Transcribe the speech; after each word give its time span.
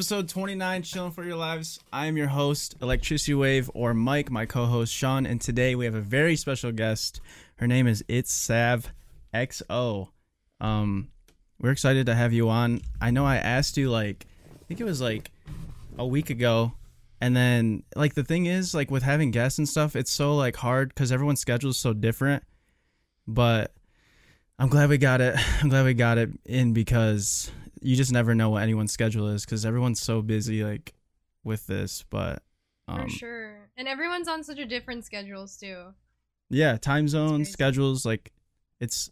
Episode 0.00 0.30
29, 0.30 0.82
Chilling 0.82 1.10
for 1.10 1.24
Your 1.24 1.36
Lives. 1.36 1.78
I'm 1.92 2.16
your 2.16 2.28
host, 2.28 2.74
Electricity 2.80 3.34
Wave, 3.34 3.70
or 3.74 3.92
Mike, 3.92 4.30
my 4.30 4.46
co 4.46 4.64
host, 4.64 4.94
Sean, 4.94 5.26
and 5.26 5.38
today 5.38 5.74
we 5.74 5.84
have 5.84 5.94
a 5.94 6.00
very 6.00 6.36
special 6.36 6.72
guest. 6.72 7.20
Her 7.56 7.66
name 7.66 7.86
is 7.86 8.02
It's 8.08 8.32
Sav 8.32 8.94
XO. 9.34 10.08
Um, 10.58 11.08
we're 11.60 11.72
excited 11.72 12.06
to 12.06 12.14
have 12.14 12.32
you 12.32 12.48
on. 12.48 12.80
I 12.98 13.10
know 13.10 13.26
I 13.26 13.36
asked 13.36 13.76
you, 13.76 13.90
like, 13.90 14.26
I 14.50 14.64
think 14.64 14.80
it 14.80 14.84
was 14.84 15.02
like 15.02 15.32
a 15.98 16.06
week 16.06 16.30
ago. 16.30 16.72
And 17.20 17.36
then, 17.36 17.82
like, 17.94 18.14
the 18.14 18.24
thing 18.24 18.46
is, 18.46 18.74
like, 18.74 18.90
with 18.90 19.02
having 19.02 19.30
guests 19.30 19.58
and 19.58 19.68
stuff, 19.68 19.94
it's 19.94 20.10
so, 20.10 20.34
like, 20.34 20.56
hard 20.56 20.88
because 20.88 21.12
everyone's 21.12 21.40
schedule 21.40 21.72
is 21.72 21.78
so 21.78 21.92
different. 21.92 22.42
But 23.26 23.74
I'm 24.58 24.70
glad 24.70 24.88
we 24.88 24.96
got 24.96 25.20
it. 25.20 25.36
I'm 25.60 25.68
glad 25.68 25.84
we 25.84 25.92
got 25.92 26.16
it 26.16 26.30
in 26.46 26.72
because 26.72 27.50
you 27.80 27.96
just 27.96 28.12
never 28.12 28.34
know 28.34 28.50
what 28.50 28.62
anyone's 28.62 28.92
schedule 28.92 29.28
is 29.28 29.44
because 29.44 29.64
everyone's 29.64 30.00
so 30.00 30.22
busy 30.22 30.62
like 30.64 30.92
with 31.44 31.66
this 31.66 32.04
but 32.10 32.42
um, 32.88 33.02
For 33.02 33.08
sure. 33.08 33.70
And 33.76 33.86
everyone's 33.88 34.28
on 34.28 34.42
such 34.44 34.58
a 34.58 34.66
different 34.66 35.04
schedules 35.04 35.56
too. 35.56 35.94
yeah 36.50 36.76
time 36.76 37.08
zones 37.08 37.50
schedules 37.50 38.04
like 38.04 38.32
it's 38.80 39.10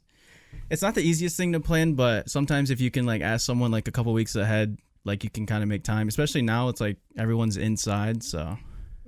it's 0.71 0.83
not 0.83 0.95
the 0.95 1.03
easiest 1.03 1.37
thing 1.37 1.53
to 1.53 1.61
plan 1.61 1.95
but 1.95 2.29
sometimes 2.29 2.71
if 2.71 2.81
you 2.81 2.91
can 2.91 3.07
like 3.07 3.23
ask 3.23 3.45
someone 3.47 3.71
like 3.71 3.87
a 3.89 3.93
couple 3.93 4.13
weeks 4.13 4.35
ahead 4.37 4.77
like 5.05 5.23
you 5.25 5.31
can 5.31 5.47
kind 5.47 5.63
of 5.63 5.69
make 5.69 5.85
time 5.85 6.09
especially 6.09 6.43
now 6.43 6.69
it's 6.69 6.81
like 6.81 6.97
everyone's 7.17 7.57
inside 7.57 8.23
so 8.23 8.57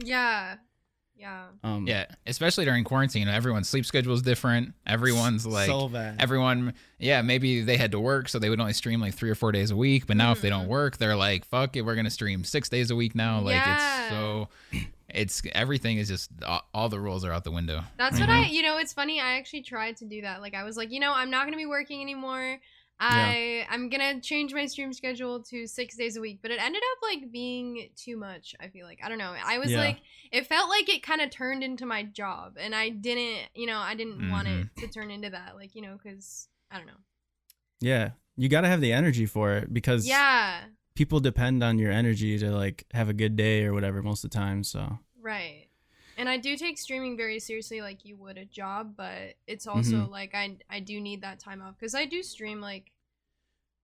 Yeah. 0.03 0.57
Yeah. 1.21 1.45
um 1.63 1.87
Yeah, 1.87 2.07
especially 2.27 2.65
during 2.65 2.83
quarantine, 2.83 3.29
everyone's 3.29 3.69
sleep 3.69 3.85
schedule 3.85 4.15
is 4.15 4.23
different. 4.23 4.73
Everyone's 4.87 5.47
like, 5.47 5.67
so 5.69 5.89
bad 5.89 6.17
everyone, 6.19 6.73
yeah, 6.99 7.21
maybe 7.23 7.61
they 7.63 7.77
had 7.77 7.93
to 7.93 8.01
work, 8.01 8.29
so 8.31 8.39
they 8.39 8.49
would 8.49 8.59
only 8.61 8.73
stream 8.73 9.01
like 9.01 9.15
three 9.15 9.29
or 9.31 9.35
four 9.35 9.53
days 9.53 9.71
a 9.71 9.77
week. 9.77 10.07
But 10.07 10.17
now, 10.17 10.33
if 10.33 10.41
they 10.41 10.49
don't 10.49 10.65
Mhm. 10.67 10.69
work, 10.69 10.97
they're 10.97 11.17
like, 11.17 11.45
fuck 11.45 11.77
it, 11.77 11.83
we're 11.83 11.95
gonna 11.97 12.09
stream 12.11 12.43
six 12.45 12.69
days 12.71 12.91
a 12.91 12.97
week 12.97 13.15
now. 13.15 13.41
Like 13.41 13.57
Yeah. 13.57 14.01
it's 14.03 14.11
so, 14.11 14.49
it's 15.13 15.43
everything 15.53 15.99
is 15.99 16.09
just 16.09 16.31
all, 16.47 16.63
all 16.73 16.89
the 16.89 17.01
rules 17.01 17.25
are 17.25 17.33
out 17.33 17.45
the 17.45 17.51
window. 17.51 17.83
That's 17.99 18.19
what 18.21 18.31
I, 18.31 18.47
you 18.47 18.63
know, 18.63 18.79
it's 18.79 18.93
funny. 18.93 19.21
I 19.21 19.39
actually 19.39 19.63
tried 19.63 19.97
to 19.99 20.05
do 20.05 20.23
that. 20.23 20.41
Like, 20.41 20.55
I 20.55 20.63
was 20.65 20.77
like, 20.77 20.93
you 20.93 21.01
know, 21.01 21.13
I'm 21.13 21.31
not 21.31 21.43
going 21.43 21.53
to 21.53 21.57
be 21.59 21.67
working 21.67 22.01
anymore. 22.01 22.59
I 23.01 23.67
I'm 23.71 23.89
gonna 23.89 24.21
change 24.21 24.53
my 24.53 24.67
stream 24.67 24.93
schedule 24.93 25.43
to 25.45 25.67
six 25.67 25.97
days 25.97 26.17
a 26.17 26.21
week, 26.21 26.41
but 26.43 26.51
it 26.51 26.61
ended 26.63 26.83
up 26.93 26.99
like 27.03 27.33
being 27.33 27.89
too 27.97 28.17
much. 28.17 28.55
I 28.61 28.69
feel 28.69 28.87
like 28.87 29.01
I 29.03 29.09
don't 29.09 29.19
know. 29.19 29.35
I 29.43 29.59
was 29.59 29.71
Yeah. 29.71 29.79
like, 29.79 29.99
it 30.31 30.47
felt 30.47 30.69
like 30.69 30.89
it 30.89 31.03
kind 31.03 31.21
of 31.21 31.31
turned 31.31 31.63
into 31.65 31.87
my 31.87 32.03
job, 32.03 32.57
and 32.59 32.75
I 32.75 32.91
didn't, 32.91 33.49
you 33.55 33.67
know, 33.67 33.79
I 33.79 33.95
didn't 33.95 34.29
want 34.31 34.49
it 34.49 34.67
Mm-hmm. 34.67 34.81
to 34.87 34.93
turn 34.93 35.11
into 35.11 35.31
that. 35.31 35.57
Like, 35.57 35.75
you 35.75 35.83
know, 35.83 35.99
because 36.03 36.49
I 36.71 36.77
don't 36.77 36.87
know. 36.87 37.01
yeah 37.81 38.11
you 38.37 38.49
got 38.49 38.61
to 38.63 38.69
have 38.69 38.81
the 38.81 38.93
energy 38.93 39.27
for 39.27 39.53
it 39.55 39.73
because 39.73 40.07
Yeah, 40.07 40.61
people 40.95 41.21
depend 41.21 41.63
on 41.65 41.79
your 41.79 41.91
energy 41.91 42.39
to 42.39 42.51
like 42.51 42.85
have 42.93 43.09
a 43.09 43.13
good 43.15 43.35
day 43.37 43.65
or 43.65 43.73
whatever 43.73 44.03
most 44.03 44.25
of 44.25 44.31
the 44.31 44.37
time 44.37 44.63
so 44.63 44.99
right. 45.21 45.67
And 46.21 46.29
I 46.29 46.37
do 46.37 46.55
take 46.57 46.77
streaming 46.77 47.17
very 47.17 47.41
seriously, 47.41 47.81
like 47.81 48.05
you 48.05 48.15
would 48.17 48.37
a 48.37 48.45
job, 48.45 48.95
but 48.97 49.37
it's 49.47 49.67
also 49.67 49.97
Mhm. 50.07 50.11
like 50.11 50.35
I 50.35 50.57
I 50.69 50.81
do 50.81 51.01
need 51.01 51.23
that 51.23 51.39
time 51.41 51.63
off 51.63 51.77
because 51.79 51.95
I 51.95 52.05
do 52.05 52.23
stream 52.23 52.61
like 52.61 52.91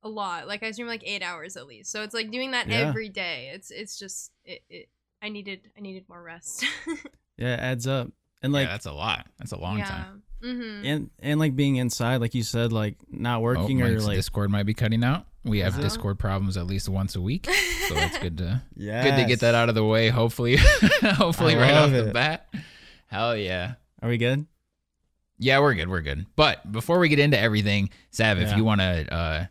a 0.02 0.08
lot. 0.08 0.46
Like 0.46 0.62
I 0.62 0.70
stream 0.72 0.86
like 0.86 1.02
eight 1.06 1.22
hours 1.22 1.56
at 1.56 1.66
least, 1.66 1.90
so 1.90 2.02
it's 2.02 2.12
like 2.14 2.30
doing 2.30 2.50
that 2.50 2.68
Yeah. 2.68 2.80
every 2.88 3.08
day. 3.08 3.50
It's 3.54 3.70
it's 3.70 3.98
just 3.98 4.32
it, 4.44 4.62
it 4.68 4.88
I 5.22 5.30
needed 5.30 5.70
I 5.76 5.80
needed 5.80 6.04
more 6.10 6.22
rest. 6.22 6.64
yeah 7.38 7.54
it 7.54 7.60
adds 7.60 7.86
up 7.86 8.08
and 8.42 8.52
like 8.52 8.66
yeah, 8.66 8.72
that's 8.72 8.86
a 8.86 8.92
lot. 8.92 9.26
That's 9.38 9.52
a 9.52 9.58
long 9.58 9.80
time. 9.82 10.22
Mm-hmm. 10.42 10.84
and 10.86 11.10
and 11.20 11.40
like 11.40 11.56
being 11.56 11.76
inside 11.76 12.18
like 12.20 12.34
you 12.34 12.42
said 12.42 12.70
like 12.70 12.96
not 13.10 13.38
Oh, 13.38 13.40
working 13.40 13.80
or 13.80 13.88
Mike's 13.88 14.04
like 14.04 14.16
Discord 14.16 14.50
might 14.50 14.64
be 14.66 14.74
cutting 14.74 15.02
out. 15.02 15.26
We 15.46 15.60
have 15.60 15.74
Uh-huh. 15.74 15.82
Discord 15.82 16.18
problems 16.18 16.56
at 16.56 16.66
least 16.66 16.88
once 16.88 17.14
a 17.16 17.20
week, 17.20 17.46
so 17.46 17.94
it's 17.96 18.18
good 18.18 18.38
to 18.38 18.62
yeah 18.76 19.04
good 19.04 19.22
to 19.22 19.24
get 19.28 19.40
that 19.40 19.54
out 19.54 19.68
of 19.68 19.74
the 19.74 19.84
way. 19.84 20.08
Hopefully, 20.08 20.56
hopefully 21.02 21.54
right 21.54 21.72
off 21.72 21.92
love 21.92 22.06
the 22.06 22.12
bat. 22.12 22.48
Hell 23.06 23.36
yeah. 23.36 23.74
are 24.02 24.08
we 24.08 24.18
good 24.18 24.46
Yeah, 25.38 25.60
we're 25.60 25.74
good. 25.74 25.88
We're 25.88 26.02
good. 26.02 26.26
But 26.34 26.70
before 26.72 26.98
we 26.98 27.08
get 27.08 27.18
into 27.18 27.38
everything, 27.38 27.90
Sav, 28.10 28.38
if 28.38 28.56
you 28.56 28.64
want 28.64 28.80
to 28.80 29.14
uh, 29.14 29.46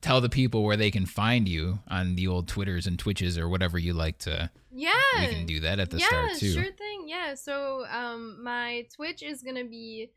tell 0.00 0.20
the 0.20 0.28
people 0.28 0.64
where 0.64 0.76
they 0.76 0.90
can 0.90 1.06
find 1.06 1.48
you 1.48 1.78
on 1.88 2.14
the 2.16 2.26
old 2.26 2.48
Twitters 2.48 2.86
and 2.86 2.98
Twitches 2.98 3.38
or 3.38 3.48
whatever 3.48 3.78
you 3.78 3.94
like 3.94 4.18
to, 4.18 4.50
yeah. 4.70 4.92
we 5.18 5.26
can 5.28 5.46
do 5.46 5.60
that 5.60 5.78
at 5.78 5.90
the 5.90 5.98
yeah, 5.98 6.06
start 6.06 6.34
too. 6.36 6.52
sure 6.52 6.72
thing. 6.72 7.04
Yeah. 7.06 7.34
So 7.34 7.86
um 7.90 8.42
my 8.42 8.86
Twitch 8.94 9.22
is 9.22 9.42
gonna 9.42 9.64
be 9.64 10.10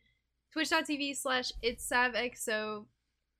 twitch.tv 0.51 1.15
slash 1.17 1.51
it's 1.61 1.89
savxo. 1.89 2.85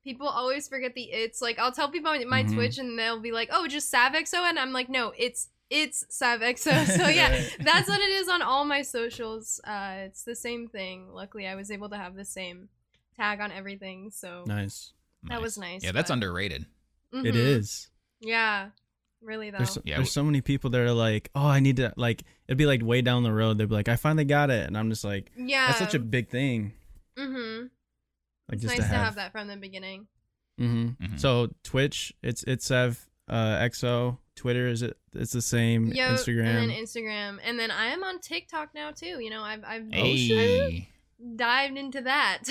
People 0.03 0.27
always 0.27 0.67
forget 0.67 0.93
the 0.95 1.03
it's. 1.03 1.41
Like 1.41 1.59
I'll 1.59 1.71
tell 1.71 1.89
people 1.91 2.11
my 2.27 2.43
Mhm. 2.43 2.53
Twitch 2.53 2.77
and 2.79 2.97
they'll 2.97 3.19
be 3.19 3.31
like, 3.31 3.49
Oh, 3.51 3.67
just 3.67 3.93
savxo 3.93 4.35
and 4.49 4.57
I'm 4.57 4.71
like, 4.73 4.89
no, 4.89 5.13
it's 5.17 5.49
it's 5.69 6.03
savxo. 6.11 6.85
So 6.97 7.07
yeah, 7.07 7.41
that's 7.59 7.87
what 7.87 7.99
it 8.01 8.09
is 8.09 8.27
on 8.27 8.41
all 8.41 8.65
my 8.65 8.81
socials. 8.81 9.59
Uh 9.63 10.05
it's 10.07 10.23
the 10.23 10.35
same 10.35 10.67
thing. 10.67 11.09
Luckily 11.13 11.47
I 11.47 11.55
was 11.55 11.69
able 11.71 11.89
to 11.89 11.97
have 11.97 12.15
the 12.15 12.25
same 12.25 12.69
tag 13.15 13.39
on 13.41 13.51
everything. 13.51 14.09
So 14.11 14.43
nice 14.47 14.93
that 15.25 15.41
was 15.41 15.57
nice, 15.57 15.83
Yeah, 15.83 15.91
that's 15.91 16.09
but- 16.09 16.15
underrated. 16.15 16.65
it 17.13 17.33
Mhm. 17.33 17.35
is 17.35 17.89
Yeah. 18.21 18.69
Really 19.21 19.51
though. 19.51 19.59
there's, 19.59 19.77
Yeah, 19.83 19.97
there's 19.97 20.07
we- 20.07 20.11
so 20.11 20.23
many 20.23 20.41
people 20.41 20.71
that 20.71 20.81
are 20.81 20.91
like 20.93 21.29
oh 21.35 21.45
i 21.45 21.59
need 21.59 21.75
to 21.75 21.93
like 21.95 22.23
it'd 22.47 22.57
be 22.57 22.65
like 22.65 22.81
way 22.81 23.03
down 23.03 23.21
the 23.21 23.31
road 23.31 23.59
they'd 23.59 23.69
be 23.69 23.75
like 23.75 23.87
i 23.87 23.95
finally 23.95 24.25
got 24.25 24.49
it 24.49 24.65
and 24.65 24.75
i'm 24.75 24.89
just 24.89 25.03
like 25.03 25.31
yeah. 25.37 25.67
that's 25.67 25.77
such 25.77 25.93
a 25.93 25.99
big 25.99 26.27
thing 26.29 26.73
mm-hmm. 27.15 27.67
Like 28.51 28.57
It's 28.57 28.63
just 28.63 28.77
nice 28.77 28.89
to 28.89 28.95
have, 28.95 29.15
that 29.15 29.31
from 29.31 29.47
the 29.47 29.55
beginning. 29.57 30.07
hmm 30.57 30.89
Mhm. 31.01 31.19
so 31.19 31.49
twitch 31.63 32.13
it's 32.21 32.43
it's 32.43 32.65
Sev, 32.65 33.07
uh 33.29 33.57
xo 33.69 34.17
twitter 34.35 34.67
is 34.67 34.81
it 34.81 34.97
it's 35.13 35.31
the 35.31 35.41
same 35.41 35.87
Yo, 35.87 36.03
instagram 36.09 36.45
and 36.45 36.69
then 36.69 36.77
Instagram, 36.77 37.39
and 37.43 37.57
then 37.59 37.71
I 37.71 37.87
am 37.87 38.03
on 38.03 38.19
TikTok 38.19 38.73
now 38.75 38.91
too. 38.91 39.19
You 39.19 39.29
know, 39.29 39.41
I've 39.41 39.63
I've, 39.65 39.87
Hey, 39.91 40.87
I've 41.19 41.37
dived 41.37 41.77
into 41.77 42.01
that. 42.01 42.43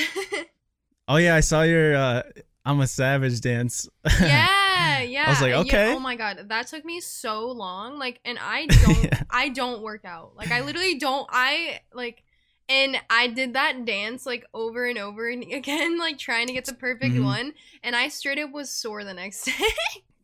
oh 1.08 1.16
yeah 1.16 1.34
i 1.34 1.40
saw 1.40 1.62
your 1.62 1.96
uh 1.96 2.22
i'm 2.64 2.80
a 2.80 2.86
savage 2.86 3.40
dance 3.40 3.88
yeah, 4.20 5.00
yeah. 5.02 5.24
I 5.26 5.30
was 5.30 5.40
like, 5.40 5.50
Yeah, 5.50 5.58
okay. 5.60 5.92
oh 5.94 5.98
my 5.98 6.14
god, 6.16 6.48
that 6.48 6.66
took 6.68 6.84
me 6.84 7.00
so 7.00 7.50
long. 7.50 7.98
Like, 7.98 8.20
and 8.24 8.38
I 8.40 8.66
don't, 8.84 9.04
Yeah. 9.04 9.22
I 9.30 9.48
don't 9.48 9.82
work 9.82 10.04
out. 10.04 10.36
Like, 10.36 10.50
I 10.52 10.60
literally 10.60 10.98
don't. 10.98 11.26
I 11.30 11.80
like. 11.94 12.22
And 12.70 12.96
I 13.10 13.26
did 13.26 13.52
that 13.54 13.84
dance 13.84 14.24
like 14.24 14.46
over 14.54 14.86
and 14.86 14.96
over 14.96 15.28
and 15.28 15.42
again, 15.52 15.98
like 15.98 16.16
trying 16.18 16.46
to 16.46 16.52
get 16.52 16.64
the 16.64 16.72
perfect 16.74 17.14
Mhm. 17.16 17.24
one. 17.24 17.52
And 17.82 17.94
I 17.96 18.08
straight 18.08 18.38
up 18.38 18.52
was 18.52 18.70
sore 18.70 19.04
the 19.04 19.12
next 19.12 19.44
day. 19.46 19.52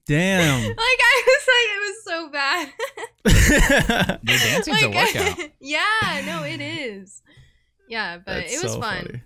damn 0.07 0.63
like 0.69 0.77
I 0.79 1.23
was 1.27 1.47
like, 1.53 1.69
it 1.75 1.81
was 1.89 2.05
so 2.05 2.31
bad. 2.31 4.21
Dude, 4.25 4.41
dancing's 4.41 4.83
a 4.83 4.89
workout. 4.91 5.51
yeah, 5.61 6.23
no, 6.25 6.45
it 6.45 6.61
is. 6.61 7.23
Yeah, 7.89 8.19
but 8.19 8.35
That's 8.35 8.55
it 8.55 8.63
was 8.63 8.73
so 8.73 8.81
fun. 8.81 8.97
funny. 9.07 9.23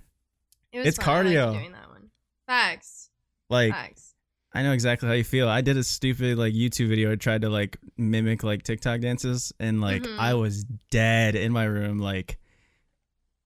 It 0.73 0.79
was 0.79 0.87
It's 0.89 0.97
fun. 0.99 1.09
I 1.09 1.19
liked 1.23 1.29
cardio. 1.29 1.53
doing 1.53 1.73
that 1.73 1.89
one. 1.91 2.11
Facts. 2.47 3.11
like 3.49 3.73
Facts. 3.73 4.15
I 4.53 4.63
know 4.65 4.73
exactly 4.73 5.09
how 5.09 5.15
you 5.15 5.25
feel. 5.25 5.49
I 5.49 5.61
did 5.61 5.77
a 5.77 5.85
stupid 5.85 6.37
like 6.39 6.53
YouTube 6.55 6.89
video. 6.89 7.13
I 7.13 7.17
tried 7.17 7.43
to 7.43 7.49
like 7.51 7.77
mimic 7.97 8.43
like 8.43 8.63
TikTok 8.65 9.01
dances, 9.01 9.53
and 9.61 9.81
like 9.81 10.03
Mhm. 10.03 10.19
I 10.19 10.35
was 10.35 10.65
dead 10.91 11.37
in 11.37 11.53
my 11.53 11.65
room. 11.65 11.99
Like 11.99 12.39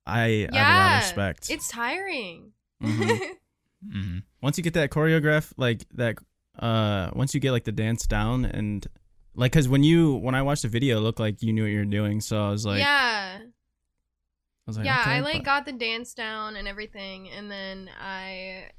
I, 0.05 0.23
I 0.23 0.27
have 0.27 0.39
a 0.39 0.43
lot 0.45 0.53
Yeah, 0.53 0.97
of 0.97 1.03
respect. 1.03 1.49
It's 1.49 1.67
tiring. 1.69 2.51
Mhm. 2.83 3.19
Mhm. 3.87 4.23
once 4.41 4.57
you 4.57 4.63
get 4.63 4.73
that 4.73 4.89
choreograph, 4.89 5.53
like 5.57 5.85
that, 5.93 6.15
uh, 6.57 7.11
once 7.13 7.35
you 7.35 7.39
get 7.39 7.51
like 7.51 7.65
the 7.65 7.71
dance 7.71 8.07
down 8.07 8.43
and 8.45 8.85
like, 9.35 9.51
cause 9.51 9.67
when 9.67 9.83
you 9.83 10.15
when 10.15 10.33
I 10.33 10.41
watched 10.41 10.63
the 10.63 10.69
video, 10.69 10.97
it 10.97 11.01
looked 11.01 11.19
like 11.19 11.43
you 11.43 11.53
knew 11.53 11.63
what 11.63 11.71
you 11.71 11.79
were 11.79 11.85
doing. 11.85 12.19
So 12.21 12.43
I 12.43 12.49
was 12.49 12.65
like, 12.65 12.79
yeah. 12.79 13.37
I 13.41 13.45
was 14.65 14.77
like, 14.77 14.85
yeah, 14.87 15.01
okay, 15.01 15.11
I 15.11 15.19
like 15.19 15.37
but- 15.37 15.43
got 15.45 15.65
the 15.65 15.73
dance 15.73 16.15
down 16.15 16.55
and 16.55 16.67
everything, 16.67 17.29
and 17.29 17.51
then 17.51 17.89
I. 18.01 18.69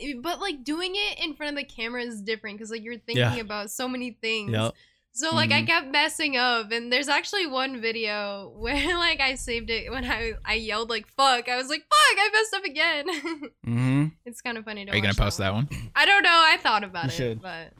I- 0.00 0.14
But 0.22 0.40
like 0.40 0.62
doing 0.62 0.92
it 0.94 1.18
in 1.24 1.34
front 1.34 1.58
of 1.58 1.62
the 1.62 1.64
camera 1.74 2.02
is 2.02 2.22
different 2.22 2.56
because 2.56 2.70
like 2.70 2.82
you're 2.84 2.94
thinking 2.98 3.16
Yeah. 3.18 3.36
about 3.36 3.70
so 3.70 3.88
many 3.88 4.12
things. 4.12 4.52
Yep. 4.52 4.72
So 5.16 5.32
like 5.32 5.52
I 5.52 5.62
Mhm. 5.62 5.66
kept 5.68 5.86
messing 5.92 6.36
up, 6.36 6.72
and 6.72 6.92
there's 6.92 7.08
actually 7.08 7.46
one 7.46 7.80
video 7.80 8.52
where 8.56 8.98
like 8.98 9.20
I 9.20 9.36
saved 9.36 9.70
it 9.70 9.90
when 9.90 10.04
I 10.04 10.32
I 10.44 10.54
yelled 10.54 10.90
like 10.90 11.06
"fuck." 11.06 11.48
I 11.48 11.54
was 11.56 11.68
like 11.68 11.82
"fuck," 11.82 12.18
I 12.18 12.30
messed 12.32 12.54
up 12.54 12.64
again. 12.64 13.06
Mm-hmm. 13.64 14.04
it's 14.26 14.40
kind 14.42 14.58
of 14.58 14.64
funny 14.64 14.84
to. 14.84 14.90
Are 14.92 14.96
you 14.96 15.00
gonna 15.02 15.12
watch 15.12 15.18
post 15.18 15.38
that 15.38 15.52
one? 15.54 15.68
I 15.96 16.04
don't 16.04 16.22
know. 16.24 16.30
I 16.52 16.56
thought 16.60 16.82
about 16.84 17.04
You 17.04 17.08
it, 17.10 17.12
should. 17.12 17.42
but 17.42 17.72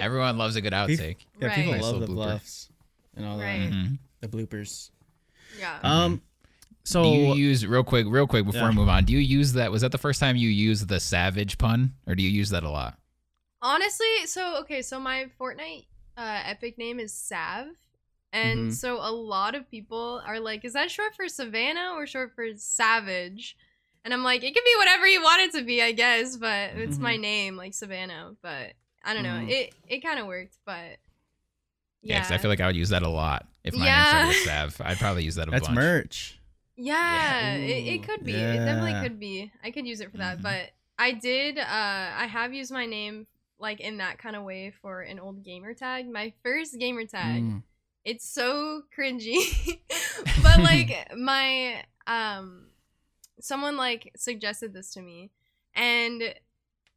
Everyone 0.00 0.36
loves 0.38 0.56
a 0.56 0.60
good 0.62 0.72
outtake. 0.72 1.18
Yeah, 1.40 1.48
Right. 1.48 1.56
people 1.56 1.72
Nice 1.72 1.82
love 1.82 1.94
the 1.94 2.00
little 2.00 2.14
blooper. 2.16 2.26
bluffs 2.26 2.68
and 3.16 3.26
all 3.26 3.38
Right. 3.38 3.58
that, 3.70 3.72
Mhm. 3.72 3.98
the 4.22 4.28
bloopers. 4.28 4.90
yeah. 5.58 5.78
Um, 5.82 6.22
so 6.84 7.02
do 7.04 7.10
you 7.10 7.34
use 7.34 7.66
real 7.66 7.84
quick, 7.84 8.06
real 8.08 8.26
quick 8.26 8.46
before 8.46 8.62
Yeah. 8.62 8.68
we 8.70 8.74
move 8.76 8.88
on? 8.88 9.04
Do 9.04 9.12
you 9.12 9.18
use 9.18 9.52
that? 9.52 9.70
Was 9.70 9.82
that 9.82 9.92
the 9.92 9.98
first 9.98 10.18
time 10.20 10.36
you 10.36 10.48
used 10.48 10.88
the 10.88 10.98
savage 11.00 11.58
pun, 11.58 11.92
or 12.06 12.14
do 12.14 12.22
you 12.22 12.30
use 12.30 12.48
that 12.50 12.62
a 12.64 12.70
lot? 12.70 12.98
Honestly, 13.60 14.26
so 14.26 14.56
okay, 14.62 14.80
so 14.82 14.98
my 14.98 15.26
Fortnite 15.38 15.84
uh, 16.16 16.42
epic 16.44 16.78
name 16.78 16.98
is 17.00 17.12
Sav, 17.12 17.66
and 18.32 18.70
Mhm. 18.70 18.72
so 18.72 18.96
a 18.96 19.10
lot 19.12 19.54
of 19.54 19.70
people 19.70 20.22
are 20.26 20.40
like, 20.40 20.64
"Is 20.64 20.72
that 20.74 20.90
short 20.90 21.14
for 21.14 21.28
Savannah 21.28 21.92
or 21.94 22.06
short 22.06 22.34
for 22.34 22.46
Savage?" 22.56 23.56
And 24.04 24.12
I'm 24.12 24.24
like, 24.24 24.42
"It 24.42 24.54
can 24.54 24.64
be 24.64 24.74
whatever 24.78 25.06
you 25.06 25.22
want 25.22 25.42
it 25.42 25.52
to 25.58 25.64
be, 25.64 25.80
I 25.82 25.92
guess, 25.92 26.36
but 26.36 26.70
it's 26.76 26.98
my 26.98 27.16
Mhm. 27.16 27.20
name, 27.20 27.56
like 27.56 27.74
Savannah." 27.74 28.34
But 28.42 28.74
I 29.04 29.14
don't 29.14 29.22
know. 29.22 29.40
Mhm. 29.40 29.48
It 29.50 29.74
it 29.88 30.00
kind 30.00 30.18
of 30.18 30.26
worked, 30.26 30.58
but 30.64 30.98
Yeah, 32.04 32.16
yeah, 32.16 32.22
'cause 32.22 32.32
I 32.32 32.38
feel 32.38 32.50
like 32.50 32.60
I 32.60 32.66
would 32.66 32.76
use 32.76 32.88
that 32.88 33.02
a 33.02 33.08
lot 33.08 33.46
if 33.64 33.74
my 33.74 33.84
Yeah. 33.86 34.18
name 34.18 34.26
was 34.28 34.44
Sav. 34.44 34.80
I'd 34.80 34.98
probably 34.98 35.24
use 35.24 35.36
that 35.36 35.48
a 35.48 35.50
That's 35.52 35.68
bunch. 35.68 35.76
merch. 35.76 36.38
yeah, 36.76 37.54
it, 37.54 37.86
it 37.94 38.02
could 38.02 38.24
be. 38.24 38.32
It 38.34 38.64
definitely 38.64 38.94
could 39.08 39.20
be. 39.20 39.52
I 39.62 39.70
could 39.70 39.86
use 39.86 40.00
it 40.00 40.10
for 40.10 40.16
that, 40.18 40.38
Mhm. 40.38 40.42
but 40.42 40.70
I 40.98 41.12
did. 41.12 41.58
Uh, 41.58 41.62
I 42.16 42.26
have 42.26 42.52
used 42.52 42.72
my 42.72 42.86
name 42.86 43.26
like 43.62 43.80
in 43.80 43.96
that 43.98 44.18
kind 44.18 44.36
of 44.36 44.42
way 44.42 44.70
for 44.82 45.00
an 45.00 45.18
old 45.18 45.42
gamer 45.44 45.72
tag. 45.72 46.06
My 46.10 46.32
first 46.42 46.78
gamer 46.78 47.06
tag. 47.06 47.42
Mm. 47.42 47.62
it's 48.04 48.28
so 48.28 48.82
cringy 48.96 49.38
but 50.42 50.58
like 50.60 50.90
my 51.16 51.84
um 52.06 52.66
someone 53.40 53.76
like 53.76 54.10
suggested 54.16 54.74
this 54.74 54.92
to 54.94 55.00
me 55.00 55.30
and 55.74 56.34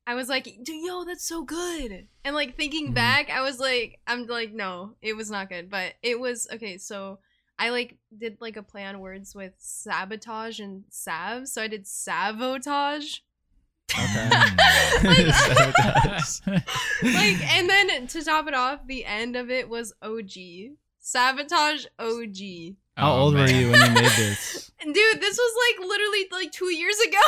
i 0.08 0.16
was 0.16 0.28
like 0.30 0.48
yo 0.68 1.04
that's 1.06 1.24
so 1.28 1.44
good 1.44 2.08
and 2.24 2.36
like 2.36 2.56
thinking 2.58 2.90
Mhm. 2.90 2.96
back 2.96 3.30
i 3.30 3.42
was 3.42 3.60
like 3.60 4.00
i'm 4.08 4.26
like 4.26 4.52
no 4.52 4.96
it 5.02 5.16
was 5.16 5.30
not 5.30 5.48
good 5.50 5.70
but 5.70 5.94
it 6.02 6.20
was 6.20 6.48
okay 6.52 6.78
so 6.80 7.20
i 7.60 7.70
like 7.70 7.98
did 8.18 8.38
like 8.42 8.58
a 8.58 8.64
play 8.64 8.84
on 8.86 9.00
words 9.00 9.36
with 9.36 9.54
sabotage 9.60 10.60
and 10.60 10.84
Sav 10.90 11.48
so 11.48 11.62
i 11.62 11.68
did 11.68 11.86
savotage 11.86 13.20
Okay. 13.94 14.30
Like 17.04 17.40
and 17.54 17.70
then 17.70 18.08
to 18.08 18.24
top 18.24 18.48
it 18.48 18.54
off 18.54 18.80
the 18.88 19.06
end 19.06 19.36
of 19.36 19.50
it 19.52 19.70
was 19.70 19.94
og 20.02 20.30
sabotage 21.00 21.86
og 22.00 22.26
How 22.98 23.12
Oh, 23.14 23.22
old 23.24 23.34
were 23.36 23.48
you 23.50 23.72
when 23.72 23.82
you 23.82 23.94
made 23.94 24.12
this? 24.18 24.72
Dude, 24.82 25.22
this 25.22 25.38
was 25.38 25.54
like 25.66 25.88
literally 25.88 26.28
like 26.32 26.52
two 26.52 26.74
years 26.74 26.96
ago. 27.08 27.22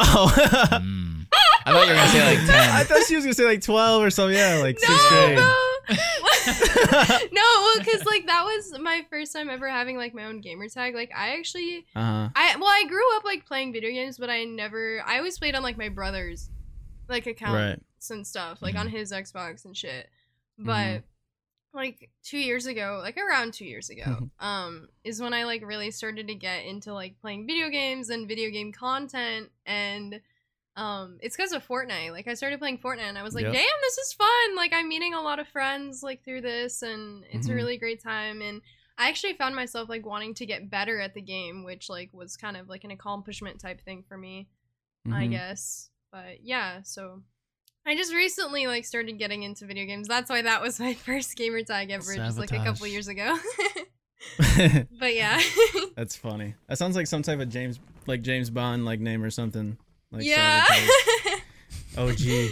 Oh, 0.00 0.32
Mm. 0.80 1.26
I 1.66 1.72
thought 1.72 1.86
you 1.86 1.92
were 1.92 1.96
gonna 1.96 2.08
say 2.08 2.24
like 2.36 2.46
ten. 2.46 2.70
I 2.70 2.84
thought 2.84 3.02
she 3.06 3.16
was 3.16 3.24
gonna 3.24 3.34
say 3.34 3.44
like 3.44 3.60
twelve 3.62 4.02
or 4.02 4.10
something. 4.10 4.36
Yeah, 4.36 4.56
like 4.62 4.78
no, 4.80 4.88
sixth 4.88 5.08
grade. 5.10 5.36
bro. 5.36 5.54
no, 5.88 7.42
well, 7.42 7.78
because 7.78 8.04
like 8.04 8.26
that 8.26 8.42
was 8.44 8.78
my 8.80 9.04
first 9.10 9.32
time 9.32 9.48
ever 9.50 9.68
having 9.68 9.96
like 9.96 10.14
my 10.14 10.24
own 10.24 10.40
gamer 10.40 10.68
tag. 10.68 10.94
Like 10.94 11.10
I 11.16 11.36
actually, 11.38 11.86
Uh-huh. 11.94 12.28
I 12.34 12.56
well, 12.56 12.68
I 12.68 12.84
grew 12.88 13.16
up 13.16 13.24
like 13.24 13.46
playing 13.46 13.72
video 13.72 13.90
games, 13.90 14.18
but 14.18 14.30
I 14.30 14.44
never. 14.44 15.02
I 15.06 15.18
always 15.18 15.38
played 15.38 15.54
on 15.54 15.62
like 15.62 15.78
my 15.78 15.88
brother's 15.88 16.50
like 17.08 17.26
accounts 17.26 17.54
Right. 18.10 18.16
and 18.16 18.26
stuff, 18.26 18.60
like 18.62 18.74
Mhm. 18.74 18.80
on 18.80 18.88
his 18.88 19.12
Xbox 19.12 19.64
and 19.64 19.76
shit. 19.76 20.08
But 20.58 20.98
Mhm. 20.98 21.02
like 21.72 22.10
two 22.22 22.38
years 22.38 22.66
ago, 22.66 23.00
like 23.02 23.16
around 23.16 23.54
two 23.54 23.64
years 23.66 23.88
ago, 23.90 24.30
um, 24.40 24.88
is 25.04 25.20
when 25.20 25.32
I 25.32 25.44
like 25.44 25.62
really 25.64 25.90
started 25.90 26.26
to 26.28 26.34
get 26.34 26.64
into 26.64 26.92
like 26.92 27.20
playing 27.20 27.46
video 27.46 27.68
games 27.70 28.10
and 28.10 28.28
video 28.28 28.50
game 28.50 28.72
content 28.72 29.50
and 29.66 30.20
um 30.78 31.18
it's 31.20 31.36
because 31.36 31.52
of 31.52 31.66
Fortnite. 31.66 32.12
Like 32.12 32.28
I 32.28 32.34
started 32.34 32.58
playing 32.60 32.78
Fortnite 32.78 33.08
and 33.08 33.18
I 33.18 33.22
was 33.22 33.34
like, 33.34 33.44
Yep. 33.44 33.52
damn, 33.52 33.78
this 33.82 33.98
is 33.98 34.12
fun. 34.12 34.56
Like 34.56 34.72
I'm 34.72 34.88
meeting 34.88 35.12
a 35.14 35.20
lot 35.20 35.38
of 35.40 35.48
friends 35.48 36.02
like 36.02 36.24
through 36.24 36.42
this 36.42 36.82
and 36.82 37.24
it's 37.32 37.48
a 37.48 37.50
Mhm. 37.50 37.54
really 37.56 37.78
great 37.78 38.02
time 38.02 38.40
and 38.40 38.62
I 38.96 39.08
actually 39.08 39.34
found 39.34 39.54
myself 39.56 39.88
like 39.88 40.06
wanting 40.06 40.34
to 40.34 40.46
get 40.46 40.70
better 40.70 41.00
at 41.00 41.14
the 41.14 41.20
game, 41.22 41.64
which 41.64 41.88
like 41.88 42.10
was 42.12 42.36
kind 42.36 42.56
of 42.56 42.68
like 42.68 42.84
an 42.84 42.90
accomplishment 42.90 43.60
type 43.60 43.80
thing 43.84 44.04
for 44.08 44.16
me. 44.16 44.48
I 45.06 45.26
Mhm. 45.26 45.30
guess. 45.32 45.90
But 46.12 46.42
yeah, 46.44 46.82
so 46.82 47.22
I 47.86 47.94
just 47.96 48.12
recently 48.14 48.66
like 48.66 48.84
started 48.84 49.18
getting 49.18 49.42
into 49.44 49.66
video 49.66 49.84
games. 49.86 50.06
That's 50.08 50.30
why 50.30 50.42
that 50.42 50.62
was 50.62 50.78
my 50.80 50.94
first 51.08 51.36
gamer 51.36 51.62
tag 51.62 51.90
ever, 51.90 52.14
just 52.14 52.38
like 52.38 52.52
a 52.52 52.62
couple 52.64 52.86
years 52.86 53.08
ago. 53.08 53.36
but 54.98 55.14
yeah. 55.14 55.40
That's 55.96 56.16
funny. 56.16 56.54
That 56.68 56.78
sounds 56.78 56.96
like 56.96 57.06
some 57.06 57.22
type 57.22 57.40
of 57.40 57.48
James, 57.48 57.78
like 58.06 58.22
James 58.22 58.50
Bond, 58.50 58.84
like 58.84 59.00
name 59.00 59.22
or 59.22 59.30
something. 59.30 59.78
Like 60.10 60.24
yeah. 60.24 60.64
Sabotage. 60.64 61.40
OG. 61.98 62.50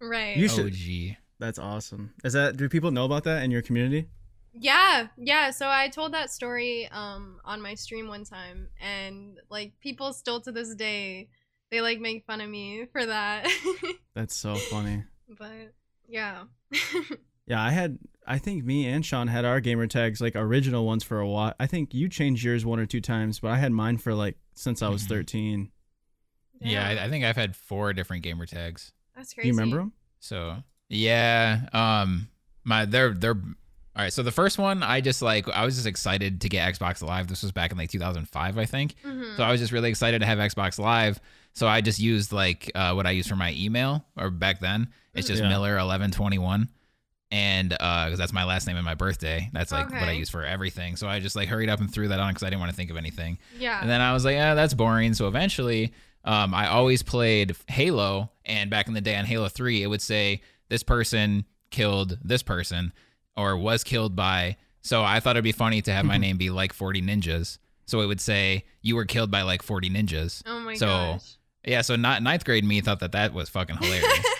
right. 0.00 0.36
You 0.36 0.48
should- 0.48 0.66
OG. 0.66 1.16
That's 1.38 1.58
awesome. 1.58 2.14
Is 2.24 2.34
that? 2.34 2.56
Do 2.56 2.68
people 2.68 2.92
know 2.92 3.04
about 3.04 3.24
that 3.24 3.42
in 3.42 3.50
your 3.50 3.62
community? 3.62 4.06
Yeah, 4.54 5.08
yeah. 5.16 5.50
So 5.50 5.68
I 5.68 5.88
told 5.88 6.12
that 6.14 6.30
story 6.30 6.88
um 6.92 7.40
on 7.44 7.60
my 7.60 7.74
stream 7.74 8.06
one 8.06 8.24
time, 8.24 8.68
and 8.80 9.38
like 9.50 9.72
people 9.80 10.12
still 10.12 10.40
to 10.42 10.52
this 10.52 10.74
day, 10.76 11.28
they 11.72 11.80
like 11.80 11.98
make 11.98 12.24
fun 12.26 12.40
of 12.40 12.48
me 12.48 12.86
for 12.92 13.04
that. 13.04 13.48
That's 14.14 14.36
so 14.36 14.54
funny. 14.54 15.02
but 15.38 15.72
yeah. 16.08 16.44
Yeah, 17.44 17.60
I 17.60 17.70
had. 17.70 17.98
I 18.24 18.38
think 18.38 18.64
me 18.64 18.86
and 18.86 19.04
Sean 19.04 19.26
had 19.26 19.44
our 19.44 19.58
gamer 19.60 19.88
tags 19.88 20.20
like 20.20 20.36
original 20.36 20.86
ones 20.86 21.02
for 21.02 21.18
a 21.18 21.28
while. 21.28 21.54
I 21.58 21.66
think 21.66 21.92
you 21.92 22.08
changed 22.08 22.44
yours 22.44 22.64
one 22.64 22.78
or 22.78 22.86
two 22.86 23.00
times, 23.00 23.40
but 23.40 23.50
I 23.50 23.56
had 23.56 23.72
mine 23.72 23.98
for 23.98 24.14
like 24.14 24.36
since 24.54 24.80
I 24.80 24.88
was 24.88 25.02
Mhm. 25.02 25.08
13. 25.08 25.70
Yeah, 26.64 26.88
Damn, 26.88 26.98
I, 26.98 27.04
I 27.04 27.08
think 27.10 27.24
I've 27.24 27.36
had 27.36 27.54
four 27.56 27.92
different 27.92 28.22
gamer 28.22 28.46
tags. 28.46 28.92
that's 29.16 29.30
Do 29.30 29.34
crazy. 29.36 29.48
you 29.48 29.54
remember 29.54 29.76
them? 29.78 29.92
So 30.20 30.56
yeah, 30.88 31.68
um, 31.72 32.28
my 32.64 32.84
they're 32.84 33.12
they're 33.14 33.34
all 33.34 34.02
right. 34.04 34.12
So 34.12 34.22
the 34.22 34.30
first 34.32 34.58
one, 34.58 34.82
I 34.82 35.00
just 35.00 35.20
like 35.22 35.48
I 35.48 35.64
was 35.64 35.74
just 35.74 35.86
excited 35.86 36.40
to 36.42 36.48
get 36.48 36.72
Xbox 36.74 37.02
Live. 37.02 37.28
This 37.28 37.42
was 37.42 37.52
back 37.52 37.72
in 37.72 37.78
like 37.78 37.90
2005, 37.90 38.58
I 38.58 38.64
think. 38.64 38.94
Mhm. 39.04 39.36
So 39.36 39.42
I 39.42 39.50
was 39.50 39.60
just 39.60 39.72
really 39.72 39.90
excited 39.90 40.20
to 40.20 40.26
have 40.26 40.38
Xbox 40.38 40.78
Live. 40.78 41.20
So 41.54 41.66
I 41.68 41.80
just 41.82 41.98
used 41.98 42.32
like 42.32 42.70
uh, 42.74 42.92
what 42.94 43.06
I 43.06 43.10
used 43.10 43.28
for 43.28 43.36
my 43.36 43.52
email 43.52 44.04
or 44.16 44.30
back 44.30 44.60
then. 44.60 44.88
It's 45.14 45.26
just 45.28 45.42
Yeah. 45.42 45.48
Miller 45.50 45.76
eleven 45.76 46.10
twenty 46.10 46.38
one, 46.38 46.68
and 47.30 47.68
because 47.70 48.18
that's 48.18 48.32
my 48.32 48.44
last 48.44 48.66
name 48.66 48.76
and 48.76 48.84
my 48.84 48.94
birthday. 48.94 49.50
That's 49.52 49.72
like 49.72 49.90
what 49.90 50.02
I 50.04 50.12
use 50.12 50.30
for 50.30 50.44
everything. 50.44 50.96
So 50.96 51.08
I 51.08 51.20
just 51.20 51.36
like 51.36 51.48
hurried 51.48 51.68
up 51.68 51.80
and 51.80 51.92
threw 51.92 52.08
that 52.08 52.18
on 52.20 52.30
because 52.30 52.42
I 52.42 52.46
didn't 52.50 52.60
want 52.60 52.70
to 52.70 52.76
think 52.76 52.90
of 52.90 52.96
anything. 52.96 53.38
Yeah. 53.58 53.80
And 53.80 53.90
then 53.90 54.00
I 54.00 54.12
was 54.14 54.24
like, 54.24 54.34
yeah, 54.34 54.54
that's 54.54 54.72
boring. 54.74 55.12
So 55.14 55.28
eventually, 55.28 55.92
um, 56.24 56.54
I 56.54 56.68
always 56.68 57.02
played 57.02 57.56
Halo, 57.68 58.30
and 58.44 58.70
back 58.70 58.88
in 58.88 58.94
the 58.94 59.00
day 59.00 59.16
on 59.16 59.24
Halo 59.24 59.48
Three, 59.48 59.82
it 59.82 59.86
would 59.86 60.02
say 60.02 60.40
this 60.68 60.82
person 60.82 61.44
killed 61.70 62.18
this 62.22 62.42
person 62.42 62.92
or 63.36 63.56
was 63.56 63.82
killed 63.84 64.14
by. 64.14 64.56
So 64.82 65.02
I 65.02 65.20
thought 65.20 65.36
it'd 65.36 65.44
be 65.44 65.52
funny 65.52 65.82
to 65.82 65.92
have 65.92 66.04
my 66.04 66.18
name 66.18 66.36
be 66.36 66.50
like 66.50 66.72
40 66.72 67.02
ninjas. 67.02 67.58
So 67.86 68.00
it 68.00 68.06
would 68.06 68.20
say 68.20 68.64
you 68.80 68.96
were 68.96 69.04
killed 69.04 69.30
by 69.30 69.42
like 69.42 69.62
40 69.62 69.90
ninjas. 69.90 70.42
oh 70.46 70.60
my 70.60 70.72
god. 70.72 70.78
so, 70.78 70.86
gosh. 70.86 71.36
Yeah, 71.64 71.82
so 71.82 71.94
not 71.96 72.22
ninth 72.22 72.44
grade 72.44 72.64
me 72.64 72.80
thought 72.80 73.00
that 73.00 73.12
that 73.12 73.32
was 73.32 73.48
fucking 73.48 73.76
hilarious. 73.76 74.26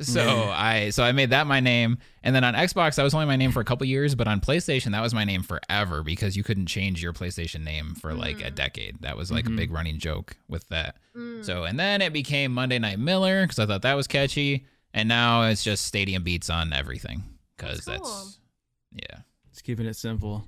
so 0.00 0.24
Yeah. 0.24 0.54
I 0.56 0.90
so 0.90 1.02
I 1.04 1.12
made 1.12 1.30
that 1.30 1.46
my 1.46 1.60
name, 1.60 1.98
and 2.22 2.34
then 2.34 2.44
on 2.44 2.54
Xbox 2.54 2.96
that 2.96 3.02
was 3.02 3.14
only 3.14 3.26
my 3.26 3.36
name 3.36 3.52
for 3.52 3.60
a 3.60 3.64
couple 3.64 3.86
years, 3.86 4.14
but 4.14 4.28
on 4.28 4.40
PlayStation 4.40 4.92
that 4.92 5.00
was 5.00 5.12
my 5.14 5.24
name 5.24 5.42
forever 5.42 6.02
because 6.02 6.36
you 6.36 6.44
couldn't 6.44 6.66
change 6.66 7.02
your 7.02 7.12
PlayStation 7.12 7.62
name 7.64 7.94
for 7.94 8.14
like 8.14 8.40
a 8.40 8.50
Mhm. 8.50 8.54
decade. 8.54 9.00
That 9.02 9.16
was 9.16 9.30
like 9.30 9.44
Mhm. 9.46 9.54
a 9.54 9.56
big 9.56 9.70
running 9.72 9.98
joke 9.98 10.36
with 10.48 10.68
that. 10.68 10.96
Mm. 11.16 11.44
So 11.44 11.64
and 11.64 11.78
then 11.78 12.00
it 12.02 12.12
became 12.12 12.52
Monday 12.52 12.78
Night 12.78 12.98
Miller 12.98 13.42
because 13.44 13.58
I 13.58 13.66
thought 13.66 13.82
that 13.82 13.94
was 13.94 14.06
catchy, 14.06 14.66
and 14.94 15.08
now 15.08 15.42
it's 15.44 15.64
just 15.64 15.84
Stadium 15.86 16.22
Beats 16.22 16.48
on 16.50 16.72
everything 16.72 17.24
because 17.56 17.84
That's 17.84 18.00
that's, 18.00 18.38
yeah. 18.92 19.20
It's 19.50 19.62
keeping 19.62 19.86
it 19.86 19.94
simple. 19.96 20.46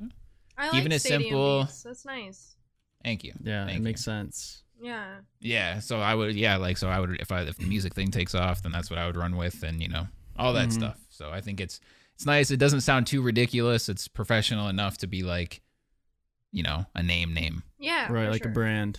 I 0.56 0.64
like 0.64 0.72
keeping 0.72 0.92
it 0.92 1.00
Stadium 1.00 1.22
simple. 1.22 1.62
Beats. 1.64 1.82
That's 1.82 2.04
nice. 2.04 2.56
Thank 3.02 3.24
you. 3.24 3.32
Yeah, 3.42 3.64
Thank 3.64 3.76
it 3.76 3.78
you. 3.78 3.84
makes 3.84 4.04
sense. 4.04 4.62
Yeah. 4.80 5.16
Yeah, 5.40 5.78
so 5.80 6.00
I 6.00 6.14
would 6.14 6.34
yeah, 6.34 6.56
like 6.56 6.78
so 6.78 6.88
I 6.88 6.98
would 7.00 7.20
if 7.20 7.30
I 7.30 7.42
if 7.42 7.56
the 7.58 7.66
music 7.66 7.94
thing 7.94 8.10
takes 8.10 8.34
off, 8.34 8.62
then 8.62 8.72
that's 8.72 8.90
what 8.90 8.98
I 8.98 9.06
would 9.06 9.16
run 9.16 9.36
with 9.36 9.62
and 9.62 9.80
you 9.82 9.88
know, 9.88 10.06
all 10.38 10.52
that 10.54 10.68
Mhm. 10.68 10.72
stuff. 10.72 10.98
So 11.10 11.30
I 11.30 11.40
think 11.40 11.60
it's 11.60 11.80
it's 12.14 12.26
nice. 12.26 12.50
It 12.50 12.56
doesn't 12.58 12.80
sound 12.82 13.06
too 13.06 13.22
ridiculous. 13.22 13.88
It's 13.88 14.08
professional 14.08 14.68
enough 14.68 14.98
to 14.98 15.06
be 15.06 15.22
like 15.22 15.60
you 16.52 16.62
know, 16.64 16.84
a 16.96 17.02
name 17.02 17.32
name. 17.32 17.62
Yeah. 17.78 18.10
right, 18.12 18.28
like 18.30 18.42
sure. 18.42 18.50
a 18.50 18.54
brand. 18.54 18.98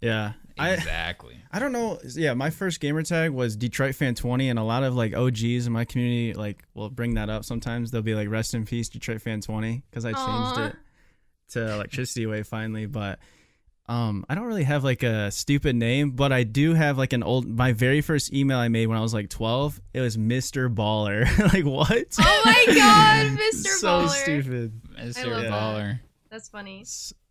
Yeah. 0.00 0.32
Exactly. 0.56 1.40
I 1.52 1.58
don't 1.60 1.70
know. 1.72 1.98
Yeah, 2.14 2.34
my 2.34 2.50
first 2.50 2.80
gamer 2.80 3.02
tag 3.04 3.30
was 3.30 3.56
Detroit 3.56 3.94
Fan 3.94 4.14
20, 4.16 4.48
and 4.48 4.58
a 4.58 4.62
lot 4.64 4.82
of 4.82 4.94
like 4.94 5.14
OGs 5.14 5.66
in 5.66 5.72
my 5.72 5.84
community 5.84 6.34
like 6.34 6.64
will 6.74 6.90
bring 6.90 7.14
that 7.14 7.30
up 7.30 7.44
sometimes. 7.44 7.90
They'll 7.92 8.02
be 8.02 8.14
like, 8.14 8.28
"Rest 8.28 8.54
in 8.54 8.64
peace, 8.66 8.88
Detroit 8.88 9.22
Fan 9.22 9.40
20," 9.40 9.82
because 9.88 10.04
I 10.04 10.12
changed 10.12 10.60
it 10.60 10.76
to 11.50 11.72
Electricity 11.74 12.26
Wave 12.26 12.46
finally. 12.46 12.86
But 12.86 13.20
um, 13.88 14.24
I 14.28 14.34
don't 14.34 14.44
really 14.44 14.64
have 14.64 14.84
like 14.84 15.02
a 15.02 15.30
stupid 15.30 15.74
name, 15.76 16.10
but 16.12 16.32
I 16.32 16.42
do 16.42 16.74
have 16.74 16.98
like 16.98 17.12
an 17.12 17.22
old. 17.22 17.46
My 17.48 17.72
very 17.72 18.00
first 18.00 18.32
email 18.32 18.58
I 18.58 18.68
made 18.68 18.86
when 18.86 18.98
I 18.98 19.00
was 19.00 19.14
like 19.14 19.30
12, 19.30 19.80
it 19.94 20.00
was 20.00 20.16
Mr. 20.16 20.72
Baller. 20.72 21.24
like 21.54 21.64
what? 21.64 22.14
Oh 22.20 22.42
my 22.44 22.64
god, 22.74 23.38
Mr. 23.38 23.66
so 23.78 23.88
Baller. 23.88 24.08
stupid. 24.08 24.80
Mr. 25.00 25.26
love. 25.30 25.44
Baller. 25.44 26.00
That's 26.30 26.48
funny. 26.50 26.84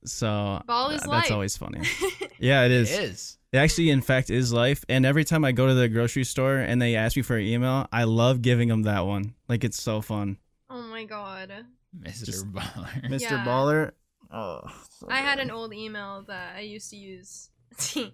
So 0.05 0.61
Ball 0.65 0.89
is 0.91 1.01
th- 1.01 1.07
life. 1.09 1.21
that's 1.23 1.31
always 1.31 1.55
funny. 1.57 1.81
Yeah, 2.39 2.63
it 2.65 2.71
It 2.71 2.81
is. 2.81 2.91
is. 2.91 3.37
It 3.51 3.57
actually, 3.57 3.89
in 3.89 4.01
fact, 4.01 4.29
is 4.29 4.53
life. 4.53 4.85
And 4.89 5.05
every 5.07 5.23
time 5.23 5.43
I 5.43 5.51
go 5.53 5.65
to 5.67 5.73
the 5.73 5.87
grocery 5.89 6.23
store 6.23 6.57
and 6.57 6.79
they 6.81 6.95
ask 6.95 7.15
me 7.15 7.23
for 7.23 7.35
an 7.35 7.45
email, 7.45 7.87
I 7.91 8.03
love 8.03 8.41
giving 8.43 8.67
them 8.67 8.83
that 8.83 9.07
one. 9.07 9.33
Like 9.49 9.63
it's 9.63 9.81
so 9.81 10.01
fun. 10.01 10.37
oh 10.69 10.83
my 10.83 11.03
god. 11.05 11.51
Mr. 11.99 12.25
Just- 12.25 12.51
Baller. 12.51 13.03
Mr. 13.09 13.21
Yeah. 13.21 13.43
Baller. 13.45 13.91
Oh, 14.31 14.61
so 14.99 15.07
I 15.09 15.17
had 15.17 15.39
an 15.39 15.51
old 15.51 15.73
email 15.73 16.23
that 16.27 16.55
I 16.55 16.61
used 16.61 16.89
to 16.91 16.95
use. 16.97 17.49
this 17.77 17.93
one 17.93 18.07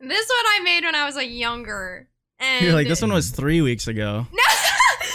I 0.00 0.60
made 0.64 0.84
when 0.84 0.94
I 0.94 1.04
was 1.06 1.14
like 1.16 1.30
younger. 1.30 2.08
And 2.38 2.64
You're 2.64 2.74
like 2.74 2.88
this 2.88 3.00
one 3.00 3.12
was 3.12 3.30
three 3.30 3.60
weeks 3.62 3.86
ago. 3.86 4.26
No. 4.32 4.42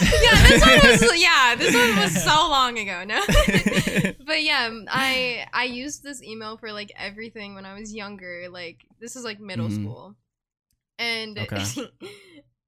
yeah, 0.00 0.48
this 0.48 0.60
one 0.60 0.90
was 1.10 1.22
yeah, 1.22 1.54
this 1.56 1.74
one 1.74 1.96
was 2.00 2.24
so 2.24 2.48
long 2.48 2.78
ago. 2.78 3.04
No. 3.04 3.20
but 4.26 4.42
yeah, 4.42 4.66
um, 4.70 4.86
I 4.90 5.46
I 5.52 5.64
used 5.64 6.02
this 6.02 6.22
email 6.22 6.56
for 6.56 6.72
like 6.72 6.90
everything 6.98 7.54
when 7.54 7.64
I 7.66 7.78
was 7.78 7.94
younger. 7.94 8.46
Like 8.50 8.84
this 9.00 9.14
is 9.16 9.22
like 9.24 9.38
middle 9.38 9.68
Mhm. 9.68 9.74
school, 9.82 10.16
and 10.98 11.38
Okay. 11.38 11.62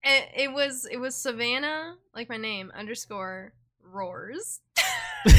it, 0.04 0.28
it 0.36 0.52
was 0.52 0.86
it 0.90 0.98
was 0.98 1.14
Savannah, 1.16 1.96
like 2.14 2.28
my 2.28 2.36
name 2.36 2.70
underscore 2.76 3.54
roars. 3.82 4.60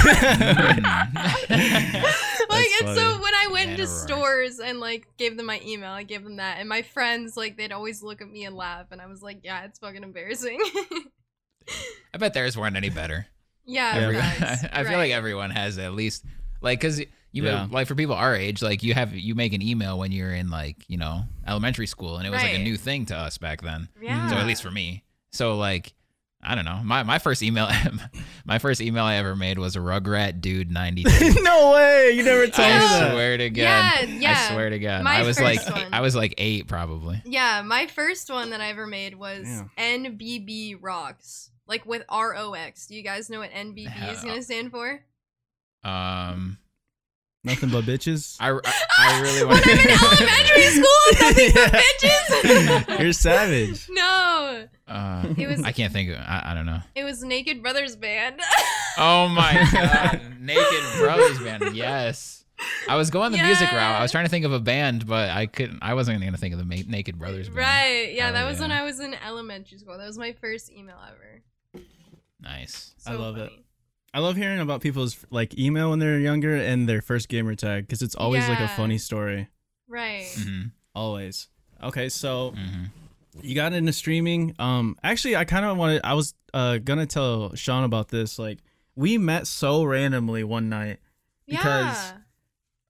like 2.50 2.70
and 2.82 2.96
so 2.98 3.20
when 3.22 3.34
I 3.34 3.48
went 3.52 3.70
Savannah 3.70 3.72
into 3.72 3.88
stores 3.88 4.60
and 4.60 4.80
like 4.80 5.08
gave 5.18 5.38
them 5.38 5.46
my 5.46 5.62
email, 5.66 5.92
I 5.92 6.04
gave 6.04 6.24
them 6.24 6.38
that, 6.38 6.58
and 6.60 6.68
my 6.70 6.82
friends 6.82 7.38
like 7.38 7.58
they'd 7.58 7.72
always 7.72 8.02
look 8.04 8.22
at 8.22 8.28
me 8.30 8.46
and 8.46 8.56
laugh, 8.56 8.88
and 8.92 9.02
I 9.02 9.06
was 9.08 9.22
like, 9.22 9.40
yeah, 9.44 9.64
it's 9.66 9.80
fucking 9.80 10.04
embarrassing. 10.04 10.60
I 12.14 12.18
bet 12.18 12.34
theirs 12.34 12.58
weren't 12.58 12.76
any 12.76 12.90
better. 12.90 13.28
yeah, 13.66 13.96
Yeah, 13.98 14.02
Every- 14.04 14.16
facts, 14.18 14.66
I 14.74 14.84
feel 14.84 14.98
like 14.98 15.12
everyone 15.12 15.50
has 15.52 15.78
at 15.78 15.94
least 15.94 16.24
like 16.62 16.80
because 16.80 17.00
you 17.00 17.44
Yeah. 17.44 17.68
like 17.70 17.88
for 17.88 17.96
people 17.96 18.16
our 18.16 18.36
age, 18.36 18.62
like 18.62 18.82
you 18.84 18.94
have 18.94 19.14
you 19.14 19.36
make 19.36 19.54
an 19.54 19.62
email 19.62 19.98
when 20.00 20.12
you're 20.12 20.34
in 20.34 20.50
like 20.50 20.78
you 20.88 20.98
know 20.98 21.24
elementary 21.48 21.88
school, 21.88 22.18
and 22.18 22.26
it 22.26 22.30
was 22.30 22.42
like 22.42 22.56
a 22.56 22.64
new 22.64 22.78
thing 22.78 23.06
to 23.08 23.16
us 23.16 23.38
back 23.38 23.62
then. 23.62 23.90
yeah. 24.02 24.30
So 24.30 24.36
at 24.36 24.46
least 24.48 24.62
for 24.64 24.72
me. 24.72 25.04
So 25.32 25.58
like 25.58 25.94
I 26.48 26.54
don't 26.56 26.66
know. 26.66 26.80
My 26.84 27.04
my 27.04 27.18
first 27.18 27.42
email 27.42 27.68
my 28.46 28.60
first 28.60 28.80
email 28.80 29.04
I 29.04 29.16
ever 29.16 29.36
made 29.36 29.58
was 29.58 29.76
a 29.76 29.80
Rugrat 29.80 30.42
dude 30.42 30.70
ninety 30.70 31.04
three. 31.04 31.34
no 31.42 31.72
way! 31.72 32.12
You 32.12 32.24
never 32.24 32.46
told 32.48 32.68
me 32.68 32.74
I 32.76 32.80
that. 32.80 33.12
swear 33.12 33.38
to 33.38 33.50
God. 33.50 33.62
Yeah, 33.62 34.02
yeah. 34.04 34.32
I 34.50 34.54
swear 34.54 34.70
to 34.70 34.80
God. 34.80 35.04
My 35.04 35.16
I 35.18 35.24
was 35.24 35.40
like 35.40 35.68
one. 35.70 35.94
I 35.94 36.02
was 36.02 36.16
like 36.16 36.36
eight 36.38 36.68
probably. 36.68 37.22
Yeah, 37.26 37.64
my 37.64 37.88
first 37.88 38.30
one 38.30 38.52
that 38.52 38.62
I 38.62 38.70
ever 38.70 38.86
made 38.86 39.16
was 39.16 39.44
Damn. 39.44 39.72
NBB 39.78 40.78
Rocks, 40.80 41.50
like 41.68 41.86
with 41.86 42.04
R 42.10 42.36
O 42.36 42.54
X. 42.54 42.88
Do 42.88 42.96
you 42.96 43.02
guys 43.02 43.30
know 43.30 43.40
what 43.40 43.52
NBB 43.52 44.14
is 44.14 44.24
gonna 44.24 44.44
stand 44.44 44.72
for? 44.72 45.02
Um 45.84 46.58
Nothing 47.44 47.70
but 47.70 47.84
bitches. 47.84 48.38
I, 48.40 48.50
I, 48.52 48.60
I 48.98 49.22
really 49.22 49.46
when 49.46 49.50
want 49.50 49.68
I'm 49.68 49.78
in 49.78 49.88
elementary 49.88 50.64
school, 50.64 51.12
nothing 51.22 51.52
but 51.54 52.88
bitches. 52.90 53.00
You're 53.00 53.14
savage. 53.14 53.88
no, 53.92 54.68
Uh, 54.88 55.34
It 55.38 55.48
was- 55.48 55.64
I 55.64 55.72
can't 55.72 55.92
think 55.92 56.10
of 56.12 56.18
I, 56.18 56.42
I 56.52 56.54
don't 56.54 56.66
know. 56.68 56.80
it 56.96 57.04
was 57.04 57.24
Naked 57.24 57.62
Brothers 57.64 57.96
Band. 57.96 58.40
Oh 58.98 59.28
my 59.28 59.68
god, 59.74 60.22
Naked 60.40 60.84
Brothers 61.00 61.38
band. 61.40 61.76
Yes, 61.76 62.46
I 62.88 62.96
was 62.96 63.10
going 63.10 63.34
the 63.34 63.44
music 63.44 63.70
route. 63.70 64.00
I 64.00 64.02
was 64.02 64.10
trying 64.10 64.24
to 64.24 64.30
think 64.30 64.46
of 64.46 64.54
a 64.54 64.60
band, 64.62 65.06
but 65.06 65.32
I 65.32 65.48
couldn't. 65.48 65.80
I 65.82 65.96
wasn't 65.96 66.22
going 66.22 66.32
to 66.32 66.38
think 66.40 66.54
of 66.54 66.60
the 66.60 66.66
Ma- 66.66 66.82
Naked 66.88 67.20
Brothers 67.20 67.48
band. 67.50 67.58
right? 67.58 68.14
Yeah, 68.14 68.30
Oh, 68.30 68.32
that 68.32 68.46
was 68.48 68.62
when. 68.62 68.72
I 68.72 68.84
was 68.84 69.02
in 69.02 69.14
elementary 69.16 69.80
school. 69.80 69.98
That 69.98 70.08
was 70.08 70.18
my 70.18 70.32
first 70.40 70.72
email 70.72 70.96
ever. 71.06 71.84
Nice. 72.40 72.94
So 73.00 73.12
I 73.12 73.16
love 73.16 73.38
it. 73.38 73.52
I 74.14 74.20
love 74.20 74.38
hearing 74.38 74.60
about 74.62 74.80
people's 74.80 75.18
like 75.30 75.58
email 75.60 75.90
when 75.90 76.00
they're 76.00 76.20
younger 76.20 76.56
and 76.56 76.88
their 76.88 77.02
first 77.02 77.28
gamer 77.28 77.56
tag 77.56 77.86
because 77.88 78.02
it's 78.02 78.16
always 78.16 78.48
like 78.48 78.60
a 78.62 78.70
funny 78.70 78.98
story. 78.98 79.50
Right. 79.90 80.26
hmm 80.38 80.62
Always. 80.94 81.50
Okay, 81.84 82.08
so 82.08 82.52
hmm 82.52 82.86
you 83.42 83.56
got 83.56 83.74
into 83.74 83.94
streaming. 83.94 84.56
Um, 84.60 84.98
actually, 85.04 85.36
I 85.36 85.46
kind 85.46 85.66
of 85.66 85.78
wanted. 85.78 86.02
I 86.04 86.14
was 86.14 86.34
uh 86.54 86.78
gonna 86.78 87.06
tell 87.06 87.54
Sean 87.56 87.84
about 87.84 88.10
this. 88.10 88.38
Like, 88.40 88.60
we 88.96 89.18
met 89.18 89.48
so 89.48 89.84
randomly 89.84 90.44
one 90.44 90.70
night. 90.70 91.00
Because- 91.48 91.62
yeah. 92.12 92.18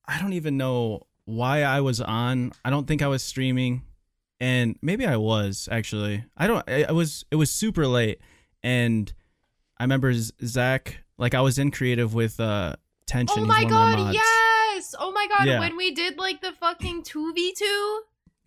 I 0.08 0.22
don't 0.22 0.34
even 0.34 0.56
know 0.56 1.08
why 1.26 1.64
I 1.64 1.82
was 1.82 2.00
on. 2.00 2.52
I 2.64 2.70
don't 2.70 2.86
think 2.88 3.02
I 3.02 3.08
was 3.08 3.24
streaming, 3.24 3.82
and 4.40 4.78
maybe 4.84 5.06
I 5.08 5.18
was 5.18 5.68
actually. 5.72 6.24
I 6.38 6.46
don't. 6.46 6.64
I, 6.70 6.84
I 6.84 6.92
was. 6.92 7.26
It 7.32 7.38
was 7.38 7.50
super 7.50 7.88
late, 7.88 8.20
and 8.62 9.12
I 9.80 9.84
remember 9.84 10.14
Zach. 10.14 10.98
Like 11.18 11.34
I 11.34 11.42
was 11.42 11.58
in 11.58 11.72
creative 11.72 12.14
with 12.14 12.40
uh 12.40 12.76
tension. 13.08 13.44
Oh 13.44 13.46
my 13.48 13.62
of 13.64 13.70
my 13.72 13.96
god, 13.96 14.14
yes! 14.14 14.94
Oh 15.00 15.12
my 15.12 15.28
god, 15.28 15.48
Yeah. 15.48 15.60
when 15.60 15.76
we 15.76 15.90
did 15.92 16.20
like 16.20 16.42
the 16.42 16.52
fucking 16.52 17.02
2v2. 17.02 17.98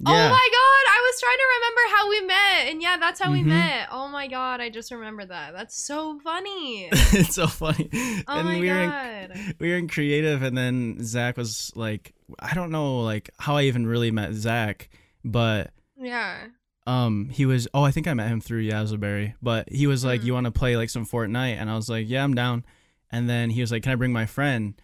Yeah. 0.00 0.11
Oh 0.12 0.31
my 0.31 0.49
god, 0.52 0.85
I 0.93 1.11
was 1.11 1.21
trying 1.21 1.38
to 1.38 1.45
remember 1.57 1.97
how 1.97 2.09
we 2.09 2.21
met. 2.21 2.71
And 2.73 2.81
yeah, 2.83 2.97
that's 2.99 3.21
how 3.21 3.33
we 3.33 3.43
Mhm. 3.43 3.47
met. 3.47 3.88
Oh 3.90 4.07
my 4.09 4.28
god, 4.28 4.61
I 4.61 4.71
just 4.71 4.93
remembered 4.93 5.31
that. 5.31 5.52
That's 5.52 5.76
so 5.76 6.21
funny. 6.21 6.88
it's 6.93 7.35
so 7.35 7.47
funny. 7.49 7.88
Oh 7.93 8.38
and 8.38 8.47
my 8.49 8.61
we 8.61 8.69
were 8.71 8.78
in 8.81 8.90
god. 8.90 9.55
we 9.59 9.71
were 9.71 9.76
in 9.76 9.88
creative 9.88 10.43
and 10.43 10.57
then 10.57 10.99
Zach 11.05 11.37
was 11.37 11.73
like 11.75 12.14
I 12.38 12.55
don't 12.55 12.71
know 12.71 13.00
like 13.02 13.31
how 13.38 13.57
I 13.57 13.64
even 13.64 13.87
really 13.87 14.11
met 14.12 14.35
Zach, 14.35 14.88
but 15.25 15.73
Yeah. 16.00 16.47
um 16.87 17.28
he 17.31 17.45
was 17.45 17.67
oh 17.75 17.83
I 17.83 17.90
think 17.90 18.07
I 18.07 18.14
met 18.14 18.28
him 18.28 18.40
through 18.40 18.69
Yazzaberry, 18.69 19.35
but 19.43 19.69
he 19.69 19.88
was 19.88 20.05
like 20.05 20.21
Mhm. 20.21 20.25
you 20.26 20.35
want 20.35 20.45
to 20.45 20.52
play 20.52 20.76
like 20.76 20.90
some 20.90 21.07
Fortnite 21.07 21.57
and 21.59 21.69
I 21.69 21.75
was 21.75 21.88
like 21.88 22.09
yeah 22.09 22.23
I'm 22.23 22.35
down, 22.35 22.64
and 23.11 23.28
then 23.28 23.50
he 23.50 23.61
was 23.62 23.73
like 23.73 23.83
can 23.83 23.90
I 23.93 23.97
bring 23.97 24.12
my 24.12 24.26
friend, 24.26 24.81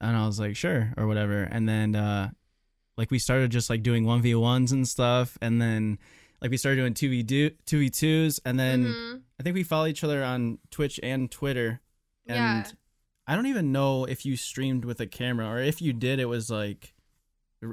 and 0.00 0.16
I 0.16 0.26
was 0.26 0.40
like 0.40 0.56
sure 0.56 0.94
or 0.96 1.06
whatever, 1.06 1.42
and 1.42 1.68
then 1.68 1.94
uh 1.94 2.30
like 2.96 3.10
we 3.10 3.18
started 3.18 3.50
just 3.50 3.68
like 3.70 3.82
doing 3.82 4.04
one 4.04 4.22
v 4.22 4.34
ones 4.34 4.72
and 4.72 4.86
stuff, 4.88 5.36
and 5.40 5.60
then 5.60 5.98
like 6.40 6.50
we 6.50 6.56
started 6.56 6.76
doing 6.76 6.94
two 6.94 7.08
v 7.10 7.22
do 7.22 7.50
two 7.66 7.78
v 7.78 7.90
twos, 7.90 8.40
and 8.44 8.58
then 8.58 8.84
Mhm. 8.86 9.22
I 9.38 9.42
think 9.42 9.54
we 9.54 9.62
follow 9.62 9.86
each 9.86 10.02
other 10.04 10.24
on 10.24 10.58
Twitch 10.70 10.98
and 11.02 11.30
Twitter. 11.30 11.80
And 12.26 12.64
Yeah. 12.66 12.72
I 13.26 13.34
don't 13.34 13.46
even 13.46 13.72
know 13.72 14.04
if 14.04 14.24
you 14.24 14.36
streamed 14.36 14.84
with 14.84 15.00
a 15.00 15.06
camera 15.06 15.46
or 15.48 15.58
if 15.60 15.82
you 15.82 15.92
did, 15.92 16.18
it 16.20 16.26
was 16.26 16.48
like 16.50 16.94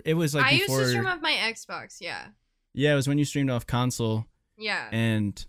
it 0.05 0.13
was 0.15 0.33
like 0.33 0.45
I 0.45 0.51
used 0.51 0.65
before 0.67 0.81
to 0.81 0.87
stream 0.89 1.05
off 1.05 1.21
my 1.21 1.33
Xbox, 1.33 1.97
yeah. 2.01 2.27
Yeah, 2.73 2.93
it 2.93 2.95
was 2.95 3.07
when 3.07 3.17
you 3.17 3.25
streamed 3.25 3.49
off 3.51 3.67
console 3.67 4.25
Yeah. 4.57 4.87
and 4.91 5.45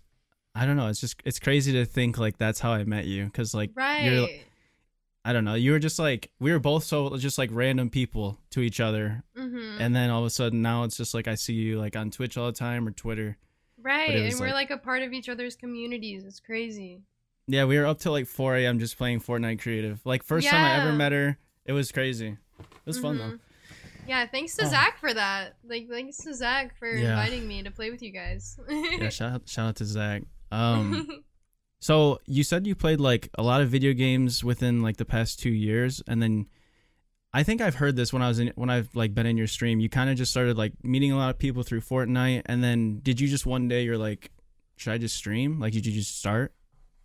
I 0.54 0.66
don't 0.66 0.76
know, 0.76 0.88
it's 0.88 1.00
just 1.00 1.16
it's 1.24 1.38
crazy 1.38 1.72
to 1.72 1.84
think 1.84 2.18
like 2.18 2.36
that's 2.38 2.60
how 2.60 2.72
I 2.72 2.84
met 2.84 3.06
you 3.06 3.30
cuz 3.30 3.54
like 3.54 3.70
right. 3.74 4.04
you're 4.04 4.28
I 5.24 5.32
don't 5.32 5.44
know, 5.44 5.54
you 5.54 5.72
were 5.72 5.78
just 5.78 5.98
like 5.98 6.30
we 6.38 6.52
were 6.52 6.58
both 6.58 6.84
so 6.84 7.16
just 7.16 7.38
like 7.38 7.50
random 7.52 7.88
people 7.90 8.38
to 8.50 8.60
each 8.60 8.78
other 8.80 9.22
mm-hmm. 9.36 9.80
and 9.80 9.96
then 9.96 10.10
all 10.10 10.20
of 10.20 10.26
a 10.26 10.30
sudden 10.30 10.60
now 10.60 10.84
it's 10.84 10.96
just 10.98 11.14
like 11.14 11.26
I 11.28 11.34
see 11.34 11.54
you 11.54 11.78
like 11.78 11.96
on 11.96 12.10
Twitch 12.10 12.36
all 12.36 12.46
the 12.46 12.52
time 12.52 12.86
or 12.86 12.90
Twitter. 12.90 13.36
right. 13.82 14.10
And 14.10 14.38
we're 14.38 14.46
like- 14.48 14.70
like 14.70 14.70
a 14.70 14.76
part 14.78 15.02
of 15.02 15.12
each 15.12 15.28
other's 15.28 15.56
communities. 15.56 16.24
It's 16.24 16.40
crazy. 16.40 17.02
Yeah, 17.46 17.64
we 17.66 17.78
were 17.78 17.86
up 17.86 17.98
till 17.98 18.12
like 18.12 18.26
4 18.26 18.56
a.m. 18.56 18.78
just 18.78 18.96
playing 18.98 19.20
Fortnite 19.20 19.60
creative. 19.60 20.00
Like 20.04 20.22
first 20.22 20.46
time 20.48 20.62
I 20.64 20.80
ever 20.82 20.92
met 20.92 21.12
her, 21.12 21.36
it 21.66 21.72
was 21.72 21.90
crazy. 21.92 22.36
It 22.58 22.66
was 22.86 22.98
fun 22.98 23.18
though. 23.18 23.24
Mhm. 23.24 23.40
Yeah, 24.06 24.26
thanks 24.26 24.54
to 24.56 24.66
Oh. 24.66 24.68
Zach 24.68 24.98
for 24.98 25.14
that. 25.14 25.56
Like, 25.66 25.88
thanks 25.88 26.18
to 26.18 26.34
Zach 26.34 26.78
for 26.78 26.88
Yeah. 26.94 27.10
inviting 27.10 27.48
me 27.48 27.62
to 27.62 27.70
play 27.70 27.90
with 27.90 28.02
you 28.02 28.10
guys. 28.12 28.58
Yeah, 28.68 29.08
shout 29.10 29.32
out, 29.32 29.48
shout 29.48 29.68
out 29.68 29.76
to 29.76 29.84
Zach. 29.86 30.22
Um, 30.52 31.24
so 31.84 32.18
you 32.24 32.44
said 32.44 32.66
you 32.66 32.74
played 32.74 32.98
like 32.98 33.28
a 33.36 33.42
lot 33.42 33.60
of 33.60 33.68
video 33.68 33.92
games 33.92 34.42
within 34.42 34.80
like 34.80 34.96
the 34.96 35.04
past 35.04 35.38
two 35.38 35.50
years, 35.50 36.02
and 36.06 36.22
then 36.22 36.46
I 37.34 37.42
think 37.42 37.60
I've 37.60 37.74
heard 37.74 37.94
this 37.94 38.10
when 38.10 38.22
I 38.22 38.28
was 38.28 38.38
in 38.38 38.52
when 38.54 38.70
I've 38.70 38.88
like 38.94 39.12
been 39.12 39.26
in 39.26 39.36
your 39.36 39.46
stream. 39.46 39.80
You 39.80 39.90
kind 39.90 40.08
of 40.08 40.16
just 40.16 40.30
started 40.30 40.56
like 40.56 40.72
meeting 40.82 41.12
a 41.12 41.18
lot 41.18 41.28
of 41.28 41.38
people 41.38 41.62
through 41.62 41.82
Fortnite, 41.82 42.40
and 42.46 42.64
then 42.64 43.00
did 43.02 43.20
you 43.20 43.28
just 43.28 43.44
one 43.44 43.68
day 43.68 43.82
you're 43.82 43.98
like, 43.98 44.30
should 44.76 44.94
I 44.94 44.96
just 44.96 45.14
stream? 45.14 45.60
Like, 45.60 45.74
did 45.74 45.84
you 45.84 45.92
just 45.92 46.18
start? 46.18 46.54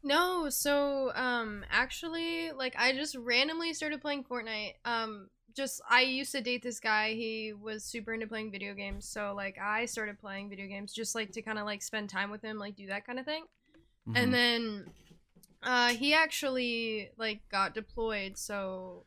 No, 0.01 0.49
so 0.49 1.11
um 1.13 1.65
actually 1.69 2.53
like 2.53 2.73
I 2.79 2.93
just 2.93 3.15
randomly 3.15 3.73
started 3.73 3.99
playing 3.99 4.23
Fortnite. 4.23 4.75
Um 4.85 5.27
just 5.57 5.81
I 5.89 6.03
used 6.03 6.31
to 6.31 6.39
date 6.39 6.63
this 6.63 6.79
guy. 6.79 7.15
He 7.15 7.51
was 7.51 7.83
super 7.83 8.13
into 8.13 8.27
playing 8.27 8.49
video 8.49 8.73
games. 8.73 9.05
So 9.09 9.33
like 9.35 9.57
I 9.61 9.87
started 9.87 10.21
playing 10.21 10.49
video 10.49 10.67
games 10.67 10.93
just 10.93 11.15
like 11.15 11.33
to 11.33 11.41
kind 11.41 11.59
of 11.59 11.65
like 11.65 11.81
spend 11.81 12.09
time 12.09 12.31
with 12.31 12.41
him, 12.41 12.57
like 12.57 12.77
do 12.77 12.87
that 12.87 13.05
kind 13.05 13.19
of 13.19 13.25
thing. 13.25 13.43
Mhm. 14.09 14.15
And 14.15 14.33
then 14.33 14.89
uh 15.61 15.89
he 15.89 16.13
actually 16.13 17.09
like 17.17 17.47
got 17.49 17.73
deployed, 17.73 18.37
so 18.37 19.05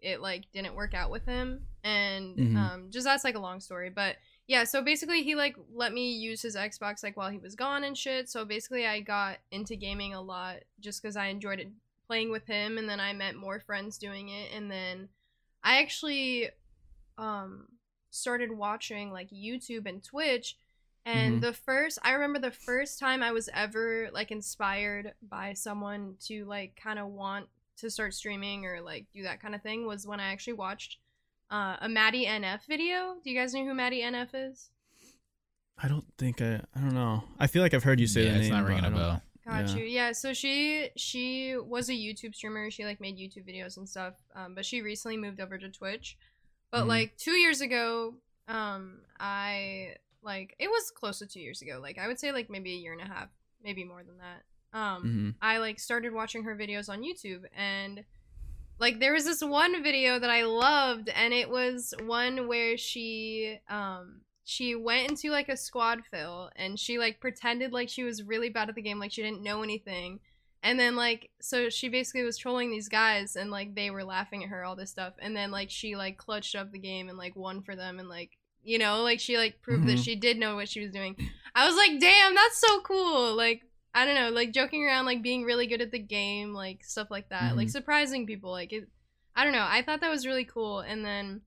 it 0.00 0.20
like 0.20 0.50
didn't 0.52 0.74
work 0.74 0.92
out 0.94 1.10
with 1.10 1.24
him 1.24 1.66
and 1.82 2.36
Mhm. 2.36 2.56
um 2.56 2.90
just 2.90 3.04
that's 3.04 3.24
like 3.24 3.36
a 3.36 3.40
long 3.40 3.60
story, 3.60 3.90
but 3.90 4.16
yeah, 4.46 4.64
so 4.64 4.82
basically 4.82 5.22
he 5.22 5.34
like 5.34 5.56
let 5.72 5.92
me 5.92 6.12
use 6.12 6.42
his 6.42 6.56
Xbox 6.56 7.02
like 7.02 7.16
while 7.16 7.30
he 7.30 7.38
was 7.38 7.54
gone 7.54 7.84
and 7.84 7.96
shit. 7.96 8.28
So 8.28 8.44
basically 8.44 8.86
I 8.86 9.00
got 9.00 9.38
into 9.50 9.76
gaming 9.76 10.12
a 10.14 10.20
lot 10.20 10.56
just 10.80 11.02
cuz 11.02 11.16
I 11.16 11.26
enjoyed 11.26 11.60
it 11.60 11.68
playing 12.06 12.30
with 12.30 12.46
him 12.46 12.76
and 12.76 12.86
then 12.88 13.00
I 13.00 13.12
met 13.14 13.34
more 13.36 13.58
friends 13.60 13.96
doing 13.96 14.28
it 14.28 14.52
and 14.52 14.70
then 14.70 15.08
I 15.62 15.80
actually 15.80 16.50
um 17.16 17.68
started 18.10 18.50
watching 18.52 19.10
like 19.12 19.30
YouTube 19.30 19.86
and 19.86 20.02
Twitch 20.04 20.56
and 21.06 21.38
Mhm. 21.38 21.40
the 21.42 21.52
first 21.52 21.98
I 22.02 22.12
remember 22.12 22.38
the 22.38 22.50
first 22.50 22.98
time 22.98 23.22
I 23.22 23.32
was 23.32 23.48
ever 23.52 24.08
like 24.12 24.30
inspired 24.30 25.14
by 25.22 25.52
someone 25.54 26.16
to 26.26 26.44
like 26.46 26.76
kind 26.76 26.98
of 26.98 27.08
want 27.08 27.48
to 27.78 27.90
start 27.90 28.14
streaming 28.14 28.64
or 28.66 28.80
like 28.80 29.06
do 29.12 29.22
that 29.24 29.40
kind 29.40 29.54
of 29.54 29.62
thing 29.62 29.86
was 29.86 30.06
when 30.06 30.20
I 30.20 30.32
actually 30.32 30.52
watched 30.54 30.98
uh, 31.50 31.76
a 31.80 31.88
Maddie 31.88 32.24
NF 32.26 32.64
video. 32.66 33.16
Do 33.22 33.30
you 33.30 33.38
guys 33.38 33.52
know 33.54 33.64
who 33.64 33.74
Maddie 33.74 34.00
NF 34.02 34.28
is? 34.34 34.70
I 35.76 35.88
don't 35.88 36.04
think 36.18 36.40
I. 36.40 36.60
I 36.74 36.80
don't 36.80 36.94
know. 36.94 37.24
I 37.38 37.48
feel 37.48 37.60
like 37.62 37.74
I've 37.74 37.82
heard 37.84 37.98
you 38.00 38.06
say 38.06 38.24
yeah, 38.24 38.32
the 38.32 38.38
it's 38.38 38.48
name. 38.48 38.58
not 38.62 38.66
ringing 38.66 38.84
a 38.84 38.90
bell. 38.90 39.22
Got 39.46 39.68
Yeah. 39.70 39.74
you. 39.76 39.84
Yeah, 39.84 40.12
so 40.12 40.32
she 40.32 40.88
she 40.96 41.56
was 41.56 41.88
a 41.88 41.92
YouTube 41.92 42.34
streamer. 42.34 42.70
She 42.70 42.84
like 42.84 43.00
made 43.00 43.18
YouTube 43.18 43.44
videos 43.46 43.76
and 43.76 43.88
stuff. 43.88 44.14
Um, 44.34 44.54
but 44.54 44.64
she 44.64 44.80
recently 44.82 45.16
moved 45.16 45.40
over 45.40 45.58
to 45.58 45.68
Twitch. 45.68 46.16
But 46.70 46.84
Mhm. 46.84 46.88
like 46.88 47.16
two 47.18 47.32
years 47.32 47.60
ago, 47.60 48.14
um, 48.48 49.00
I 49.18 49.96
like 50.24 50.54
it 50.58 50.68
was 50.68 50.90
close 50.90 51.18
to 51.20 51.26
two 51.26 51.40
years 51.40 51.62
ago. 51.62 51.78
Like 51.82 51.98
I 51.98 52.06
would 52.06 52.18
say 52.18 52.32
like 52.32 52.50
maybe 52.50 52.72
a 52.72 52.76
year 52.78 52.92
and 52.92 53.02
a 53.02 53.06
half, 53.06 53.28
maybe 53.62 53.84
more 53.84 54.02
than 54.02 54.18
that. 54.18 54.78
Um, 54.78 55.04
Mhm. 55.04 55.34
I 55.40 55.58
like 55.58 55.78
started 55.78 56.12
watching 56.12 56.44
her 56.44 56.56
videos 56.56 56.88
on 56.88 57.02
YouTube 57.02 57.44
and 57.56 58.04
like 58.80 58.98
there 58.98 59.12
was 59.12 59.24
this 59.24 59.42
one 59.42 59.82
video 59.84 60.18
that 60.18 60.30
I 60.30 60.42
loved 60.44 61.08
and 61.10 61.32
it 61.32 61.48
was 61.48 61.94
one 62.04 62.48
where 62.48 62.76
she 62.76 63.60
um 63.68 64.22
she 64.46 64.74
went 64.74 65.08
into 65.08 65.30
like 65.30 65.48
a 65.48 65.56
squad 65.56 66.04
fill 66.10 66.50
and 66.56 66.78
she 66.78 66.98
like 66.98 67.20
pretended 67.20 67.72
like 67.72 67.88
she 67.88 68.02
was 68.02 68.22
really 68.24 68.48
bad 68.48 68.68
at 68.68 68.74
the 68.74 68.82
game, 68.82 68.98
like 68.98 69.12
she 69.12 69.22
didn't 69.22 69.42
know 69.42 69.62
anything. 69.62 70.20
And 70.62 70.80
then 70.80 70.96
like 70.96 71.30
so 71.40 71.68
she 71.68 71.88
basically 71.88 72.24
was 72.24 72.36
trolling 72.38 72.70
these 72.70 72.88
guys 72.88 73.36
and 73.36 73.50
like 73.50 73.74
they 73.74 73.90
were 73.90 74.02
laughing 74.04 74.42
at 74.42 74.50
her 74.50 74.64
all 74.64 74.74
this 74.76 74.90
stuff 74.90 75.14
and 75.20 75.36
then 75.36 75.50
like 75.50 75.70
she 75.70 75.94
like 75.94 76.16
clutched 76.18 76.54
up 76.56 76.72
the 76.72 76.78
game 76.78 77.08
and 77.08 77.16
like 77.16 77.36
won 77.36 77.62
for 77.62 77.76
them 77.76 77.98
and 78.00 78.08
like 78.08 78.38
you 78.64 78.78
know 78.78 79.02
like 79.02 79.20
she 79.20 79.36
like 79.36 79.60
proved 79.62 79.86
that 79.88 79.98
Mhm. 79.98 80.04
she 80.04 80.16
did 80.16 80.38
know 80.38 80.54
what 80.56 80.68
she 80.68 80.80
was 80.80 80.90
doing. 80.90 81.16
I 81.54 81.66
was 81.66 81.76
like, 81.76 82.00
"Damn, 82.00 82.34
that's 82.34 82.58
so 82.58 82.80
cool." 82.80 83.34
Like 83.34 83.62
I 83.94 84.04
don't 84.04 84.16
know, 84.16 84.30
like 84.30 84.52
joking 84.52 84.84
around 84.84 85.06
like 85.06 85.22
being 85.22 85.44
really 85.44 85.66
good 85.68 85.80
at 85.80 85.92
the 85.92 85.98
game, 86.00 86.52
like 86.52 86.82
stuff 86.84 87.10
like 87.10 87.28
that. 87.28 87.56
Like 87.56 87.68
Mhm. 87.68 87.72
surprising 87.72 88.26
people 88.26 88.50
like 88.50 88.72
it 88.72 88.88
I 89.36 89.44
don't 89.44 89.52
know. 89.52 89.66
I 89.68 89.82
thought 89.82 90.00
that 90.00 90.10
was 90.10 90.26
really 90.26 90.44
cool 90.44 90.80
and 90.80 91.04
then 91.04 91.42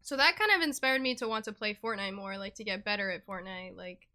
so 0.00 0.16
that 0.16 0.36
kind 0.36 0.50
of 0.56 0.62
inspired 0.62 1.00
me 1.00 1.14
to 1.16 1.28
want 1.28 1.44
to 1.44 1.52
play 1.52 1.74
Fortnite 1.74 2.14
more, 2.14 2.36
like 2.38 2.54
to 2.56 2.64
get 2.64 2.84
better 2.84 3.10
at 3.10 3.24
Fortnite, 3.26 3.76
like 3.76 4.08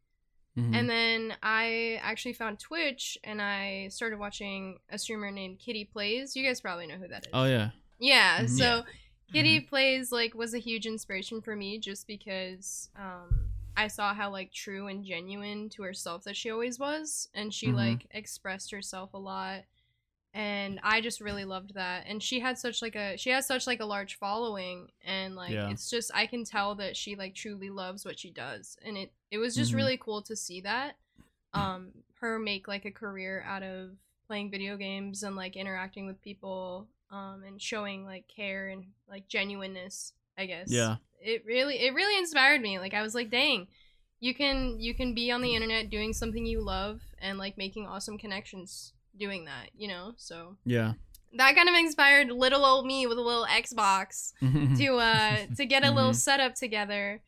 Mhm. 0.58 0.76
and 0.76 0.90
then 0.90 1.38
I 1.44 2.00
actually 2.02 2.34
found 2.34 2.60
Twitch 2.60 3.18
and 3.24 3.42
I 3.42 3.88
started 3.90 4.18
watching 4.20 4.80
a 4.90 4.98
streamer 4.98 5.30
named 5.32 5.60
Kitty 5.60 5.86
Plays. 5.86 6.36
You 6.36 6.44
guys 6.46 6.60
probably 6.60 6.88
know 6.88 6.96
who 6.98 7.08
that 7.10 7.24
is. 7.28 7.30
oh 7.34 7.46
yeah. 7.46 7.70
Yeah, 8.00 8.42
Mhm. 8.42 8.50
so 8.58 8.84
Kitty 9.32 9.60
Plays 9.62 10.12
like 10.12 10.34
was 10.34 10.54
a 10.54 10.60
huge 10.60 10.86
inspiration 10.86 11.42
for 11.42 11.56
me 11.56 11.78
just 11.80 12.08
because 12.08 12.90
um 12.96 13.50
I 13.76 13.88
saw 13.88 14.14
how 14.14 14.32
like 14.32 14.52
true 14.52 14.88
and 14.88 15.04
genuine 15.04 15.70
to 15.70 15.84
herself 15.84 16.24
that 16.24 16.36
she 16.36 16.50
always 16.50 16.80
was 16.80 17.30
and 17.34 17.54
she 17.54 17.68
Mhm. 17.68 17.76
like 17.76 18.08
expressed 18.12 18.72
herself 18.72 19.14
a 19.14 19.18
lot 19.20 19.64
and 20.34 20.80
I 20.84 21.02
just 21.02 21.22
really 21.22 21.46
loved 21.46 21.74
that 21.76 22.06
and 22.08 22.22
she 22.22 22.40
had 22.40 22.58
such 22.58 22.82
like 22.82 22.96
a 22.96 23.18
she 23.18 23.30
has 23.32 23.46
such 23.46 23.68
like 23.68 23.80
a 23.80 23.86
large 23.86 24.16
following 24.18 24.92
and 25.04 25.36
like 25.36 25.54
Yeah. 25.54 25.70
it's 25.72 25.90
just 25.90 26.12
I 26.14 26.26
can 26.26 26.44
tell 26.44 26.76
that 26.76 26.96
she 26.98 27.16
like 27.16 27.36
truly 27.36 27.70
loves 27.70 28.06
what 28.06 28.20
she 28.20 28.32
does 28.32 28.78
and 28.84 28.98
it 28.98 29.12
it 29.32 29.38
was 29.38 29.56
just 29.56 29.72
Mhm. 29.74 29.76
really 29.78 29.98
cool 29.98 30.22
to 30.24 30.36
see 30.36 30.62
that 30.62 30.98
um 31.54 31.92
her 32.16 32.40
make 32.40 32.68
like 32.68 32.86
a 32.86 32.92
career 32.92 33.44
out 33.46 33.64
of 33.64 33.92
playing 34.28 34.50
video 34.52 34.76
games 34.76 35.24
and 35.24 35.36
like 35.36 35.56
interacting 35.56 36.06
with 36.08 36.22
people 36.22 36.88
um 37.12 37.44
and 37.46 37.62
showing 37.62 38.06
like 38.06 38.28
care 38.28 38.68
and 38.70 38.86
like 39.10 39.28
genuineness 39.28 40.14
i 40.38 40.46
guess 40.46 40.70
Yeah. 40.70 40.96
it 41.22 41.44
really 41.46 41.76
it 41.80 41.94
really 41.94 42.18
inspired 42.18 42.62
me 42.62 42.80
like 42.80 42.94
i 42.94 43.02
was 43.02 43.16
like 43.16 43.30
dang 43.30 43.68
you 44.20 44.34
can 44.34 44.80
you 44.80 44.94
can 44.94 45.14
be 45.14 45.32
on 45.32 45.42
the 45.42 45.54
internet 45.56 45.90
doing 45.90 46.12
something 46.14 46.46
you 46.46 46.62
love 46.62 47.02
and 47.20 47.38
like 47.38 47.58
making 47.58 47.86
awesome 47.88 48.18
connections 48.18 48.94
doing 49.18 49.46
that 49.46 49.70
you 49.78 49.88
know 49.88 50.14
so 50.18 50.58
Yeah. 50.66 50.94
that 51.34 51.56
kind 51.56 51.70
of 51.70 51.76
inspired 51.76 52.30
little 52.32 52.66
old 52.66 52.86
me 52.86 53.08
with 53.08 53.18
a 53.18 53.22
little 53.22 53.46
xbox 53.46 54.34
to 54.78 54.96
uh 54.98 55.46
to 55.56 55.66
get 55.66 55.84
a 55.84 55.92
little 55.92 56.12
Mhm. 56.12 56.16
setup 56.16 56.56
together 56.56 57.22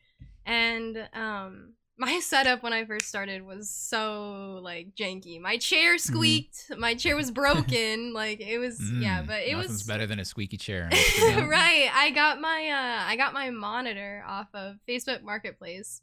and 0.46 1.08
um 1.14 1.74
my 2.00 2.18
setup 2.18 2.62
when 2.62 2.72
i 2.72 2.84
first 2.84 3.06
started 3.06 3.44
was 3.44 3.68
so 3.68 4.58
like 4.62 4.88
janky. 4.96 5.38
My 5.40 5.58
chair 5.58 5.98
squeaked. 5.98 6.72
My 6.78 6.94
chair 6.94 7.14
was 7.14 7.30
broken. 7.30 8.12
Like 8.20 8.40
it 8.40 8.58
was 8.58 8.80
yeah 8.80 9.22
Mm, 9.22 9.26
but 9.26 9.40
it 9.42 9.54
was 9.56 9.82
better 9.82 10.06
than 10.06 10.18
a 10.18 10.24
squeaky 10.24 10.56
chair. 10.56 10.88
right. 11.22 11.90
I 11.94 12.10
got 12.14 12.40
my 12.40 12.68
uh 12.68 13.10
i 13.10 13.16
got 13.16 13.32
my 13.34 13.50
monitor 13.50 14.24
off 14.26 14.48
of 14.54 14.76
facebook 14.88 15.22
marketplace 15.22 16.00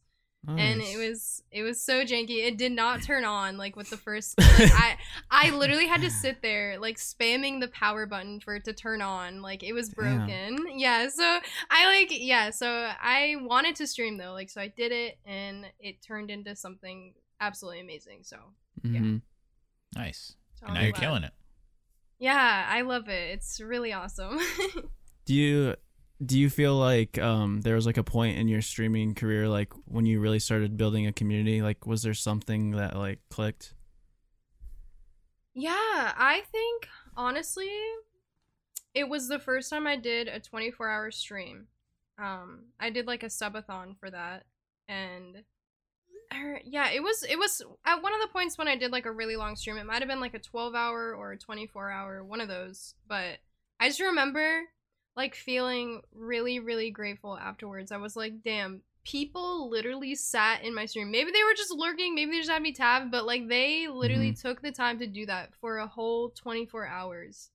and 0.47 0.81
it 0.81 0.97
was 0.97 1.43
it 1.51 1.63
was 1.63 1.81
so 1.81 2.03
janky. 2.05 2.45
It 2.45 2.57
did 2.57 2.71
not 2.71 3.01
turn 3.01 3.25
on 3.25 3.57
like 3.57 3.75
with 3.75 3.89
the 3.89 3.97
first 3.97 4.37
like, 4.39 4.71
i 4.73 4.97
i 5.31 5.49
literally 5.49 5.87
had 5.87 6.01
to 6.01 6.09
sit 6.09 6.41
there 6.41 6.79
like 6.79 6.97
spamming 6.97 7.59
the 7.59 7.67
power 7.67 8.05
button 8.05 8.39
for 8.39 8.55
it 8.55 8.63
to 8.65 8.73
turn 8.73 9.01
on. 9.01 9.41
Like 9.41 9.63
it 9.63 9.73
was 9.73 9.89
Damn. 9.89 10.25
broken. 10.25 10.79
Yeah 10.79 11.09
so 11.09 11.39
i 11.69 11.85
like 11.85 12.09
yeah 12.11 12.49
so 12.49 12.89
i 13.01 13.35
wanted 13.41 13.75
to 13.77 13.87
stream 13.87 14.17
though. 14.17 14.31
Like 14.33 14.49
so 14.49 14.61
i 14.61 14.67
did 14.67 14.91
it 14.91 15.17
and 15.25 15.65
it 15.79 16.01
turned 16.01 16.29
into 16.29 16.55
something 16.55 17.13
absolutely 17.41 17.81
amazing. 17.81 18.19
So 18.23 18.37
mm-hmm. 18.85 19.17
nice. 19.95 20.35
so 20.59 20.71
now 20.71 20.81
you're 20.81 20.93
killing 20.93 21.23
it. 21.23 21.33
yeah 22.19 22.67
i 22.69 22.81
love 22.81 23.09
it. 23.09 23.31
It's 23.31 23.59
really 23.59 23.91
awesome. 23.91 24.39
Do 25.25 25.33
you 25.33 25.75
do 26.25 26.39
you 26.39 26.49
feel 26.49 26.75
like 26.75 27.19
um 27.19 27.61
there 27.61 27.75
was 27.75 27.85
like 27.85 27.97
a 27.97 28.03
point 28.03 28.37
in 28.37 28.47
your 28.47 28.61
streaming 28.61 29.13
career 29.13 29.47
like 29.47 29.71
when 29.85 30.05
you 30.05 30.19
really 30.19 30.39
started 30.39 30.75
building 30.75 31.05
a 31.05 31.13
community 31.13 31.61
like 31.61 31.85
was 31.85 32.01
there 32.01 32.13
something 32.13 32.71
that 32.71 32.95
like 32.95 33.19
clicked? 33.29 33.73
Yeah, 35.53 35.71
I 35.73 36.43
think 36.51 36.87
honestly, 37.15 37.71
it 38.93 39.09
was 39.09 39.27
the 39.27 39.39
first 39.39 39.71
time 39.71 39.87
I 39.87 39.95
did 39.95 40.27
a 40.27 40.39
24 40.39 40.87
hour 40.87 41.09
stream. 41.09 41.65
Um, 42.19 42.65
I 42.79 42.91
did 42.91 43.07
like 43.07 43.23
a 43.23 43.27
subathon 43.27 43.97
for 43.99 44.09
that, 44.11 44.45
and 44.87 45.43
er, 46.31 46.59
yeah, 46.63 46.91
it 46.91 47.01
was 47.01 47.23
it 47.23 47.37
was 47.39 47.63
at 47.85 48.03
one 48.03 48.13
of 48.13 48.21
the 48.21 48.27
points 48.27 48.57
when 48.57 48.67
I 48.67 48.75
did 48.75 48.91
like 48.91 49.07
a 49.07 49.11
really 49.11 49.35
long 49.35 49.55
stream. 49.55 49.77
It 49.77 49.85
might 49.85 50.01
have 50.01 50.07
been 50.07 50.19
like 50.19 50.35
a 50.35 50.39
12 50.39 50.75
hour 50.75 51.15
or 51.15 51.31
a 51.31 51.37
24 51.37 51.91
hour, 51.91 52.23
one 52.23 52.41
of 52.41 52.47
those. 52.47 52.93
But 53.07 53.39
I 53.79 53.87
just 53.87 53.99
remember 53.99 54.61
like 55.17 55.35
feeling 55.35 56.01
really 56.15 56.59
really 56.59 56.91
grateful 56.91 57.37
afterwards. 57.37 57.91
I 57.91 57.97
was 57.97 58.15
like, 58.15 58.41
damn. 58.43 58.81
People 59.03 59.69
literally 59.69 60.15
sat 60.15 60.63
in 60.65 60.75
my 60.75 60.85
stream. 60.85 61.09
Maybe 61.11 61.31
they 61.31 61.41
were 61.45 61.55
just 61.55 61.71
lurking, 61.71 62.13
maybe 62.13 62.31
they 62.31 62.39
just 62.39 62.49
had 62.49 62.61
me 62.61 62.73
tabbed, 62.73 63.09
but 63.09 63.25
like 63.25 63.47
they 63.47 63.87
literally 63.87 64.33
took 64.33 64.61
the 64.61 64.71
time 64.73 64.99
to 64.99 65.07
do 65.07 65.25
that 65.27 65.55
for 65.61 65.77
a 65.77 65.87
whole 65.87 66.31
24 66.31 66.85
hours. 66.85 67.49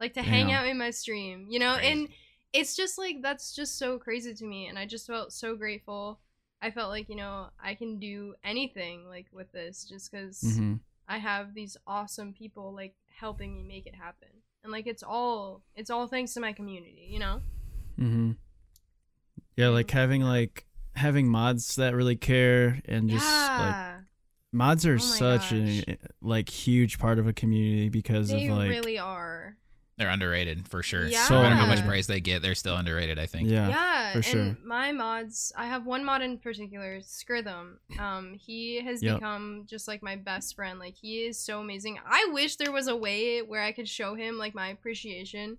Like 0.00 0.14
to 0.14 0.22
hang 0.22 0.50
out 0.50 0.66
in 0.66 0.78
my 0.78 0.90
stream, 0.90 1.46
you 1.50 1.58
know? 1.58 1.74
Crazy. 1.74 1.92
And 1.92 2.08
it's 2.54 2.74
just 2.74 2.96
like 2.96 3.20
that's 3.20 3.54
just 3.54 3.76
so 3.78 3.98
crazy 3.98 4.32
to 4.32 4.44
me 4.46 4.66
and 4.68 4.78
I 4.78 4.86
just 4.86 5.06
felt 5.06 5.34
so 5.34 5.54
grateful. 5.54 6.20
I 6.62 6.70
felt 6.70 6.88
like, 6.88 7.10
you 7.10 7.16
know, 7.16 7.48
I 7.62 7.74
can 7.74 7.98
do 7.98 8.34
anything 8.42 9.06
like 9.06 9.26
with 9.30 9.52
this 9.52 9.84
just 9.84 10.10
because 10.10 10.40
Mhm. 10.42 10.80
I 11.06 11.18
have 11.18 11.52
these 11.52 11.76
awesome 11.86 12.32
people 12.32 12.72
like 12.72 12.94
helping 13.14 13.54
me 13.54 13.62
make 13.62 13.86
it 13.86 13.94
happen. 13.94 14.30
And 14.64 14.72
like 14.72 14.86
it's 14.86 15.02
all 15.02 15.62
it's 15.76 15.90
all 15.90 16.08
thanks 16.08 16.34
to 16.34 16.40
my 16.40 16.52
community, 16.52 17.06
you 17.08 17.18
know? 17.18 17.42
mm-hmm 18.00 18.32
Yeah, 19.56 19.68
like 19.68 19.90
having 19.90 20.22
like 20.22 20.66
having 20.96 21.28
mods 21.28 21.76
that 21.76 21.94
really 21.94 22.16
care 22.16 22.80
and 22.86 23.08
just 23.08 23.26
like 23.26 23.76
mods 24.52 24.86
are 24.86 24.94
Oh 24.94 24.98
such 24.98 25.52
a 25.52 25.98
like 26.22 26.48
huge 26.48 26.98
part 26.98 27.18
of 27.18 27.26
a 27.26 27.32
community 27.32 27.88
because 27.90 28.30
they 28.30 28.48
of 28.48 28.56
like 28.56 28.70
really 28.70 28.98
are. 28.98 29.56
They're 29.96 30.08
underrated 30.08 30.66
for 30.68 30.82
sure. 30.82 31.06
Yeah. 31.06 31.24
No 31.30 31.42
matter 31.42 31.54
how 31.54 31.66
much 31.66 31.84
praise 31.86 32.08
they 32.08 32.18
get, 32.20 32.42
they're 32.42 32.56
still 32.56 32.76
underrated. 32.76 33.18
I 33.18 33.26
think. 33.26 33.48
yeah. 33.48 33.68
Yeah, 33.68 34.10
for 34.12 34.16
and 34.18 34.24
sure. 34.24 34.56
my 34.64 34.90
mods, 34.90 35.52
I 35.56 35.66
have 35.66 35.86
one 35.86 36.04
mod 36.04 36.20
in 36.20 36.38
particular, 36.38 37.00
Scritham. 37.00 37.78
Um, 37.98 38.34
he 38.34 38.82
has 38.84 39.02
Yep. 39.02 39.16
become 39.16 39.64
just 39.68 39.86
like 39.86 40.02
my 40.02 40.16
best 40.16 40.56
friend. 40.56 40.78
Like 40.80 40.96
he 40.96 41.24
is 41.26 41.38
so 41.38 41.60
amazing. 41.60 41.98
I 42.04 42.28
wish 42.32 42.56
there 42.56 42.72
was 42.72 42.88
a 42.88 42.96
way 42.96 43.40
where 43.42 43.62
I 43.62 43.70
could 43.70 43.88
show 43.88 44.16
him 44.16 44.36
like 44.36 44.52
my 44.54 44.68
appreciation 44.68 45.58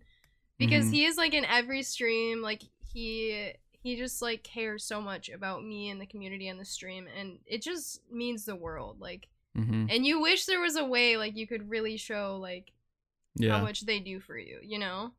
because 0.58 0.86
Mhm. 0.88 0.92
he 0.94 1.06
is 1.06 1.16
like 1.18 1.34
in 1.34 1.46
every 1.46 1.82
stream. 1.84 2.42
Like 2.42 2.64
he 2.94 3.54
he 3.82 3.96
just 3.96 4.22
like 4.22 4.42
cares 4.44 4.84
so 4.84 5.00
much 5.00 5.30
about 5.30 5.64
me 5.64 5.90
and 5.92 6.02
the 6.02 6.06
community 6.08 6.48
and 6.48 6.60
the 6.60 6.66
stream, 6.66 7.08
and 7.18 7.38
it 7.46 7.62
just 7.62 8.02
means 8.12 8.44
the 8.44 8.56
world. 8.56 9.00
Like, 9.00 9.28
Mhm. 9.56 9.88
and 9.96 10.06
you 10.06 10.20
wish 10.20 10.46
there 10.46 10.60
was 10.60 10.76
a 10.76 10.84
way 10.84 11.16
like 11.18 11.38
you 11.38 11.46
could 11.48 11.70
really 11.70 11.96
show 11.96 12.36
like 12.42 12.72
Yeah. 13.36 13.58
how 13.58 13.64
much 13.64 13.82
they 13.82 14.00
do 14.00 14.20
for 14.20 14.38
you. 14.38 14.60
You 14.64 14.80
know. 14.80 15.12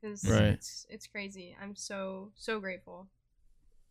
Because 0.00 0.28
Right. 0.28 0.42
it's, 0.54 0.84
it's 0.90 1.06
crazy. 1.06 1.56
I'm 1.62 1.76
so 1.76 2.32
so 2.34 2.58
grateful. 2.60 3.08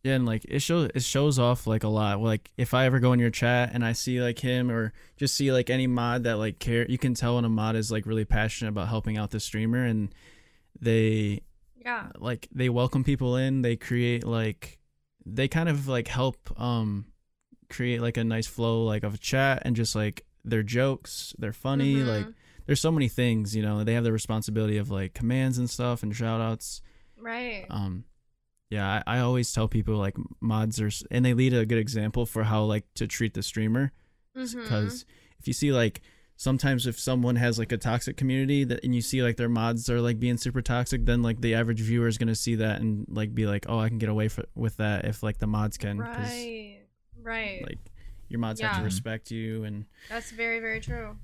Yeah, 0.04 0.14
and 0.14 0.26
like 0.26 0.44
it 0.48 0.58
shows 0.60 0.90
it 0.94 1.02
shows 1.04 1.38
off 1.38 1.66
like 1.66 1.84
a 1.84 1.88
lot. 1.88 2.20
Like 2.20 2.50
if 2.58 2.74
I 2.74 2.86
ever 2.86 2.98
go 2.98 3.12
in 3.12 3.20
your 3.20 3.30
chat 3.30 3.70
and 3.72 3.84
I 3.84 3.92
see 3.92 4.20
like 4.20 4.38
him 4.40 4.70
or 4.70 4.92
just 5.16 5.34
see 5.34 5.52
like 5.52 5.70
any 5.70 5.86
mod 5.86 6.24
that 6.24 6.38
like 6.38 6.58
care, 6.58 6.84
you 6.90 6.98
can 6.98 7.14
tell 7.14 7.36
when 7.36 7.44
a 7.44 7.48
mod 7.48 7.76
is 7.76 7.90
like 7.92 8.04
really 8.04 8.24
passionate 8.24 8.70
about 8.70 8.88
helping 8.88 9.16
out 9.16 9.30
the 9.30 9.40
streamer 9.40 9.84
and 9.84 10.12
they 10.80 11.42
Yeah. 11.80 12.08
like 12.18 12.48
they 12.52 12.68
welcome 12.68 13.04
people 13.04 13.36
in. 13.36 13.62
They 13.62 13.76
create 13.76 14.24
like 14.26 14.78
they 15.24 15.48
kind 15.48 15.68
of 15.68 15.86
like 15.88 16.08
help 16.08 16.36
um 16.60 17.06
create 17.70 18.02
like 18.02 18.16
a 18.16 18.24
nice 18.24 18.46
flow 18.46 18.84
like 18.84 19.02
of 19.04 19.14
a 19.14 19.18
chat 19.18 19.62
and 19.64 19.76
just 19.76 19.94
like 19.94 20.26
their 20.44 20.62
jokes. 20.64 21.34
They're 21.38 21.52
funny. 21.52 21.94
Mhm. 21.94 22.06
Like 22.06 22.26
there's 22.72 22.80
so 22.80 22.90
many 22.90 23.08
things 23.08 23.54
you 23.54 23.62
know. 23.62 23.84
They 23.84 23.92
have 23.92 24.02
the 24.02 24.12
responsibility 24.12 24.78
of 24.78 24.90
like 24.90 25.12
commands 25.12 25.58
and 25.58 25.68
stuff 25.68 26.02
and 26.02 26.16
shout 26.16 26.40
outs 26.40 26.80
right. 27.20 27.66
um 27.68 28.04
yeah 28.70 29.02
I, 29.06 29.18
I 29.18 29.20
always 29.20 29.52
tell 29.52 29.68
people 29.68 29.96
like 29.96 30.16
mods 30.40 30.80
are 30.80 30.90
and 31.10 31.22
they 31.22 31.34
lead 31.34 31.52
a 31.52 31.66
good 31.66 31.76
example 31.76 32.24
for 32.24 32.44
how 32.44 32.64
like 32.64 32.86
to 32.94 33.06
treat 33.06 33.34
the 33.34 33.42
streamer 33.42 33.92
because 34.34 35.04
if 35.38 35.46
you 35.46 35.52
see 35.52 35.70
like 35.70 36.00
sometimes 36.36 36.86
if 36.86 36.98
someone 36.98 37.36
has 37.36 37.58
like 37.58 37.72
a 37.72 37.76
toxic 37.76 38.16
community 38.16 38.64
that 38.64 38.82
and 38.82 38.94
you 38.94 39.02
see 39.02 39.22
like 39.22 39.36
their 39.36 39.50
mods 39.50 39.90
are 39.90 40.00
like 40.00 40.18
being 40.18 40.38
super 40.38 40.62
toxic 40.62 41.04
then 41.04 41.20
like 41.20 41.42
the 41.42 41.54
average 41.54 41.80
viewer 41.80 42.08
is 42.08 42.16
gonna 42.16 42.34
see 42.34 42.54
that 42.54 42.80
and 42.80 43.04
like 43.10 43.34
be 43.34 43.44
like 43.44 43.66
oh 43.68 43.78
i 43.78 43.90
can 43.90 43.98
get 43.98 44.08
away 44.08 44.24
f- 44.24 44.38
with 44.54 44.78
that 44.78 45.04
if 45.04 45.22
like 45.22 45.36
the 45.36 45.46
mods 45.46 45.76
can 45.76 45.98
right. 45.98 46.78
Right. 47.22 47.62
like 47.66 47.78
your 48.30 48.40
mods 48.40 48.62
have 48.62 48.78
to 48.78 48.82
respect 48.82 49.30
you 49.30 49.64
and 49.64 49.84
That's 50.08 50.30
very 50.30 50.58
very 50.58 50.80
true. 50.80 51.18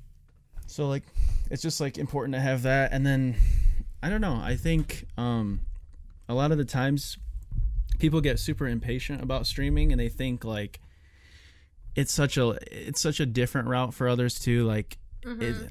So 0.68 0.86
like 0.88 1.02
it's 1.50 1.62
just 1.62 1.80
like 1.80 1.98
important 1.98 2.34
to 2.34 2.40
have 2.40 2.62
that 2.62 2.92
and 2.92 3.04
then 3.04 3.34
i 4.02 4.08
don't 4.08 4.20
know 4.20 4.40
i 4.42 4.54
think 4.54 5.06
um 5.16 5.60
a 6.28 6.34
lot 6.34 6.52
of 6.52 6.58
the 6.58 6.64
times 6.64 7.16
people 7.98 8.20
get 8.20 8.38
super 8.38 8.68
impatient 8.68 9.22
about 9.22 9.46
streaming 9.46 9.90
and 9.92 10.00
they 10.00 10.08
think 10.08 10.44
like 10.44 10.78
it's 11.96 12.12
such 12.12 12.36
a 12.38 12.56
it's 12.70 13.00
such 13.00 13.18
a 13.18 13.26
different 13.26 13.66
route 13.66 13.92
for 13.92 14.08
others 14.08 14.38
too. 14.38 14.64
Like 14.64 14.98
Mhm. 15.24 15.42
it, 15.42 15.70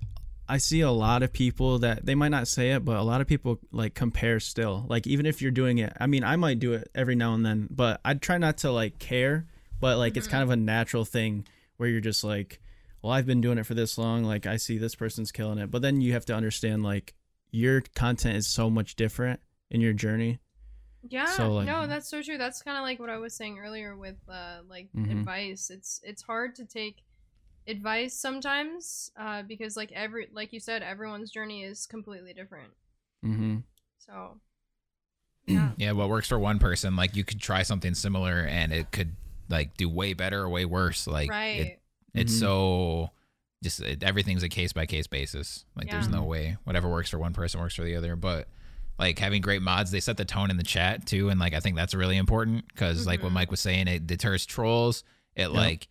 I 0.49 0.57
see 0.57 0.81
a 0.81 0.91
lot 0.91 1.23
of 1.23 1.31
people 1.31 1.79
that 1.79 2.05
they 2.05 2.15
might 2.15 2.29
not 2.29 2.49
say 2.49 2.71
it, 2.71 2.83
but 2.83 2.97
a 2.97 3.01
lot 3.03 3.21
of 3.21 3.27
people 3.27 3.59
like 3.71 3.93
compare 3.93 4.39
still. 4.41 4.85
Like 4.89 5.07
even 5.07 5.25
if 5.25 5.41
you're 5.41 5.51
doing 5.51 5.77
it, 5.77 5.93
I 5.99 6.07
mean, 6.07 6.23
I 6.25 6.35
might 6.35 6.59
do 6.59 6.73
it 6.73 6.89
every 6.93 7.15
now 7.15 7.33
and 7.33 7.45
then, 7.45 7.67
but 7.71 8.01
I 8.03 8.13
try 8.15 8.37
not 8.39 8.57
to 8.59 8.71
like 8.71 8.99
care. 8.99 9.45
But 9.79 9.97
like 9.99 10.17
it's 10.17 10.27
kind 10.27 10.43
of 10.43 10.49
a 10.49 10.57
natural 10.57 11.05
thing 11.05 11.45
where 11.77 11.87
you're 11.87 12.01
just 12.01 12.23
like, 12.25 12.59
well, 13.07 13.15
I've 13.15 13.25
been 13.25 13.39
doing 13.39 13.57
it 13.57 13.65
for 13.65 13.73
this 13.73 13.97
long. 13.97 14.25
Like 14.25 14.45
I 14.45 14.57
see 14.57 14.77
this 14.77 14.93
person's 14.93 15.31
killing 15.31 15.59
it, 15.59 15.71
but 15.71 15.81
then 15.81 16.01
you 16.01 16.11
have 16.11 16.25
to 16.25 16.35
understand 16.35 16.83
like 16.83 17.13
your 17.51 17.79
content 17.95 18.35
is 18.35 18.47
so 18.47 18.69
much 18.69 18.97
different 18.97 19.39
in 19.71 19.79
your 19.79 19.93
journey. 19.93 20.39
Yeah, 21.07 21.27
So, 21.27 21.53
like- 21.53 21.67
no, 21.67 21.87
that's 21.87 22.09
so 22.09 22.21
true. 22.21 22.37
That's 22.37 22.61
kind 22.61 22.75
of 22.77 22.83
like 22.83 22.99
what 22.99 23.09
I 23.09 23.15
was 23.15 23.33
saying 23.33 23.59
earlier 23.59 23.95
with 23.95 24.17
uh, 24.27 24.57
like 24.67 24.89
Mhm. 24.93 25.11
advice. 25.19 25.69
It's 25.69 26.01
it's 26.03 26.21
hard 26.21 26.53
to 26.55 26.65
take 26.65 26.97
advice 27.65 28.13
sometimes 28.13 29.09
uh, 29.17 29.43
because 29.43 29.77
like 29.77 29.93
every 29.93 30.27
like 30.33 30.51
you 30.51 30.59
said, 30.59 30.83
everyone's 30.83 31.31
journey 31.31 31.63
is 31.63 31.85
completely 31.85 32.33
different. 32.33 32.73
Mm-hmm. 33.23 33.59
So 33.99 34.41
yeah, 35.47 35.71
Yeah, 35.77 35.91
what 35.93 36.09
works 36.09 36.27
for 36.27 36.37
one 36.39 36.59
person, 36.59 36.97
like 36.97 37.15
you 37.15 37.23
could 37.23 37.39
try 37.39 37.63
something 37.63 37.93
similar 37.93 38.41
and 38.41 38.73
it 38.73 38.91
could 38.91 39.15
like 39.47 39.77
do 39.77 39.87
way 39.87 40.11
better 40.13 40.41
or 40.41 40.49
way 40.49 40.65
worse. 40.65 41.07
Like 41.07 41.29
right. 41.29 41.59
it, 41.61 41.79
it's 42.13 42.33
Mhm. 42.33 42.39
so 42.39 43.11
just 43.63 43.79
it, 43.81 44.03
everything's 44.03 44.43
a 44.43 44.49
case 44.49 44.73
by 44.73 44.85
case 44.85 45.07
basis. 45.07 45.65
Like 45.75 45.89
there's 45.89 46.07
no 46.07 46.23
way 46.23 46.57
whatever 46.63 46.89
works 46.89 47.09
for 47.09 47.17
one 47.19 47.33
person 47.33 47.59
works 47.59 47.75
for 47.75 47.83
the 47.83 47.95
other. 47.95 48.15
But 48.15 48.47
like 48.99 49.17
having 49.19 49.41
great 49.41 49.61
mods, 49.61 49.91
they 49.91 49.99
set 49.99 50.17
the 50.17 50.25
tone 50.25 50.49
in 50.51 50.57
the 50.57 50.63
chat 50.63 51.05
too, 51.05 51.29
and 51.29 51.39
like 51.39 51.53
I 51.53 51.59
think 51.59 51.75
that's 51.75 51.93
really 51.93 52.17
important 52.17 52.67
because 52.67 53.05
like 53.07 53.21
what 53.23 53.29
Mhm. 53.31 53.35
Mike 53.35 53.51
was 53.51 53.59
saying, 53.59 53.87
it 53.87 54.05
deters 54.07 54.45
trolls. 54.45 55.03
It 55.35 55.47
like 55.49 55.87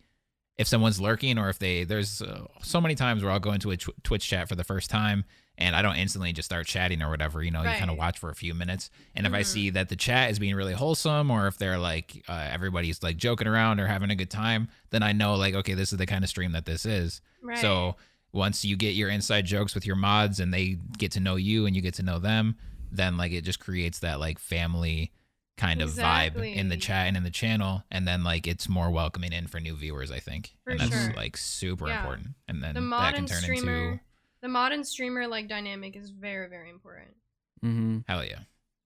if 0.57 0.67
someone's 0.67 0.99
lurking 0.99 1.37
or 1.37 1.49
if 1.49 1.59
they 1.59 1.83
there's 1.83 2.21
uh, 2.21 2.45
so 2.63 2.81
many 2.81 2.95
times 2.95 3.21
where 3.23 3.31
I'll 3.31 3.39
go 3.39 3.51
into 3.51 3.71
a 3.71 3.77
tw- 3.77 3.89
Twitch 4.03 4.27
chat 4.27 4.49
for 4.49 4.55
the 4.55 4.63
first 4.63 4.89
time 4.89 5.23
and 5.57 5.75
I 5.75 5.81
don't 5.81 5.95
instantly 5.95 6.33
just 6.33 6.45
start 6.45 6.67
chatting 6.67 7.01
or 7.01 7.09
whatever. 7.09 7.41
You 7.43 7.51
know, 7.51 7.63
you 7.63 7.73
kind 7.79 7.89
of 7.91 7.97
watch 7.97 8.19
for 8.19 8.29
a 8.29 8.35
few 8.35 8.53
minutes, 8.53 8.89
and 9.15 9.25
if 9.25 9.33
I 9.33 9.41
Mhm. 9.41 9.45
see 9.45 9.69
that 9.71 9.89
the 9.89 9.95
chat 9.95 10.29
is 10.31 10.39
being 10.39 10.55
really 10.55 10.73
wholesome 10.73 11.31
or 11.31 11.47
if 11.47 11.57
they're 11.57 11.77
like 11.79 12.23
uh, 12.27 12.47
everybody's 12.51 13.01
like 13.03 13.17
joking 13.17 13.47
around 13.47 13.79
or 13.79 13.87
having 13.87 14.11
a 14.11 14.15
good 14.15 14.29
time, 14.29 14.69
then 14.91 15.03
I 15.03 15.11
know 15.13 15.35
like 15.35 15.53
okay, 15.55 15.73
this 15.73 15.91
is 15.91 15.97
the 15.97 16.05
kind 16.05 16.23
of 16.23 16.29
stream 16.29 16.51
that 16.53 16.65
this 16.65 16.85
is. 16.85 17.21
right. 17.41 17.57
So 17.57 17.95
once 18.33 18.63
you 18.65 18.75
get 18.75 18.93
your 18.93 19.09
inside 19.09 19.45
jokes 19.45 19.73
with 19.73 19.85
your 19.85 19.95
mods 19.95 20.39
and 20.39 20.53
they 20.53 20.77
get 20.97 21.11
to 21.13 21.19
know 21.19 21.37
you 21.37 21.65
and 21.65 21.75
you 21.75 21.81
get 21.81 21.93
to 21.95 22.03
know 22.03 22.19
them, 22.19 22.55
then 22.91 23.17
like 23.17 23.31
it 23.31 23.41
just 23.43 23.59
creates 23.59 23.99
that 23.99 24.19
like 24.19 24.37
family 24.39 25.11
kind 25.57 25.81
of 25.81 25.89
vibe 25.89 26.53
in 26.53 26.69
the 26.69 26.77
chat 26.77 27.07
and 27.07 27.17
in 27.17 27.23
the 27.23 27.31
channel 27.31 27.83
and 27.89 28.07
then 28.07 28.23
like 28.23 28.45
it's 28.45 28.69
more 28.69 28.91
welcoming 28.91 29.33
in 29.33 29.47
for 29.47 29.59
new 29.59 29.75
viewers 29.75 30.11
i 30.11 30.19
think 30.19 30.55
For 30.63 30.69
and 30.69 30.79
that's 30.79 31.05
sure. 31.05 31.13
like 31.15 31.35
super 31.35 31.87
Yeah. 31.87 31.97
important 31.97 32.35
and 32.47 32.61
then 32.61 32.75
the 32.75 32.81
that 32.91 33.15
can 33.15 33.25
turn 33.25 33.41
streamer, 33.41 33.71
into 33.93 33.99
the 34.41 34.47
modern 34.47 34.83
streamer 34.83 35.27
like 35.27 35.47
dynamic 35.47 35.95
is 35.95 36.09
very 36.09 36.47
very 36.49 36.69
important. 36.69 37.15
Mm-hmm. 37.63 37.99
hell 38.07 38.23
yeah 38.23 38.39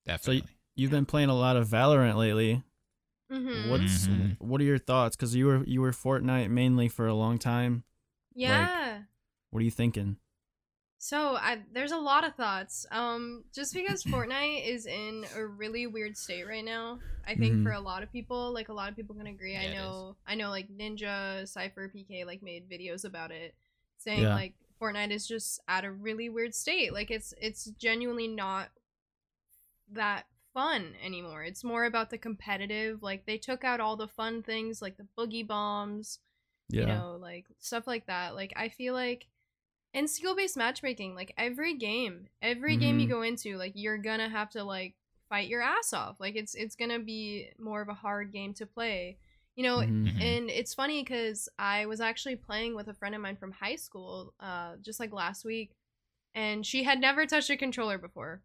definitely 0.06 0.42
So 0.42 0.48
You've 0.76 0.92
been 0.92 1.06
playing 1.06 1.30
a 1.30 1.36
lot 1.36 1.58
of 1.58 1.68
Valorant 1.68 2.16
lately. 2.16 2.64
hmm 3.30 3.70
What's 3.70 4.08
Mhm. 4.08 4.40
what 4.40 4.62
are 4.62 4.64
your 4.64 4.78
thoughts? 4.80 5.16
Because 5.16 5.36
you 5.36 5.46
were 5.46 5.64
you 5.66 5.82
were 5.82 5.92
Fortnite 5.92 6.50
mainly 6.50 6.88
for 6.88 7.06
a 7.08 7.14
long 7.14 7.38
time. 7.38 7.84
Yeah. 8.34 9.04
What 9.50 9.60
are 9.60 9.64
you 9.66 9.72
thinking? 9.72 10.16
So 10.98 11.36
I, 11.36 11.64
there's 11.74 11.92
a 11.92 11.98
lot 11.98 12.24
of 12.24 12.36
thoughts. 12.36 12.86
Um, 12.92 13.44
just 13.54 13.74
because 13.74 14.04
Fortnite 14.04 14.66
is 14.74 14.86
in 14.86 15.26
a 15.36 15.46
really 15.46 15.88
weird 15.88 16.16
state 16.16 16.48
right 16.48 16.64
now, 16.64 17.00
I 17.28 17.36
think 17.36 17.56
Mhm. 17.56 17.64
for 17.64 17.72
a 17.72 17.80
lot 17.80 18.02
of 18.04 18.12
people, 18.12 18.54
like 18.54 18.70
a 18.70 18.74
lot 18.74 18.90
of 18.90 18.96
people 18.96 19.16
can 19.16 19.28
agree. 19.28 19.54
Yeah, 19.54 19.62
I 19.62 19.74
know, 19.74 20.16
I 20.28 20.36
know, 20.36 20.50
like 20.52 20.70
Ninja, 20.70 21.48
Cypher, 21.48 21.90
PK, 21.94 22.24
like 22.26 22.42
made 22.44 22.70
videos 22.70 23.04
about 23.04 23.32
it, 23.32 23.56
saying 23.98 24.22
Yeah. 24.22 24.36
like 24.36 24.54
Fortnite 24.82 25.12
is 25.12 25.28
just 25.28 25.62
at 25.68 25.86
a 25.86 25.92
really 25.92 26.28
weird 26.30 26.56
state. 26.56 26.92
Like 26.94 27.12
it's 27.12 27.34
it's 27.40 27.66
genuinely 27.78 28.28
not 28.28 28.70
that 29.92 30.26
fun 30.54 30.96
anymore. 31.04 31.44
It's 31.44 31.64
more 31.64 31.86
about 31.86 32.10
the 32.10 32.18
competitive. 32.18 33.04
Like 33.04 33.26
they 33.26 33.38
took 33.38 33.64
out 33.64 33.80
all 33.80 33.96
the 33.96 34.08
fun 34.08 34.42
things, 34.44 34.82
like 34.82 34.98
the 34.98 35.08
boogie 35.18 35.46
bombs 35.48 36.20
Yeah. 36.70 36.82
you 36.82 36.88
know 36.88 37.18
like 37.20 37.46
stuff 37.60 37.86
like 37.86 38.06
that 38.06 38.34
like 38.34 38.54
i 38.56 38.70
feel 38.70 38.94
like 38.94 39.28
in 39.94 40.08
skill-based 40.08 40.56
matchmaking 40.56 41.16
like 41.16 41.34
every 41.38 41.74
game 41.74 42.30
every 42.42 42.78
game 42.78 42.98
you 42.98 43.08
Mhm. 43.08 43.10
go 43.10 43.22
into 43.24 43.58
like 43.58 43.74
you're 43.76 43.98
gonna 43.98 44.30
have 44.30 44.50
to 44.52 44.64
like 44.64 44.94
fight 45.28 45.50
your 45.50 45.62
ass 45.62 45.92
off 45.92 46.18
like 46.22 46.38
it's 46.38 46.56
it's 46.56 46.78
gonna 46.78 46.98
be 47.00 47.50
more 47.60 47.82
of 47.82 47.90
a 47.90 47.94
hard 47.94 48.32
game 48.32 48.54
to 48.54 48.66
play 48.66 49.18
you 49.56 49.64
know 49.64 49.78
Mhm. 49.80 50.06
Mhm. 50.06 50.22
and 50.22 50.50
it's 50.50 50.74
funny 50.74 51.04
because 51.04 51.50
i 51.60 51.86
was 51.86 52.00
actually 52.02 52.36
playing 52.36 52.76
with 52.76 52.88
a 52.88 52.94
friend 52.94 53.14
of 53.16 53.22
mine 53.22 53.36
from 53.36 53.52
high 53.52 53.76
school 53.76 54.34
uh 54.40 54.76
just 54.82 55.00
like 55.00 55.12
last 55.12 55.44
week 55.46 55.76
and 56.34 56.66
she 56.66 56.84
had 56.84 57.00
never 57.00 57.26
touched 57.26 57.50
a 57.50 57.58
controller 57.58 57.98
before 57.98 58.42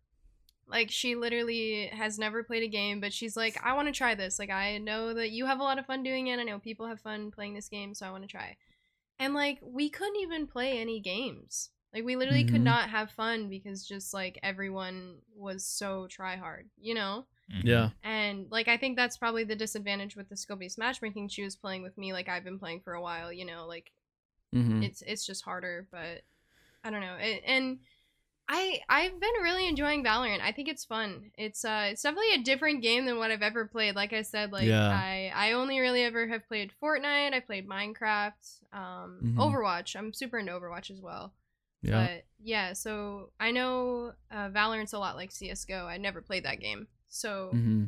like 0.67 0.91
she 0.91 1.15
literally 1.15 1.87
has 1.93 2.19
never 2.19 2.43
played 2.43 2.65
a 2.65 2.69
game 2.69 3.01
but 3.01 3.13
she's 3.13 3.37
like 3.37 3.57
i 3.65 3.73
want 3.73 3.87
to 3.87 3.93
try 3.93 4.15
this 4.17 4.39
like 4.39 4.51
i 4.51 4.79
know 4.79 5.15
that 5.15 5.31
you 5.31 5.47
have 5.47 5.61
a 5.61 5.63
lot 5.63 5.79
of 5.79 5.87
fun 5.87 6.03
doing 6.03 6.27
it 6.27 6.41
i 6.41 6.43
know 6.43 6.59
people 6.59 6.87
have 6.87 7.01
fun 7.01 7.31
playing 7.31 7.55
this 7.55 7.69
game 7.69 7.95
so 7.95 8.05
i 8.07 8.11
want 8.11 8.25
to 8.25 8.29
try 8.29 8.57
and 9.19 9.33
like 9.33 9.59
we 9.63 9.89
couldn't 9.89 10.21
even 10.21 10.47
play 10.47 10.79
any 10.79 10.99
games 10.99 11.71
like 11.95 12.05
we 12.05 12.17
literally 12.17 12.45
could 12.45 12.61
Mhm. 12.61 12.65
not 12.65 12.91
have 12.91 13.11
fun 13.13 13.49
because 13.49 13.87
just 13.87 14.13
like 14.13 14.39
everyone 14.43 15.19
was 15.35 15.65
so 15.65 16.09
try 16.09 16.35
hard 16.37 16.69
you 16.77 16.95
know 16.95 17.27
Mhm. 17.51 17.65
Yeah. 17.65 17.91
and 18.03 18.51
like 18.51 18.69
I 18.69 18.77
think 18.77 18.97
that's 18.97 19.17
probably 19.17 19.45
the 19.45 19.57
disadvantage 19.57 20.17
with 20.17 20.29
the 20.29 20.37
skill 20.37 20.57
based 20.57 20.79
matchmaking. 20.79 21.29
She 21.29 21.43
was 21.45 21.57
playing 21.57 21.83
with 21.83 21.97
me 21.97 22.13
like 22.13 22.29
I've 22.29 22.45
been 22.45 22.59
playing 22.59 22.81
for 22.81 22.95
a 22.95 23.01
while, 23.03 23.33
you 23.33 23.45
know, 23.45 23.67
like 23.67 23.93
Mm-hmm. 24.55 24.83
it's 24.85 25.03
it's 25.03 25.27
just 25.27 25.45
harder, 25.45 25.87
but 25.91 26.23
I 26.85 26.91
don't 26.91 27.01
know. 27.01 27.17
It, 27.21 27.43
and 27.45 27.79
I 28.49 28.81
I've 28.89 29.19
been 29.21 29.43
really 29.43 29.67
enjoying 29.69 30.05
Valorant. 30.05 30.41
I 30.41 30.53
think 30.53 30.69
it's 30.69 30.85
fun. 30.85 31.33
It's 31.37 31.65
uh 31.65 31.89
it's 31.91 32.03
definitely 32.03 32.35
a 32.35 32.43
different 32.45 32.81
game 32.83 33.05
than 33.07 33.19
what 33.19 33.31
I've 33.33 33.43
ever 33.43 33.67
played. 33.67 33.97
Like 33.97 34.13
I 34.13 34.23
said, 34.23 34.53
like 34.53 34.67
Yeah. 34.69 34.89
I 34.91 35.33
I 35.35 35.53
only 35.53 35.81
really 35.81 36.05
ever 36.05 36.29
have 36.29 36.47
played 36.49 36.73
Fortnite. 36.81 37.35
I 37.35 37.41
played 37.41 37.69
Minecraft, 37.69 38.63
um, 38.73 39.21
Mhm. 39.23 39.37
Overwatch. 39.37 39.97
I'm 39.97 40.13
super 40.13 40.39
into 40.39 40.53
Overwatch 40.53 40.91
as 40.91 41.01
well. 41.01 41.33
Yeah. 41.83 42.07
But 42.07 42.25
yeah, 42.39 42.73
so 42.73 43.31
I 43.41 43.51
know 43.51 44.13
uh, 44.31 44.49
Valorant's 44.51 44.93
a 44.93 44.99
lot 44.99 45.17
like 45.17 45.33
CS:GO. 45.33 45.87
I 45.87 45.97
never 45.99 46.23
played 46.23 46.45
that 46.45 46.61
game, 46.61 46.87
so 47.17 47.51
mm-hmm. 47.55 47.85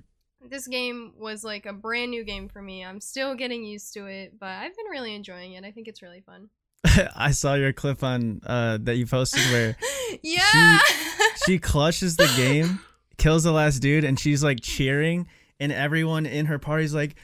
this 0.49 0.67
game 0.67 1.13
was 1.17 1.45
like 1.45 1.67
a 1.67 1.73
brand 1.73 2.11
new 2.11 2.25
game 2.25 2.49
for 2.49 2.63
me. 2.63 2.85
I'm 2.85 3.01
still 3.01 3.35
getting 3.35 3.65
used 3.65 3.93
to 3.95 4.07
it, 4.07 4.39
but 4.39 4.49
I've 4.49 4.77
been 4.77 4.87
really 4.91 5.15
enjoying 5.15 5.53
it. 5.53 5.65
I 5.65 5.71
think 5.71 5.89
it's 5.89 6.03
really 6.03 6.21
fun. 6.21 6.49
I 7.17 7.33
saw 7.33 7.55
your 7.55 7.73
clip 7.73 8.03
on 8.03 8.41
uh 8.47 8.79
that 8.83 8.97
you 8.97 9.07
posted 9.07 9.43
where 9.53 9.77
yeah. 10.23 10.79
she 11.47 11.59
clutches 11.59 12.17
the 12.17 12.33
game, 12.37 12.81
kills 13.17 13.45
the 13.45 13.53
last 13.53 13.81
dude, 13.81 14.05
and 14.05 14.19
she's 14.19 14.43
like 14.43 14.61
cheering, 14.61 15.29
and 15.61 15.73
everyone 15.73 16.27
in 16.27 16.47
her 16.47 16.59
party's 16.59 16.95
like, 16.95 17.17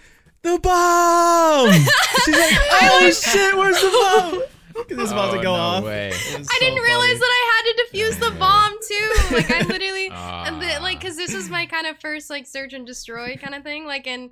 "The 0.42 0.58
bomb!" 0.58 1.72
she's 1.72 2.36
like, 2.36 2.54
"Holy 2.54 3.12
shit, 3.12 3.56
where's 3.56 3.80
the 3.80 3.90
bomb?" 3.90 4.42
Because 4.74 4.98
it's 4.98 5.12
about 5.12 5.30
Oh, 5.32 5.36
to 5.36 5.42
go 5.42 5.54
no 5.54 5.60
off. 5.62 5.84
way. 5.84 6.08
I 6.08 6.12
so 6.12 6.42
didn't 6.60 6.82
realize 6.82 7.06
funny. 7.06 7.18
that 7.18 7.30
I 7.30 7.52
had 7.54 7.62
to 7.64 7.74
defuse 7.84 8.18
the 8.20 8.30
bomb 8.38 8.72
too. 8.86 9.34
Like 9.34 9.50
I 9.50 9.62
literally, 9.62 10.06
and 10.12 10.60
the, 10.60 10.76
Ah. 10.76 10.82
like, 10.82 11.00
cause 11.00 11.16
this 11.16 11.32
was 11.34 11.48
my 11.48 11.66
kind 11.66 11.86
of 11.86 11.98
first 12.00 12.28
like 12.28 12.46
search 12.46 12.72
and 12.72 12.86
destroy 12.86 13.36
kind 13.36 13.54
of 13.54 13.62
thing. 13.62 13.86
Like, 13.86 14.06
and 14.06 14.30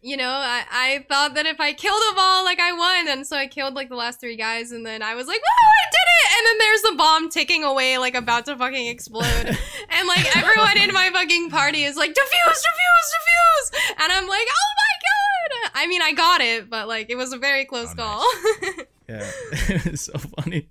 you 0.00 0.16
know, 0.16 0.30
I, 0.30 0.62
I 0.70 1.06
thought 1.08 1.34
that 1.34 1.46
if 1.46 1.60
I 1.60 1.72
killed 1.72 2.00
them 2.10 2.18
all, 2.18 2.44
like 2.44 2.60
I 2.60 2.72
won, 2.72 3.08
and 3.08 3.26
so 3.26 3.36
I 3.36 3.46
killed 3.46 3.74
like 3.74 3.88
the 3.88 3.96
last 3.96 4.20
three 4.20 4.36
guys, 4.36 4.72
and 4.72 4.86
then 4.86 5.02
I 5.02 5.14
was 5.14 5.26
like, 5.26 5.40
whoa, 5.40 5.66
I 5.68 5.90
did 5.90 5.96
it! 5.98 6.38
And 6.38 6.46
then 6.46 6.58
there's 6.58 6.82
the 6.82 6.94
bomb 6.96 7.28
ticking 7.28 7.64
away, 7.64 7.98
like 7.98 8.14
about 8.14 8.46
to 8.46 8.56
fucking 8.56 8.86
explode, 8.86 9.24
and 9.90 10.08
like 10.08 10.36
everyone 10.36 10.78
in 10.78 10.92
my 10.94 11.10
fucking 11.12 11.50
party 11.50 11.82
is 11.84 11.96
like, 11.96 12.10
defuse, 12.10 12.14
defuse, 12.14 13.08
defuse, 13.16 13.94
and 14.02 14.12
I'm 14.12 14.26
like, 14.28 14.46
oh 14.48 14.70
my 14.76 15.64
god! 15.64 15.70
I 15.74 15.86
mean, 15.86 16.00
I 16.02 16.12
got 16.12 16.40
it, 16.40 16.70
but 16.70 16.86
like 16.88 17.10
it 17.10 17.16
was 17.16 17.32
a 17.32 17.38
very 17.38 17.64
close 17.64 17.92
Oh, 17.92 17.96
call. 17.96 18.84
Yeah, 19.10 19.30
it's 19.90 20.02
so 20.02 20.18
funny. 20.18 20.70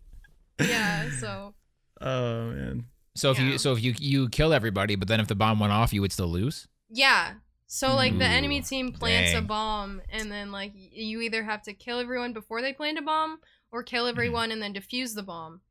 yeah. 0.59 1.09
So. 1.19 1.53
Oh 2.01 2.45
man. 2.51 2.85
so 3.15 3.31
if 3.31 3.39
Yeah. 3.39 3.45
you 3.45 3.57
so 3.57 3.73
if 3.73 3.83
you 3.83 3.93
you 3.99 4.29
kill 4.29 4.53
everybody 4.53 4.95
but 4.95 5.07
then 5.09 5.19
if 5.19 5.27
the 5.27 5.35
bomb 5.35 5.59
went 5.59 5.73
off 5.73 5.91
you 5.91 5.99
would 6.01 6.13
still 6.13 6.29
lose 6.29 6.67
Yeah. 6.89 7.33
So 7.67 7.93
like 7.93 8.17
the 8.17 8.25
enemy 8.25 8.61
team 8.61 8.93
plants 8.93 9.33
a 9.35 9.41
bomb 9.41 10.01
and 10.09 10.31
then 10.31 10.51
like 10.51 10.71
you 10.75 11.19
either 11.21 11.43
have 11.43 11.61
to 11.63 11.73
kill 11.73 11.99
everyone 11.99 12.31
before 12.33 12.61
they 12.61 12.71
plant 12.73 12.97
a 12.97 13.01
bomb 13.01 13.39
or 13.71 13.83
kill 13.83 14.03
Mm-hmm. 14.05 14.09
everyone 14.17 14.51
and 14.53 14.61
then 14.61 14.73
defuse 14.73 15.13
the 15.13 15.23
bomb. 15.23 15.61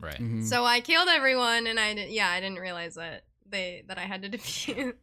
right 0.00 0.20
Mhm. 0.20 0.44
So 0.44 0.64
I 0.64 0.80
killed 0.80 1.08
everyone 1.08 1.66
and 1.66 1.78
I 1.80 1.94
did, 1.94 2.10
yeah, 2.10 2.28
I 2.30 2.40
didn't 2.40 2.58
realize 2.60 2.94
that 2.94 3.24
they 3.46 3.82
that 3.88 3.98
I 3.98 4.02
had 4.12 4.22
to 4.22 4.28
defuse. 4.36 4.94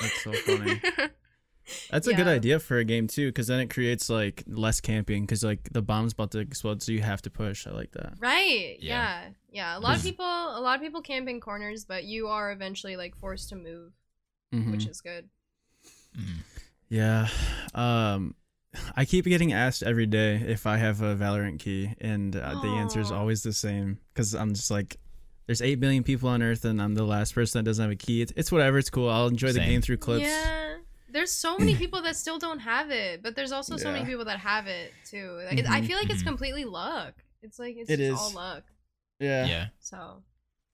That's 0.00 0.22
so 0.24 0.32
funny. 0.32 0.80
That's 1.90 2.06
a 2.06 2.12
good 2.14 2.26
idea 2.28 2.58
for 2.60 2.78
a 2.78 2.84
game 2.84 3.06
too, 3.06 3.28
because 3.28 3.46
then 3.46 3.60
it 3.60 3.70
creates 3.70 4.10
like 4.10 4.42
less 4.46 4.80
camping, 4.80 5.22
because 5.24 5.42
like 5.42 5.68
the 5.72 5.82
bomb's 5.82 6.12
about 6.12 6.30
to 6.32 6.38
explode, 6.40 6.82
so 6.82 6.92
you 6.92 7.00
have 7.02 7.22
to 7.22 7.30
push. 7.30 7.66
I 7.66 7.70
like 7.70 7.92
that. 7.92 8.14
right. 8.20 8.76
Yeah. 8.80 9.22
Yeah. 9.22 9.28
Yeah. 9.50 9.78
A 9.78 9.80
lot 9.80 9.96
of 9.96 10.02
people 10.02 10.24
a 10.26 10.60
lot 10.60 10.76
of 10.76 10.82
people 10.82 11.00
camp 11.02 11.28
in 11.28 11.40
corners, 11.40 11.84
but 11.84 12.04
you 12.04 12.28
are 12.28 12.52
eventually 12.52 12.96
like 12.96 13.16
forced 13.16 13.48
to 13.50 13.56
move, 13.56 13.92
Mhm. 14.54 14.72
which 14.72 14.86
is 14.86 15.00
good. 15.00 15.28
Mhm. 16.18 16.38
Yeah. 16.88 17.28
Um 17.74 18.34
I 18.96 19.04
keep 19.04 19.24
getting 19.24 19.52
asked 19.52 19.82
every 19.84 20.06
day 20.06 20.34
if 20.34 20.66
I 20.66 20.76
have 20.78 21.00
a 21.00 21.14
Valorant 21.14 21.60
key 21.60 21.94
and 22.00 22.34
uh, 22.34 22.60
the 22.60 22.68
answer 22.68 23.00
is 23.00 23.12
always 23.12 23.42
the 23.44 23.52
same 23.52 23.98
cuz 24.14 24.34
I'm 24.34 24.52
just 24.52 24.70
like 24.70 24.96
there's 25.46 25.62
8 25.62 25.78
billion 25.78 26.02
people 26.02 26.28
on 26.28 26.42
earth 26.42 26.64
and 26.64 26.80
I'm 26.82 26.94
the 26.94 27.04
last 27.04 27.34
person 27.34 27.58
that 27.60 27.68
doesn't 27.68 27.82
have 27.82 27.92
a 27.92 27.96
key. 27.96 28.22
It's, 28.22 28.32
it's 28.34 28.50
whatever, 28.50 28.78
it's 28.78 28.90
cool. 28.90 29.08
I'll 29.10 29.26
enjoy 29.28 29.52
the 29.52 29.60
game 29.60 29.80
through 29.82 29.98
clips. 29.98 30.24
Yeah. 30.24 30.76
There's 31.14 31.30
so 31.32 31.56
many 31.56 31.74
people 31.76 32.02
that 32.02 32.16
still 32.16 32.38
don't 32.38 32.58
have 32.58 32.90
it, 32.90 33.22
but 33.22 33.34
there's 33.36 33.52
also 33.52 33.76
so 33.78 33.90
many 33.90 34.04
people 34.04 34.26
that 34.26 34.40
have 34.40 34.66
it 34.66 34.92
too. 35.08 35.40
Like, 35.48 35.58
it- 35.60 35.66
I 35.66 35.80
feel 35.80 35.96
like 35.96 36.10
it's 36.10 36.22
Mhm. 36.22 36.26
completely 36.26 36.64
luck. 36.66 37.14
It's 37.40 37.58
like 37.58 37.76
it's 37.78 37.88
It 37.88 37.96
just 37.98 38.12
is. 38.12 38.18
all 38.18 38.32
luck. 38.32 38.64
Yeah. 39.20 39.46
Yeah. 39.46 39.66
So, 39.80 40.22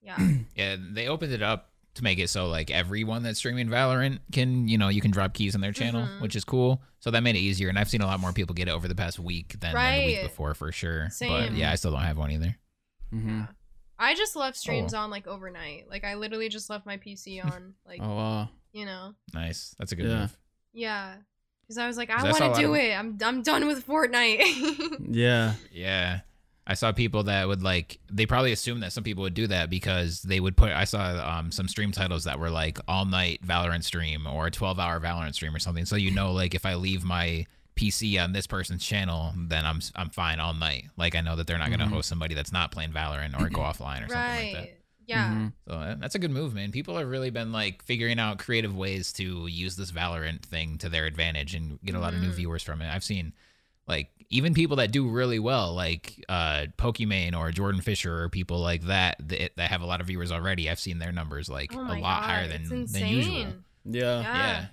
yeah. 0.01 0.17
Yeah, 0.55 0.75
they 0.79 1.07
opened 1.07 1.31
it 1.31 1.41
up 1.43 1.71
to 1.93 2.03
make 2.03 2.19
it 2.19 2.29
so 2.29 2.47
like 2.47 2.71
everyone 2.71 3.21
that's 3.23 3.37
streaming 3.39 3.67
Valorant 3.67 4.19
can, 4.31 4.67
you 4.67 4.77
know, 4.77 4.87
you 4.89 4.99
can 5.01 5.11
drop 5.11 5.33
keys 5.33 5.53
on 5.55 5.61
their 5.61 5.73
channel, 5.73 6.07
Mhm. 6.07 6.21
which 6.21 6.35
is 6.35 6.43
cool. 6.43 6.81
So 6.99 7.11
that 7.11 7.21
made 7.21 7.35
it 7.35 7.39
easier, 7.39 7.69
and 7.69 7.77
I've 7.77 7.89
seen 7.89 8.01
a 8.01 8.05
lot 8.05 8.19
more 8.19 8.33
people 8.33 8.53
get 8.55 8.67
it 8.67 8.71
over 8.71 8.87
the 8.87 8.95
past 8.95 9.19
week 9.19 9.59
than, 9.59 9.73
than 9.73 9.99
the 9.99 10.05
week 10.05 10.21
before 10.23 10.53
for 10.55 10.71
sure. 10.71 11.05
But 11.05 11.13
Same. 11.13 11.55
yeah, 11.55 11.71
I 11.71 11.75
still 11.75 11.91
don't 11.91 12.01
have 12.01 12.17
one 12.17 12.31
either. 12.31 12.57
Mhm. 13.13 13.27
Yeah. 13.41 13.47
I 13.99 14.15
just 14.15 14.35
left 14.35 14.57
streams 14.57 14.93
Oh. 14.95 14.99
on 14.99 15.11
like 15.11 15.27
overnight. 15.27 15.87
Like 15.89 16.03
I 16.03 16.15
literally 16.15 16.49
just 16.49 16.69
left 16.69 16.85
my 16.87 16.97
PC 16.97 17.39
on 17.39 17.75
like 17.85 17.99
Oh 18.01 18.15
wow. 18.15 18.49
You 18.73 18.85
know. 18.85 19.13
Nice, 19.33 19.75
that's 19.77 19.91
a 19.91 19.95
good 19.95 20.07
Yeah. 20.09 20.19
move. 20.21 20.37
Yeah. 20.73 21.15
Cuz 21.67 21.77
I 21.77 21.87
was 21.87 21.97
like, 21.97 22.09
I 22.09 22.15
I 22.15 22.19
saw 22.31 22.37
a 22.37 22.39
want 22.49 22.55
to 22.55 22.61
do 22.61 22.71
of- 22.73 22.79
it. 22.79 22.93
I'm 22.97 23.17
I'm 23.23 23.43
done 23.43 23.67
with 23.67 23.85
Fortnite. 23.87 24.97
Yeah. 25.13 25.53
Yeah. 25.71 26.21
I 26.67 26.75
saw 26.75 26.91
people 26.91 27.23
that 27.23 27.47
would 27.47 27.63
like 27.63 27.99
they 28.09 28.25
probably 28.25 28.51
assumed 28.51 28.83
that 28.83 28.93
some 28.93 29.03
people 29.03 29.23
would 29.23 29.33
do 29.33 29.47
that 29.47 29.69
because 29.69 30.21
they 30.21 30.39
would 30.39 30.55
put 30.55 30.71
I 30.71 30.83
saw 30.85 31.37
um, 31.39 31.51
some 31.51 31.67
stream 31.67 31.91
titles 31.91 32.23
that 32.25 32.39
were 32.39 32.49
like 32.51 32.79
all 32.87 33.05
night 33.05 33.41
Valorant 33.45 33.83
stream 33.83 34.27
or 34.27 34.47
a 34.47 34.51
12 34.51 34.79
hour 34.79 34.99
Valorant 34.99 35.33
stream 35.33 35.55
or 35.55 35.59
something. 35.59 35.85
So 35.85 35.95
you 35.95 36.11
know 36.11 36.31
like 36.41 36.53
if 36.55 36.65
I 36.65 36.75
leave 36.75 37.03
my 37.03 37.45
PC 37.75 38.21
on 38.23 38.31
this 38.33 38.47
person's 38.47 38.85
channel, 38.85 39.33
then 39.35 39.65
I'm 39.65 39.79
I'm 39.95 40.09
fine 40.11 40.39
all 40.39 40.53
night. 40.53 40.85
Like 40.97 41.15
I 41.15 41.21
know 41.21 41.35
that 41.37 41.47
they're 41.47 41.57
not 41.57 41.69
going 41.69 41.79
to 41.79 41.85
Mhm. 41.85 41.93
host 41.93 42.07
somebody 42.09 42.35
that's 42.35 42.51
not 42.51 42.71
playing 42.71 42.91
Valorant 42.91 43.39
or 43.39 43.49
go 43.49 43.61
offline 43.71 44.05
or 44.05 44.09
something 44.09 44.13
like 44.13 44.53
that. 44.53 44.77
Yeah. 45.07 45.29
Mhm. 45.29 45.53
So 45.67 45.97
that's 45.99 46.15
a 46.15 46.19
good 46.19 46.31
move, 46.31 46.53
man. 46.53 46.71
People 46.71 46.97
have 46.97 47.07
really 47.07 47.29
been 47.31 47.51
like 47.51 47.83
figuring 47.83 48.19
out 48.19 48.39
creative 48.39 48.75
ways 48.75 49.11
to 49.13 49.47
use 49.47 49.75
this 49.75 49.91
Valorant 49.91 50.43
thing 50.43 50.77
to 50.79 50.89
their 50.89 51.05
advantage 51.05 51.53
and 51.55 51.79
get 51.83 51.95
a 51.95 51.99
lot 51.99 52.13
of 52.13 52.21
new 52.21 52.29
Mhm. 52.29 52.35
viewers 52.35 52.63
from 52.63 52.81
it. 52.81 52.89
I've 52.93 53.03
seen 53.03 53.33
like 53.87 54.09
even 54.29 54.53
people 54.53 54.77
that 54.77 54.91
do 54.91 55.09
really 55.09 55.39
well, 55.39 55.73
like 55.73 56.23
uh 56.29 56.67
Pokimane 56.77 57.35
or 57.37 57.51
Jordan 57.51 57.81
Fisher 57.81 58.23
or 58.23 58.29
people 58.29 58.59
like 58.59 58.83
that, 58.83 59.17
that 59.27 59.55
that 59.57 59.69
have 59.69 59.81
a 59.81 59.85
lot 59.85 59.99
of 59.99 60.07
viewers 60.07 60.31
already. 60.31 60.69
I've 60.69 60.79
seen 60.79 60.99
their 60.99 61.11
numbers 61.11 61.49
like 61.49 61.75
Oh 61.75 61.81
a 61.81 61.99
lot 61.99 61.99
God, 61.99 62.23
higher 62.23 62.47
than 62.47 62.85
than 62.85 63.07
usual. 63.07 63.35
Yeah. 63.37 63.53
Yeah. 63.83 64.21
Yeah. 64.21 64.65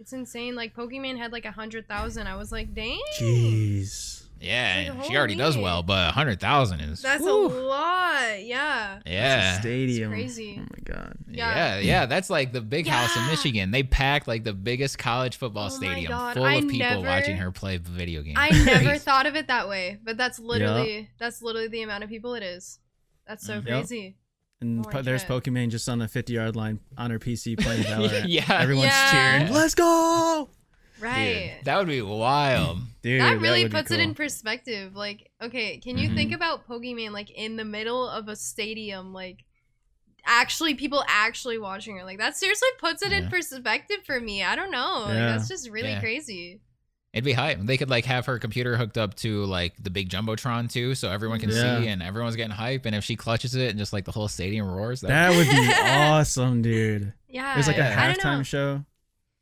It's 0.00 0.12
insane. 0.12 0.54
Like 0.56 0.74
Pokimane 0.74 1.18
had 1.18 1.30
like 1.32 1.44
a 1.44 1.50
hundred 1.52 1.86
thousand. 1.88 2.26
I 2.26 2.36
was 2.36 2.50
like, 2.52 2.72
dang. 2.74 3.00
Jeez. 3.20 4.24
Yeah, 4.40 4.92
like, 4.96 5.04
she 5.08 5.16
already 5.16 5.34
does 5.34 5.56
well, 5.56 5.82
but 5.82 6.10
a 6.10 6.12
hundred 6.12 6.38
thousand 6.40 6.80
is 6.80 7.02
That's 7.02 7.22
whew. 7.22 7.46
a 7.46 7.48
lot. 7.48 8.44
Yeah. 8.44 9.00
yeah. 9.04 9.58
Stadium. 9.60 10.10
crazy. 10.12 10.56
Oh 10.60 10.62
my 10.62 10.94
god. 10.94 11.14
Yeah. 11.28 11.78
yeah, 11.78 12.06
That's 12.06 12.30
like 12.30 12.52
the 12.52 12.60
big 12.60 12.86
house 12.86 13.16
in 13.16 13.26
Michigan. 13.26 13.70
They 13.72 13.82
packed 13.82 14.28
like 14.28 14.44
the 14.44 14.52
biggest 14.52 14.96
college 14.98 15.36
football 15.36 15.66
Oh 15.66 15.70
stadium 15.70 16.08
God, 16.10 16.34
full 16.34 16.44
I 16.44 16.54
of 16.54 16.62
people 16.68 16.78
never- 16.88 17.06
watching 17.06 17.36
her 17.36 17.50
play 17.50 17.78
video 17.78 18.22
games. 18.22 18.36
I 18.38 18.50
never 18.50 18.96
thought 18.98 19.26
of 19.26 19.34
it 19.36 19.48
that 19.48 19.68
way, 19.68 19.98
but 20.04 20.16
that's 20.16 20.38
literally 20.38 21.10
that's 21.18 21.42
literally 21.42 21.68
the 21.68 21.82
amount 21.82 22.04
of 22.04 22.10
people 22.10 22.34
it 22.34 22.42
is. 22.44 22.78
That's 23.26 23.44
so 23.44 23.54
Mhm. 23.60 23.66
Yep. 23.66 23.78
crazy. 23.80 24.16
And 24.60 24.84
Holy 24.84 24.92
po- 24.92 25.02
there's 25.02 25.20
shit. 25.22 25.30
Pokimane 25.30 25.70
just 25.70 25.88
on 25.88 25.98
the 25.98 26.08
50 26.08 26.32
yard 26.32 26.56
line 26.56 26.80
on 26.96 27.10
her 27.10 27.18
PC 27.18 27.56
playing 27.56 27.82
Valorant. 27.84 28.24
yeah, 28.28 28.44
Everyone's 28.60 28.86
Yeah. 28.86 29.38
cheering. 29.40 29.52
Let's 29.52 29.74
go, 29.74 30.48
Right. 31.00 31.54
Dude, 31.58 31.64
that 31.66 31.78
would 31.78 31.86
be 31.86 32.02
wild. 32.02 32.78
Dude. 33.08 33.20
that 33.20 33.40
really 33.40 33.62
would 33.64 33.72
be 33.72 33.76
puts 33.78 33.90
it 33.90 34.00
in 34.00 34.14
perspective. 34.14 34.94
Like, 34.94 35.30
okay, 35.42 35.78
can 35.78 35.98
you 35.98 36.08
Mhm. 36.10 36.14
think 36.14 36.32
about 36.32 36.66
Pokimane 36.68 37.10
like 37.12 37.30
in 37.30 37.56
the 37.56 37.64
middle 37.64 38.08
of 38.08 38.28
a 38.28 38.36
stadium, 38.36 39.12
like 39.12 39.44
actually 40.24 40.74
people 40.74 41.04
actually 41.08 41.58
watching 41.58 41.96
her? 41.96 42.04
Like 42.04 42.18
that 42.18 42.36
seriously 42.36 42.68
puts 42.78 43.02
it 43.02 43.12
in 43.12 43.28
perspective 43.28 43.98
for 44.04 44.20
me. 44.20 44.42
I 44.42 44.56
don't 44.56 44.70
know. 44.70 45.02
Like, 45.06 45.14
that's 45.14 45.48
just 45.48 45.70
really 45.70 45.90
Yeah. 45.90 46.00
crazy. 46.00 46.60
It'd 47.14 47.24
be 47.24 47.32
hype. 47.32 47.58
They 47.62 47.78
could 47.78 47.88
like 47.88 48.04
have 48.04 48.26
her 48.26 48.38
computer 48.38 48.76
hooked 48.76 48.98
up 48.98 49.14
to 49.16 49.44
like 49.46 49.72
the 49.82 49.88
big 49.90 50.10
jumbotron 50.10 50.70
too, 50.70 50.94
so 50.94 51.10
everyone 51.10 51.40
can 51.40 51.48
Yeah. 51.50 51.80
see 51.80 51.88
and 51.88 52.02
everyone's 52.02 52.36
getting 52.36 52.50
hype. 52.54 52.84
And 52.84 52.94
if 52.94 53.02
she 53.02 53.16
clutches 53.16 53.54
it 53.54 53.70
and 53.70 53.78
just 53.78 53.92
like 53.94 54.04
the 54.04 54.12
whole 54.12 54.28
stadium 54.28 54.68
roars, 54.68 55.00
That 55.00 55.08
that 55.08 55.36
would 55.36 55.48
be 55.48 55.56
awesome, 55.90 56.60
dude. 56.60 57.14
Yeah. 57.28 57.54
There's 57.54 57.66
like 57.66 57.76
a 57.76 57.80
Yeah. 57.80 58.12
I 58.12 58.14
halftime 58.14 58.44
show. 58.44 58.84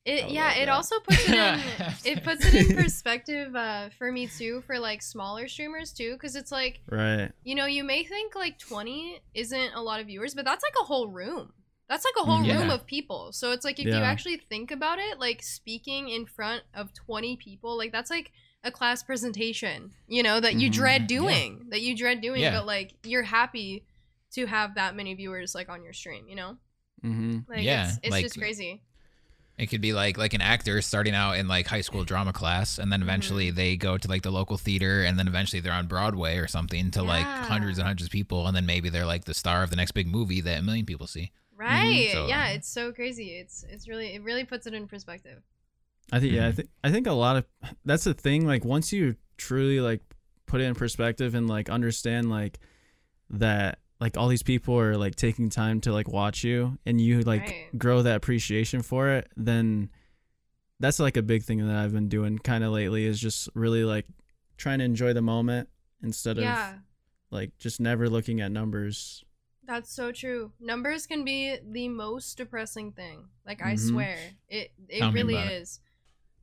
It 0.06 0.30
yeah, 0.30 0.54
it 0.54 0.66
that. 0.66 0.68
also 0.68 1.00
puts 1.00 1.28
it 1.28 1.34
in 1.34 1.60
it 2.04 2.22
puts 2.24 2.46
it 2.46 2.54
in 2.70 2.76
perspective 2.76 3.56
uh, 3.56 3.88
for 3.98 4.12
me 4.12 4.28
too 4.28 4.62
for 4.66 4.78
like 4.78 5.02
smaller 5.02 5.48
streamers 5.48 5.92
too 5.92 6.12
because 6.12 6.36
it's 6.36 6.52
like 6.52 6.80
Right. 6.88 7.32
you 7.42 7.56
know 7.56 7.66
you 7.66 7.82
may 7.82 8.04
think 8.04 8.36
like 8.36 8.56
20 8.60 9.20
isn't 9.34 9.74
a 9.74 9.82
lot 9.82 9.98
of 10.00 10.06
viewers 10.06 10.32
but 10.34 10.44
that's 10.44 10.62
like 10.62 10.74
a 10.80 10.84
whole 10.84 11.08
room 11.08 11.52
that's 11.88 12.04
like 12.04 12.14
a 12.22 12.24
whole 12.24 12.38
Mhm. 12.44 12.56
room 12.60 12.70
of 12.70 12.86
people 12.86 13.32
so 13.32 13.50
it's 13.50 13.64
like 13.64 13.80
if 13.80 13.86
you 13.86 13.94
actually 13.94 14.36
think 14.36 14.70
about 14.70 14.98
it 15.00 15.18
like 15.18 15.42
speaking 15.42 16.08
in 16.08 16.24
front 16.24 16.62
of 16.72 16.94
20 16.94 17.36
people 17.36 17.76
like 17.76 17.90
that's 17.90 18.10
like 18.10 18.30
a 18.62 18.70
class 18.70 19.02
presentation 19.02 19.90
you 20.06 20.22
know 20.22 20.38
that 20.38 20.54
you 20.54 20.70
Mhm. 20.70 20.74
dread 20.74 21.00
Yeah. 21.02 21.06
doing 21.18 21.66
that 21.70 21.80
you 21.80 21.96
dread 21.96 22.20
doing 22.20 22.42
Yeah. 22.42 22.52
but 22.56 22.64
like 22.66 22.94
you're 23.04 23.24
happy 23.24 23.84
to 24.34 24.46
have 24.46 24.76
that 24.76 24.94
many 24.94 25.14
viewers 25.14 25.52
like 25.52 25.68
on 25.68 25.82
your 25.82 25.92
stream 25.92 26.28
you 26.28 26.36
know 26.36 26.56
Mm-hmm. 27.04 27.40
like 27.50 27.62
Yeah, 27.62 27.88
it's, 27.88 27.98
it's 28.04 28.10
like- 28.10 28.24
just 28.24 28.38
crazy 28.38 28.82
It 29.58 29.66
could 29.68 29.80
be 29.80 29.92
like 29.94 30.18
like 30.18 30.34
an 30.34 30.42
actor 30.42 30.82
starting 30.82 31.14
out 31.14 31.32
in 31.38 31.48
like 31.48 31.66
high 31.66 31.80
school 31.80 32.04
drama 32.04 32.32
class, 32.32 32.78
and 32.78 32.92
then 32.92 33.00
eventually 33.02 33.48
Mm-hmm. 33.48 33.56
they 33.56 33.76
go 33.76 33.96
to 33.96 34.08
like 34.08 34.22
the 34.22 34.30
local 34.30 34.58
theater, 34.58 35.02
and 35.02 35.18
then 35.18 35.26
eventually 35.28 35.60
they're 35.60 35.72
on 35.72 35.86
Broadway 35.86 36.36
or 36.36 36.46
something 36.46 36.90
to 36.90 37.02
like 37.02 37.24
hundreds 37.24 37.78
and 37.78 37.86
hundreds 37.86 38.04
of 38.06 38.10
people, 38.12 38.46
and 38.46 38.54
then 38.54 38.66
maybe 38.66 38.90
they're 38.90 39.06
like 39.06 39.24
the 39.24 39.32
star 39.34 39.62
of 39.62 39.70
the 39.70 39.76
next 39.76 39.92
big 39.92 40.06
movie 40.08 40.40
that 40.42 40.58
a 40.58 40.62
million 40.62 40.84
people 40.84 41.06
see. 41.06 41.32
Right. 41.56 42.10
So- 42.12 42.26
yeah, 42.28 42.48
it's 42.48 42.68
so 42.68 42.92
crazy. 42.92 43.30
It's 43.38 43.64
it's 43.70 43.88
really 43.88 44.14
it 44.14 44.22
really 44.22 44.44
puts 44.44 44.66
it 44.66 44.74
in 44.74 44.86
perspective. 44.86 45.42
I 46.12 46.20
think 46.20 46.34
yeah, 46.34 46.48
I 46.48 46.50
Mhm. 46.52 46.56
think 46.56 46.68
I 46.84 46.90
think 46.92 47.06
a 47.06 47.12
lot 47.12 47.36
of 47.36 47.46
that's 47.84 48.04
the 48.04 48.12
thing. 48.14 48.46
Like 48.46 48.62
once 48.64 48.92
you 48.92 49.16
truly 49.38 49.80
like 49.80 50.02
put 50.44 50.60
it 50.60 50.64
in 50.64 50.74
perspective 50.74 51.34
and 51.34 51.48
like 51.48 51.70
understand 51.70 52.28
like 52.28 52.58
that 53.30 53.78
like 54.00 54.16
all 54.16 54.28
these 54.28 54.42
people 54.42 54.78
are 54.78 54.96
like 54.96 55.14
taking 55.16 55.48
time 55.48 55.80
to 55.82 55.92
like 55.92 56.08
watch 56.08 56.44
you 56.44 56.78
and 56.84 57.00
you 57.00 57.22
like 57.22 57.42
Right. 57.42 57.78
grow 57.78 58.02
that 58.02 58.16
appreciation 58.16 58.82
for 58.82 59.08
it, 59.10 59.28
then 59.36 59.90
that's 60.80 60.98
like 61.00 61.16
a 61.16 61.22
big 61.22 61.42
thing 61.42 61.66
that 61.66 61.76
I've 61.76 61.92
been 61.92 62.08
doing 62.08 62.38
kind 62.38 62.62
of 62.62 62.72
lately 62.72 63.06
is 63.06 63.18
just 63.18 63.48
really 63.54 63.84
like 63.84 64.06
trying 64.58 64.80
to 64.80 64.84
enjoy 64.84 65.12
the 65.14 65.22
moment 65.22 65.68
instead 66.02 66.36
Yeah. 66.36 66.74
of 66.74 66.78
like 67.30 67.56
just 67.58 67.80
never 67.80 68.08
looking 68.10 68.40
at 68.40 68.52
numbers. 68.52 69.24
That's 69.64 69.90
so 69.92 70.12
true. 70.12 70.52
Numbers 70.60 71.06
can 71.06 71.24
be 71.24 71.56
the 71.66 71.88
most 71.88 72.36
depressing 72.36 72.92
thing. 72.92 73.28
Like 73.46 73.62
I 73.62 73.72
Mhm. 73.74 73.88
swear. 73.88 74.18
It 74.48 74.72
it 74.88 75.00
Tell 75.00 75.12
really 75.12 75.36
is. 75.36 75.80
it. 75.82 75.90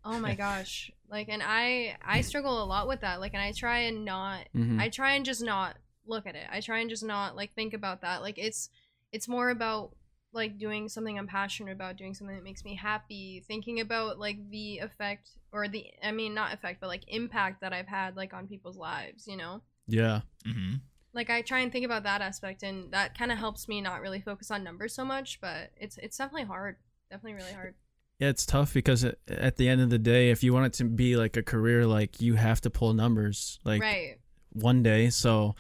Oh 0.04 0.20
my 0.20 0.34
gosh. 0.46 0.92
Like 1.08 1.30
and 1.30 1.42
I 1.46 1.96
I 2.04 2.22
struggle 2.22 2.62
a 2.62 2.66
lot 2.66 2.88
with 2.88 3.02
that. 3.02 3.20
Like 3.22 3.34
and 3.34 3.42
I 3.44 3.52
try 3.52 3.80
and 3.82 4.04
not 4.04 4.50
Mhm. 4.56 4.82
I 4.82 4.90
try 4.90 5.14
and 5.14 5.24
just 5.24 5.44
not 5.44 5.78
look 6.06 6.26
at 6.28 6.36
it. 6.36 6.48
I 6.52 6.60
try 6.62 6.80
and 6.80 6.90
just 6.90 7.04
not 7.04 7.36
like 7.36 7.54
think 7.54 7.74
about 7.74 8.02
that. 8.02 8.22
Like 8.22 8.38
it's 8.38 8.70
it's 9.12 9.28
more 9.28 9.50
about 9.50 9.96
like 10.34 10.58
doing 10.58 10.90
something 10.90 11.18
I'm 11.18 11.28
passionate 11.28 11.72
about, 11.72 11.96
doing 11.96 12.14
something 12.14 12.36
that 12.36 12.44
makes 12.44 12.66
me 12.66 12.76
happy, 12.76 13.44
thinking 13.48 13.80
about 13.80 14.20
like 14.20 14.38
the 14.50 14.80
effect 14.80 15.30
or 15.52 15.68
the 15.68 15.86
I 16.04 16.12
mean 16.12 16.34
not 16.34 16.54
effect, 16.54 16.82
but 16.82 16.88
like 16.88 17.04
impact 17.08 17.62
that 17.62 17.74
I've 17.74 17.88
had 17.88 18.16
like 18.16 18.34
on 18.34 18.48
people's 18.48 18.78
lives, 18.78 19.28
you 19.28 19.38
know? 19.38 19.62
yeah. 19.88 20.22
hmm 20.46 20.76
Like 21.14 21.30
I 21.30 21.42
try 21.42 21.60
and 21.60 21.72
think 21.72 21.86
about 21.86 22.04
that 22.04 22.22
aspect 22.22 22.64
and 22.64 22.92
that 22.92 23.18
kind 23.18 23.32
of 23.32 23.38
helps 23.38 23.68
me 23.68 23.82
not 23.82 24.02
really 24.02 24.22
focus 24.22 24.50
on 24.50 24.64
numbers 24.64 24.94
so 24.94 25.06
much, 25.06 25.40
but 25.40 25.72
it's 25.78 25.98
it's 25.98 26.18
definitely 26.18 26.48
hard. 26.48 26.78
Definitely 27.10 27.36
really 27.36 27.54
hard. 27.54 27.76
Yeah, 28.20 28.30
it's 28.30 28.46
tough 28.46 28.74
because 28.74 29.04
at, 29.04 29.18
at 29.28 29.58
the 29.58 29.68
end 29.68 29.82
of 29.82 29.90
the 29.90 30.00
day, 30.00 30.30
if 30.32 30.44
you 30.44 30.54
want 30.54 30.68
it 30.68 30.74
to 30.74 30.86
be 30.86 31.16
like 31.16 31.36
a 31.38 31.44
career, 31.44 31.86
like 31.86 32.22
you 32.22 32.36
have 32.36 32.62
to 32.62 32.70
pull 32.70 32.94
numbers 32.94 33.60
like 33.64 33.82
right. 33.82 34.18
one 34.54 34.82
day. 34.82 35.10
So 35.10 35.56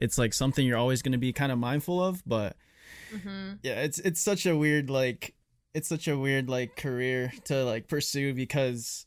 it's 0.00 0.18
like 0.18 0.32
something 0.34 0.66
you're 0.66 0.78
always 0.78 1.02
going 1.02 1.12
to 1.12 1.18
be 1.18 1.32
kind 1.32 1.52
of 1.52 1.58
mindful 1.58 2.02
of. 2.02 2.22
But 2.26 2.56
Mhm. 3.12 3.58
yeah, 3.62 3.82
it's 3.82 3.98
it's 4.00 4.20
such 4.20 4.46
a 4.46 4.56
weird 4.56 4.90
like 4.90 5.34
it's 5.74 5.88
such 5.88 6.08
a 6.08 6.18
weird 6.18 6.48
like 6.48 6.76
career 6.76 7.32
to 7.44 7.64
like 7.64 7.86
pursue 7.88 8.34
because 8.34 9.06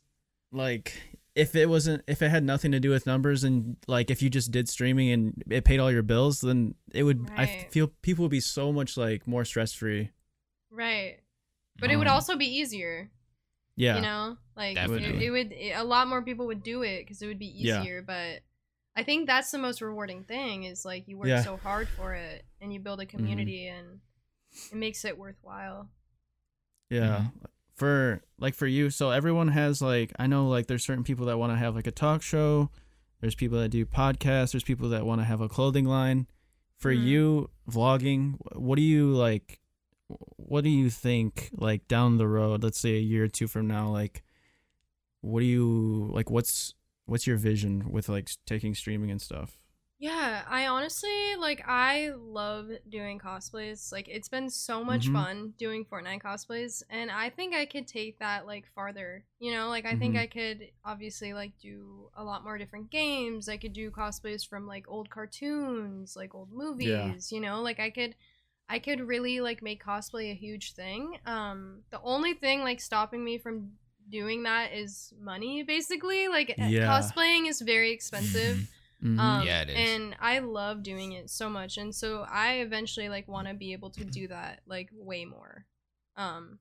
like 0.52 0.94
if 1.34 1.54
it 1.56 1.68
wasn't 1.68 2.02
if 2.06 2.22
it 2.22 2.28
had 2.30 2.44
nothing 2.44 2.72
to 2.72 2.80
do 2.80 2.90
with 2.90 3.06
numbers 3.06 3.42
and 3.44 3.76
like 3.88 4.10
if 4.10 4.22
you 4.22 4.30
just 4.30 4.50
did 4.52 4.68
streaming 4.68 5.10
and 5.10 5.42
it 5.50 5.64
paid 5.64 5.80
all 5.80 5.90
your 5.90 6.02
bills, 6.02 6.40
then 6.40 6.74
it 6.92 7.02
would 7.02 7.28
I 7.36 7.66
feel 7.70 7.88
people 8.02 8.22
would 8.24 8.30
be 8.30 8.40
so 8.40 8.72
much 8.72 8.96
like 8.96 9.26
more 9.26 9.44
stress 9.44 9.72
free. 9.72 10.10
Right. 10.70 11.18
But 11.80 11.90
it 11.90 11.96
would 11.96 12.06
Um, 12.06 12.14
also 12.14 12.36
be 12.36 12.46
easier. 12.46 13.10
Yeah. 13.76 13.96
you 13.96 14.02
know 14.02 14.38
like 14.56 14.76
it, 14.76 14.88
it 15.20 15.30
would 15.32 15.52
a 15.52 15.82
lot 15.82 16.06
more 16.06 16.22
people 16.22 16.46
would 16.46 16.62
do 16.62 16.82
it 16.82 17.00
because 17.02 17.20
it 17.22 17.26
would 17.26 17.40
be 17.40 17.46
Yeah. 17.56 17.80
easier 17.80 18.02
but 18.02 18.42
i 18.96 19.02
think 19.02 19.26
that's 19.26 19.50
the 19.50 19.58
most 19.58 19.80
rewarding 19.80 20.22
thing 20.24 20.64
is 20.64 20.84
like 20.84 21.08
you 21.08 21.18
work 21.18 21.28
Yeah. 21.28 21.42
so 21.42 21.56
hard 21.56 21.88
for 21.88 22.14
it 22.14 22.44
and 22.60 22.72
you 22.72 22.80
build 22.80 23.00
a 23.00 23.06
community 23.06 23.66
and 23.66 24.00
it 24.72 24.76
makes 24.76 25.04
it 25.04 25.18
worthwhile 25.18 25.88
Yeah. 26.90 27.26
Mhm. 27.26 27.32
for 27.74 28.22
like 28.38 28.54
for 28.54 28.66
you 28.66 28.90
so 28.90 29.10
everyone 29.10 29.48
has 29.48 29.82
like 29.82 30.12
i 30.18 30.26
know 30.26 30.48
like 30.48 30.66
there's 30.68 30.84
certain 30.84 31.04
people 31.04 31.26
that 31.26 31.38
want 31.38 31.52
to 31.52 31.56
have 31.56 31.74
like 31.74 31.86
a 31.88 31.90
talk 31.92 32.22
show 32.22 32.70
there's 33.20 33.34
people 33.34 33.58
that 33.58 33.70
do 33.70 33.84
podcasts 33.84 34.52
there's 34.52 34.62
people 34.64 34.88
that 34.90 35.04
want 35.06 35.20
to 35.20 35.24
have 35.24 35.40
a 35.40 35.48
clothing 35.48 35.84
line 35.86 36.26
for 36.76 36.92
Mhm. 36.94 37.04
you 37.04 37.50
vlogging 37.68 38.36
what 38.54 38.76
do 38.76 38.82
you 38.82 39.12
like 39.12 39.60
what 40.36 40.62
do 40.62 40.70
you 40.70 40.90
think 40.90 41.50
like 41.54 41.88
down 41.88 42.18
the 42.18 42.28
road 42.28 42.62
let's 42.62 42.78
say 42.78 42.94
a 42.96 43.00
year 43.00 43.24
or 43.24 43.28
two 43.28 43.48
from 43.48 43.66
now 43.66 43.88
like 43.88 44.22
what 45.22 45.40
do 45.40 45.46
you 45.46 46.10
like 46.12 46.30
what's 46.30 46.74
what's 47.06 47.26
your 47.26 47.36
vision 47.36 47.90
with 47.90 48.08
like 48.08 48.30
taking 48.46 48.74
streaming 48.74 49.10
and 49.10 49.20
stuff 49.22 49.58
Yeah, 49.98 50.42
I 50.48 50.66
honestly 50.66 51.36
like 51.38 51.62
I 51.66 52.10
love 52.16 52.68
doing 52.88 53.18
cosplays. 53.18 53.90
Like 53.92 54.08
it's 54.08 54.28
been 54.28 54.50
so 54.50 54.84
much 54.84 55.06
Mhm. 55.06 55.12
fun 55.12 55.54
doing 55.56 55.84
Fortnite 55.86 56.20
cosplays 56.22 56.82
and 56.90 57.10
I 57.10 57.30
think 57.30 57.54
I 57.54 57.64
could 57.64 57.86
take 57.86 58.18
that 58.18 58.44
like 58.46 58.66
farther. 58.74 59.24
You 59.38 59.52
know, 59.52 59.68
like 59.68 59.86
I 59.86 59.94
think 59.94 60.14
Mhm. 60.14 60.18
I 60.18 60.26
could 60.26 60.68
obviously 60.84 61.32
like 61.32 61.52
do 61.58 62.10
a 62.16 62.24
lot 62.24 62.44
more 62.44 62.58
different 62.58 62.90
games. 62.90 63.48
I 63.48 63.56
could 63.56 63.72
do 63.72 63.90
cosplays 63.90 64.46
from 64.46 64.66
like 64.66 64.84
old 64.88 65.08
cartoons, 65.10 66.16
like 66.16 66.34
old 66.34 66.52
movies, 66.52 67.30
you 67.32 67.40
know? 67.40 67.62
Like 67.62 67.80
I 67.80 67.88
could 67.90 68.14
I 68.68 68.78
could 68.80 69.00
really 69.00 69.40
like 69.40 69.62
make 69.62 69.82
cosplay 69.82 70.30
a 70.32 70.34
huge 70.34 70.72
thing. 70.74 71.18
Um 71.24 71.82
the 71.90 72.00
only 72.02 72.34
thing 72.34 72.60
like 72.62 72.80
stopping 72.80 73.24
me 73.24 73.38
from 73.38 73.72
doing 74.08 74.42
that 74.44 74.72
is 74.72 75.12
money 75.18 75.62
basically. 75.62 76.28
Like 76.28 76.50
eh, 76.50 76.68
Yeah. 76.68 76.88
cosplaying 76.88 77.48
is 77.48 77.60
very 77.60 77.92
expensive. 77.92 78.58
Mhm. 79.02 79.18
Um, 79.18 79.46
Yeah, 79.46 79.62
it 79.62 79.70
is. 79.70 79.76
And 79.76 80.16
I 80.20 80.38
love 80.40 80.82
doing 80.82 81.12
it 81.12 81.30
so 81.30 81.48
much, 81.50 81.76
and 81.76 81.94
so 81.94 82.22
I 82.28 82.54
eventually 82.54 83.08
like 83.08 83.28
want 83.28 83.48
to 83.48 83.54
be 83.54 83.72
able 83.72 83.90
to 83.90 84.04
do 84.04 84.28
that 84.28 84.60
like 84.66 84.90
way 84.92 85.24
more. 85.24 85.66
Um, 86.16 86.58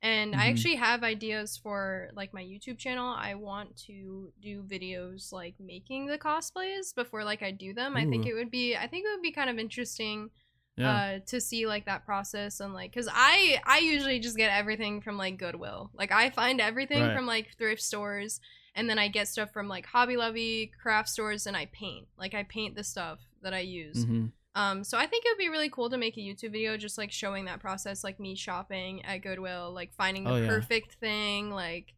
and 0.00 0.34
I 0.34 0.46
Mhm. 0.46 0.50
actually 0.50 0.74
have 0.76 1.04
ideas 1.04 1.56
for 1.56 2.10
like 2.14 2.32
my 2.34 2.42
YouTube 2.42 2.78
channel. 2.78 3.08
I 3.08 3.34
want 3.34 3.76
to 3.86 4.32
do 4.40 4.64
videos 4.64 5.32
like 5.32 5.54
making 5.60 6.06
the 6.06 6.18
cosplays 6.18 6.92
before 6.94 7.22
like 7.24 7.42
I 7.42 7.52
do 7.52 7.72
them. 7.72 7.96
I 7.96 8.04
think 8.06 8.26
it 8.26 8.34
would 8.34 8.50
be 8.50 8.74
I 8.76 8.86
think 8.88 9.04
it 9.06 9.10
would 9.14 9.22
be 9.22 9.30
kind 9.32 9.48
of 9.50 9.58
interesting 9.58 10.30
yeah. 10.76 10.90
uh 10.90 11.18
to 11.26 11.40
see 11.40 11.66
like 11.66 11.84
that 11.86 12.04
process 12.06 12.60
and 12.60 12.72
like 12.74 12.90
because 12.92 13.08
i 13.12 13.58
i 13.66 13.78
usually 13.78 14.18
just 14.18 14.36
get 14.36 14.50
everything 14.50 15.00
from 15.02 15.16
like 15.18 15.36
goodwill. 15.38 15.90
Like 15.94 16.12
i 16.12 16.30
find 16.30 16.60
everything 16.60 17.02
Right. 17.02 17.14
from 17.16 17.26
like 17.26 17.56
thrift 17.58 17.82
stores 17.82 18.40
and 18.74 18.88
then 18.88 18.98
i 18.98 19.08
get 19.08 19.28
stuff 19.28 19.52
from 19.52 19.68
like 19.68 19.86
hobby 19.86 20.16
lobby 20.16 20.72
craft 20.82 21.08
stores 21.10 21.46
and 21.46 21.56
i 21.56 21.66
paint. 21.72 22.06
Like 22.18 22.34
i 22.34 22.42
paint 22.42 22.74
the 22.74 22.84
stuff 22.84 23.18
that 23.42 23.52
i 23.54 23.60
use. 23.60 24.06
Mhm. 24.06 24.32
um 24.54 24.82
so 24.84 24.96
i 24.98 25.06
think 25.06 25.24
it 25.26 25.30
would 25.30 25.38
be 25.38 25.48
really 25.50 25.68
cool 25.68 25.90
to 25.90 25.98
make 25.98 26.16
a 26.16 26.20
youtube 26.20 26.52
video 26.52 26.76
just 26.76 26.96
like 26.98 27.10
showing 27.12 27.44
that 27.46 27.60
process 27.60 28.02
like 28.04 28.18
me 28.20 28.34
shopping 28.34 29.04
at 29.04 29.18
goodwill 29.22 29.72
like 29.72 29.92
finding 29.94 30.24
the 30.24 30.30
Oh, 30.30 30.36
yeah. 30.36 30.48
perfect 30.48 30.94
thing 30.94 31.50
like 31.50 31.94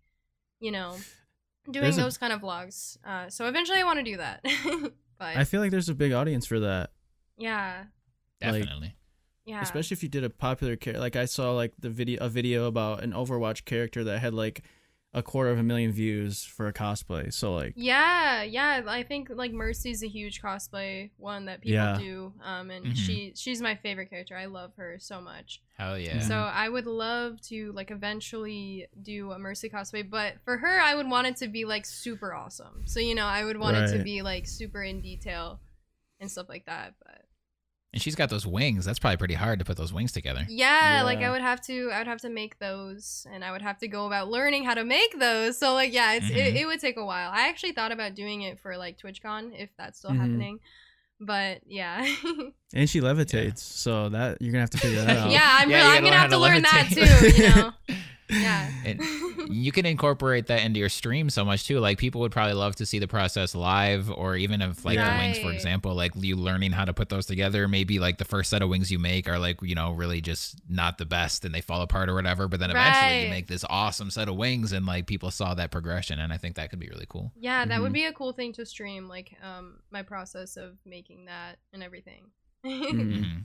you 0.60 0.70
know 0.72 0.96
doing 1.70 1.82
There's 1.84 1.98
a- 1.98 2.02
those 2.02 2.18
kind 2.18 2.32
of 2.32 2.40
vlogs. 2.42 2.96
Uh 3.04 3.28
so 3.30 3.46
eventually 3.46 3.78
i 3.78 3.84
want 3.84 3.98
to 3.98 4.04
do 4.04 4.16
that. 4.18 4.44
But 5.18 5.36
i 5.36 5.44
feel 5.44 5.60
like 5.60 5.70
there's 5.70 5.88
a 5.88 5.94
big 5.94 6.12
audience 6.12 6.44
for 6.46 6.58
that. 6.60 6.90
Yeah 7.38 7.84
like- 8.42 8.62
Definitely. 8.62 8.94
yeah 9.46 9.60
especially 9.62 9.94
if 9.94 10.02
you 10.02 10.08
did 10.08 10.24
a 10.24 10.30
popular 10.30 10.76
character 10.76 11.00
like 11.00 11.16
i 11.16 11.24
saw 11.26 11.52
like 11.52 11.72
the 11.78 11.90
video 11.90 12.22
a 12.24 12.28
video 12.28 12.66
about 12.66 13.02
an 13.02 13.12
overwatch 13.12 13.64
character 13.64 14.02
that 14.04 14.18
had 14.20 14.34
like 14.34 14.62
a 15.16 15.22
quarter 15.22 15.50
of 15.50 15.58
a 15.60 15.62
million 15.62 15.92
views 15.92 16.42
for 16.44 16.66
a 16.66 16.72
cosplay 16.72 17.32
so 17.32 17.54
like 17.54 17.72
Yeah, 17.76 18.42
yeah. 18.42 18.82
I 18.88 19.04
think 19.04 19.28
like 19.30 19.52
Mercy's 19.52 20.02
a 20.02 20.08
huge 20.08 20.42
cosplay 20.42 21.10
one 21.18 21.44
that 21.44 21.60
people 21.60 21.74
Yeah. 21.76 21.96
do. 21.98 22.32
Um, 22.42 22.68
and 22.72 22.84
Mhm. 22.86 22.96
she 22.96 23.32
she's 23.36 23.62
my 23.62 23.76
favorite 23.76 24.10
character. 24.10 24.36
I 24.36 24.46
love 24.46 24.72
her 24.76 24.96
so 24.98 25.20
much. 25.20 25.62
Hell 25.78 25.96
yeah. 26.00 26.18
So 26.18 26.34
I 26.34 26.68
would 26.68 26.86
love 26.88 27.40
to 27.42 27.70
like 27.74 27.92
eventually 27.92 28.88
do 29.00 29.30
a 29.30 29.38
Mercy 29.38 29.68
cosplay, 29.68 30.02
but 30.08 30.34
for 30.44 30.56
her, 30.58 30.80
I 30.80 30.96
would 30.96 31.08
want 31.08 31.28
it 31.28 31.36
to 31.36 31.46
be 31.46 31.64
like 31.64 31.86
super 31.86 32.34
awesome. 32.34 32.82
So 32.86 32.98
you 32.98 33.14
know, 33.14 33.26
I 33.26 33.44
would 33.44 33.56
want 33.56 33.76
it 33.76 33.96
to 33.96 34.02
be 34.02 34.22
like 34.22 34.48
super 34.48 34.82
in 34.82 35.00
detail 35.00 35.60
and 36.18 36.28
stuff 36.28 36.48
like 36.48 36.66
that. 36.66 36.94
But 37.06 37.22
and 37.94 38.02
she's 38.02 38.14
got 38.14 38.28
those 38.28 38.46
wings. 38.46 38.84
That's 38.84 38.98
probably 38.98 39.16
pretty 39.16 39.34
hard 39.34 39.60
to 39.60 39.64
put 39.64 39.78
those 39.78 39.92
wings 39.92 40.12
together. 40.12 40.44
yeah, 40.48 41.00
like 41.04 41.20
I 41.20 41.30
would 41.30 41.40
have 41.40 41.62
to, 41.62 41.90
I 41.92 41.98
would 41.98 42.06
have 42.08 42.20
to 42.22 42.28
make 42.28 42.58
those, 42.58 43.26
and 43.32 43.42
I 43.42 43.52
would 43.52 43.62
have 43.62 43.78
to 43.78 43.88
go 43.88 44.06
about 44.06 44.28
learning 44.28 44.64
how 44.64 44.74
to 44.74 44.84
make 44.84 45.18
those. 45.18 45.56
So 45.56 45.72
like, 45.72 45.92
yeah, 45.94 46.14
it's 46.14 46.28
it, 46.28 46.56
it 46.56 46.66
would 46.66 46.80
take 46.80 46.96
a 46.98 47.04
while. 47.04 47.30
I 47.32 47.48
actually 47.48 47.72
thought 47.72 47.92
about 47.92 48.14
doing 48.14 48.42
it 48.42 48.58
for 48.58 48.76
like 48.76 48.98
TwitchCon 48.98 49.52
if 49.58 49.70
that's 49.78 49.98
still 49.98 50.10
Mhm. 50.10 50.18
happening, 50.18 50.60
but 51.20 51.60
yeah, 51.66 52.04
and 52.74 52.90
she 52.90 53.00
levitates 53.00 53.58
so 53.58 54.08
that 54.10 54.42
you're 54.42 54.52
gonna 54.52 54.62
have 54.62 54.70
to 54.70 54.78
figure 54.78 55.00
that 55.02 55.16
out 55.16 55.30
yeah, 55.30 55.58
I'm, 55.60 55.70
Yeah, 55.70 55.76
real- 55.78 55.86
I'm 55.86 55.92
gotta 55.92 56.04
gonna 56.04 56.16
have 56.20 56.30
to 56.30 56.38
learn 56.38 56.52
learn 56.54 56.62
that 56.62 56.88
too. 56.92 57.42
You 57.42 57.48
know, 57.54 57.72
yeah. 58.40 58.70
And 58.84 59.00
you 59.48 59.72
can 59.72 59.86
incorporate 59.86 60.46
that 60.48 60.62
into 60.62 60.78
your 60.80 60.88
stream 60.88 61.30
so 61.30 61.44
much 61.44 61.66
too. 61.66 61.80
Like 61.80 61.98
people 61.98 62.20
would 62.22 62.32
probably 62.32 62.54
love 62.54 62.76
to 62.76 62.86
see 62.86 62.98
the 62.98 63.08
process 63.08 63.54
live, 63.54 64.10
or 64.10 64.36
even 64.36 64.60
if 64.62 64.84
like 64.84 64.98
the 64.98 65.04
wings, 65.18 65.38
for 65.38 65.50
example, 65.50 65.94
like 65.94 66.12
you 66.16 66.36
learning 66.36 66.72
how 66.72 66.84
to 66.84 66.92
put 66.92 67.08
those 67.08 67.26
together. 67.26 67.66
Maybe 67.68 67.98
like 67.98 68.18
the 68.18 68.24
first 68.24 68.50
set 68.50 68.62
of 68.62 68.68
wings 68.68 68.90
you 68.90 68.98
make 68.98 69.28
are 69.28 69.38
like 69.38 69.60
you 69.62 69.74
know 69.74 69.92
really 69.92 70.20
just 70.20 70.56
not 70.68 70.98
the 70.98 71.04
best 71.06 71.44
and 71.44 71.54
they 71.54 71.60
fall 71.60 71.80
apart 71.82 72.08
or 72.08 72.14
whatever. 72.14 72.48
But 72.48 72.60
then 72.60 72.70
eventually 72.70 73.24
you 73.24 73.30
make 73.30 73.46
this 73.48 73.64
awesome 73.70 74.10
set 74.10 74.28
of 74.28 74.36
wings, 74.36 74.72
and 74.72 74.84
like 74.86 75.06
people 75.06 75.30
saw 75.30 75.54
that 75.54 75.70
progression, 75.70 76.18
and 76.18 76.32
I 76.32 76.36
think 76.36 76.56
that 76.56 76.70
could 76.70 76.78
be 76.80 76.88
really 76.88 77.06
cool. 77.08 77.32
Yeah, 77.36 77.64
that 77.64 77.80
would 77.80 77.90
Mhm. 77.90 77.94
be 77.94 78.04
a 78.04 78.12
cool 78.12 78.32
thing 78.32 78.52
to 78.54 78.66
stream, 78.66 79.08
like 79.08 79.36
um 79.42 79.80
my 79.90 80.02
process 80.02 80.56
of 80.56 80.76
making 80.84 81.26
that 81.26 81.58
and 81.72 81.82
everything. 81.82 82.30
Mhm. 82.64 83.44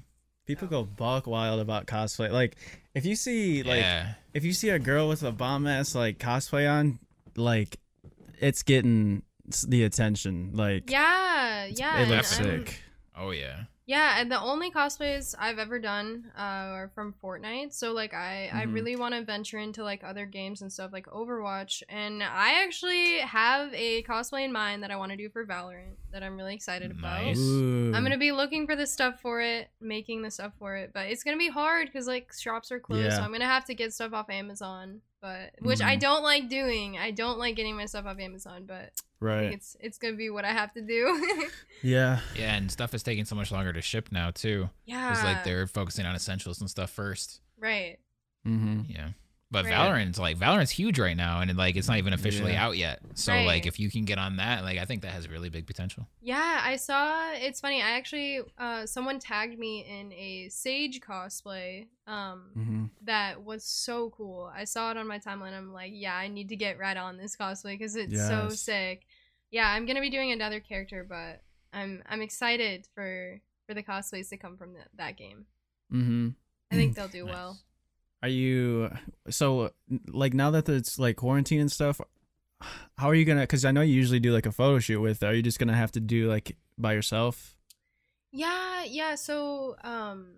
People 0.49 0.67
go 0.67 0.83
buck 0.83 1.27
wild 1.27 1.59
about 1.59 1.85
cosplay 1.85 2.31
like 2.31 2.57
if 2.95 3.05
you 3.05 3.15
see 3.15 3.61
like 3.61 3.81
yeah. 3.81 4.13
if 4.33 4.43
you 4.43 4.51
see 4.51 4.69
a 4.69 4.79
girl 4.79 5.07
with 5.07 5.21
a 5.21 5.31
bomb 5.31 5.67
ass 5.67 5.93
like 5.93 6.17
cosplay 6.17 6.67
on 6.67 6.97
like 7.35 7.77
it's 8.39 8.63
getting 8.63 9.21
the 9.67 9.83
attention 9.83 10.51
like 10.55 10.89
yeah, 10.89 11.65
yeah. 11.65 12.01
it 12.01 12.09
looks 12.09 12.35
sick 12.35 12.81
Oh 13.19 13.31
yeah. 13.31 13.63
Yeah, 13.89 14.19
and 14.21 14.31
the 14.31 14.39
only 14.39 14.69
cosplays 14.69 15.33
I've 15.39 15.57
ever 15.57 15.79
done 15.79 16.31
uh, 16.37 16.41
are 16.77 16.91
from 16.93 17.15
Fortnite. 17.23 17.73
So 17.73 17.91
like 17.91 18.13
I 18.13 18.47
I 18.53 18.65
Mhm. 18.67 18.73
really 18.75 18.95
want 18.95 19.15
to 19.15 19.23
venture 19.23 19.57
into 19.57 19.83
like 19.83 20.03
other 20.03 20.27
games 20.27 20.61
and 20.61 20.71
stuff 20.71 20.91
like 20.93 21.07
Overwatch. 21.07 21.81
And 21.89 22.21
I 22.21 22.61
actually 22.63 23.17
have 23.17 23.73
a 23.73 24.03
cosplay 24.03 24.45
in 24.45 24.51
mind 24.51 24.83
that 24.83 24.91
I 24.91 24.95
want 24.95 25.09
to 25.13 25.17
do 25.17 25.27
for 25.31 25.43
Valorant 25.43 25.95
that 26.11 26.21
I'm 26.21 26.37
really 26.37 26.53
excited 26.53 26.91
about. 26.91 27.23
Nice. 27.23 27.39
Ooh. 27.39 27.91
I'm 27.95 28.03
gonna 28.03 28.19
be 28.19 28.31
looking 28.31 28.67
for 28.67 28.75
the 28.75 28.85
stuff 28.85 29.19
for 29.21 29.41
it, 29.41 29.71
making 29.81 30.21
the 30.21 30.29
stuff 30.29 30.53
for 30.59 30.75
it, 30.75 30.91
but 30.93 31.07
it's 31.07 31.23
gonna 31.23 31.37
be 31.37 31.49
hard 31.49 31.87
because 31.87 32.05
like 32.05 32.31
shops 32.31 32.71
are 32.71 32.79
closed, 32.79 33.05
Yeah. 33.05 33.17
so 33.17 33.23
I'm 33.23 33.31
gonna 33.31 33.45
have 33.45 33.65
to 33.65 33.73
get 33.73 33.91
stuff 33.91 34.13
off 34.13 34.29
Amazon. 34.29 35.01
But 35.21 35.51
which 35.59 35.81
I 35.81 35.97
Mhm. 35.97 35.99
don't 35.99 36.23
like 36.23 36.47
doing. 36.49 36.97
I 36.97 37.11
don't 37.11 37.37
like 37.39 37.55
getting 37.57 37.75
my 37.75 37.85
stuff 37.85 38.05
off 38.05 38.19
Amazon, 38.19 38.63
but 38.65 38.93
right 39.19 39.51
it's 39.51 39.75
it's 39.81 39.97
gonna 39.97 40.15
be 40.15 40.29
what 40.29 40.45
I 40.45 40.53
have 40.53 40.71
to 40.73 40.81
do. 40.81 41.47
yeah 41.83 42.21
Yeah, 42.35 42.53
and 42.55 42.71
stuff 42.71 42.93
is 42.93 43.03
taking 43.03 43.25
so 43.25 43.35
much 43.35 43.51
longer 43.51 43.73
to 43.73 43.81
ship 43.81 44.09
now 44.11 44.31
too. 44.31 44.69
yeah, 44.85 45.11
It's 45.11 45.23
like 45.23 45.43
they're 45.43 45.67
focusing 45.67 46.05
on 46.05 46.15
essentials 46.15 46.61
and 46.61 46.69
stuff 46.69 46.89
first. 46.89 47.41
right. 47.57 47.97
mm-hmm. 48.47 48.83
Yeah. 48.89 49.09
But 49.51 49.65
Right. 49.65 49.71
Valorant's 49.73 50.19
like 50.19 50.37
Valorant's 50.37 50.69
huge 50.71 50.99
right 50.99 51.17
now 51.17 51.41
and 51.41 51.57
like 51.57 51.75
it's 51.75 51.87
not 51.87 51.97
even 51.97 52.13
officially 52.13 52.51
Yeah. 52.51 52.65
out 52.67 52.77
yet. 52.77 52.99
So 53.15 53.33
Right. 53.33 53.47
like 53.47 53.65
if 53.65 53.79
you 53.79 53.89
can 53.89 54.05
get 54.05 54.19
on 54.19 54.35
that, 54.37 54.63
like 54.63 54.77
I 54.77 54.85
think 54.85 55.01
that 55.01 55.11
has 55.11 55.27
really 55.27 55.49
big 55.49 55.65
potential. 55.65 56.07
Yeah, 56.21 56.61
I 56.63 56.75
saw. 56.75 57.31
It's 57.33 57.59
funny. 57.59 57.81
I 57.81 57.91
actually, 57.91 58.41
uh, 58.59 58.85
someone 58.85 59.17
tagged 59.17 59.57
me 59.57 59.85
in 59.85 60.13
a 60.13 60.49
Sage 60.49 60.99
cosplay. 61.01 61.87
Um, 62.05 62.51
Mm-hmm. 62.55 62.85
that 63.05 63.43
was 63.43 63.63
so 63.63 64.11
cool. 64.11 64.51
I 64.55 64.65
saw 64.65 64.91
it 64.91 64.97
on 64.97 65.07
my 65.07 65.17
timeline. 65.17 65.53
I'm 65.53 65.73
like, 65.73 65.93
yeah, 65.95 66.15
I 66.15 66.27
need 66.27 66.49
to 66.49 66.55
get 66.55 66.77
right 66.77 66.95
on 66.97 67.17
this 67.17 67.35
cosplay 67.35 67.71
because 67.77 67.95
it's 67.95 68.17
so 68.27 68.49
sick. 68.49 69.05
Yeah, 69.51 69.67
I'm 69.67 69.87
gonna 69.87 70.01
be 70.01 70.11
doing 70.11 70.31
another 70.31 70.59
character, 70.59 71.03
but 71.03 71.41
I'm 71.73 72.03
I'm 72.07 72.21
excited 72.21 72.87
for 72.93 73.41
for 73.67 73.73
the 73.73 73.81
cosplays 73.81 74.29
to 74.29 74.37
come 74.37 74.57
from 74.57 74.73
that 74.73 74.89
that 74.97 75.17
game. 75.17 75.45
Mm-hmm. 75.91 76.29
I 76.71 76.75
think 76.75 76.95
they'll 76.95 77.07
do 77.07 77.25
Nice. 77.25 77.33
well. 77.33 77.57
Are 78.21 78.29
you 78.29 78.91
so 79.29 79.71
like 80.07 80.33
now 80.33 80.51
that 80.51 80.67
it's 80.67 80.99
like 80.99 81.15
quarantine 81.15 81.61
and 81.61 81.71
stuff? 81.71 82.01
How 82.97 83.07
are 83.09 83.15
you 83.15 83.23
gonna? 83.25 83.41
Because 83.41 83.63
I 83.63 83.71
know 83.71 83.81
you 83.81 83.93
usually 83.93 84.19
do 84.19 84.33
like 84.33 84.45
a 84.45 84.51
photo 84.51 84.79
shoot 84.79 84.99
with. 84.99 85.23
Are 85.23 85.33
you 85.33 85.41
just 85.41 85.59
gonna 85.59 85.75
have 85.75 85.91
to 85.93 85.99
do 86.01 86.27
like 86.27 86.57
by 86.77 86.93
yourself? 86.93 87.55
Yeah, 88.31 88.83
yeah. 88.83 89.15
So, 89.15 89.75
um, 89.83 90.33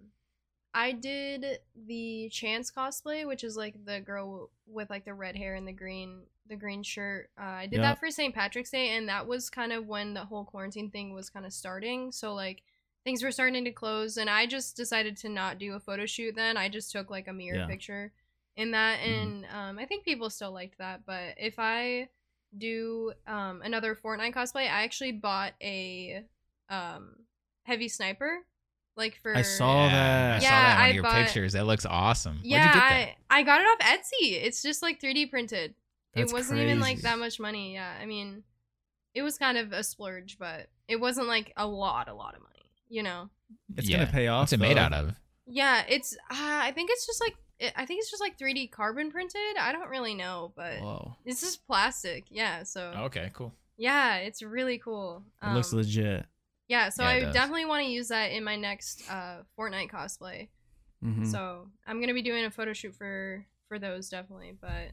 I 0.73 0.91
did 0.93 1.59
the 1.75 2.29
Chance 2.31 2.71
cosplay, 2.71 3.27
which 3.27 3.43
is 3.43 3.57
like 3.57 3.83
the 3.83 3.99
girl 3.99 4.51
with 4.67 4.89
like 4.89 5.03
the 5.03 5.13
red 5.13 5.35
hair 5.35 5.55
and 5.55 5.67
the 5.67 5.73
green 5.73 6.21
the 6.47 6.55
green 6.55 6.83
shirt. 6.83 7.29
Uh, 7.39 7.43
I 7.45 7.65
did 7.65 7.77
Yeah. 7.77 7.81
that 7.83 7.99
for 7.99 8.11
St. 8.11 8.33
Patrick's 8.35 8.71
Day, 8.71 8.89
and 8.95 9.07
that 9.09 9.25
was 9.25 9.49
kind 9.49 9.71
of 9.71 9.87
when 9.87 10.13
the 10.13 10.25
whole 10.25 10.43
quarantine 10.45 10.91
thing 10.91 11.13
was 11.13 11.29
kind 11.29 11.45
of 11.45 11.53
starting. 11.53 12.11
So 12.11 12.33
like 12.33 12.61
things 13.03 13.23
were 13.23 13.31
starting 13.31 13.63
to 13.65 13.71
close, 13.71 14.17
and 14.17 14.29
I 14.29 14.45
just 14.45 14.75
decided 14.75 15.17
to 15.17 15.29
not 15.29 15.57
do 15.57 15.73
a 15.73 15.79
photo 15.79 16.05
shoot. 16.05 16.35
Then 16.35 16.57
I 16.57 16.69
just 16.69 16.91
took 16.91 17.09
like 17.09 17.27
a 17.27 17.33
mirror 17.33 17.57
Yeah. 17.59 17.67
picture 17.67 18.11
in 18.55 18.71
that, 18.71 18.99
Mhm. 18.99 19.21
and 19.21 19.45
um, 19.53 19.79
I 19.79 19.85
think 19.85 20.05
people 20.05 20.29
still 20.29 20.51
liked 20.51 20.77
that. 20.79 21.05
But 21.05 21.35
if 21.37 21.55
I 21.57 22.09
do 22.57 23.13
um 23.27 23.61
another 23.63 23.95
Fortnite 23.95 24.33
cosplay, 24.33 24.63
I 24.63 24.83
actually 24.83 25.13
bought 25.13 25.53
a 25.61 26.23
um 26.69 27.15
heavy 27.63 27.87
sniper 27.87 28.45
Like 28.97 29.15
for 29.21 29.33
I 29.35 29.41
saw 29.41 29.85
Yeah, 29.85 29.91
that. 29.91 30.35
I 30.35 30.39
saw 30.39 30.43
Yeah, 30.43 30.51
that 30.51 30.71
in 30.71 30.75
one 30.75 30.83
I 30.83 30.87
of 30.89 30.93
your 30.95 31.03
bought- 31.03 31.25
pictures. 31.25 31.53
That 31.53 31.65
looks 31.65 31.85
awesome. 31.85 32.33
Where'd 32.35 32.45
Yeah, 32.45 32.67
you 32.67 32.73
get 32.73 32.73
that? 32.73 33.15
I, 33.29 33.39
I 33.39 33.43
got 33.43 33.61
it 33.61 33.67
off 33.67 33.79
Etsy. 33.79 34.33
It's 34.43 34.61
just 34.61 34.81
like 34.81 34.99
3D 34.99 35.27
printed. 35.29 35.75
That's 36.13 36.29
it 36.29 36.35
wasn't 36.35 36.59
even 36.59 36.81
like 36.81 36.99
that 37.01 37.17
much 37.17 37.39
money. 37.39 37.73
Yeah, 37.75 37.97
I 38.01 38.05
mean, 38.05 38.43
it 39.13 39.21
was 39.21 39.37
kind 39.37 39.57
of 39.57 39.71
a 39.71 39.81
splurge, 39.81 40.37
but 40.37 40.69
it 40.89 40.97
wasn't 40.99 41.27
like 41.29 41.53
a 41.55 41.65
lot, 41.65 42.09
a 42.09 42.13
lot 42.13 42.35
of 42.35 42.41
money. 42.41 42.60
You 42.91 43.03
know? 43.03 43.29
It's 43.77 43.87
Yeah. 43.89 43.99
gonna 43.99 44.11
pay 44.11 44.27
off. 44.27 44.41
What's 44.43 44.53
it 44.53 44.59
made 44.59 44.77
out 44.77 44.91
of? 44.93 45.15
Yeah, 45.47 45.83
it's. 45.87 46.13
Uh, 46.29 46.35
I 46.61 46.71
think 46.73 46.89
it's 46.91 47.05
just 47.07 47.21
like. 47.21 47.35
I 47.75 47.85
think 47.85 47.99
it's 48.01 48.09
just 48.11 48.21
like 48.21 48.37
3D 48.37 48.71
carbon 48.71 49.11
printed. 49.11 49.55
I 49.59 49.71
don't 49.71 49.87
really 49.89 50.13
know, 50.15 50.51
but 50.55 50.81
Whoa, 50.81 51.15
it's 51.25 51.41
just 51.41 51.65
plastic. 51.67 52.25
Yeah, 52.29 52.63
so 52.63 52.91
Okay, 53.05 53.29
cool. 53.33 53.53
yeah, 53.77 54.17
it's 54.17 54.41
really 54.41 54.77
cool. 54.77 55.23
it 55.41 55.53
looks 55.53 55.71
Um, 55.71 55.77
legit. 55.77 56.25
Yeah, 56.67 56.89
so 56.89 57.03
Yeah, 57.03 57.09
I 57.09 57.19
does. 57.21 57.33
definitely 57.33 57.65
want 57.65 57.83
to 57.85 57.89
use 57.89 58.07
that 58.09 58.31
in 58.31 58.43
my 58.43 58.55
next 58.55 59.03
uh, 59.09 59.43
Fortnite 59.57 59.91
cosplay. 59.91 60.49
hmm 61.01 61.23
So 61.23 61.67
I'm 61.87 61.99
gonna 62.01 62.13
be 62.15 62.21
doing 62.23 62.45
a 62.45 62.51
photo 62.51 62.73
shoot 62.73 62.95
for 62.95 63.45
for 63.69 63.77
those 63.79 64.09
definitely, 64.09 64.53
but 64.59 64.91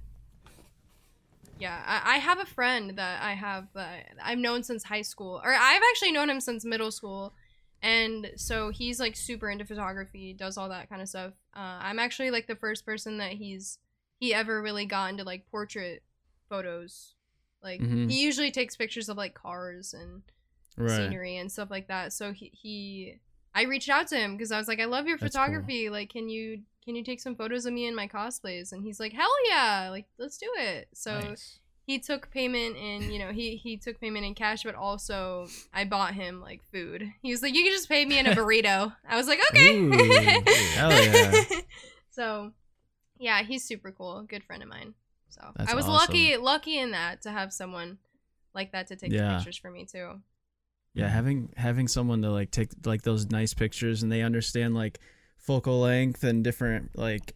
yeah, 1.58 1.82
I, 1.86 2.14
I 2.14 2.18
have 2.18 2.38
a 2.38 2.46
friend 2.46 2.96
that 2.98 3.22
I 3.22 3.32
have 3.32 3.66
that 3.74 4.10
I've 4.22 4.38
known 4.38 4.62
since 4.62 4.84
high 4.84 5.02
school, 5.02 5.40
or 5.42 5.52
I've 5.52 5.82
actually 5.90 6.12
known 6.12 6.30
him 6.30 6.40
since 6.40 6.64
middle 6.64 6.92
school, 6.92 7.34
and 7.82 8.30
so 8.36 8.70
he's 8.70 8.98
like 9.00 9.16
super 9.16 9.48
into 9.50 9.64
photography, 9.64 10.32
does 10.32 10.56
all 10.58 10.68
that 10.70 10.88
kind 10.88 11.00
of 11.02 11.08
stuff. 11.08 11.32
Uh, 11.54 11.78
I'm 11.80 11.98
actually 11.98 12.30
like 12.30 12.46
the 12.46 12.56
first 12.56 12.84
person 12.84 13.18
that 13.18 13.32
he's 13.32 13.78
he 14.18 14.34
ever 14.34 14.60
really 14.60 14.84
got 14.84 15.10
into 15.10 15.24
like 15.24 15.46
portrait 15.50 16.02
photos. 16.48 17.14
Like 17.62 17.80
Mhm. 17.80 18.10
he 18.10 18.20
usually 18.22 18.50
takes 18.50 18.76
pictures 18.76 19.08
of 19.08 19.16
like 19.16 19.34
cars 19.34 19.94
and 19.94 20.22
right. 20.76 20.90
scenery 20.96 21.36
and 21.36 21.50
stuff 21.50 21.70
like 21.70 21.88
that. 21.88 22.12
So 22.12 22.32
he, 22.32 22.50
he 22.52 23.20
I 23.54 23.62
reached 23.62 23.88
out 23.88 24.08
to 24.08 24.16
him 24.16 24.36
because 24.36 24.52
I 24.52 24.58
was 24.58 24.68
like, 24.68 24.80
I 24.80 24.84
love 24.84 25.06
your 25.06 25.18
That's 25.18 25.34
cool. 25.34 25.44
photography. 25.44 25.88
Like, 25.90 26.10
can 26.10 26.28
you 26.28 26.62
can 26.84 26.94
you 26.96 27.04
take 27.04 27.20
some 27.20 27.36
photos 27.36 27.66
of 27.66 27.72
me 27.72 27.86
in 27.86 27.94
my 27.94 28.08
cosplays? 28.08 28.72
And 28.72 28.82
he's 28.82 28.98
like, 29.00 29.12
Hell 29.12 29.30
yeah! 29.48 29.88
Like, 29.90 30.06
let's 30.18 30.38
do 30.38 30.48
it. 30.58 30.88
So 30.94 31.20
Nice. 31.20 31.58
He 31.88 31.98
took 31.98 32.30
payment 32.30 32.76
in, 32.76 33.10
you 33.10 33.18
know, 33.18 33.32
he 33.32 33.56
he 33.56 33.78
took 33.78 33.98
payment 33.98 34.26
in 34.26 34.34
cash, 34.34 34.62
but 34.62 34.74
also 34.74 35.48
I 35.72 35.84
bought 35.86 36.12
him 36.12 36.38
like 36.42 36.60
food. 36.70 37.10
He 37.22 37.30
was 37.30 37.40
like, 37.40 37.54
You 37.54 37.62
can 37.64 37.72
just 37.72 37.88
pay 37.88 38.04
me 38.04 38.18
in 38.18 38.26
a 38.26 38.34
burrito. 38.36 38.94
I 39.08 39.16
was 39.16 39.26
like, 39.26 39.40
Okay. 39.50 39.78
Ooh, 39.78 39.90
hell 40.74 40.92
yeah. 40.92 41.44
so 42.10 42.52
yeah, 43.18 43.42
he's 43.42 43.64
super 43.64 43.90
cool. 43.90 44.22
Good 44.28 44.44
friend 44.44 44.62
of 44.62 44.68
mine. 44.68 44.92
So 45.30 45.40
That's 45.56 45.72
I 45.72 45.74
was 45.74 45.86
awesome. 45.86 45.94
lucky 46.14 46.36
lucky 46.36 46.78
in 46.78 46.90
that 46.90 47.22
to 47.22 47.30
have 47.30 47.54
someone 47.54 47.96
like 48.54 48.72
that 48.72 48.88
to 48.88 48.96
take 48.96 49.08
the 49.10 49.16
Yeah. 49.16 49.36
pictures 49.36 49.56
for 49.56 49.70
me 49.70 49.86
too. 49.86 50.20
Yeah, 50.92 51.06
mm. 51.06 51.12
having 51.12 51.48
having 51.56 51.88
someone 51.88 52.20
to 52.20 52.30
like 52.30 52.50
take 52.50 52.68
like 52.84 53.00
those 53.00 53.30
nice 53.30 53.54
pictures 53.54 54.02
and 54.02 54.12
they 54.12 54.20
understand 54.20 54.74
like 54.74 54.98
focal 55.38 55.80
length 55.80 56.22
and 56.22 56.44
different 56.44 56.98
like 56.98 57.34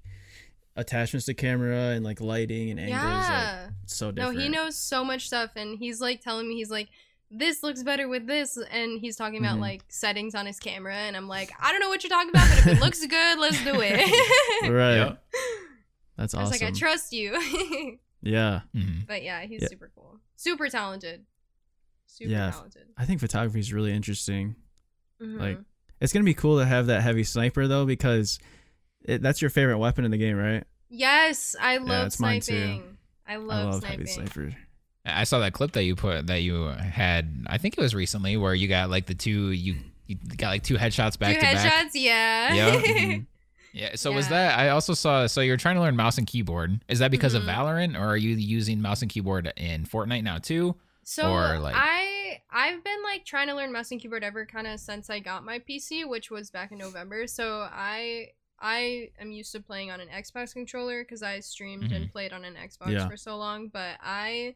attachments 0.77 1.27
to 1.27 1.35
camera 1.35 1.91
and 1.91 2.05
like 2.05 2.21
lighting 2.21 2.71
and 2.71 2.81
angles. 2.81 3.01
Yeah. 3.03 3.69
it's 3.85 3.95
so 3.97 4.11
No, 4.11 4.31
he 4.31 4.49
knows 4.49 4.77
so 4.77 5.05
much 5.05 5.27
stuff, 5.27 5.51
and 5.57 5.79
he's 5.79 6.01
like 6.01 6.21
telling 6.21 6.49
me 6.49 6.55
he's 6.57 6.71
like, 6.71 6.89
"This 7.31 7.63
looks 7.63 7.83
better 7.83 8.09
with 8.09 8.27
this," 8.27 8.57
and 8.71 8.99
he's 9.01 9.17
talking 9.17 9.39
about 9.39 9.59
Mhm. 9.59 9.61
like 9.63 9.85
settings 9.89 10.35
on 10.35 10.47
his 10.47 10.59
camera, 10.59 10.95
and 10.97 11.17
I'm 11.17 11.29
like, 11.29 11.51
"I 11.61 11.73
don't 11.73 11.81
know 11.81 11.89
what 11.89 12.03
you're 12.03 12.11
talking 12.11 12.31
about, 12.31 12.49
but 12.49 12.59
if 12.59 12.67
it 12.67 12.81
looks 12.81 13.05
good, 13.07 13.39
let's 13.39 13.63
do 13.65 13.81
it." 13.81 14.71
Right. 14.71 14.97
Yep. 14.97 15.25
That's 16.17 16.35
I 16.35 16.41
was 16.43 16.51
awesome. 16.53 16.65
like, 16.67 16.75
"I 16.75 16.79
trust 16.79 17.13
you," 17.13 17.33
yeah. 18.23 18.61
Mhm. 18.75 19.07
but 19.07 19.23
yeah, 19.23 19.43
he's 19.43 19.63
Yeah. 19.63 19.69
super 19.69 19.91
cool, 19.95 20.21
super 20.37 20.69
talented, 20.69 21.25
super 22.07 22.31
Yeah. 22.31 22.51
talented. 22.51 22.89
I 22.97 23.05
think 23.07 23.21
photography 23.21 23.61
is 23.61 23.73
really 23.73 23.93
interesting. 23.93 24.57
Mhm. 25.21 25.39
Like, 25.41 25.59
It's 26.01 26.13
gonna 26.13 26.25
be 26.25 26.35
cool 26.35 26.59
to 26.59 26.65
have 26.67 26.87
that 26.87 27.03
heavy 27.03 27.23
sniper 27.25 27.69
though 27.69 27.87
because 27.87 28.39
it, 29.05 29.23
that's 29.23 29.41
your 29.43 29.51
favorite 29.51 29.79
weapon 29.79 30.05
in 30.05 30.11
the 30.11 30.19
game, 30.19 30.37
right? 30.37 30.65
yes, 30.89 31.57
I 31.61 31.79
love 31.79 32.07
it's 32.09 32.21
mine 32.21 32.41
too. 32.41 32.57
sniping. 32.57 32.97
I 33.27 33.37
love, 33.37 33.51
I 33.59 33.63
love 33.71 33.81
sniping. 33.81 33.99
heavy 34.01 34.11
sniper. 34.11 34.53
I 35.07 35.25
saw 35.25 35.39
that 35.41 35.53
clip 35.53 35.73
that 35.73 35.85
you 35.85 35.97
put 35.97 36.27
that 36.29 36.43
you 36.43 36.65
had. 36.67 37.45
I 37.49 37.59
think 37.59 37.77
it 37.79 37.81
was 37.81 37.95
recently 37.95 38.37
where 38.37 38.55
you 38.55 38.69
got 38.69 38.91
like 38.91 39.07
the 39.07 39.15
two 39.15 39.51
you, 39.51 39.77
you 40.07 40.17
got 40.37 40.49
like 40.49 40.63
two 40.63 40.77
headshots 40.77 41.19
back 41.19 41.35
Two 41.37 41.41
to 41.47 41.53
back. 41.53 41.73
headshots, 41.87 41.91
yeah. 41.95 42.55
Yeah. 42.55 42.81
Mhm. 42.83 43.27
Yeah. 43.75 43.95
So 43.95 44.13
was 44.13 44.29
that? 44.29 44.59
I 44.59 44.69
also 44.69 44.93
saw. 44.93 45.27
So 45.27 45.41
you're 45.41 45.57
trying 45.57 45.77
to 45.77 45.81
learn 45.81 45.97
mouse 45.97 46.19
and 46.19 46.27
keyboard. 46.27 46.85
Is 46.89 46.99
that 46.99 47.11
because 47.11 47.33
Mhm. 47.33 47.39
of 47.39 47.43
Valorant, 47.45 47.99
or 47.99 48.05
are 48.05 48.17
you 48.19 48.37
using 48.37 48.83
mouse 48.83 49.01
and 49.01 49.11
keyboard 49.11 49.51
in 49.57 49.87
Fortnite 49.87 50.23
now 50.25 50.37
too? 50.37 50.77
So 51.05 51.33
Or, 51.33 51.59
like- 51.59 51.75
I 51.75 52.43
I've 52.51 52.85
been 52.85 53.03
like 53.03 53.25
trying 53.25 53.47
to 53.49 53.55
learn 53.55 53.73
mouse 53.73 53.91
and 53.91 53.99
keyboard 54.01 54.23
ever 54.25 54.45
kind 54.45 54.67
of 54.67 54.79
since 54.79 55.09
I 55.09 55.21
got 55.21 55.43
my 55.43 55.59
PC, 55.59 56.05
which 56.07 56.31
was 56.31 56.51
back 56.51 56.71
in 56.71 56.77
November. 56.79 57.27
So 57.27 57.67
I 57.73 58.29
I 58.63 59.11
am 59.21 59.33
used 59.33 59.53
to 59.53 59.61
playing 59.61 59.91
on 59.91 60.01
an 60.01 60.09
Xbox 60.09 60.53
controller 60.53 61.03
because 61.03 61.23
I 61.23 61.41
streamed 61.41 61.85
and 61.85 62.05
mm-hmm. 62.05 62.13
played 62.13 62.33
on 62.33 62.45
an 62.45 62.55
Xbox 62.55 62.93
Yeah. 62.93 63.09
for 63.09 63.17
so 63.17 63.37
long. 63.37 63.69
But 63.69 63.99
I 64.01 64.55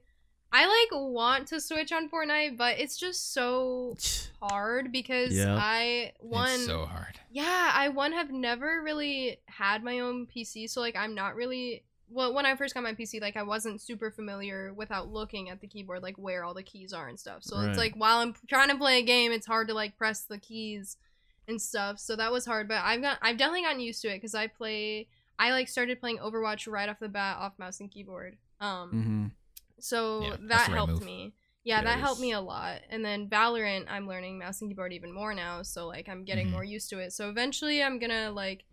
I 0.52 0.66
like 0.66 1.00
want 1.02 1.48
to 1.48 1.60
switch 1.60 1.90
on 1.92 2.08
Fortnite, 2.08 2.56
but 2.56 2.78
it's 2.78 2.96
just 2.96 3.34
so 3.34 3.96
hard 4.40 4.92
because 4.92 5.36
Yeah. 5.36 5.56
I 5.60 6.12
one 6.20 6.48
it's 6.50 6.66
so 6.66 6.86
hard. 6.86 7.18
yeah, 7.30 7.72
I 7.74 7.88
one 7.88 8.12
have 8.12 8.30
never 8.30 8.80
really 8.82 9.38
had 9.46 9.82
my 9.82 9.98
own 9.98 10.26
PC, 10.26 10.70
so 10.70 10.80
like 10.80 10.94
I'm 10.96 11.14
not 11.14 11.34
really 11.34 11.82
well 12.08 12.32
when 12.32 12.46
I 12.46 12.54
first 12.54 12.74
got 12.74 12.84
my 12.84 12.94
PC, 12.94 13.20
like 13.20 13.36
I 13.36 13.42
wasn't 13.42 13.80
super 13.82 14.12
familiar 14.12 14.72
without 14.72 15.08
looking 15.12 15.50
at 15.50 15.60
the 15.60 15.66
keyboard, 15.66 16.04
like 16.04 16.16
where 16.16 16.44
all 16.44 16.54
the 16.54 16.62
keys 16.62 16.92
are 16.92 17.08
and 17.08 17.18
stuff. 17.18 17.42
So 17.42 17.56
Right. 17.56 17.68
it's 17.68 17.78
like 17.78 17.94
while 17.96 18.18
I'm 18.18 18.34
trying 18.48 18.68
to 18.68 18.76
play 18.76 19.00
a 19.00 19.02
game, 19.02 19.32
it's 19.32 19.46
hard 19.46 19.66
to 19.68 19.74
like 19.74 19.96
press 19.98 20.22
the 20.22 20.38
keys 20.38 20.96
and 21.48 21.60
stuff. 21.60 21.98
So 21.98 22.16
that 22.16 22.32
was 22.32 22.46
hard, 22.46 22.68
but 22.68 22.82
I've 22.84 23.02
got 23.02 23.18
I've 23.22 23.36
definitely 23.36 23.62
gotten 23.62 23.80
used 23.80 24.02
to 24.02 24.08
it 24.08 24.16
because 24.16 24.34
I 24.34 24.46
play 24.46 25.08
I 25.38 25.50
like 25.52 25.68
started 25.68 26.00
playing 26.00 26.18
Overwatch 26.18 26.70
right 26.70 26.88
off 26.88 26.98
the 27.00 27.08
bat 27.08 27.36
off 27.38 27.58
mouse 27.58 27.80
and 27.80 27.90
keyboard. 27.90 28.36
Um 28.60 28.90
hmm 28.92 29.26
so 29.78 30.20
Yeah, 30.22 30.36
that 30.48 30.70
helped 30.72 30.92
move. 30.94 31.02
me. 31.02 31.34
Yeah, 31.64 31.78
Yeah, 31.78 31.82
that 31.84 31.98
helped 32.00 32.20
me 32.20 32.32
a 32.32 32.40
lot. 32.40 32.80
And 32.90 33.04
then 33.04 33.28
Valorant, 33.28 33.86
I'm 33.90 34.06
learning 34.08 34.38
mouse 34.38 34.60
and 34.60 34.70
keyboard 34.70 34.92
even 34.92 35.12
more 35.12 35.34
now, 35.34 35.62
so 35.62 35.86
like 35.86 36.08
I'm 36.08 36.24
getting 36.24 36.46
Mhm. 36.46 36.52
more 36.52 36.64
used 36.64 36.90
to 36.90 36.98
it. 36.98 37.12
So 37.12 37.28
eventually 37.28 37.82
I'm 37.82 37.98
gonna 37.98 38.30
like 38.30 38.64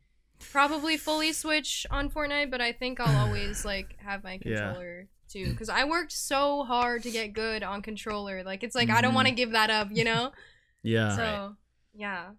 probably 0.52 0.98
fully 0.98 1.34
switch 1.34 1.86
on 1.92 2.10
Fortnite, 2.10 2.52
but 2.52 2.62
I 2.62 2.72
think 2.72 3.00
I'll 3.00 3.16
always 3.16 3.64
like 3.66 3.96
have 4.00 4.24
my 4.24 4.38
Yeah. 4.46 4.74
controller 4.74 5.08
too 5.30 5.50
because 5.50 5.70
I 5.70 5.84
worked 5.86 6.12
so 6.12 6.64
hard 6.66 7.04
to 7.04 7.12
get 7.12 7.34
good 7.34 7.64
on 7.64 7.82
controller. 7.82 8.44
Like 8.44 8.64
it's 8.64 8.76
like 8.76 8.90
I 8.90 9.02
don't 9.02 9.14
want 9.14 9.28
to 9.28 9.34
give 9.34 9.52
that 9.52 9.70
up, 9.70 9.90
you 9.92 10.04
know? 10.04 10.32
Yeah. 10.84 11.16
so 11.16 11.56
yeah. 11.94 12.32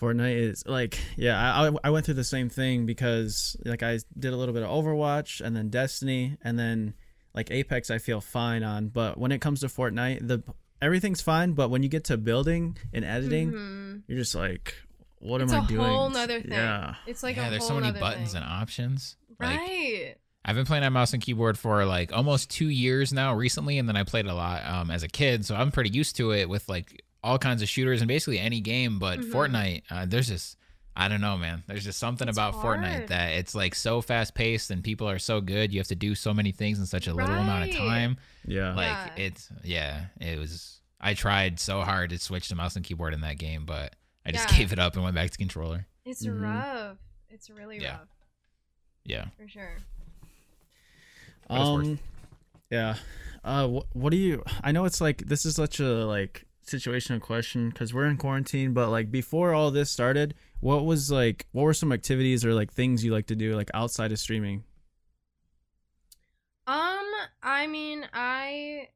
Fortnite 0.00 0.36
is 0.36 0.64
like 0.66 0.98
yeah 1.16 1.38
I, 1.60 1.68
I 1.68 1.72
I 1.84 1.90
went 1.90 2.04
through 2.04 2.14
the 2.14 2.24
same 2.24 2.48
thing 2.50 2.84
because 2.86 3.56
like 3.64 3.82
I 3.82 3.98
did 4.18 4.32
a 4.32 4.36
little 4.36 4.52
bit 4.54 4.62
of 4.62 4.68
Overwatch 4.70 5.40
and 5.40 5.56
then 5.56 5.70
Destiny 5.70 6.36
and 6.42 6.58
then 6.58 6.94
like 7.34 7.50
Apex 7.50 7.90
I 7.90 7.98
feel 7.98 8.20
fine 8.20 8.62
on 8.62 8.88
but 8.88 9.16
when 9.18 9.32
it 9.32 9.40
comes 9.40 9.60
to 9.60 9.66
Fortnite 9.68 10.26
the 10.28 10.42
everything's 10.82 11.22
fine 11.22 11.52
but 11.52 11.70
when 11.70 11.82
you 11.82 11.88
get 11.88 12.04
to 12.04 12.16
building 12.18 12.76
and 12.92 13.04
editing 13.04 13.52
Mhm. 13.52 14.02
you're 14.06 14.18
just 14.18 14.34
like 14.34 14.74
what 15.18 15.40
It's 15.40 15.50
am 15.52 15.62
I 15.62 15.66
doing 15.66 15.80
It's 15.80 15.88
a 15.88 15.92
whole 15.96 16.10
nother 16.10 16.40
thing. 16.42 16.52
yeah 16.52 16.94
It's 17.06 17.22
like 17.22 17.36
yeah, 17.36 17.46
a 17.46 17.50
there's 17.50 17.62
whole 17.62 17.78
so 17.78 17.80
many 17.80 17.98
buttons 17.98 18.32
thing. 18.32 18.42
and 18.42 18.50
options. 18.50 19.16
Like 19.40 19.58
right. 19.58 20.14
I've 20.44 20.54
been 20.54 20.66
playing 20.66 20.84
on 20.84 20.92
mouse 20.92 21.12
and 21.12 21.20
keyboard 21.22 21.58
for 21.58 21.84
like 21.86 22.12
almost 22.12 22.50
two 22.50 22.68
years 22.68 23.12
now 23.12 23.34
recently, 23.34 23.78
and 23.78 23.88
then 23.88 23.96
I 23.96 24.04
played 24.04 24.26
a 24.26 24.34
lot 24.34 24.64
um, 24.64 24.90
as 24.92 25.02
a 25.02 25.08
kid, 25.08 25.44
so 25.44 25.56
I'm 25.56 25.72
pretty 25.72 25.90
used 25.90 26.14
to 26.16 26.30
it 26.32 26.48
with 26.48 26.68
like 26.68 27.02
all 27.22 27.38
kinds 27.38 27.62
of 27.62 27.68
shooters 27.68 28.00
and 28.00 28.08
basically 28.08 28.38
any 28.38 28.60
game. 28.60 28.98
But 28.98 29.20
Mhm. 29.20 29.30
Fortnite, 29.32 29.82
uh, 29.90 30.06
there's 30.06 30.28
just 30.28 30.56
I 30.98 31.08
don't 31.08 31.20
know, 31.20 31.36
man. 31.36 31.62
There's 31.66 31.84
just 31.84 31.98
something 31.98 32.26
It's 32.26 32.38
about 32.38 32.54
Fortnite 32.54 33.08
that 33.08 33.32
it's 33.34 33.54
like 33.54 33.74
so 33.74 34.00
fast 34.00 34.34
paced 34.34 34.70
and 34.70 34.82
people 34.82 35.06
are 35.10 35.18
so 35.18 35.42
good. 35.42 35.70
You 35.70 35.78
have 35.78 35.88
to 35.88 35.94
do 35.94 36.14
so 36.14 36.32
many 36.32 36.52
things 36.52 36.78
in 36.78 36.86
such 36.86 37.06
a 37.06 37.12
little 37.12 37.34
amount 37.34 37.68
of 37.68 37.76
time. 37.76 38.16
yeah 38.46 38.72
Like 38.74 38.86
Yeah. 38.88 39.12
it's 39.16 39.50
yeah, 39.62 40.06
it 40.20 40.38
was. 40.38 40.80
I 40.98 41.12
tried 41.12 41.60
so 41.60 41.82
hard 41.82 42.08
to 42.10 42.18
switch 42.18 42.48
to 42.48 42.54
mouse 42.54 42.76
and 42.76 42.84
keyboard 42.84 43.12
in 43.12 43.20
that 43.20 43.36
game, 43.36 43.66
but 43.66 43.94
I 44.24 44.32
just 44.32 44.50
Yeah. 44.50 44.56
gave 44.56 44.72
it 44.72 44.78
up 44.78 44.94
and 44.94 45.02
went 45.04 45.14
back 45.14 45.30
to 45.30 45.36
controller. 45.36 45.86
It's 46.06 46.24
Mhm. 46.24 46.40
rough. 46.40 46.96
It's 47.28 47.50
really 47.50 47.78
Yeah. 47.78 47.98
rough 47.98 48.08
Yeah. 49.04 49.26
for 49.36 49.46
sure. 49.48 49.76
But 51.48 51.60
um 51.60 51.98
yeah 52.70 52.96
uh 53.44 53.68
wh- 53.68 53.94
what 53.96 54.10
do 54.10 54.16
you 54.16 54.42
I 54.62 54.72
know 54.72 54.86
it's 54.86 55.00
like 55.02 55.18
this 55.26 55.44
is 55.44 55.54
such 55.56 55.78
a 55.78 56.06
like 56.06 56.45
situational 56.66 57.20
question 57.20 57.70
because 57.70 57.94
we're 57.94 58.06
in 58.06 58.16
quarantine 58.16 58.72
but 58.72 58.90
like 58.90 59.10
before 59.10 59.54
all 59.54 59.70
this 59.70 59.90
started 59.90 60.34
what 60.60 60.84
was 60.84 61.10
like 61.10 61.46
what 61.52 61.62
were 61.62 61.72
some 61.74 61.92
activities 61.92 62.44
or 62.44 62.52
like 62.54 62.72
things 62.72 63.04
you 63.04 63.12
like 63.12 63.26
to 63.26 63.36
do 63.36 63.54
like 63.54 63.70
outside 63.74 64.10
of 64.12 64.18
streaming 64.18 64.64
Um, 66.66 67.06
I 67.42 67.66
mean, 67.68 68.08
I 68.12 68.88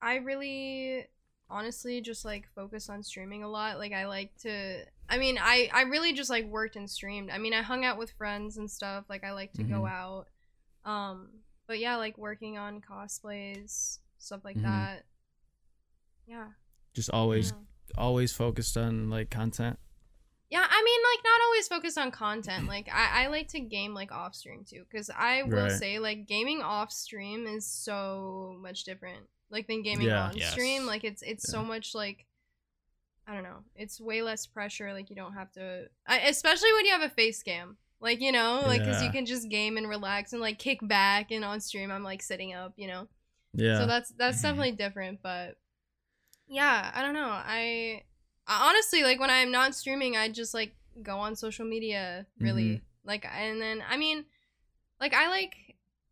I 0.00 0.16
really 0.16 1.06
honestly 1.50 2.00
just 2.00 2.24
like 2.24 2.48
focus 2.54 2.88
on 2.88 3.02
streaming 3.02 3.42
a 3.42 3.48
lot. 3.48 3.78
Like 3.78 3.92
I 3.92 4.06
like 4.06 4.34
to 4.38 4.84
I 5.08 5.18
mean, 5.18 5.38
I 5.38 5.68
I 5.74 5.82
really 5.82 6.12
just 6.14 6.30
like 6.30 6.46
worked 6.46 6.76
and 6.76 6.88
streamed. 6.88 7.30
I 7.30 7.36
mean, 7.38 7.52
I 7.52 7.60
hung 7.62 7.84
out 7.84 7.98
with 7.98 8.12
friends 8.12 8.56
and 8.56 8.70
stuff. 8.70 9.04
Like 9.10 9.24
I 9.24 9.32
like 9.32 9.52
to 9.54 9.62
go 9.62 9.82
Mhm. 9.82 9.90
out. 9.90 10.26
Um, 10.86 11.28
but 11.66 11.78
yeah, 11.78 11.96
like 11.96 12.16
working 12.16 12.56
on 12.56 12.80
cosplays, 12.80 13.98
stuff 14.18 14.42
like 14.44 14.56
Mhm. 14.56 14.62
that. 14.62 15.04
Yeah. 16.26 16.48
Just 16.94 17.10
always 17.10 17.50
yeah. 17.52 17.56
always 18.02 18.32
focused 18.32 18.76
on 18.76 19.10
like 19.10 19.30
content? 19.30 19.78
Yeah, 20.50 20.66
I 20.68 20.82
mean, 20.82 21.00
like 21.14 21.24
not 21.24 21.40
always 21.46 21.68
focused 21.68 21.96
on 21.98 22.10
content. 22.10 22.66
Like 22.66 22.88
I, 22.92 23.24
I 23.24 23.26
like 23.28 23.46
to 23.48 23.60
game 23.60 23.94
like 23.94 24.10
off 24.10 24.34
stream 24.34 24.64
too, 24.68 24.84
because 24.90 25.08
I 25.16 25.42
will 25.44 25.62
Right. 25.64 25.72
say 25.72 25.98
like 26.00 26.26
gaming 26.26 26.60
off 26.60 26.90
stream 26.90 27.46
is 27.46 27.64
so 27.66 28.56
much 28.60 28.82
different, 28.84 29.26
like 29.50 29.68
than 29.68 29.82
gaming 29.82 30.08
Yeah. 30.08 30.24
on 30.28 30.36
Yes. 30.36 30.50
stream. 30.50 30.86
Like 30.86 31.04
it's 31.04 31.22
it's 31.22 31.48
so 31.48 31.62
much 31.64 31.94
like, 31.94 32.26
I 33.28 33.34
don't 33.34 33.44
know, 33.44 33.58
it's 33.76 34.00
way 34.00 34.22
less 34.22 34.44
pressure. 34.46 34.92
Like 34.92 35.08
you 35.08 35.14
don't 35.14 35.34
have 35.34 35.52
to, 35.52 35.86
I, 36.06 36.18
especially 36.20 36.72
when 36.72 36.84
you 36.84 36.92
have 36.92 37.02
a 37.02 37.14
face 37.14 37.42
cam. 37.44 37.76
Like 38.00 38.20
you 38.20 38.32
know, 38.32 38.62
like 38.66 38.80
because 38.80 39.02
you 39.04 39.10
can 39.10 39.26
just 39.26 39.48
game 39.50 39.76
and 39.76 39.88
relax 39.88 40.32
and 40.32 40.40
like 40.40 40.58
kick 40.58 40.78
back. 40.82 41.30
And 41.30 41.44
on 41.44 41.60
stream, 41.60 41.92
I'm 41.92 42.02
like 42.02 42.22
sitting 42.22 42.54
up, 42.54 42.72
you 42.76 42.88
know. 42.88 43.06
Yeah. 43.54 43.78
So 43.78 43.86
that's 43.86 44.10
that's 44.18 44.38
Mhm. 44.38 44.42
definitely 44.42 44.72
different, 44.72 45.20
but 45.22 45.58
yeah, 46.50 46.90
I 46.94 47.00
don't 47.02 47.14
know. 47.14 47.30
I, 47.30 48.02
I 48.46 48.68
honestly 48.68 49.02
like 49.04 49.18
when 49.20 49.30
I'm 49.30 49.50
not 49.50 49.74
streaming, 49.74 50.16
I 50.16 50.28
just 50.28 50.52
like 50.52 50.74
go 51.02 51.16
on 51.18 51.36
social 51.36 51.64
media 51.64 52.26
really 52.38 52.64
Mhm. 52.64 52.80
like 53.04 53.24
and 53.24 53.62
then 53.62 53.82
I 53.88 53.96
mean 53.96 54.24
like 55.00 55.14
I 55.14 55.28
like 55.28 55.54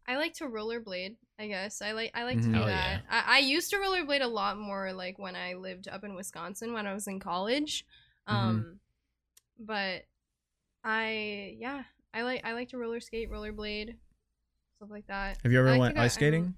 I 0.07 0.17
like 0.17 0.33
to 0.35 0.45
rollerblade, 0.45 1.17
I 1.39 1.49
guess. 1.49 1.83
I 1.83 1.93
like 1.93 2.13
I 2.15 2.25
like 2.25 2.41
to 2.41 2.49
Mhm. 2.49 2.53
do 2.53 2.59
Hell 2.59 2.67
that. 2.69 3.03
I, 3.11 3.25
I 3.27 3.39
used 3.41 3.69
to 3.71 3.77
rollerblade 3.77 4.23
a 4.23 4.27
lot 4.29 4.57
more 4.59 4.93
like 4.95 5.19
when 5.19 5.37
I 5.37 5.55
lived 5.55 5.89
up 5.89 6.05
in 6.05 6.15
Wisconsin 6.15 6.73
when 6.73 6.87
I 6.87 6.95
was 6.95 7.07
in 7.09 7.19
college. 7.21 7.85
Mhm. 8.29 8.33
Um 8.35 8.81
but 9.59 10.05
I 10.85 11.57
yeah, 11.59 11.83
I 12.15 12.23
like 12.23 12.45
I 12.45 12.53
like 12.53 12.69
to 12.71 12.79
roller 12.79 13.01
skate, 13.01 13.31
rollerblade, 13.31 13.97
stuff 14.77 14.91
like 14.91 15.07
that. 15.09 15.39
Have 15.43 15.53
you 15.53 15.59
ever 15.59 15.71
I 15.71 15.79
went 15.79 15.97
go- 15.97 16.03
ice 16.03 16.15
skating? 16.15 16.57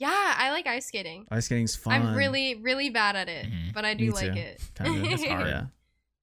Yeah, 0.00 0.34
I 0.36 0.50
like 0.50 0.66
ice 0.66 0.86
skating. 0.86 1.26
Ice 1.30 1.44
skating's 1.44 1.76
fun. 1.76 1.92
I'm 1.92 2.16
really, 2.16 2.56
really 2.56 2.88
bad 2.90 3.14
at 3.16 3.28
it, 3.28 3.46
Mhm. 3.46 3.72
but 3.74 3.84
I 3.84 3.94
do 3.94 4.06
Me 4.06 4.10
like 4.10 4.32
too. 4.32 4.38
it. 4.40 4.60
kind 4.74 4.96
of 5.06 5.12
It's 5.12 5.24
hard. 5.24 5.46
Yeah. 5.46 5.66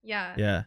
yeah. 0.03 0.34
Yeah. 0.38 0.63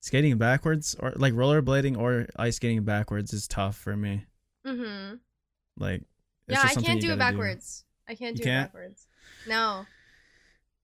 Skating 0.00 0.36
backwards 0.36 0.94
or 0.98 1.12
like 1.16 1.32
rollerblading 1.34 1.96
or 1.96 2.26
ice 2.36 2.56
skating 2.56 2.82
backwards 2.84 3.32
is 3.32 3.46
tough 3.48 3.76
for 3.76 3.96
me. 3.96 4.26
Mm-hmm. 4.66 5.14
Like 5.78 6.02
it's 6.48 6.56
Yeah, 6.58 6.62
just 6.62 6.78
I 6.78 6.82
can't 6.82 7.00
do 7.00 7.06
it 7.12 7.18
gotta 7.18 7.32
backwards. 7.32 7.84
I 8.08 8.14
can't 8.14 8.36
do 8.36 8.42
can't? 8.42 8.64
it 8.64 8.72
backwards. 8.72 9.06
No. 9.48 9.86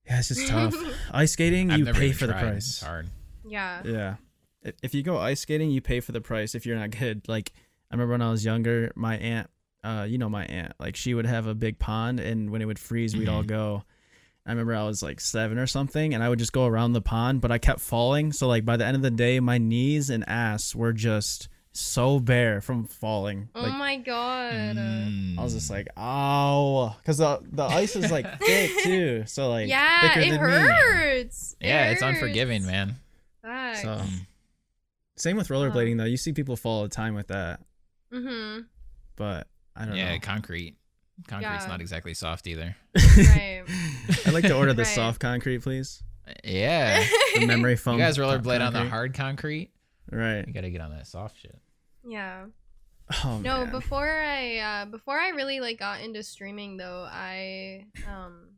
Yeah, 0.06 0.18
it's 0.20 0.28
just 0.28 0.48
tough. 0.48 0.74
ice 1.12 1.32
skating, 1.32 1.70
I've 1.70 1.78
you 1.80 1.86
pay 1.92 2.12
for 2.12 2.26
the 2.26 2.32
price. 2.34 2.68
It's 2.68 2.82
hard. 2.82 3.08
Yeah. 3.44 3.82
Yeah. 3.84 4.16
If- 4.62 4.74
If 4.82 4.94
you 4.94 5.02
go 5.02 5.18
ice 5.18 5.40
skating, 5.40 5.70
you 5.72 5.80
pay 5.80 5.98
for 6.00 6.12
the 6.12 6.20
price 6.20 6.54
if 6.54 6.64
you're 6.66 6.76
not 6.78 6.90
good. 6.90 7.28
Like 7.28 7.52
I 7.90 7.94
remember 7.94 8.12
when 8.12 8.22
I 8.22 8.30
was 8.30 8.44
younger, 8.44 8.92
my 8.94 9.16
aunt, 9.18 9.50
uh, 9.84 10.06
you 10.08 10.18
know 10.18 10.28
my 10.28 10.44
aunt, 10.46 10.72
like 10.78 10.96
she 10.96 11.14
would 11.14 11.26
have 11.26 11.46
a 11.46 11.54
big 11.54 11.78
pond 11.78 12.20
and 12.20 12.50
when 12.50 12.62
it 12.62 12.66
would 12.66 12.78
freeze, 12.78 13.16
we'd 13.16 13.28
all 13.28 13.42
Mhm. 13.42 13.48
go. 13.48 13.84
I 14.46 14.50
remember 14.50 14.74
I 14.74 14.84
was 14.84 15.02
like 15.02 15.20
7 15.20 15.56
or 15.58 15.66
something 15.66 16.14
and 16.14 16.22
I 16.22 16.28
would 16.28 16.38
just 16.38 16.52
go 16.52 16.66
around 16.66 16.92
the 16.94 17.00
pond, 17.00 17.40
but 17.40 17.50
I 17.52 17.58
kept 17.58 17.80
falling, 17.80 18.32
so 18.32 18.48
like 18.48 18.64
by 18.64 18.76
the 18.76 18.84
end 18.86 18.96
of 18.96 19.02
the 19.02 19.10
day, 19.10 19.38
my 19.40 19.58
knees 19.58 20.10
and 20.10 20.28
ass 20.28 20.74
were 20.74 20.92
just 20.92 21.48
so 21.74 22.20
bare 22.20 22.60
from 22.60 22.84
falling. 22.86 23.48
Oh 23.54 23.62
Like 23.62 23.72
my 23.78 23.96
god. 23.96 24.76
Mm. 24.76 25.38
I 25.38 25.42
was 25.42 25.54
just 25.54 25.70
like, 25.70 25.88
"Ow." 25.96 26.94
Cuz 27.04 27.16
the 27.18 27.40
the 27.50 27.62
ice 27.62 27.96
is 27.96 28.10
like 28.12 28.26
thick 28.40 28.70
too. 28.82 29.24
So 29.26 29.48
like 29.48 29.68
yeah, 29.68 30.12
thicker 30.14 30.20
it 30.20 30.30
than 30.38 30.42
me. 30.42 30.68
hurts. 30.68 31.56
It 31.60 31.68
yeah, 31.68 31.90
it's 31.90 32.02
unforgiving, 32.02 32.66
man. 32.66 32.96
Facts. 33.42 33.82
So 33.82 33.88
Mm. 33.88 34.26
same 35.16 35.36
with 35.36 35.48
rollerblading 35.48 35.96
though. 35.98 36.04
You 36.04 36.16
see 36.18 36.32
people 36.32 36.56
fall 36.56 36.78
all 36.78 36.82
the 36.82 36.88
time 36.90 37.14
with 37.14 37.28
that, 37.28 37.60
Mm-hmm. 38.12 38.62
but 39.16 39.46
I 39.76 39.84
don't 39.86 39.96
Yeah, 39.96 40.12
know. 40.14 40.20
concrete. 40.20 40.76
Concrete's 41.28 41.64
Yeah. 41.64 41.68
not 41.68 41.80
exactly 41.80 42.14
soft 42.14 42.46
either. 42.46 42.76
Right. 42.96 43.62
I'd 44.26 44.32
like 44.32 44.44
to 44.44 44.54
order 44.56 44.72
the 44.72 44.82
Right. 44.82 44.94
soft 44.94 45.20
concrete, 45.20 45.58
please. 45.62 46.02
Yeah. 46.44 47.04
The 47.34 47.46
memory 47.46 47.76
foam. 47.76 47.94
you 47.98 48.00
guys 48.04 48.16
co- 48.16 48.22
rollerblade 48.24 48.64
on 48.64 48.72
the 48.72 48.84
hard 48.84 49.14
concrete. 49.14 49.70
Right. 50.10 50.46
You 50.46 50.52
gotta 50.52 50.70
get 50.70 50.80
on 50.80 50.90
that 50.90 51.06
soft 51.06 51.38
shit. 51.40 51.58
yeah. 52.04 52.46
Oh, 53.24 53.38
No, 53.42 53.64
man. 53.64 53.70
before 53.72 54.08
I 54.08 54.58
uh 54.58 54.84
before 54.86 55.18
I 55.18 55.30
really 55.30 55.60
like 55.60 55.78
got 55.78 56.00
into 56.00 56.22
streaming 56.22 56.76
though, 56.76 57.06
I 57.10 57.86
um 58.08 58.50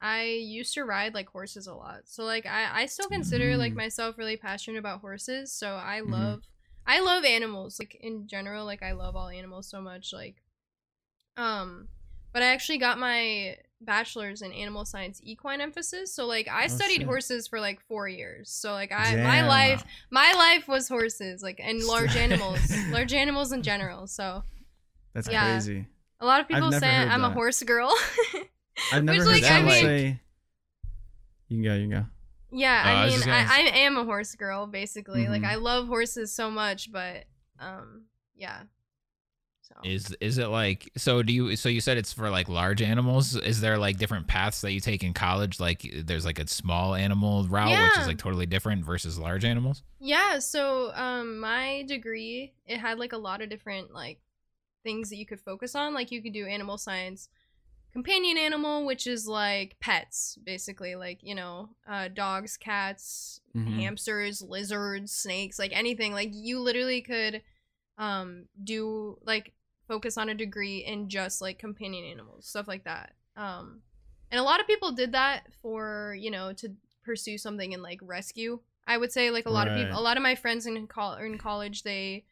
I 0.00 0.24
used 0.24 0.74
to 0.74 0.84
ride 0.84 1.14
like 1.14 1.28
horses 1.28 1.66
a 1.66 1.74
lot. 1.74 2.02
So 2.04 2.24
like 2.24 2.46
I 2.46 2.82
I 2.82 2.86
still 2.86 3.08
consider 3.08 3.56
like 3.56 3.72
Mm. 3.72 3.76
myself 3.76 4.16
really 4.18 4.36
passionate 4.36 4.78
about 4.78 5.00
horses. 5.00 5.52
So 5.52 5.74
I 5.76 6.00
Mhm. 6.04 6.10
love 6.10 6.42
I 6.86 7.00
love 7.00 7.24
animals 7.24 7.78
like 7.78 7.96
in 8.00 8.26
general 8.28 8.64
like 8.64 8.82
I 8.82 8.92
love 8.92 9.16
all 9.16 9.28
animals 9.28 9.68
so 9.68 9.80
much 9.80 10.12
like 10.12 10.36
um 11.36 11.88
but 12.32 12.42
I 12.42 12.46
actually 12.46 12.78
got 12.78 12.98
my 12.98 13.56
bachelor's 13.80 14.40
in 14.42 14.52
animal 14.52 14.84
science 14.84 15.20
equine 15.22 15.60
emphasis. 15.60 16.12
So 16.14 16.26
like 16.26 16.48
I 16.48 16.64
Oh, 16.64 16.68
studied 16.68 16.98
shit. 16.98 17.06
horses 17.06 17.46
for 17.48 17.60
like 17.60 17.80
4 17.88 18.08
years. 18.08 18.50
So 18.50 18.72
like 18.72 18.92
I 18.92 19.16
my 19.16 19.46
life 19.46 19.84
my 20.10 20.32
life 20.32 20.68
was 20.68 20.88
horses 20.88 21.42
like 21.42 21.60
and 21.62 21.82
large 21.84 22.14
animals 22.26 22.60
large 22.90 23.12
animals 23.12 23.52
in 23.52 23.62
general 23.62 24.06
so 24.06 24.44
That's 25.14 25.28
yeah. 25.28 25.52
crazy. 25.52 25.86
a 26.20 26.26
lot 26.26 26.40
of 26.40 26.48
people 26.48 26.72
say 26.72 26.86
i'm 26.88 27.24
a 27.24 27.30
horse 27.30 27.62
girl 27.62 27.92
I've 28.92 29.04
never 29.04 29.18
Which, 29.18 29.26
heard 29.26 29.42
like, 29.42 29.50
I 29.50 29.62
mean- 29.62 29.84
say. 29.84 30.20
You 31.48 31.56
can 31.56 31.64
go. 31.64 31.74
You 31.74 31.88
can 31.88 31.90
go. 32.02 32.06
Yeah 32.56 32.82
Oh, 32.84 32.88
I 32.88 33.06
mean 33.08 33.22
I, 33.28 33.46
I 33.48 33.78
am 33.86 33.96
a 33.96 34.04
horse 34.04 34.34
girl 34.34 34.66
basically 34.66 35.28
like 35.28 35.42
Mhm. 35.42 35.48
i 35.52 35.54
love 35.56 35.86
horses 35.88 36.32
so 36.32 36.50
much 36.50 36.90
but 36.92 37.24
um 37.60 38.04
yeah 38.34 38.62
so 39.62 39.74
Is 39.82 40.16
is 40.20 40.38
it 40.38 40.46
like 40.46 40.88
so? 40.96 41.24
Do 41.24 41.32
you 41.32 41.56
so 41.56 41.68
you 41.68 41.80
said 41.80 41.96
it's 41.98 42.12
for 42.12 42.30
like 42.30 42.48
large 42.48 42.80
animals? 42.80 43.34
Is 43.34 43.60
there 43.60 43.76
like 43.78 43.98
different 43.98 44.28
paths 44.28 44.60
that 44.60 44.70
you 44.72 44.78
take 44.80 45.02
in 45.02 45.12
college? 45.12 45.58
Like 45.58 45.84
there's 46.04 46.24
like 46.24 46.38
a 46.38 46.46
small 46.46 46.94
animal 46.94 47.44
route, 47.48 47.70
which 47.82 47.98
is 47.98 48.06
like 48.06 48.18
totally 48.18 48.46
different 48.46 48.84
versus 48.84 49.18
large 49.18 49.44
animals. 49.44 49.82
yeah 49.98 50.38
so 50.38 50.92
um 50.94 51.40
my 51.40 51.82
degree 51.88 52.52
it 52.66 52.78
had 52.78 52.98
like 52.98 53.12
a 53.12 53.16
lot 53.18 53.42
of 53.42 53.48
different 53.50 53.92
like 53.92 54.18
things 54.84 55.10
that 55.10 55.16
you 55.16 55.26
could 55.26 55.40
focus 55.40 55.74
on 55.74 55.92
like 55.94 56.12
you 56.12 56.22
could 56.22 56.32
do 56.32 56.46
animal 56.46 56.78
science 56.78 57.28
companion 57.96 58.36
animal 58.36 58.84
which 58.84 59.06
is 59.06 59.26
like 59.26 59.74
pets 59.80 60.36
basically 60.44 60.94
like 60.94 61.18
you 61.22 61.34
know 61.34 61.70
uh 61.88 62.08
dogs 62.08 62.56
cats 62.58 63.40
Mhm. 63.56 63.80
hamsters 63.80 64.42
lizards 64.42 65.12
snakes 65.12 65.58
like 65.58 65.72
anything. 65.74 66.12
Like 66.12 66.28
you 66.32 66.60
literally 66.60 67.00
could 67.00 67.40
um 67.96 68.44
do 68.62 69.16
like 69.24 69.54
focus 69.88 70.18
on 70.18 70.28
a 70.28 70.34
degree 70.34 70.78
in 70.84 71.08
just 71.08 71.40
like 71.40 71.58
companion 71.58 72.04
animals 72.04 72.46
stuff 72.46 72.68
like 72.68 72.84
that. 72.84 73.14
Um 73.34 73.80
and 74.30 74.38
a 74.38 74.42
lot 74.42 74.60
of 74.60 74.66
people 74.66 74.92
did 74.92 75.12
that 75.12 75.44
for 75.62 76.14
you 76.18 76.30
know 76.30 76.52
to 76.52 76.68
pursue 77.02 77.38
something 77.38 77.72
in 77.72 77.80
like 77.80 78.00
rescue 78.02 78.60
i 78.86 78.98
would 78.98 79.10
say. 79.10 79.30
Like 79.30 79.46
a 79.46 79.50
lot 79.50 79.68
of 79.68 79.74
people 79.74 79.98
a 79.98 80.02
lot 80.08 80.18
of 80.18 80.22
my 80.22 80.34
friends 80.34 80.66
in, 80.66 80.86
col- 80.86 81.14
in 81.14 81.38
college 81.38 81.82
they 81.82 82.24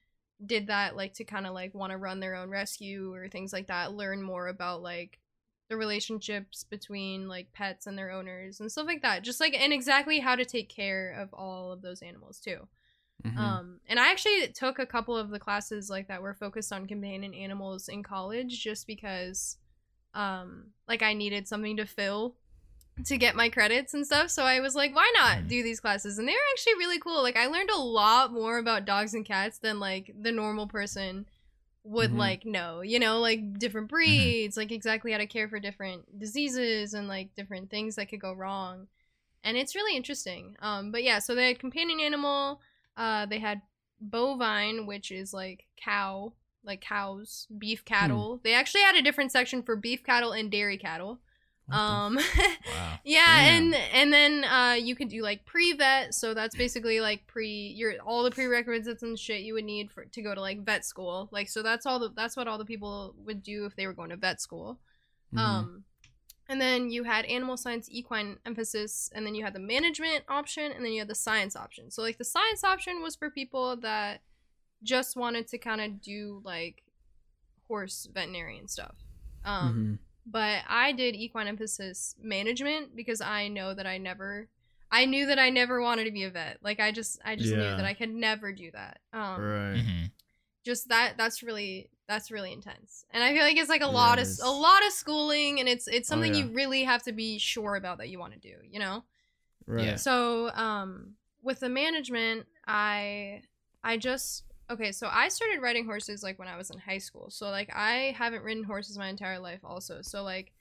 did 0.45 0.67
that 0.67 0.95
like 0.95 1.15
to 1.15 1.25
kind 1.25 1.47
of 1.47 1.55
like 1.55 1.73
want 1.75 1.91
to 1.93 1.97
run 1.97 2.21
their 2.21 2.35
own 2.35 2.51
rescue 2.51 3.15
or 3.15 3.29
things 3.31 3.51
like 3.51 3.69
that 3.69 3.95
learn 3.95 4.21
more 4.21 4.49
about 4.49 4.83
like 4.83 5.19
the 5.69 5.77
relationships 5.77 6.65
between 6.65 7.29
like 7.29 7.53
pets 7.53 7.87
and 7.87 7.97
their 7.97 8.11
owners 8.11 8.61
and 8.61 8.71
stuff 8.71 8.87
like 8.87 9.03
that 9.03 9.23
just 9.23 9.41
like 9.41 9.55
and 9.55 9.73
exactly 9.73 10.21
how 10.21 10.37
to 10.37 10.45
take 10.45 10.69
care 10.69 11.11
of 11.19 11.33
all 11.33 11.73
of 11.73 11.83
those 11.83 12.03
animals 12.03 12.39
too 12.39 12.69
Mhm. 13.25 13.39
um 13.39 13.81
and 13.87 13.99
i 13.99 14.11
actually 14.11 14.47
took 14.49 14.79
a 14.79 14.85
couple 14.85 15.17
of 15.17 15.31
the 15.31 15.39
classes 15.39 15.89
like 15.89 16.09
that 16.09 16.21
were 16.21 16.35
focused 16.35 16.73
on 16.73 16.87
companion 16.87 17.33
animals 17.33 17.89
in 17.89 18.03
college 18.03 18.61
just 18.63 18.87
because 18.87 19.57
um 20.13 20.67
like 20.87 21.03
i 21.03 21.15
needed 21.15 21.49
something 21.49 21.77
to 21.79 21.87
fill 21.87 22.37
to 23.07 23.17
get 23.17 23.35
my 23.35 23.49
credits 23.49 23.95
and 23.95 24.05
stuff 24.07 24.31
so 24.31 24.45
i 24.45 24.61
was 24.61 24.75
like 24.75 24.95
why 24.95 25.11
not 25.15 25.39
Mhm. 25.39 25.49
do 25.49 25.63
these 25.63 25.81
classes 25.81 26.19
and 26.19 26.29
they 26.29 26.33
were 26.33 26.51
actually 26.53 26.75
really 26.75 26.99
cool 26.99 27.23
like 27.23 27.37
i 27.37 27.47
learned 27.47 27.71
a 27.71 27.81
lot 27.81 28.33
more 28.33 28.59
about 28.59 28.85
dogs 28.85 29.15
and 29.15 29.25
cats 29.25 29.59
than 29.59 29.81
like 29.81 30.13
the 30.21 30.31
normal 30.33 30.67
person 30.69 31.27
would 31.85 32.11
Mhm. 32.11 32.19
like 32.19 32.47
know 32.47 32.81
you 32.81 32.99
know 32.99 33.21
like 33.21 33.59
different 33.59 33.89
breeds 33.89 34.57
like 34.57 34.73
exactly 34.73 35.13
how 35.13 35.19
to 35.19 35.27
care 35.27 35.49
for 35.49 35.61
different 35.61 36.19
diseases 36.19 36.95
and 36.95 37.09
like 37.09 37.35
different 37.37 37.71
things 37.71 37.97
that 37.97 38.09
could 38.09 38.21
go 38.21 38.33
wrong. 38.33 38.89
And 39.45 39.57
it's 39.57 39.75
really 39.75 39.97
interesting 39.97 40.57
um 40.61 40.91
but 40.91 41.03
yeah 41.03 41.19
so 41.19 41.35
they 41.35 41.49
had 41.49 41.59
companion 41.59 42.01
animal 42.01 42.61
uh 42.97 43.27
they 43.27 43.39
had 43.39 43.61
bovine 44.01 44.87
which 44.87 45.11
is 45.11 45.35
like 45.35 45.67
cow 45.77 46.33
like 46.65 46.81
cows 46.81 47.47
beef 47.59 47.85
cattle. 47.85 48.41
They 48.43 48.55
actually 48.55 48.83
had 48.83 48.97
a 48.97 49.03
different 49.03 49.33
section 49.33 49.63
for 49.63 49.77
beef 49.77 50.03
cattle 50.03 50.33
and 50.33 50.51
dairy 50.51 50.79
cattle 50.79 51.21
What 51.67 51.77
um 51.79 52.17
Wow. 52.67 52.99
yeah 53.05 53.37
Damn. 53.37 53.65
and 53.65 53.75
and 53.93 54.13
then 54.13 54.45
uh 54.45 54.75
you 54.75 54.95
could 54.95 55.09
do 55.09 55.23
like 55.23 55.45
pre-vet 55.47 56.15
so 56.15 56.35
that's 56.35 56.55
basically 56.55 57.01
like 57.01 57.27
pre 57.27 57.49
your 57.77 57.95
all 58.05 58.23
the 58.23 58.31
prerequisites 58.31 59.03
and 59.03 59.19
shit 59.19 59.41
you 59.43 59.55
would 59.55 59.65
need 59.65 59.91
for 59.91 60.05
to 60.05 60.23
go 60.23 60.35
to 60.35 60.41
like 60.41 60.63
vet 60.65 60.85
school 60.85 61.29
like 61.33 61.49
so 61.49 61.63
that's 61.63 61.87
all 61.87 61.99
the 61.99 62.11
that's 62.15 62.37
what 62.37 62.47
all 62.49 62.59
the 62.59 62.65
people 62.67 63.15
would 63.25 63.43
do 63.43 63.65
if 63.65 63.75
they 63.77 63.87
were 63.87 63.95
going 63.95 64.11
to 64.11 64.17
vet 64.17 64.41
school 64.41 64.79
Mhm. 65.35 65.39
um 65.41 65.85
and 66.47 66.61
then 66.61 66.91
you 66.91 67.05
had 67.05 67.25
animal 67.25 67.57
science 67.57 67.89
equine 67.91 68.37
emphasis 68.45 69.11
and 69.15 69.25
then 69.27 69.35
you 69.35 69.43
had 69.43 69.55
the 69.55 69.59
management 69.61 70.25
option 70.29 70.71
and 70.71 70.85
then 70.85 70.93
you 70.93 70.99
had 71.01 71.09
the 71.09 71.15
science 71.15 71.57
option 71.57 71.91
so 71.91 72.03
like 72.03 72.19
the 72.19 72.25
science 72.25 72.63
option 72.63 73.01
was 73.01 73.17
for 73.17 73.31
people 73.31 73.75
that 73.79 74.21
just 74.83 75.17
wanted 75.17 75.49
to 75.49 75.57
kind 75.57 75.81
of 75.81 76.03
do 76.03 76.43
like 76.45 76.83
horse 77.69 78.07
veterinarian 78.13 78.69
stuff 78.69 78.97
um 79.47 79.75
Mhm. 79.75 79.99
But 80.27 80.63
I 80.69 80.93
did 80.93 81.15
equine 81.15 81.47
emphasis 81.49 82.15
management 82.21 82.97
because 82.97 83.21
I 83.21 83.49
know 83.49 83.75
that 83.75 83.87
I 83.87 83.99
never 83.99 84.49
I 84.91 85.07
knew 85.07 85.27
that 85.27 85.39
I 85.39 85.51
never 85.51 85.81
wanted 85.83 86.05
to 86.05 86.13
be 86.13 86.23
a 86.25 86.31
vet. 86.31 86.59
Like 86.63 86.81
I 86.81 86.93
just 86.93 87.21
I 87.25 87.37
just 87.37 87.51
knew 87.53 87.59
that 87.77 87.85
I 87.85 87.95
could 87.95 88.11
never 88.11 88.53
do 88.53 88.71
that. 88.73 89.01
Um 89.13 89.41
right. 89.43 89.75
Mm-hmm. 89.77 90.05
just 90.65 90.89
that 90.89 91.15
that's 91.19 91.43
really 91.43 91.91
that's 92.07 92.31
really 92.31 92.53
intense. 92.53 93.05
And 93.11 93.25
I 93.25 93.33
feel 93.33 93.43
like 93.43 93.57
it's 93.57 93.71
like 93.71 93.83
a 93.83 93.87
lot 93.87 94.19
of 94.19 94.29
a 94.43 94.51
lot 94.51 94.87
of 94.87 94.93
schooling 94.93 95.59
and 95.61 95.69
it's 95.69 95.89
it's 95.89 96.11
Oh, 96.11 96.13
something 96.15 96.35
yeah. 96.35 96.45
you 96.45 96.53
really 96.53 96.85
have 96.85 97.03
to 97.05 97.13
be 97.13 97.39
sure 97.39 97.77
about 97.77 97.99
that 97.99 98.09
you 98.09 98.19
want 98.19 98.35
to 98.35 98.39
do, 98.39 98.55
you 98.71 98.79
know? 98.79 99.05
Right. 99.67 99.87
Yeah. 99.87 99.97
So, 99.97 100.51
um, 100.51 101.15
with 101.43 101.61
the 101.61 101.69
management, 101.71 102.47
I 102.67 103.43
I 103.83 103.97
just 103.97 104.45
okay. 104.75 104.93
So 104.93 105.09
I 105.11 105.29
started 105.29 105.61
riding 105.61 105.87
horses 105.87 106.23
like 106.23 106.39
when 106.39 106.49
I 106.49 106.57
was 106.57 106.71
in 106.71 106.79
high 106.79 106.99
school. 106.99 107.31
So 107.31 107.49
like 107.51 107.71
I 107.75 108.15
haven't 108.17 108.43
ridden 108.43 108.65
horses 108.65 108.99
my 108.99 109.09
entire 109.09 109.39
life, 109.39 109.61
also. 109.65 110.01
So 110.03 110.23
like 110.23 110.53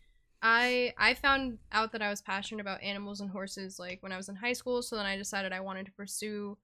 I 0.42 0.94
I 0.98 1.14
found 1.14 1.60
out 1.72 1.92
that 1.92 2.02
I 2.02 2.10
was 2.10 2.22
passionate 2.22 2.62
about 2.62 2.82
animals 2.82 3.22
and 3.22 3.30
horses 3.30 3.80
like 3.80 4.02
when 4.02 4.12
I 4.12 4.18
was 4.18 4.30
in 4.30 4.36
high 4.36 4.54
school. 4.54 4.82
So 4.82 4.96
then 4.96 5.06
I 5.06 5.18
decided 5.18 5.52
I 5.52 5.60
wanted 5.60 5.86
to 5.88 5.92
pursue 5.92 6.58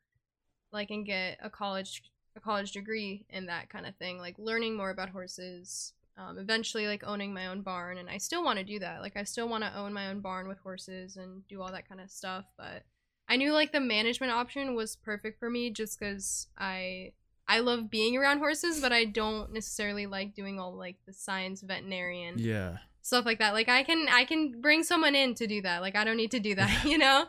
like 0.71 0.89
and 0.91 1.05
get 1.05 1.37
a 1.41 1.49
college 1.49 2.03
a 2.35 2.39
college 2.39 2.71
degree 2.71 3.25
in 3.29 3.47
that 3.47 3.69
kind 3.69 3.85
of 3.85 3.95
thing, 3.95 4.19
like 4.19 4.35
learning 4.37 4.75
more 4.75 4.89
about 4.91 5.09
horses. 5.09 5.93
Um, 6.17 6.37
eventually, 6.37 6.85
like 6.85 7.03
owning 7.05 7.33
my 7.33 7.47
own 7.47 7.61
barn, 7.61 7.97
and 7.97 8.09
I 8.09 8.17
still 8.17 8.43
want 8.43 8.59
to 8.59 8.65
do 8.65 8.77
that. 8.79 8.99
Like, 8.99 9.15
I 9.15 9.23
still 9.23 9.47
want 9.47 9.63
to 9.63 9.77
own 9.77 9.93
my 9.93 10.09
own 10.09 10.19
barn 10.19 10.49
with 10.49 10.59
horses 10.59 11.15
and 11.15 11.47
do 11.47 11.61
all 11.61 11.71
that 11.71 11.87
kind 11.87 12.01
of 12.01 12.11
stuff. 12.11 12.43
But 12.57 12.83
I 13.29 13.37
knew 13.37 13.53
like 13.53 13.71
the 13.71 13.79
management 13.79 14.33
option 14.33 14.75
was 14.75 14.97
perfect 14.97 15.39
for 15.39 15.49
me, 15.49 15.69
just 15.69 15.97
because 15.97 16.47
I 16.57 17.13
I 17.49 17.59
love 17.59 17.89
being 17.89 18.15
around 18.15 18.37
horses, 18.39 18.79
but 18.79 18.93
I 18.93 19.05
don't 19.05 19.51
necessarily 19.51 20.05
like 20.05 20.35
doing 20.35 20.59
all 20.59 20.73
like 20.75 20.97
the 21.05 21.13
science 21.13 21.61
veterinarian 21.61 22.35
Yeah. 22.37 22.77
stuff 23.01 23.25
like 23.25 23.39
that. 23.39 23.53
Like, 23.53 23.67
I 23.69 23.83
can 23.83 24.07
I 24.09 24.23
can 24.23 24.61
bring 24.61 24.83
someone 24.83 25.15
in 25.15 25.33
to 25.35 25.47
do 25.47 25.61
that. 25.63 25.81
Like, 25.81 25.95
I 25.95 26.03
don't 26.03 26.17
need 26.17 26.31
to 26.31 26.39
do 26.39 26.53
that, 26.55 26.85
you 26.91 26.97
know. 26.97 27.25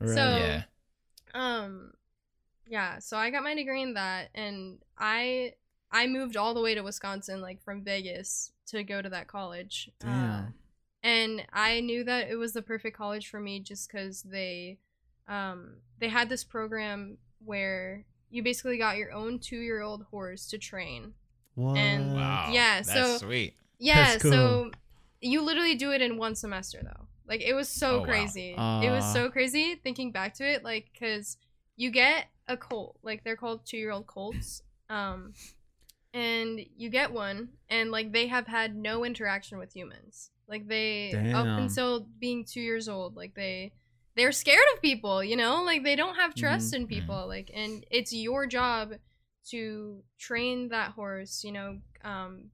Right. 0.00 0.14
So- 0.14 0.36
yeah. 0.36 0.62
Um 1.34 1.92
yeah, 2.66 2.98
so 2.98 3.16
I 3.18 3.30
got 3.30 3.42
my 3.44 3.54
degree 3.54 3.82
in 3.82 3.94
that 3.94 4.30
and 4.34 4.78
I 4.96 5.54
I 5.90 6.06
moved 6.06 6.36
all 6.36 6.54
the 6.54 6.60
way 6.62 6.74
to 6.74 6.82
Wisconsin 6.82 7.40
like 7.40 7.62
from 7.62 7.82
Vegas 7.84 8.52
to 8.68 8.82
go 8.82 9.02
to 9.02 9.08
that 9.10 9.28
college. 9.28 9.90
Uh, 10.04 10.44
and 11.02 11.44
I 11.52 11.80
knew 11.80 12.02
that 12.04 12.30
it 12.30 12.36
was 12.36 12.52
the 12.54 12.62
perfect 12.62 12.96
college 12.96 13.28
for 13.28 13.38
me 13.38 13.60
just 13.60 13.90
cuz 13.90 14.22
they 14.22 14.78
um 15.28 15.76
they 15.98 16.08
had 16.08 16.28
this 16.28 16.44
program 16.44 17.18
where 17.44 18.04
you 18.34 18.42
basically 18.42 18.76
got 18.78 18.96
your 18.96 19.12
own 19.12 19.38
2-year-old 19.38 20.04
horse 20.10 20.46
to 20.48 20.58
train. 20.58 21.14
what? 21.54 21.76
and- 21.78 22.14
Wow. 22.14 22.50
yeah, 22.52 22.82
That's 22.82 22.92
so- 22.92 23.18
sweet. 23.18 23.54
Yeah, 23.78 23.94
That's 24.12 24.22
cool. 24.22 24.32
so 24.32 24.70
you 25.20 25.40
literally 25.42 25.76
do 25.76 25.92
it 25.92 26.02
in 26.02 26.16
one 26.16 26.34
semester 26.34 26.80
though. 26.82 27.06
Like 27.28 27.40
it 27.42 27.54
was 27.54 27.68
so 27.68 27.96
Oh, 27.96 27.98
wow. 28.00 28.04
crazy. 28.06 28.50
it 28.50 28.90
was 28.90 29.12
so 29.12 29.30
crazy 29.30 29.76
thinking 29.76 30.10
back 30.10 30.34
to 30.34 30.44
it 30.44 30.64
like 30.64 30.90
cuz 30.98 31.36
you 31.76 31.90
get 31.90 32.26
a 32.48 32.56
colt. 32.56 32.96
Like 33.02 33.22
they're 33.24 33.36
called 33.36 33.64
2-year-old 33.64 34.06
colts. 34.06 34.62
Um 34.90 35.32
and 36.12 36.60
you 36.76 36.88
get 36.90 37.12
one 37.12 37.50
and 37.68 37.90
like 37.90 38.12
they 38.12 38.26
have 38.28 38.46
had 38.46 38.76
no 38.76 39.04
interaction 39.04 39.58
with 39.58 39.72
humans. 39.74 40.30
Like 40.48 40.66
they 40.68 41.12
up 41.32 41.44
Damn. 41.46 41.58
until 41.60 42.00
being 42.18 42.44
2 42.44 42.60
years 42.60 42.88
old, 42.88 43.16
like 43.16 43.34
they 43.34 43.72
they're 44.16 44.32
scared 44.32 44.64
of 44.74 44.82
people, 44.82 45.22
you 45.24 45.36
know? 45.36 45.62
Like 45.64 45.84
they 45.84 45.96
don't 45.96 46.16
have 46.16 46.34
trust 46.34 46.72
Mm-hmm. 46.72 46.74
in 46.74 46.86
people. 46.86 47.26
Like 47.26 47.50
and 47.54 47.84
it's 47.90 48.12
your 48.12 48.46
job 48.46 48.94
to 49.50 50.02
train 50.18 50.68
that 50.70 50.92
horse, 50.92 51.44
you 51.44 51.52
know, 51.52 51.78
um 52.04 52.50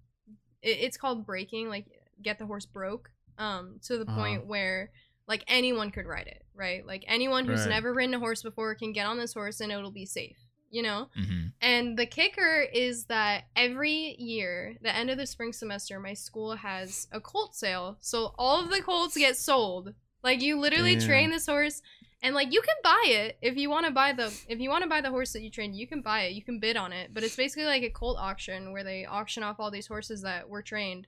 it, 0.63 0.79
it's 0.81 0.97
called 0.97 1.27
breaking, 1.27 1.69
like 1.69 1.87
get 2.23 2.39
the 2.39 2.47
horse 2.47 2.67
broke, 2.67 3.11
um, 3.39 3.79
to 3.83 3.99
the 3.99 4.07
Uh-huh. 4.07 4.15
point 4.15 4.47
where 4.47 4.91
like 5.27 5.45
anyone 5.49 5.91
could 5.91 6.07
ride 6.07 6.27
it, 6.27 6.45
right? 6.55 6.85
Like 6.87 7.05
anyone 7.07 7.45
who's 7.47 7.67
Right. 7.67 7.69
never 7.69 7.95
ridden 7.95 8.15
a 8.15 8.19
horse 8.19 8.43
before 8.43 8.75
can 8.75 8.93
get 8.93 9.07
on 9.07 9.19
this 9.19 9.35
horse 9.35 9.61
and 9.61 9.71
it'll 9.73 9.91
be 9.93 10.07
safe, 10.07 10.39
you 10.71 10.83
know? 10.83 11.09
hmm 11.15 11.53
And 11.63 11.99
the 11.99 12.07
kicker 12.07 12.63
is 12.73 13.05
that 13.07 13.45
every 13.55 14.17
year, 14.19 14.77
the 14.81 14.95
end 14.95 15.11
of 15.11 15.19
the 15.19 15.27
spring 15.27 15.53
semester, 15.53 16.01
my 16.01 16.15
school 16.15 16.57
has 16.57 17.07
a 17.13 17.21
colt 17.21 17.55
sale. 17.55 17.99
So 18.01 18.35
all 18.39 18.65
of 18.65 18.71
the 18.71 18.83
colts 18.83 19.17
get 19.17 19.37
sold. 19.37 19.95
Like 20.23 20.43
you 20.43 20.59
literally 20.59 20.97
Damn. 20.97 21.07
train 21.07 21.31
this 21.31 21.47
horse 21.47 21.83
and 22.23 22.35
like 22.35 22.53
you 22.53 22.61
can 22.61 22.77
buy 22.83 23.05
it 23.07 23.39
if 23.41 23.57
you 23.57 23.71
want 23.71 23.87
to 23.87 23.93
buy 23.93 24.13
the 24.13 24.33
if 24.49 24.61
you 24.61 24.69
want 24.69 24.83
to 24.83 24.89
buy 24.89 25.01
the 25.01 25.11
horse 25.11 25.33
that 25.33 25.43
you 25.43 25.51
trained, 25.51 25.77
you 25.77 25.87
can 25.87 26.03
buy 26.03 26.23
it. 26.23 26.33
You 26.33 26.43
can 26.43 26.61
bid 26.61 26.77
on 26.77 26.93
it, 26.93 27.15
but 27.15 27.23
it's 27.23 27.37
basically 27.37 27.65
like 27.65 27.83
a 27.83 27.91
colt 27.91 28.19
auction 28.19 28.73
where 28.73 28.85
they 28.85 29.07
auction 29.07 29.43
off 29.43 29.57
all 29.59 29.71
these 29.71 29.87
horses 29.87 30.23
that 30.23 30.49
were 30.49 30.63
trained. 30.63 31.07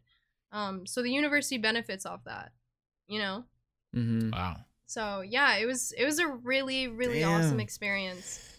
Um 0.51 0.87
so 0.87 1.03
the 1.03 1.11
university 1.11 1.59
benefits 1.59 2.07
off 2.07 2.25
that. 2.25 2.53
You 3.07 3.19
know? 3.19 3.45
Mm-hmm. 3.95 4.31
Wow. 4.31 4.57
So, 4.87 5.23
yeah, 5.23 5.57
it 5.57 5.67
was 5.67 5.93
it 5.97 6.05
was 6.05 6.19
a 6.19 6.29
really 6.29 6.89
really 6.89 7.25
awesome 7.25 7.61
experience. 7.61 8.52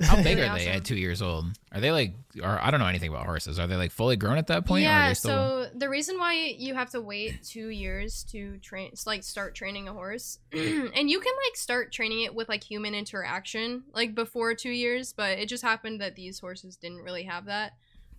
How 0.00 0.16
big 0.22 0.36
Really 0.36 0.42
are 0.42 0.54
they 0.58 0.66
awesome. 0.68 0.76
at 0.76 0.84
two 0.84 0.96
years 0.96 1.22
old? 1.22 1.46
Are 1.72 1.80
they 1.80 1.90
like, 1.92 2.14
or 2.42 2.58
I 2.62 2.70
don't 2.70 2.80
know 2.80 2.86
anything 2.86 3.10
about 3.10 3.24
horses. 3.26 3.58
Are 3.58 3.66
they 3.66 3.76
like 3.76 3.90
fully 3.92 4.16
grown 4.16 4.38
at 4.38 4.46
that 4.48 4.64
point? 4.66 4.84
or 4.84 4.88
are 4.88 4.90
yeah 4.90 5.08
they 5.08 5.14
still... 5.14 5.30
so 5.64 5.70
the 5.74 5.88
reason 5.88 6.18
why 6.18 6.34
you 6.58 6.74
have 6.74 6.90
to 6.90 7.00
wait 7.00 7.42
two 7.42 7.68
years 7.68 8.24
to 8.32 8.58
train 8.58 8.92
like 9.06 9.22
start 9.24 9.54
training 9.54 9.88
a 9.88 9.92
horse 9.92 10.38
and 10.52 11.10
you 11.10 11.20
can 11.20 11.32
like 11.46 11.56
start 11.56 11.92
training 11.92 12.22
it 12.22 12.34
with 12.34 12.48
like 12.48 12.62
human 12.64 12.94
interaction 12.94 13.82
like 13.94 14.14
before 14.14 14.54
two 14.54 14.70
years 14.70 15.12
but 15.12 15.38
it 15.38 15.48
just 15.48 15.62
happened 15.62 16.00
that 16.00 16.14
these 16.16 16.38
horses 16.40 16.76
didn't 16.76 17.02
really 17.02 17.24
have 17.24 17.46
that 17.46 17.72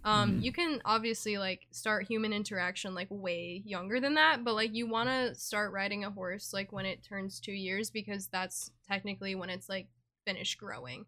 um 0.03 0.33
Mhm. 0.33 0.43
you 0.43 0.51
can 0.51 0.81
obviously 0.85 1.37
like 1.37 1.67
start 1.71 2.05
human 2.07 2.33
interaction 2.33 2.93
like 2.93 3.07
way 3.09 3.61
younger 3.65 3.99
than 3.99 4.13
that 4.15 4.43
but 4.43 4.53
like 4.53 4.73
you 4.75 4.87
want 4.87 5.09
to 5.09 5.33
start 5.35 5.71
riding 5.71 6.03
a 6.03 6.11
horse 6.11 6.53
like 6.53 6.71
when 6.71 6.85
it 6.85 7.03
turns 7.03 7.39
two 7.39 7.51
years 7.51 7.89
because 7.89 8.27
that's 8.27 8.71
technically 8.87 9.33
when 9.35 9.49
it's 9.49 9.69
like 9.69 9.87
finished 10.25 10.57
growing 10.59 11.05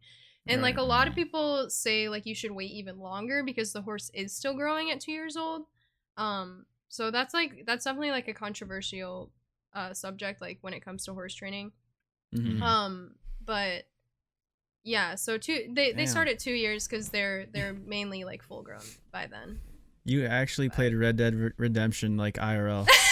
and 0.50 0.62
like 0.62 0.78
a 0.78 0.84
lot 0.84 1.08
of 1.08 1.16
people 1.16 1.70
say 1.70 2.10
like 2.10 2.26
you 2.26 2.36
should 2.36 2.52
wait 2.52 2.72
even 2.72 3.00
longer 3.00 3.43
because 3.43 3.74
the 3.74 3.82
horse 3.82 4.10
is 4.14 4.36
still 4.36 4.54
growing 4.56 4.91
at 4.91 5.00
two 5.00 5.12
years 5.12 5.38
old. 5.38 5.64
Um, 6.18 6.66
so 6.89 7.12
that's 7.12 7.34
like 7.34 7.64
that's 7.66 7.86
definitely 7.86 8.12
like 8.12 8.28
a 8.28 8.34
controversial 8.34 9.32
uh 9.74 9.93
subject 9.93 10.41
like 10.41 10.58
when 10.62 10.74
it 10.74 10.84
comes 10.84 11.06
to 11.06 11.14
horse 11.14 11.36
training. 11.36 11.72
Mm-hmm. 12.36 12.58
Mhm. 12.58 12.62
Um, 12.62 13.12
but 13.45 13.86
yeah, 14.84 15.16
so 15.16 15.38
two 15.38 15.72
they 15.74 15.91
they 15.91 16.06
start 16.06 16.28
at 16.28 16.39
two 16.39 16.54
years 16.54 16.88
because 16.88 17.10
they're 17.10 17.45
they're 17.54 17.74
mainly 17.74 18.24
like 18.24 18.41
full 18.43 18.64
grown 18.64 18.82
by 19.12 19.28
then. 19.28 19.60
You 20.06 20.26
actually 20.26 20.70
played 20.70 20.95
Red 20.95 21.18
Dead 21.18 21.54
Redemption 21.58 22.18
like 22.18 22.36
IRL. 22.36 22.88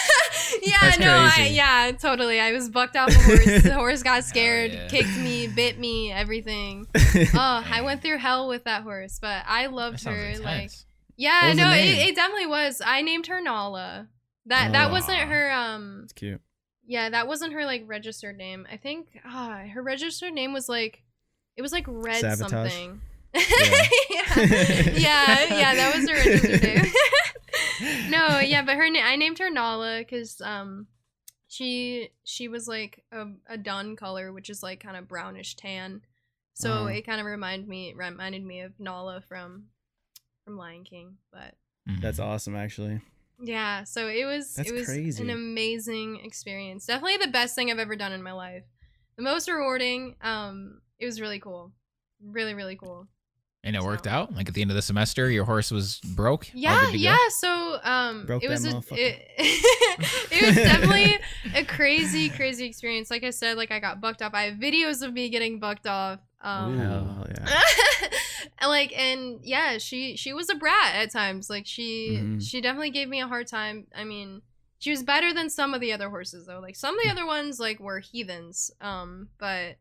yeah, 0.67 0.95
no, 0.99 1.29
I, 1.35 1.49
yeah, 1.51 1.91
totally. 1.97 2.39
I 2.39 2.51
was 2.51 2.69
bucked 2.69 2.95
off 2.95 3.09
a 3.09 3.13
horse. 3.13 3.63
the 3.63 3.73
horse 3.73 4.03
got 4.03 4.23
scared, 4.25 4.71
yeah. 4.71 4.87
kicked 4.87 5.17
me, 5.17 5.47
bit 5.47 5.79
me, 5.79 6.11
everything. 6.11 6.87
oh, 6.95 7.31
I 7.69 7.81
went 7.83 8.01
through 8.01 8.17
hell 8.17 8.47
with 8.47 8.63
that 8.65 8.83
horse, 8.83 9.19
but 9.21 9.43
I 9.47 9.67
loved 9.67 10.03
her. 10.05 10.33
Like, 10.41 10.71
yeah, 11.15 11.41
What 11.41 11.47
was 11.49 11.57
the 11.57 11.63
no, 11.63 11.71
it, 11.71 12.07
it 12.09 12.15
definitely 12.15 12.47
was. 12.47 12.81
I 12.85 13.01
named 13.01 13.27
her 13.27 13.41
Nala. 13.41 14.07
That 14.45 14.71
that 14.73 14.91
wasn't 14.91 15.19
her. 15.19 15.51
Um, 15.51 16.01
It's 16.03 16.13
cute. 16.13 16.41
yeah, 16.85 17.09
that 17.09 17.27
wasn't 17.27 17.53
her 17.53 17.65
like 17.65 17.83
registered 17.85 18.37
name. 18.37 18.65
I 18.71 18.77
think 18.77 19.07
ah, 19.25 19.63
her 19.73 19.81
registered 19.81 20.33
name 20.33 20.53
was 20.53 20.69
like, 20.69 21.03
it 21.57 21.61
was 21.61 21.71
like 21.71 21.85
Red 21.87 22.21
Sabotage? 22.21 22.49
something. 22.71 23.01
Yeah. 24.09 24.39
yeah. 24.39 24.89
yeah, 24.97 25.43
yeah, 25.49 25.75
that 25.75 25.95
was 25.95 26.09
her 26.09 26.15
registered 26.15 26.63
name. 26.63 26.91
No, 27.79 28.39
yeah, 28.39 28.61
but 28.63 28.75
her 28.75 28.89
name 28.89 29.03
I 29.05 29.15
named 29.15 29.39
her 29.39 29.49
Nala 29.49 29.99
because 29.99 30.39
um, 30.41 30.87
she 31.47 32.09
she 32.23 32.47
was 32.47 32.67
like 32.67 33.03
a, 33.11 33.25
a 33.47 33.57
dun 33.57 33.95
color, 33.95 34.31
which 34.33 34.49
is 34.49 34.63
like 34.63 34.79
kind 34.79 34.97
of 34.97 35.07
brownish 35.07 35.55
tan. 35.55 36.01
So 36.53 36.71
Oh. 36.71 36.85
it 36.87 37.05
kind 37.05 37.19
of 37.19 37.25
reminded 37.27 37.67
me 37.69 37.93
reminded 37.93 38.43
me 38.43 38.61
of 38.61 38.79
Nala 38.79 39.21
from 39.21 39.65
from 40.45 40.57
Lion 40.57 40.83
King. 40.83 41.17
But 41.31 41.55
Mhm. 41.87 42.01
That's 42.01 42.19
awesome, 42.19 42.55
actually. 42.55 42.99
yeah, 43.41 43.83
so 43.85 44.07
it 44.09 44.25
was 44.25 44.55
That's 44.55 44.69
it 44.69 44.73
was 44.73 44.85
crazy. 44.85 45.23
an 45.23 45.29
amazing 45.29 46.19
experience. 46.25 46.85
Definitely 46.85 47.17
the 47.17 47.31
best 47.31 47.55
thing 47.55 47.71
I've 47.71 47.79
ever 47.79 47.95
done 47.95 48.11
in 48.11 48.23
my 48.23 48.33
life. 48.33 48.63
The 49.15 49.23
most 49.23 49.47
rewarding. 49.49 50.15
Um, 50.21 50.81
it 50.99 51.05
was 51.05 51.21
really 51.21 51.39
cool. 51.39 51.71
Really, 52.21 52.53
really 52.55 52.75
cool. 52.75 53.07
And 53.67 53.75
it 53.75 53.83
worked 53.83 54.07
out. 54.07 54.33
Like 54.33 54.47
at 54.47 54.53
the 54.53 54.61
end 54.61 54.71
of 54.71 54.75
the 54.75 54.81
semester, 54.81 55.29
your 55.29 55.43
horse 55.43 55.71
was 55.71 55.99
broke. 55.99 56.49
Yeah, 56.53 56.79
good 56.85 56.91
to 56.93 56.97
go? 56.97 57.03
yeah. 57.03 57.17
So 57.29 57.77
um, 57.83 58.25
Broke 58.25 58.43
it 58.43 58.47
was 58.49 58.65
a, 58.65 58.77
it, 58.91 59.27
it 60.31 60.45
was 60.45 60.55
definitely 60.55 61.17
a 61.53 61.65
crazy, 61.65 62.29
crazy 62.29 62.65
experience. 62.65 63.11
Like 63.11 63.25
I 63.25 63.29
said, 63.31 63.57
like 63.57 63.71
I 63.71 63.79
got 63.79 63.99
bucked 63.99 64.21
off. 64.21 64.33
I 64.33 64.43
have 64.43 64.53
videos 64.55 65.01
of 65.01 65.11
me 65.13 65.27
getting 65.29 65.59
bucked 65.59 65.85
off. 65.85 66.19
Um, 66.41 66.77
Hell 66.77 67.27
yeah. 67.29 67.57
and 68.59 68.69
like 68.69 68.93
and 68.97 69.39
yeah, 69.43 69.79
she 69.79 70.15
she 70.15 70.31
was 70.31 70.49
a 70.49 70.55
brat 70.55 70.95
at 70.95 71.11
times. 71.11 71.49
Like 71.49 71.65
she 71.65 72.19
Mhm. 72.21 72.41
she 72.41 72.61
definitely 72.61 72.91
gave 72.91 73.09
me 73.09 73.19
a 73.19 73.27
hard 73.27 73.47
time. 73.47 73.87
I 73.93 74.05
mean, 74.05 74.43
she 74.79 74.91
was 74.91 75.03
better 75.03 75.33
than 75.33 75.49
some 75.49 75.73
of 75.73 75.81
the 75.81 75.91
other 75.91 76.09
horses 76.09 76.45
though. 76.45 76.59
Like 76.61 76.77
some 76.77 76.97
of 76.97 77.03
the 77.03 77.09
other 77.11 77.25
ones 77.25 77.59
like 77.59 77.79
were 77.81 77.99
heathens. 77.99 78.71
Um, 78.79 79.27
but 79.39 79.75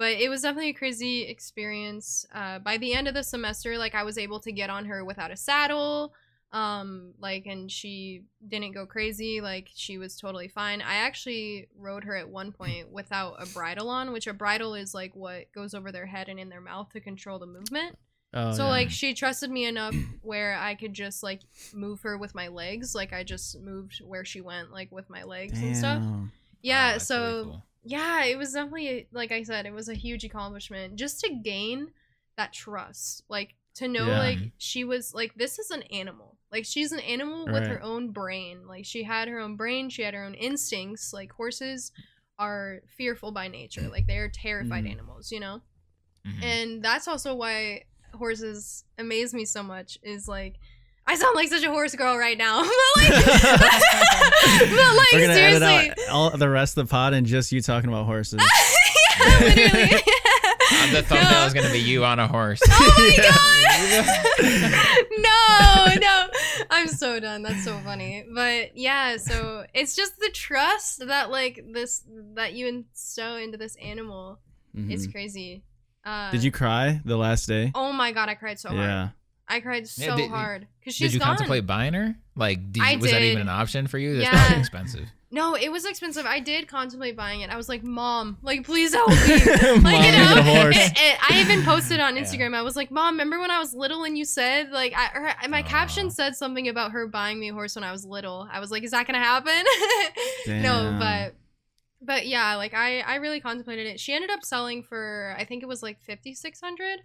but 0.00 0.12
it 0.12 0.30
was 0.30 0.40
definitely 0.40 0.70
a 0.70 0.72
crazy 0.72 1.24
experience. 1.24 2.24
Uh, 2.34 2.58
by 2.58 2.78
the 2.78 2.94
end 2.94 3.06
of 3.06 3.12
the 3.12 3.22
semester, 3.22 3.76
like 3.76 3.94
I 3.94 4.02
was 4.02 4.16
able 4.16 4.40
to 4.40 4.50
get 4.50 4.70
on 4.70 4.86
her 4.86 5.04
without 5.04 5.30
a 5.30 5.36
saddle. 5.36 6.14
Um, 6.52 7.12
like, 7.20 7.44
and 7.44 7.70
she 7.70 8.22
didn't 8.48 8.72
go 8.72 8.86
crazy. 8.86 9.42
Like, 9.42 9.68
she 9.74 9.98
was 9.98 10.16
totally 10.16 10.48
fine. 10.48 10.80
I 10.80 10.94
actually 10.94 11.68
rode 11.78 12.04
her 12.04 12.16
at 12.16 12.30
one 12.30 12.50
point 12.58 12.90
without 12.90 13.42
a 13.42 13.46
bridle 13.52 13.90
on, 13.90 14.10
which 14.10 14.26
a 14.26 14.32
bridle 14.32 14.74
is 14.74 14.94
like 14.94 15.14
what 15.14 15.52
goes 15.52 15.74
over 15.74 15.92
their 15.92 16.06
head 16.06 16.30
and 16.30 16.40
in 16.40 16.48
their 16.48 16.62
mouth 16.62 16.88
to 16.94 17.00
control 17.00 17.38
the 17.38 17.44
movement. 17.44 17.98
Oh, 18.32 18.52
so 18.52 18.64
yeah. 18.64 18.70
like 18.70 18.90
she 18.90 19.12
trusted 19.12 19.50
me 19.50 19.66
enough 19.66 19.94
where 20.22 20.56
I 20.56 20.76
could 20.76 20.94
just 20.94 21.22
like 21.22 21.42
move 21.74 22.00
her 22.02 22.16
with 22.16 22.34
my 22.34 22.48
legs. 22.48 22.94
Like 22.94 23.12
I 23.12 23.22
just 23.22 23.60
moved 23.60 24.00
where 24.02 24.24
she 24.24 24.40
went, 24.40 24.72
like 24.72 24.90
with 24.90 25.10
my 25.10 25.24
legs 25.24 25.60
and 25.60 25.76
stuff. 25.76 26.02
Yeah. 26.62 26.92
Oh, 26.94 26.98
so 26.98 27.20
really 27.20 27.44
cool. 27.44 27.64
Yeah, 27.82 28.24
it 28.24 28.36
was 28.36 28.52
definitely 28.52 29.08
like 29.12 29.32
I 29.32 29.42
said, 29.42 29.66
it 29.66 29.72
was 29.72 29.88
a 29.88 29.94
huge 29.94 30.24
accomplishment 30.24 30.96
just 30.96 31.20
to 31.20 31.34
gain 31.34 31.92
that 32.36 32.52
trust. 32.52 33.22
Like 33.28 33.54
to 33.74 33.88
know 33.88 34.06
Yeah. 34.08 34.18
like 34.18 34.38
she 34.58 34.84
was 34.84 35.14
like 35.14 35.34
this 35.34 35.58
is 35.58 35.70
an 35.70 35.82
animal. 35.84 36.36
Like 36.52 36.64
she's 36.64 36.92
an 36.92 37.00
animal 37.00 37.46
with 37.46 37.66
her 37.66 37.82
own 37.82 38.10
brain. 38.10 38.66
Like 38.66 38.84
she 38.84 39.02
had 39.04 39.28
her 39.28 39.38
own 39.38 39.56
brain, 39.56 39.88
she 39.88 40.02
had 40.02 40.14
her 40.14 40.24
own 40.24 40.34
instincts. 40.34 41.12
Like 41.12 41.32
horses 41.32 41.92
are 42.38 42.80
fearful 42.88 43.32
by 43.32 43.48
nature. 43.48 43.88
Like 43.88 44.06
they 44.06 44.18
are 44.18 44.28
terrified 44.28 44.84
Mhm. 44.84 44.90
animals, 44.90 45.30
you 45.30 45.40
know? 45.40 45.60
Mhm. 46.26 46.42
And 46.42 46.82
that's 46.84 47.06
also 47.08 47.34
why 47.34 47.84
horses 48.14 48.84
amaze 48.98 49.32
me 49.32 49.44
so 49.44 49.62
much 49.62 49.98
is 50.02 50.26
like 50.26 50.56
I 51.10 51.16
sound 51.16 51.34
like 51.34 51.48
such 51.48 51.64
a 51.64 51.70
horse 51.70 51.94
girl 51.96 52.16
right 52.16 52.38
now. 52.38 52.62
but 52.62 52.70
like, 53.02 53.10
but 54.70 54.96
like 54.96 55.12
We're 55.12 55.20
gonna 55.22 55.34
seriously. 55.34 55.66
edit 55.66 55.98
out 56.08 56.08
all 56.10 56.30
the 56.30 56.48
rest 56.48 56.78
of 56.78 56.86
the 56.86 56.90
pod 56.90 57.14
and 57.14 57.26
just 57.26 57.50
you 57.50 57.60
talking 57.60 57.88
about 57.88 58.06
horses. 58.06 58.40
yeah, 59.20 59.38
literally. 59.40 59.94
Uh, 60.72 60.92
the 60.92 61.02
thumbnail 61.02 61.30
No. 61.32 61.46
is 61.46 61.52
gonna 61.52 61.70
be 61.72 61.80
you 61.80 62.04
on 62.04 62.20
a 62.20 62.28
horse. 62.28 62.60
Oh 62.64 63.12
Yeah. 63.18 64.70
no, 65.18 65.94
no. 66.00 66.26
I'm 66.70 66.86
so 66.88 67.18
done. 67.20 67.42
That's 67.42 67.64
so 67.64 67.76
funny. 67.84 68.24
But 68.32 68.76
yeah, 68.76 69.16
so 69.16 69.64
it's 69.74 69.96
just 69.96 70.18
the 70.18 70.30
trust 70.32 71.06
that 71.06 71.30
like 71.30 71.64
this 71.72 72.02
that 72.34 72.52
you 72.52 72.68
instill 72.68 73.36
into 73.36 73.56
this 73.58 73.76
animal. 73.82 74.38
It's 74.74 75.06
Mhm. 75.08 75.12
crazy. 75.12 75.64
Uh, 76.04 76.30
Did 76.30 76.44
you 76.44 76.52
cry 76.52 77.00
the 77.04 77.16
last 77.16 77.46
day? 77.46 77.72
Oh 77.74 77.92
my 77.92 78.12
god, 78.12 78.28
I 78.28 78.34
cried 78.34 78.60
so 78.60 78.68
hard. 78.70 79.10
Yeah. 79.50 79.56
I 79.56 79.60
cried 79.60 79.88
so 79.88 80.04
Yeah, 80.04 80.16
did- 80.16 80.30
hard 80.30 80.66
because 80.78 80.94
she's 80.94 81.08
Did 81.08 81.14
you 81.14 81.20
gone. 81.20 81.28
contemplate 81.28 81.66
buying 81.66 81.94
her? 81.94 82.14
Like, 82.36 82.72
did 82.72 82.82
I 82.82 82.92
you, 82.92 82.98
was 83.00 83.10
that 83.10 83.22
even 83.22 83.42
an 83.42 83.48
option 83.48 83.86
for 83.86 83.98
you? 83.98 84.16
That's 84.16 84.24
Yeah. 84.32 84.38
probably 84.40 84.58
expensive. 84.60 85.08
No, 85.32 85.54
it 85.54 85.70
was 85.70 85.84
expensive. 85.84 86.26
I 86.26 86.40
did 86.40 86.66
contemplate 86.66 87.16
buying 87.16 87.42
it. 87.42 87.50
I 87.50 87.56
was 87.56 87.68
like, 87.68 87.84
"Mom, 87.84 88.38
like, 88.42 88.64
please 88.64 88.92
help 88.92 89.10
me." 89.10 89.16
Mom, 89.16 89.82
like 89.84 90.04
you 90.04 90.12
know, 90.12 90.34
get 90.34 90.38
a 90.38 90.42
horse. 90.42 90.76
And- 90.76 90.98
and 90.98 91.18
I 91.28 91.40
even 91.40 91.62
posted 91.64 92.00
on 92.00 92.16
Yeah. 92.16 92.22
Instagram. 92.22 92.52
I 92.54 92.62
was 92.62 92.74
like, 92.74 92.90
"Mom, 92.90 93.14
remember 93.14 93.38
when 93.38 93.50
I 93.52 93.60
was 93.60 93.72
little 93.72 94.02
and 94.02 94.18
you 94.18 94.24
said 94.24 94.70
like, 94.72 94.92
I, 94.96 95.10
or 95.44 95.48
my 95.48 95.60
Aw. 95.60 95.68
caption 95.68 96.10
said 96.10 96.34
something 96.34 96.66
about 96.66 96.90
her 96.92 97.06
buying 97.06 97.38
me 97.38 97.50
a 97.50 97.52
horse 97.52 97.76
when 97.76 97.84
I 97.84 97.92
was 97.92 98.04
little." 98.04 98.48
I 98.50 98.58
was 98.58 98.72
like, 98.72 98.82
"Is 98.82 98.90
that 98.90 99.06
gonna 99.06 99.18
happen?" 99.20 99.64
no, 100.62 100.96
but 100.98 101.34
but 102.02 102.26
yeah, 102.26 102.56
like 102.56 102.74
I 102.74 103.00
I 103.00 103.16
really 103.16 103.40
contemplated 103.40 103.86
it. 103.86 104.00
She 104.00 104.12
ended 104.12 104.30
up 104.30 104.44
selling 104.44 104.82
for 104.82 105.36
I 105.38 105.44
think 105.44 105.62
it 105.62 105.66
was 105.66 105.80
like 105.80 106.00
fifty 106.00 106.34
six 106.34 106.60
hundred. 106.60 107.02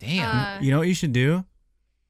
Damn. 0.00 0.28
Uh, 0.58 0.60
you 0.60 0.72
know 0.72 0.78
what 0.78 0.88
you 0.88 0.94
should 0.94 1.12
do? 1.12 1.44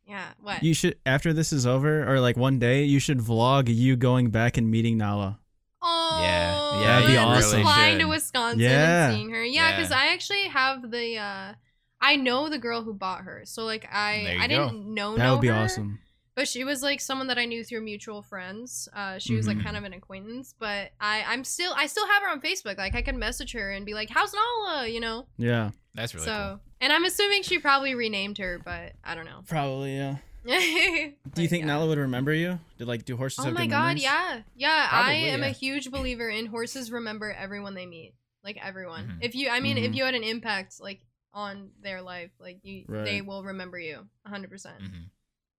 Yeah, 0.06 0.26
what? 0.42 0.62
You 0.62 0.74
should 0.74 0.98
after 1.06 1.32
this 1.32 1.52
is 1.52 1.66
over, 1.66 2.10
or 2.10 2.20
like 2.20 2.36
one 2.36 2.58
day, 2.58 2.84
you 2.84 2.98
should 3.00 3.18
vlog 3.18 3.74
you 3.74 3.96
going 3.96 4.30
back 4.30 4.56
and 4.56 4.70
meeting 4.70 4.98
Nala. 4.98 5.38
Oh, 5.80 6.18
Yeah, 6.22 6.80
yeah, 6.80 6.86
That'd 6.86 7.08
be 7.08 7.16
and 7.16 7.34
just 7.36 7.48
awesome. 7.48 7.62
flying 7.62 7.98
to. 7.98 8.04
Wisconsin 8.06 8.60
Yeah. 8.60 9.06
and 9.08 9.14
seeing 9.16 9.30
her. 9.30 9.44
Yeah, 9.44 9.70
Yeah. 9.70 9.76
because 9.76 9.92
I 9.92 10.06
actually 10.12 10.44
have 10.48 10.90
the. 10.90 11.18
uh 11.18 11.54
I 12.00 12.16
know 12.16 12.50
the 12.50 12.58
girl 12.58 12.82
who 12.82 12.92
bought 12.92 13.22
her, 13.22 13.42
so 13.46 13.64
like 13.64 13.86
I 13.90 14.36
I 14.40 14.46
go. 14.48 14.68
didn't 14.68 14.92
know 14.94 15.16
That 15.16 15.24
know 15.24 15.32
would 15.34 15.40
be 15.40 15.48
her, 15.48 15.54
awesome. 15.54 16.00
But 16.36 16.48
she 16.48 16.64
was 16.64 16.82
like 16.82 17.00
someone 17.00 17.28
that 17.28 17.38
I 17.38 17.44
knew 17.44 17.62
through 17.62 17.82
mutual 17.82 18.20
friends. 18.22 18.88
Uh, 18.92 19.18
she 19.20 19.34
was 19.36 19.46
like 19.46 19.56
Mhm. 19.58 19.64
kind 19.64 19.76
of 19.76 19.84
an 19.84 19.92
acquaintance, 19.92 20.52
but 20.58 20.90
I 21.00 21.22
I'm 21.26 21.44
still 21.44 21.72
I 21.76 21.86
still 21.86 22.06
have 22.08 22.22
her 22.22 22.28
on 22.28 22.40
Facebook. 22.40 22.76
Like 22.76 22.94
I 22.96 23.02
can 23.02 23.18
message 23.18 23.52
her 23.52 23.70
and 23.70 23.86
be 23.86 23.94
like, 23.94 24.10
"How's 24.10 24.34
Nala?" 24.34 24.88
You 24.88 25.00
know. 25.00 25.26
Yeah. 25.38 25.70
That's 25.94 26.12
really 26.12 26.26
so 26.26 26.58
and 26.80 26.92
I'm 26.92 27.04
assuming 27.04 27.44
she 27.44 27.60
probably 27.60 27.94
renamed 27.94 28.38
her, 28.38 28.60
but 28.64 28.94
I 29.04 29.14
don't 29.14 29.26
know. 29.26 29.42
Probably. 29.46 29.94
Yeah. 29.96 30.16
Do 30.44 31.12
do 31.34 31.42
you 31.42 31.48
think 31.48 31.64
Nala 31.66 31.86
would 31.86 31.98
remember 31.98 32.34
you? 32.34 32.58
Did 32.78 32.88
like 32.88 33.04
do 33.04 33.16
horses 33.16 33.38
Oh 33.38 33.44
have 33.44 33.54
my 33.54 33.62
good 33.66 33.70
god, 33.70 33.80
memories? 33.86 34.02
yeah. 34.02 34.40
Yeah, 34.56 34.88
Probably, 34.88 35.12
I 35.12 35.14
am 35.28 35.40
yeah. 35.40 35.46
a 35.46 35.50
huge 35.50 35.90
believer 35.92 36.28
in 36.28 36.46
horses 36.46 36.90
remember 36.90 37.30
everyone 37.32 37.74
they 37.74 37.86
meet. 37.86 38.14
Like 38.42 38.58
everyone. 38.60 39.06
Mhm. 39.06 39.18
If 39.24 39.34
you 39.36 39.48
I 39.50 39.60
mean 39.60 39.78
if 39.78 39.92
Mhm. 39.92 39.94
you 39.96 40.04
had 40.04 40.14
an 40.14 40.24
impact 40.24 40.80
like 40.80 41.00
on 41.32 41.70
their 41.80 42.02
life, 42.02 42.32
like 42.40 42.58
you 42.64 42.84
they 42.88 43.22
will 43.22 43.44
remember 43.44 43.78
you 43.78 44.08
100%. 44.26 44.80
Mhm. 44.82 45.10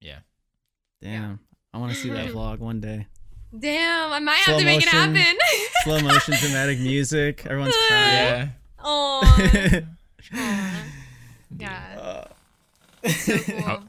Yeah. 0.01 0.19
Damn. 1.01 1.39
I 1.73 1.77
want 1.77 1.91
to 1.93 1.97
see 1.97 2.09
that 2.09 2.27
vlog 2.33 2.59
one 2.59 2.79
day. 2.79 3.07
Damn, 3.57 4.11
I 4.11 4.19
might 4.19 4.41
Slow 4.43 4.53
have 4.55 4.59
to 4.61 4.65
make 4.65 4.85
motion. 4.85 5.15
it 5.15 5.17
happen. 5.17 5.39
Slow 5.83 5.99
motion, 6.01 6.33
dramatic 6.39 6.79
music. 6.79 7.45
Everyone's 7.45 7.75
crying. 7.87 8.13
Yeah. 8.15 8.47
Aw. 8.83 9.81
Aw. 10.33 10.83
Yeah. 11.57 12.27
Uh, 13.03 13.09
So 13.09 13.37
cool. 13.37 13.55
Oh, 13.67 13.83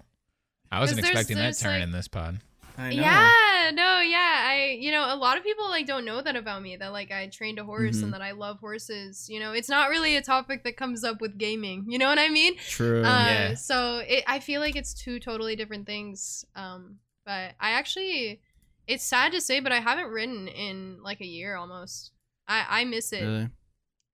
I 0.70 0.80
wasn't 0.80 0.98
'Cause 1.00 1.04
there's- 1.04 1.09
expecting 1.09 1.36
that 1.36 1.42
there's, 1.44 1.61
turn 1.61 1.72
like- 1.74 1.82
in 1.82 1.90
this 1.92 2.07
pod. 2.09 2.38
Yeah, 2.79 3.70
no, 3.74 4.01
yeah. 4.01 4.45
I, 4.49 4.77
you 4.81 4.91
know, 4.91 5.12
a 5.12 5.16
lot 5.16 5.37
of 5.39 5.45
people 5.45 5.68
like 5.68 5.87
don't 5.87 6.05
know 6.05 6.20
that 6.20 6.37
about 6.37 6.62
me. 6.62 6.77
That 6.77 6.93
like 6.93 7.11
I 7.11 7.27
trained 7.29 7.59
a 7.59 7.64
horse 7.64 7.99
Mhm. 7.99 8.03
and 8.05 8.12
that 8.14 8.22
I 8.22 8.33
love 8.33 8.61
horses. 8.61 9.29
You 9.29 9.41
know, 9.41 9.53
it's 9.53 9.68
not 9.68 9.89
really 9.91 10.16
a 10.16 10.22
topic 10.22 10.64
that 10.64 10.77
comes 10.77 11.05
up 11.05 11.20
with 11.20 11.39
gaming. 11.39 11.85
You 11.89 11.99
know 11.99 12.09
what 12.09 12.18
I 12.18 12.29
mean? 12.29 12.57
True. 12.59 13.05
Uh, 13.05 13.27
Yeah. 13.27 13.55
So 13.55 13.99
it, 14.07 14.24
I 14.27 14.41
feel 14.41 14.61
like 14.61 14.77
it's 14.77 14.93
two 14.95 15.18
totally 15.20 15.57
different 15.57 15.87
things. 15.87 16.45
Um, 16.55 16.99
but 17.24 17.55
I 17.61 17.70
actually, 17.70 18.41
it's 18.87 19.03
sad 19.05 19.33
to 19.33 19.41
say, 19.41 19.61
but 19.61 19.72
I 19.72 19.81
haven't 19.81 20.09
ridden 20.11 20.47
in 20.49 21.03
like 21.03 21.20
a 21.20 21.27
year 21.27 21.57
almost. 21.57 22.12
I 22.47 22.64
I 22.81 22.85
miss 22.85 23.12
it. 23.12 23.22
really? 23.24 23.49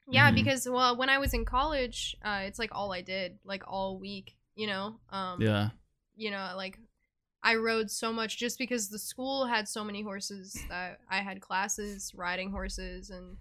Yeah, 0.09 0.27
Mm-hmm. 0.29 0.33
Mhm. 0.33 0.35
because 0.45 0.69
well, 0.69 0.97
when 0.97 1.09
I 1.11 1.19
was 1.19 1.33
in 1.35 1.45
college, 1.45 2.17
uh, 2.25 2.41
it's 2.45 2.59
like 2.59 2.71
all 2.73 2.93
I 2.93 3.03
did, 3.03 3.39
like 3.45 3.63
all 3.67 3.99
week. 3.99 4.37
You 4.55 4.67
know. 4.67 5.01
Um, 5.11 5.41
Yeah. 5.41 5.71
you 6.17 6.31
know, 6.31 6.53
like 6.57 6.79
I 7.43 7.57
rode 7.57 7.91
so 7.91 8.13
much 8.13 8.37
just 8.39 8.59
because 8.59 8.89
the 8.89 8.99
school 8.99 9.47
had 9.47 9.67
so 9.69 9.83
many 9.83 10.03
horses 10.03 10.65
that 10.69 11.01
I 11.11 11.19
had 11.19 11.41
classes 11.41 12.13
riding 12.15 12.51
horses 12.51 13.11
and 13.11 13.37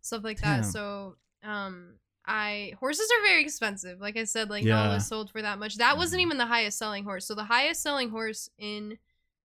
stuff 0.00 0.24
like 0.24 0.40
that. 0.40 0.62
Damn. 0.62 0.70
So, 0.70 1.16
um, 1.42 1.94
I 2.24 2.72
horses 2.80 3.08
are 3.10 3.22
very 3.26 3.42
expensive. 3.42 4.00
Like 4.00 4.16
I 4.16 4.24
said, 4.24 4.48
like 4.48 4.64
Yeah. 4.64 4.94
Was 4.94 5.06
sold 5.08 5.30
for 5.30 5.42
that 5.42 5.58
much. 5.58 5.76
That 5.76 5.96
wasn't 5.96 6.20
Mhm. 6.20 6.26
even 6.26 6.38
the 6.38 6.46
highest 6.46 6.78
selling 6.78 7.04
horse. 7.04 7.26
So 7.26 7.34
the 7.34 7.44
highest 7.44 7.82
selling 7.82 8.10
horse 8.10 8.48
in 8.58 8.98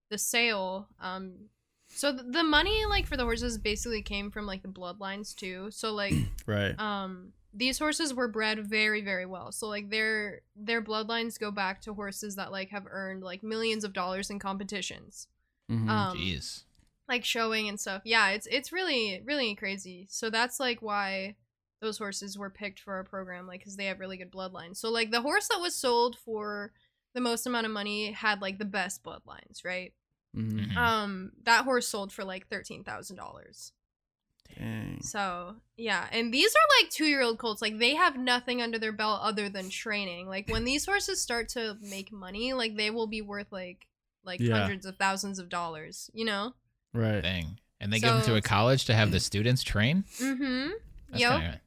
the 0.10 0.18
sale, 0.18 0.88
um, 1.00 1.50
so 1.90 2.12
the 2.12 2.44
money 2.44 2.86
like 2.86 3.08
for 3.08 3.18
the 3.18 3.24
horses 3.24 3.58
basically 3.58 4.02
came 4.04 4.30
from 4.32 4.46
like 4.46 4.62
the 4.62 4.68
bloodlines 4.70 5.36
too. 5.36 5.70
So 5.72 5.92
like 5.94 6.14
Right. 6.46 6.80
um 6.80 7.34
these 7.58 7.80
horses 7.80 8.14
were 8.14 8.28
bred 8.28 8.60
very 8.66 9.02
very 9.02 9.26
well 9.26 9.52
so 9.52 9.68
like 9.68 9.90
their 9.90 10.42
their 10.56 10.82
bloodlines 10.82 11.40
go 11.40 11.50
back 11.52 11.82
to 11.82 11.94
horses 11.94 12.36
that 12.36 12.52
like 12.52 12.70
have 12.70 12.86
earned 12.90 13.24
like 13.24 13.42
millions 13.44 13.84
of 13.84 13.94
dollars 13.94 14.30
in 14.30 14.40
competitions 14.40 15.28
Mhm. 15.70 15.90
um 15.90 16.18
Jeez. 16.18 16.64
like 17.10 17.26
showing 17.26 17.68
and 17.68 17.80
stuff 17.80 18.02
yeah 18.06 18.30
it's 18.30 18.48
it's 18.48 18.72
really 18.72 19.22
really 19.26 19.56
crazy 19.56 20.08
so 20.10 20.30
that's 20.30 20.60
like 20.60 20.82
why 20.82 21.36
those 21.82 21.98
horses 21.98 22.38
were 22.38 22.50
picked 22.50 22.80
for 22.80 22.94
our 22.96 23.04
program 23.04 23.48
like 23.48 23.60
because 23.60 23.76
they 23.76 23.86
have 23.86 24.00
really 24.00 24.18
good 24.18 24.32
bloodlines 24.32 24.78
so 24.78 24.90
like 24.90 25.12
the 25.12 25.22
horse 25.22 25.48
that 25.50 25.60
was 25.60 25.76
sold 25.76 26.18
for 26.18 26.72
the 27.14 27.22
most 27.22 27.46
amount 27.48 27.66
of 27.66 27.72
money 27.72 28.12
had 28.12 28.42
like 28.42 28.60
the 28.60 28.66
best 28.66 29.04
bloodlines 29.04 29.66
right 29.66 29.94
Mhm. 30.36 30.68
Mhm. 30.74 30.78
um 30.78 31.32
that 31.44 31.64
horse 31.66 31.88
sold 31.88 32.12
for 32.14 32.24
like 32.24 32.48
$13000 32.50 33.72
Dang. 34.58 35.00
So 35.02 35.56
yeah, 35.78 36.08
and 36.12 36.34
these 36.34 36.54
are 36.56 36.82
like 36.82 36.90
two 36.92 37.06
year 37.06 37.22
old 37.22 37.38
colts. 37.40 37.62
Like 37.62 37.78
they 37.80 37.96
have 37.96 38.18
nothing 38.18 38.62
under 38.62 38.78
their 38.80 38.92
belt 38.92 39.22
other 39.24 39.50
than 39.50 39.70
training. 39.70 40.28
Like 40.28 40.50
when 40.50 40.66
these 40.66 40.86
horses 40.86 41.22
start 41.22 41.50
to 41.50 41.78
make 41.82 42.12
money, 42.12 42.54
like 42.54 42.76
they 42.76 42.90
will 42.92 43.08
be 43.08 43.22
worth 43.22 43.52
like 43.52 43.88
like 44.24 44.40
Yeah. 44.40 44.60
hundreds 44.60 44.86
of 44.86 44.98
thousands 44.98 45.40
of 45.40 45.50
dollars. 45.50 46.10
You 46.14 46.26
know? 46.26 46.54
Right. 46.94 47.22
Dang. 47.22 47.60
And 47.80 47.94
they 47.94 48.00
give 48.00 48.10
them 48.12 48.22
to 48.24 48.36
a 48.36 48.42
college 48.42 48.86
to 48.86 48.94
have 48.96 49.12
the 49.12 49.20
students 49.32 49.64
train? 49.64 50.04
Mm-hmm. 50.20 50.70
That's 51.10 51.22
Yep. 51.22 51.32
kinda- 51.42 51.62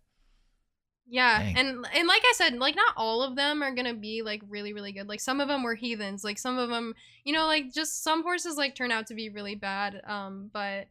Yeah, 1.06 1.38
Dang. 1.40 1.56
and 1.56 1.68
and 1.94 2.08
like 2.08 2.22
I 2.24 2.32
said, 2.36 2.54
like 2.58 2.76
not 2.76 2.94
all 2.96 3.22
of 3.22 3.34
them 3.36 3.62
are 3.62 3.74
gonna 3.74 3.94
be 3.94 4.22
like 4.22 4.42
really 4.48 4.72
really 4.72 4.92
good. 4.92 5.08
Like 5.08 5.20
some 5.20 5.40
of 5.40 5.48
them 5.48 5.62
were 5.62 5.74
heathens. 5.74 6.22
Like 6.24 6.38
some 6.38 6.58
of 6.58 6.68
them, 6.68 6.94
you 7.24 7.32
know, 7.32 7.46
like 7.46 7.72
just 7.72 8.02
some 8.02 8.22
horses 8.22 8.56
like 8.56 8.74
turn 8.74 8.90
out 8.92 9.06
to 9.08 9.14
be 9.14 9.28
really 9.28 9.54
bad. 9.54 10.00
Um, 10.06 10.50
but 10.52 10.88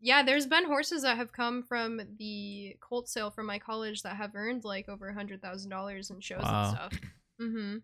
yeah, 0.00 0.22
there's 0.22 0.46
been 0.46 0.64
horses 0.66 1.02
that 1.02 1.16
have 1.16 1.32
come 1.32 1.62
from 1.62 2.00
the 2.18 2.76
colt 2.80 3.08
sale 3.08 3.30
from 3.30 3.46
my 3.46 3.58
college 3.58 4.02
that 4.02 4.16
have 4.16 4.32
earned 4.34 4.64
like 4.64 4.88
over 4.88 5.08
a 5.08 5.14
hundred 5.14 5.40
thousand 5.42 5.70
dollars 5.70 6.10
in 6.10 6.20
shows 6.20 6.42
Wow. 6.42 6.68
and 6.68 6.76
stuff. 6.76 7.10
Mm-hmm. 7.40 7.76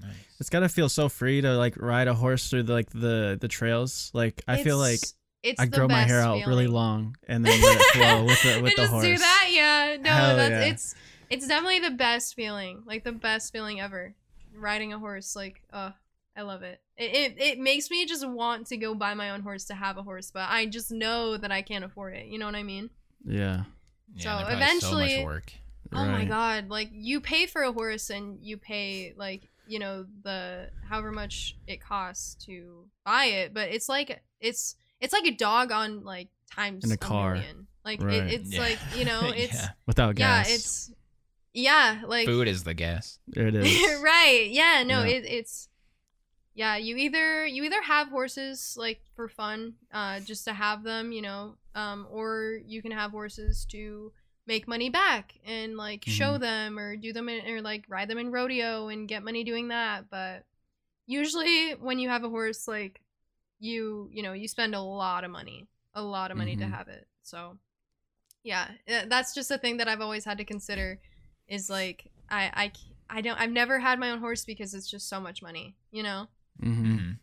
Nice. 0.00 0.14
It's 0.40 0.50
gotta 0.50 0.68
feel 0.68 0.88
so 0.88 1.08
free 1.08 1.40
to 1.42 1.52
like 1.56 1.76
ride 1.80 2.08
a 2.08 2.14
horse 2.14 2.48
through 2.48 2.64
the, 2.64 2.72
like 2.72 2.90
the 2.90 3.36
the 3.40 3.48
trails. 3.48 4.10
Like 4.14 4.42
I 4.48 4.62
feel 4.62 4.78
like 4.78 5.00
it's 5.42 5.60
I 5.60 5.66
grow 5.66 5.88
my 5.88 6.02
hair 6.02 6.20
best 6.20 6.28
out 6.28 6.46
really 6.46 6.66
long 6.66 7.16
and 7.28 7.44
then 7.44 7.60
let 7.60 7.76
it 7.80 7.84
flow 7.94 8.24
with 8.26 8.42
the 8.42 8.62
with 8.62 8.76
the 8.76 8.82
just 8.82 8.92
horse. 8.92 9.04
do 9.04 9.18
that, 9.18 9.48
yeah. 9.50 9.96
No, 10.00 10.10
Hell 10.10 10.36
that's 10.36 10.50
yeah. 10.50 10.72
it's 10.72 10.94
it's 11.30 11.46
definitely 11.48 11.80
the 11.80 11.90
best 11.90 12.34
feeling, 12.34 12.82
like 12.86 13.04
the 13.04 13.12
best 13.12 13.52
feeling 13.52 13.80
ever. 13.80 14.14
Riding 14.54 14.92
a 14.92 14.98
horse, 14.98 15.34
like, 15.34 15.62
uh, 15.72 15.92
I 16.36 16.42
love 16.42 16.62
it. 16.62 16.80
It, 16.96 17.14
it. 17.14 17.40
it 17.42 17.58
makes 17.58 17.90
me 17.90 18.06
just 18.06 18.26
want 18.26 18.66
to 18.68 18.76
go 18.76 18.94
buy 18.94 19.14
my 19.14 19.30
own 19.30 19.40
horse 19.42 19.64
to 19.64 19.74
have 19.74 19.98
a 19.98 20.02
horse, 20.02 20.30
but 20.30 20.48
I 20.48 20.66
just 20.66 20.90
know 20.90 21.36
that 21.36 21.52
I 21.52 21.62
can't 21.62 21.84
afford 21.84 22.14
it. 22.14 22.26
You 22.26 22.38
know 22.38 22.46
what 22.46 22.54
I 22.54 22.62
mean? 22.62 22.90
Yeah. 23.24 23.64
Yeah, 24.14 24.40
So 24.40 24.44
they're 24.46 24.56
eventually- 24.56 25.08
so 25.10 25.16
much 25.16 25.24
work. 25.24 25.52
Oh 25.94 26.06
my 26.06 26.24
god, 26.24 26.70
like 26.70 26.88
you 26.90 27.20
pay 27.20 27.44
for 27.44 27.60
a 27.62 27.70
horse 27.72 28.08
and 28.08 28.38
you 28.40 28.56
pay 28.56 29.12
like, 29.14 29.42
you 29.66 29.78
know, 29.78 30.06
the 30.22 30.70
however 30.88 31.12
much 31.12 31.54
it 31.66 31.82
costs 31.82 32.34
to 32.46 32.86
buy 33.04 33.26
it, 33.26 33.52
but 33.52 33.68
it's 33.68 33.90
like 33.90 34.22
it's 34.40 34.74
it's 35.02 35.12
like 35.12 35.26
a 35.26 35.32
dog 35.32 35.70
on 35.70 36.02
like 36.02 36.28
times 36.50 36.84
In 36.84 36.92
a 36.92 36.96
car. 36.96 37.34
million. 37.34 37.66
Like 37.84 38.02
Right. 38.02 38.14
it, 38.14 38.32
it's 38.40 38.54
Yeah. 38.54 38.60
like, 38.60 38.78
you 38.96 39.04
know, 39.04 39.20
it's 39.36 39.52
yeah. 39.52 39.68
Without 39.86 40.18
yeah, 40.18 40.44
it's 40.46 40.90
yeah, 41.52 42.00
like 42.06 42.26
Food 42.26 42.48
is 42.48 42.64
the 42.64 42.72
gas. 42.72 43.18
there 43.28 43.48
it 43.48 43.54
is. 43.54 44.00
right. 44.02 44.48
Yeah, 44.50 44.84
no, 44.86 45.02
Yeah. 45.02 45.16
It, 45.16 45.24
it's 45.26 45.68
yeah, 46.54 46.76
you 46.76 46.96
either 46.96 47.46
you 47.46 47.64
either 47.64 47.82
have 47.82 48.08
horses 48.08 48.76
like 48.78 49.00
for 49.16 49.28
fun, 49.28 49.74
uh 49.92 50.20
just 50.20 50.44
to 50.46 50.52
have 50.52 50.82
them, 50.82 51.12
you 51.12 51.22
know, 51.22 51.56
um 51.74 52.06
or 52.10 52.60
you 52.66 52.82
can 52.82 52.92
have 52.92 53.10
horses 53.12 53.64
to 53.70 54.12
make 54.46 54.66
money 54.68 54.90
back 54.90 55.34
and 55.46 55.76
like 55.76 56.04
show 56.04 56.36
Mhm. 56.36 56.40
them 56.40 56.78
or 56.78 56.96
do 56.96 57.12
them 57.12 57.28
in, 57.28 57.46
or 57.54 57.62
like 57.62 57.84
ride 57.88 58.08
them 58.08 58.18
in 58.18 58.30
rodeo 58.32 58.88
and 58.88 59.08
get 59.08 59.22
money 59.24 59.44
doing 59.44 59.68
that, 59.68 60.10
but 60.10 60.44
usually 61.06 61.72
when 61.72 61.98
you 61.98 62.08
have 62.08 62.24
a 62.24 62.28
horse 62.28 62.66
like 62.68 63.00
you, 63.60 64.08
you 64.12 64.22
know, 64.24 64.32
you 64.32 64.48
spend 64.48 64.74
a 64.74 64.80
lot 64.80 65.22
of 65.24 65.30
money, 65.30 65.68
a 65.94 66.02
lot 66.02 66.30
of 66.32 66.36
money 66.36 66.56
Mhm. 66.56 66.58
to 66.58 66.66
have 66.66 66.88
it. 66.88 67.06
So 67.22 67.58
yeah, 68.44 68.68
uh, 68.88 69.02
that's 69.08 69.34
just 69.34 69.50
a 69.50 69.58
thing 69.58 69.76
that 69.78 69.88
I've 69.88 70.00
always 70.00 70.24
had 70.24 70.38
to 70.38 70.44
consider 70.44 71.00
is 71.48 71.68
like 71.70 72.10
i 72.30 72.50
i 72.54 72.72
i 73.18 73.20
don't 73.20 73.38
I've 73.40 73.50
never 73.52 73.78
had 73.80 73.98
my 73.98 74.10
own 74.10 74.20
horse 74.20 74.44
because 74.44 74.74
it's 74.74 74.90
just 74.90 75.08
so 75.08 75.20
much 75.20 75.42
money, 75.42 75.76
you 75.92 76.02
know? 76.02 76.28
Hmm 76.60 76.96
Mhm. 76.96 77.18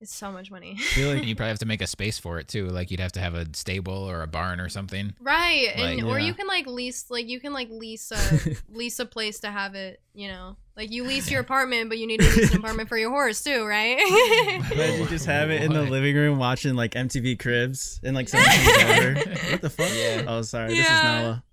It's 0.00 0.14
so 0.14 0.30
much 0.30 0.48
money. 0.48 0.76
I 0.78 0.82
feel 0.82 1.12
like 1.12 1.24
you 1.26 1.34
probably 1.34 1.48
have 1.48 1.58
to 1.58 1.66
make 1.66 1.82
a 1.82 1.86
space 1.88 2.20
for 2.20 2.38
it 2.38 2.46
too. 2.46 2.68
Like 2.68 2.92
you'd 2.92 3.00
have 3.00 3.10
to 3.12 3.20
have 3.20 3.34
a 3.34 3.46
stable 3.52 3.92
or 4.08 4.22
a 4.22 4.28
barn 4.28 4.60
or 4.60 4.68
something. 4.68 5.12
right. 5.20 5.72
And 5.74 5.96
Like- 6.02 6.04
or 6.06 6.20
Yeah. 6.20 6.26
you 6.26 6.34
can 6.34 6.46
like 6.46 6.68
lease 6.68 7.06
like 7.10 7.26
you 7.28 7.40
can 7.40 7.52
like 7.52 7.68
lease 7.68 8.12
a 8.12 8.56
lease 8.72 9.00
a 9.00 9.06
place 9.06 9.40
to 9.40 9.50
have 9.50 9.74
it, 9.74 10.00
you 10.14 10.28
know. 10.28 10.56
Like 10.76 10.92
you 10.92 11.02
lease 11.02 11.28
your 11.32 11.40
apartment, 11.46 11.88
but 11.88 11.98
you 11.98 12.06
need 12.06 12.20
to 12.20 12.26
lease 12.28 12.52
an 12.52 12.58
apartment 12.58 12.88
for 12.88 12.96
your 12.96 13.10
horse 13.10 13.42
too, 13.42 13.64
right? 13.66 13.98
Imagine 14.70 15.00
you 15.00 15.08
just 15.08 15.26
have 15.26 15.50
it 15.50 15.62
in 15.64 15.72
the 15.72 15.82
living 15.82 16.14
room 16.14 16.38
watching 16.38 16.76
like 16.76 16.92
MTV 16.92 17.36
Cribs 17.40 17.98
and 18.04 18.14
like 18.14 18.28
someone 18.28 18.48
comes 18.48 18.68
over. 18.68 19.14
What 19.50 19.62
the 19.62 19.70
fuck? 19.70 19.90
Yeah. 19.92 20.24
Oh, 20.28 20.42
sorry. 20.42 20.74
Yeah. 20.76 20.82
This 20.82 20.90
is 20.92 21.02
Nala. 21.02 21.44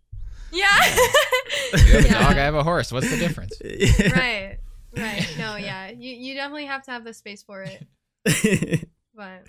Yeah. 0.51 0.67
You 0.93 1.93
have 1.95 2.05
a 2.05 2.07
Yeah. 2.07 2.19
dog, 2.27 2.37
I 2.37 2.43
have 2.43 2.53
a 2.55 2.63
horse. 2.63 2.91
What's 2.91 3.09
the 3.09 3.17
difference? 3.17 3.57
This 3.59 3.99
right. 4.15 4.59
Right. 4.97 5.27
No, 5.37 5.55
yeah. 5.55 5.89
You 5.89 6.15
you 6.15 6.33
definitely 6.33 6.65
have 6.65 6.83
to 6.83 6.91
have 6.91 7.03
the 7.03 7.13
space 7.13 7.43
for 7.43 7.63
it. 7.63 8.87
But 9.15 9.45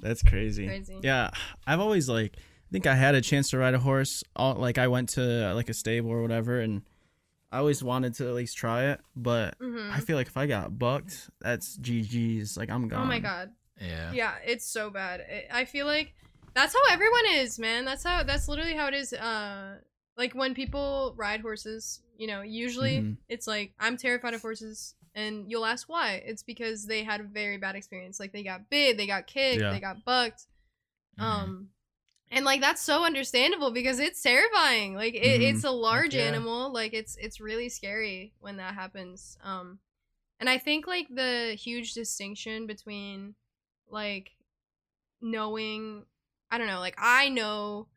That's 0.00 0.22
crazy. 0.22 0.66
Crazy. 0.66 0.98
Yeah, 1.02 1.30
I've 1.66 1.80
always 1.80 2.08
like 2.08 2.36
I 2.38 2.72
think 2.72 2.86
I 2.86 2.94
had 2.94 3.14
a 3.14 3.20
chance 3.20 3.50
to 3.50 3.58
ride 3.58 3.74
a 3.74 3.78
horse. 3.78 4.24
All, 4.34 4.54
like 4.54 4.78
I 4.78 4.88
went 4.88 5.10
to 5.10 5.52
like 5.54 5.68
a 5.68 5.74
stable 5.74 6.10
or 6.10 6.22
whatever, 6.22 6.60
and 6.60 6.82
I 7.52 7.58
always 7.58 7.84
wanted 7.84 8.14
to 8.14 8.28
at 8.28 8.34
least 8.34 8.56
try 8.56 8.84
it. 8.84 9.00
But 9.14 9.58
mhm. 9.58 9.90
I 9.90 10.00
feel 10.00 10.16
like 10.16 10.28
if 10.28 10.36
I 10.38 10.46
got 10.46 10.78
bucked, 10.78 11.28
that's 11.40 11.76
GG's. 11.78 12.56
Like 12.56 12.70
I'm 12.70 12.88
gone. 12.88 13.02
Oh 13.02 13.04
my 13.04 13.18
god. 13.20 13.50
Yeah. 13.80 14.12
Yeah, 14.12 14.34
it's 14.46 14.66
so 14.66 14.88
bad. 14.90 15.20
It, 15.20 15.48
I 15.52 15.66
feel 15.66 15.84
like 15.86 16.14
that's 16.54 16.72
how 16.72 16.80
everyone 16.90 17.26
is, 17.34 17.58
man. 17.58 17.84
That's 17.84 18.04
how 18.04 18.22
that's 18.22 18.48
literally 18.48 18.74
how 18.74 18.88
it 18.88 18.94
is. 18.94 19.12
Uh, 19.12 19.76
like 20.16 20.34
when 20.34 20.54
people 20.54 21.14
ride 21.16 21.40
horses, 21.40 22.02
you 22.16 22.26
know, 22.26 22.42
usually 22.42 22.98
Mhm. 22.98 23.16
it's 23.28 23.46
like 23.46 23.72
I'm 23.78 23.96
terrified 23.96 24.34
of 24.34 24.42
horses, 24.42 24.94
and 25.14 25.50
you'll 25.50 25.64
ask 25.66 25.88
why. 25.88 26.22
It's 26.24 26.42
because 26.42 26.86
they 26.86 27.02
had 27.04 27.20
a 27.20 27.24
very 27.24 27.56
bad 27.56 27.76
experience. 27.76 28.18
Like 28.20 28.32
they 28.32 28.42
got 28.42 28.70
bit, 28.70 28.96
they 28.96 29.06
got 29.06 29.26
kicked, 29.26 29.60
Yeah. 29.60 29.70
they 29.72 29.80
got 29.80 30.04
bucked. 30.04 30.46
Mhm. 31.18 31.22
Um, 31.22 31.70
and 32.30 32.44
like 32.44 32.60
that's 32.60 32.80
so 32.82 33.04
understandable 33.04 33.70
because 33.70 33.98
it's 34.00 34.22
terrifying. 34.22 34.94
Like 34.94 35.14
it, 35.14 35.40
Mhm. 35.40 35.54
it's 35.54 35.64
a 35.64 35.70
large 35.70 36.14
yeah. 36.14 36.22
animal. 36.22 36.72
Like 36.72 36.92
it's 36.94 37.16
it's 37.16 37.40
really 37.40 37.68
scary 37.68 38.32
when 38.40 38.56
that 38.58 38.74
happens. 38.74 39.36
Um, 39.42 39.78
and 40.40 40.48
I 40.50 40.58
think 40.58 40.86
like 40.86 41.08
the 41.14 41.54
huge 41.54 41.92
distinction 41.94 42.66
between 42.66 43.34
like 43.88 44.32
knowing, 45.20 46.06
I 46.50 46.58
don't 46.58 46.66
know, 46.66 46.80
like 46.80 46.96
I 46.98 47.28
know 47.28 47.88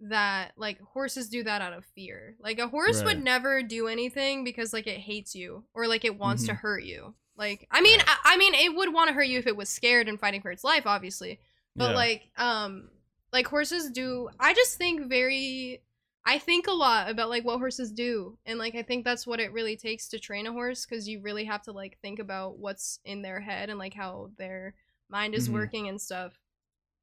that 0.00 0.52
like 0.56 0.80
horses 0.80 1.28
do 1.28 1.42
that 1.44 1.60
out 1.62 1.72
of 1.72 1.84
fear. 1.84 2.36
Like 2.40 2.58
a 2.58 2.68
horse 2.68 2.98
Right. 2.98 3.16
would 3.16 3.22
never 3.24 3.62
do 3.62 3.86
anything 3.86 4.44
because 4.44 4.72
like 4.72 4.86
it 4.86 4.98
hates 5.00 5.34
you 5.34 5.64
or 5.74 5.86
like 5.86 6.04
it 6.04 6.18
wants 6.18 6.44
to 6.46 6.52
Mhm. 6.52 6.58
hurt 6.60 6.82
you. 6.84 7.14
Like 7.36 7.66
I 7.70 7.80
mean, 7.80 7.98
Right. 7.98 8.08
I, 8.24 8.34
I 8.34 8.36
mean, 8.36 8.54
it 8.54 8.74
would 8.74 8.92
want 8.92 9.08
to 9.08 9.14
hurt 9.14 9.26
you 9.26 9.38
if 9.38 9.46
it 9.46 9.56
was 9.56 9.68
scared 9.68 10.08
and 10.08 10.18
fighting 10.18 10.40
for 10.40 10.50
its 10.50 10.64
life, 10.64 10.86
obviously 10.86 11.38
but 11.76 11.90
Yeah. 11.90 11.96
like 11.96 12.30
um 12.36 12.90
like 13.32 13.46
horses 13.46 13.90
do 13.92 14.28
i 14.40 14.52
just 14.52 14.76
think 14.76 15.06
very 15.08 15.80
i 16.26 16.36
think 16.36 16.66
a 16.66 16.72
lot 16.72 17.08
about 17.08 17.30
like 17.30 17.44
what 17.44 17.60
horses 17.60 17.92
do 17.92 18.36
and 18.44 18.58
like 18.58 18.74
i 18.74 18.82
think 18.82 19.04
that's 19.04 19.24
what 19.24 19.38
it 19.38 19.52
really 19.52 19.76
takes 19.76 20.08
to 20.08 20.18
train 20.18 20.48
a 20.48 20.52
horse 20.52 20.84
because 20.84 21.08
you 21.08 21.20
really 21.20 21.44
have 21.44 21.62
to 21.62 21.70
like 21.70 21.96
think 22.02 22.18
about 22.18 22.58
what's 22.58 22.98
in 23.04 23.22
their 23.22 23.38
head 23.38 23.70
and 23.70 23.78
like 23.78 23.94
how 23.94 24.30
their 24.36 24.74
mind 25.08 25.32
is 25.32 25.48
Mhm. 25.48 25.52
working 25.52 25.88
and 25.88 26.00
stuff 26.00 26.32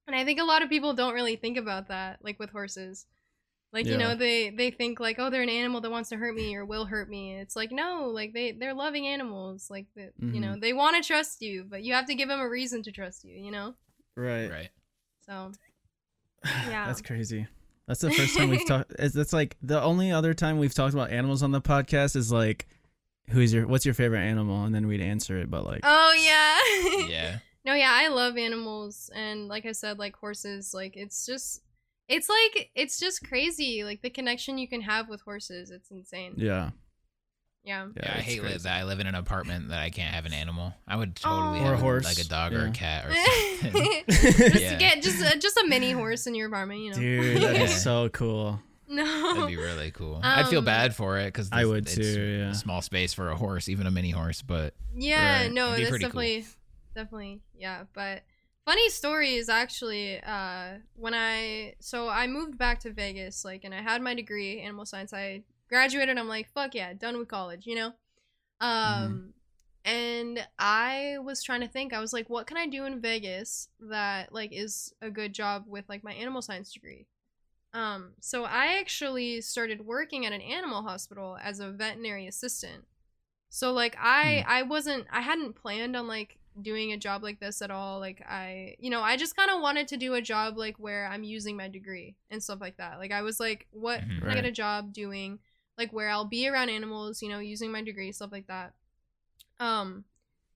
and 0.08 0.16
i 0.16 0.26
think 0.26 0.40
a 0.40 0.44
lot 0.44 0.62
of 0.62 0.70
people 0.70 0.94
don't 0.94 1.14
really 1.14 1.36
think 1.36 1.58
about 1.58 1.90
that 1.90 2.20
like 2.24 2.40
with 2.40 2.50
horses 2.50 3.06
like 3.74 3.86
you 3.86 3.98
know 3.98 4.16
they 4.16 4.50
they 4.50 4.72
think 4.72 5.00
like 5.00 5.18
oh 5.20 5.30
they're 5.30 5.42
an 5.42 5.50
animal 5.50 5.82
that 5.82 5.92
wants 5.92 6.10
to 6.10 6.16
hurt 6.16 6.34
me 6.34 6.56
or 6.56 6.66
will 6.66 6.86
hurt 6.86 7.10
me 7.10 7.36
it's 7.36 7.56
like 7.56 7.72
no 7.72 8.10
like 8.14 8.34
they 8.34 8.54
they're 8.54 8.74
loving 8.74 9.06
animals 9.06 9.70
like 9.70 9.86
the, 9.94 10.10
you 10.20 10.40
know 10.40 10.52
mm-hmm. 10.52 10.62
they 10.62 10.72
want 10.72 10.96
to 10.96 11.06
trust 11.06 11.42
you 11.42 11.66
but 11.70 11.84
you 11.84 11.94
have 11.94 12.06
to 12.06 12.16
give 12.16 12.30
them 12.30 12.40
a 12.40 12.50
reason 12.50 12.82
to 12.82 12.92
trust 12.92 13.26
you 13.26 13.36
you 13.36 13.52
know 13.52 13.76
right. 14.16 14.50
Right. 14.50 14.70
so 15.26 15.52
Yeah. 16.70 16.88
That's 16.88 17.02
crazy. 17.02 17.48
That's 17.88 18.02
the 18.02 18.12
first 18.12 18.36
time 18.36 18.50
we've 18.50 18.66
talked. 18.68 18.94
That's 18.98 19.34
like 19.34 19.56
the 19.62 19.82
only 19.82 20.12
other 20.12 20.34
time 20.34 20.60
we've 20.60 20.74
talked 20.74 20.94
about 20.94 21.10
animals 21.10 21.42
on 21.42 21.52
the 21.52 21.62
podcast 21.62 22.16
is 22.16 22.32
like, 22.32 22.68
who's 23.30 23.54
your 23.54 23.66
what's 23.66 23.86
your 23.86 23.94
favorite 23.94 24.22
animal, 24.22 24.66
and 24.66 24.76
then 24.76 24.88
we'd 24.88 25.02
answer 25.02 25.38
it. 25.38 25.50
But 25.50 25.66
like, 25.66 25.82
Oh 25.84 26.14
yeah. 26.18 27.08
Yeah. 27.10 27.38
No, 27.68 27.74
yeah, 27.76 27.92
I 27.94 28.08
love 28.08 28.38
animals 28.38 29.12
and 29.14 29.48
like 29.48 29.66
I 29.68 29.74
said 29.74 30.00
like 30.00 30.16
horses 30.16 30.74
like 30.74 30.96
it's 30.98 31.26
just 31.26 31.62
it's 32.08 32.30
like 32.30 32.72
it's 32.74 33.00
just 33.00 33.28
crazy 33.28 33.84
like 33.84 34.02
the 34.02 34.10
connection 34.10 34.58
you 34.58 34.68
can 34.68 34.82
have 34.82 35.10
with 35.10 35.22
horses. 35.22 35.70
It's 35.70 35.92
insane. 35.92 36.34
yeah, 36.38 36.70
Yeah. 37.66 37.88
Yeah, 37.96 38.14
I 38.16 38.22
hate 38.22 38.42
li- 38.42 38.48
crazy. 38.50 38.64
that 38.64 38.74
I 38.80 38.84
live 38.86 39.00
in 39.02 39.08
an 39.08 39.16
apartment 39.16 39.70
that 39.70 39.80
I 39.82 39.90
can't 39.90 40.16
have 40.16 40.26
an 40.26 40.32
animal. 40.34 40.74
I 40.88 40.96
would 40.96 41.16
totally 41.18 41.60
Aw. 41.60 41.64
have 41.64 41.72
Or 41.72 41.74
a 41.74 41.78
horse, 41.78 42.06
like 42.06 42.26
a 42.26 42.30
dog 42.30 42.54
or 42.54 42.66
a 42.66 42.72
cat 42.72 43.06
or 43.08 43.14
something. 43.62 44.04
just 44.10 44.62
Yeah. 44.62 44.78
get 44.78 45.04
just 45.04 45.22
uh, 45.22 45.36
just 45.38 45.58
a 45.58 45.66
mini 45.68 45.92
horse 45.92 46.26
in 46.28 46.34
your 46.36 46.48
apartment, 46.48 46.80
you 46.80 46.92
know. 46.92 46.98
dude, 46.98 47.42
that 47.42 47.58
is 47.58 47.82
so 47.84 48.08
cool. 48.10 48.62
no. 48.88 49.04
That'd 49.34 49.50
be 49.50 49.58
really 49.58 49.92
cool. 49.92 50.22
I'd 50.24 50.48
feel 50.48 50.60
Um, 50.60 50.66
bad 50.66 50.96
for 50.96 51.18
it 51.18 51.26
because 51.26 51.50
I 51.52 51.66
would 51.66 51.86
too, 51.88 52.02
yeah. 52.46 52.54
Small 52.54 52.82
space 52.82 53.14
for 53.14 53.30
a 53.30 53.36
horse, 53.36 53.68
even 53.68 53.86
a 53.86 53.92
mini 53.92 54.12
horse, 54.12 54.42
but 54.42 54.74
Yeah, 54.96 55.42
Right. 55.42 55.52
no, 55.52 55.66
It'd 55.74 55.76
be 55.78 55.84
that's 55.84 55.90
pretty 55.92 56.06
cool. 56.06 56.12
Definitely 56.98 57.42
yeah, 57.58 57.84
but 57.94 58.24
funny 58.66 58.90
story 58.90 59.36
is 59.36 59.48
actually 59.50 60.22
uh 60.22 60.80
when 60.96 61.14
I 61.14 61.76
so 61.80 62.10
I 62.10 62.28
moved 62.28 62.58
back 62.58 62.80
to 62.82 62.92
Vegas 62.92 63.46
like 63.46 63.64
and 63.64 63.74
I 63.74 63.82
had 63.82 64.02
my 64.02 64.14
degree 64.14 64.60
animal 64.60 64.86
science. 64.86 65.14
I 65.14 65.44
graduated, 65.70 66.18
I'm 66.18 66.28
like, 66.28 66.50
fuck 66.50 66.76
yeah, 66.76 66.94
done 66.94 67.18
with 67.18 67.28
college, 67.28 67.66
you 67.66 67.76
know? 67.76 67.94
Um 68.60 69.34
and 69.86 70.46
I 70.60 71.18
was 71.24 71.42
trying 71.42 71.62
to 71.62 71.68
think. 71.68 71.94
I 71.94 72.02
was 72.02 72.12
like, 72.12 72.30
what 72.30 72.46
can 72.46 72.58
I 72.58 72.68
do 72.68 72.84
in 72.84 73.00
Vegas 73.00 73.70
that 73.80 74.34
like 74.34 74.52
is 74.52 74.94
a 75.02 75.10
good 75.10 75.34
job 75.34 75.64
with 75.66 75.86
like 75.88 76.04
my 76.04 76.14
animal 76.14 76.42
science 76.42 76.74
degree? 76.74 77.06
Um, 77.74 78.14
so 78.20 78.44
I 78.44 78.80
actually 78.80 79.40
started 79.42 79.86
working 79.86 80.26
at 80.26 80.34
an 80.34 80.42
animal 80.42 80.82
hospital 80.82 81.38
as 81.42 81.60
a 81.60 81.70
veterinary 81.70 82.28
assistant. 82.28 82.84
So 83.50 83.72
like 83.72 83.96
I 83.98 84.44
I 84.46 84.64
wasn't 84.64 85.06
I 85.12 85.22
hadn't 85.22 85.56
planned 85.56 85.96
on 85.96 86.08
like 86.08 86.38
doing 86.62 86.92
a 86.92 86.98
job 86.98 87.24
like 87.24 87.40
this 87.40 87.62
at 87.62 87.72
all. 87.72 88.00
Like 88.00 88.22
I 88.28 88.76
you 88.80 88.90
know, 88.90 89.02
I 89.02 89.18
just 89.18 89.36
kind 89.36 89.52
of 89.52 89.62
wanted 89.62 89.88
to 89.90 89.98
do 89.98 90.14
a 90.16 90.22
job 90.22 90.58
like 90.58 90.78
where 90.80 91.08
I'm 91.08 91.24
using 91.24 91.58
my 91.58 91.68
degree 91.68 92.16
and 92.32 92.42
stuff 92.44 92.60
like 92.62 92.78
that. 92.78 93.00
Like 93.00 93.12
I 93.12 93.22
was 93.22 93.40
like 93.40 93.68
what 93.72 94.02
Mhm. 94.02 94.20
can 94.22 94.30
I 94.32 94.36
get 94.36 94.46
a 94.46 94.52
job 94.52 94.94
doing 94.94 95.40
like 95.78 95.92
where 95.94 96.10
I'll 96.10 96.26
be 96.26 96.48
around 96.48 96.70
animals, 96.70 97.22
you 97.22 97.30
know, 97.30 97.40
using 97.40 97.72
my 97.72 97.82
degree 97.84 98.12
stuff 98.12 98.32
like 98.32 98.48
that. 98.48 98.74
Um 99.60 100.06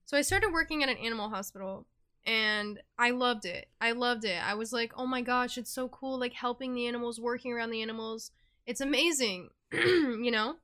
so 0.04 0.16
I 0.16 0.22
started 0.22 0.52
working 0.52 0.82
at 0.82 0.88
an 0.88 0.98
animal 0.98 1.30
hospital 1.30 1.86
and 2.24 2.80
I 2.98 3.10
loved 3.10 3.44
it. 3.46 3.68
I 3.80 3.92
loved 3.92 4.24
it. 4.24 4.40
I 4.44 4.54
was 4.54 4.72
like, 4.72 4.92
"Oh 4.96 5.06
my 5.06 5.22
gosh, 5.22 5.58
it's 5.58 5.70
so 5.72 5.88
cool 5.88 6.18
like 6.18 6.34
helping 6.34 6.74
the 6.74 6.86
animals, 6.86 7.20
working 7.20 7.52
around 7.52 7.70
the 7.70 7.82
animals. 7.82 8.30
It's 8.66 8.80
amazing." 8.80 9.50
you 9.72 10.30
know? 10.30 10.56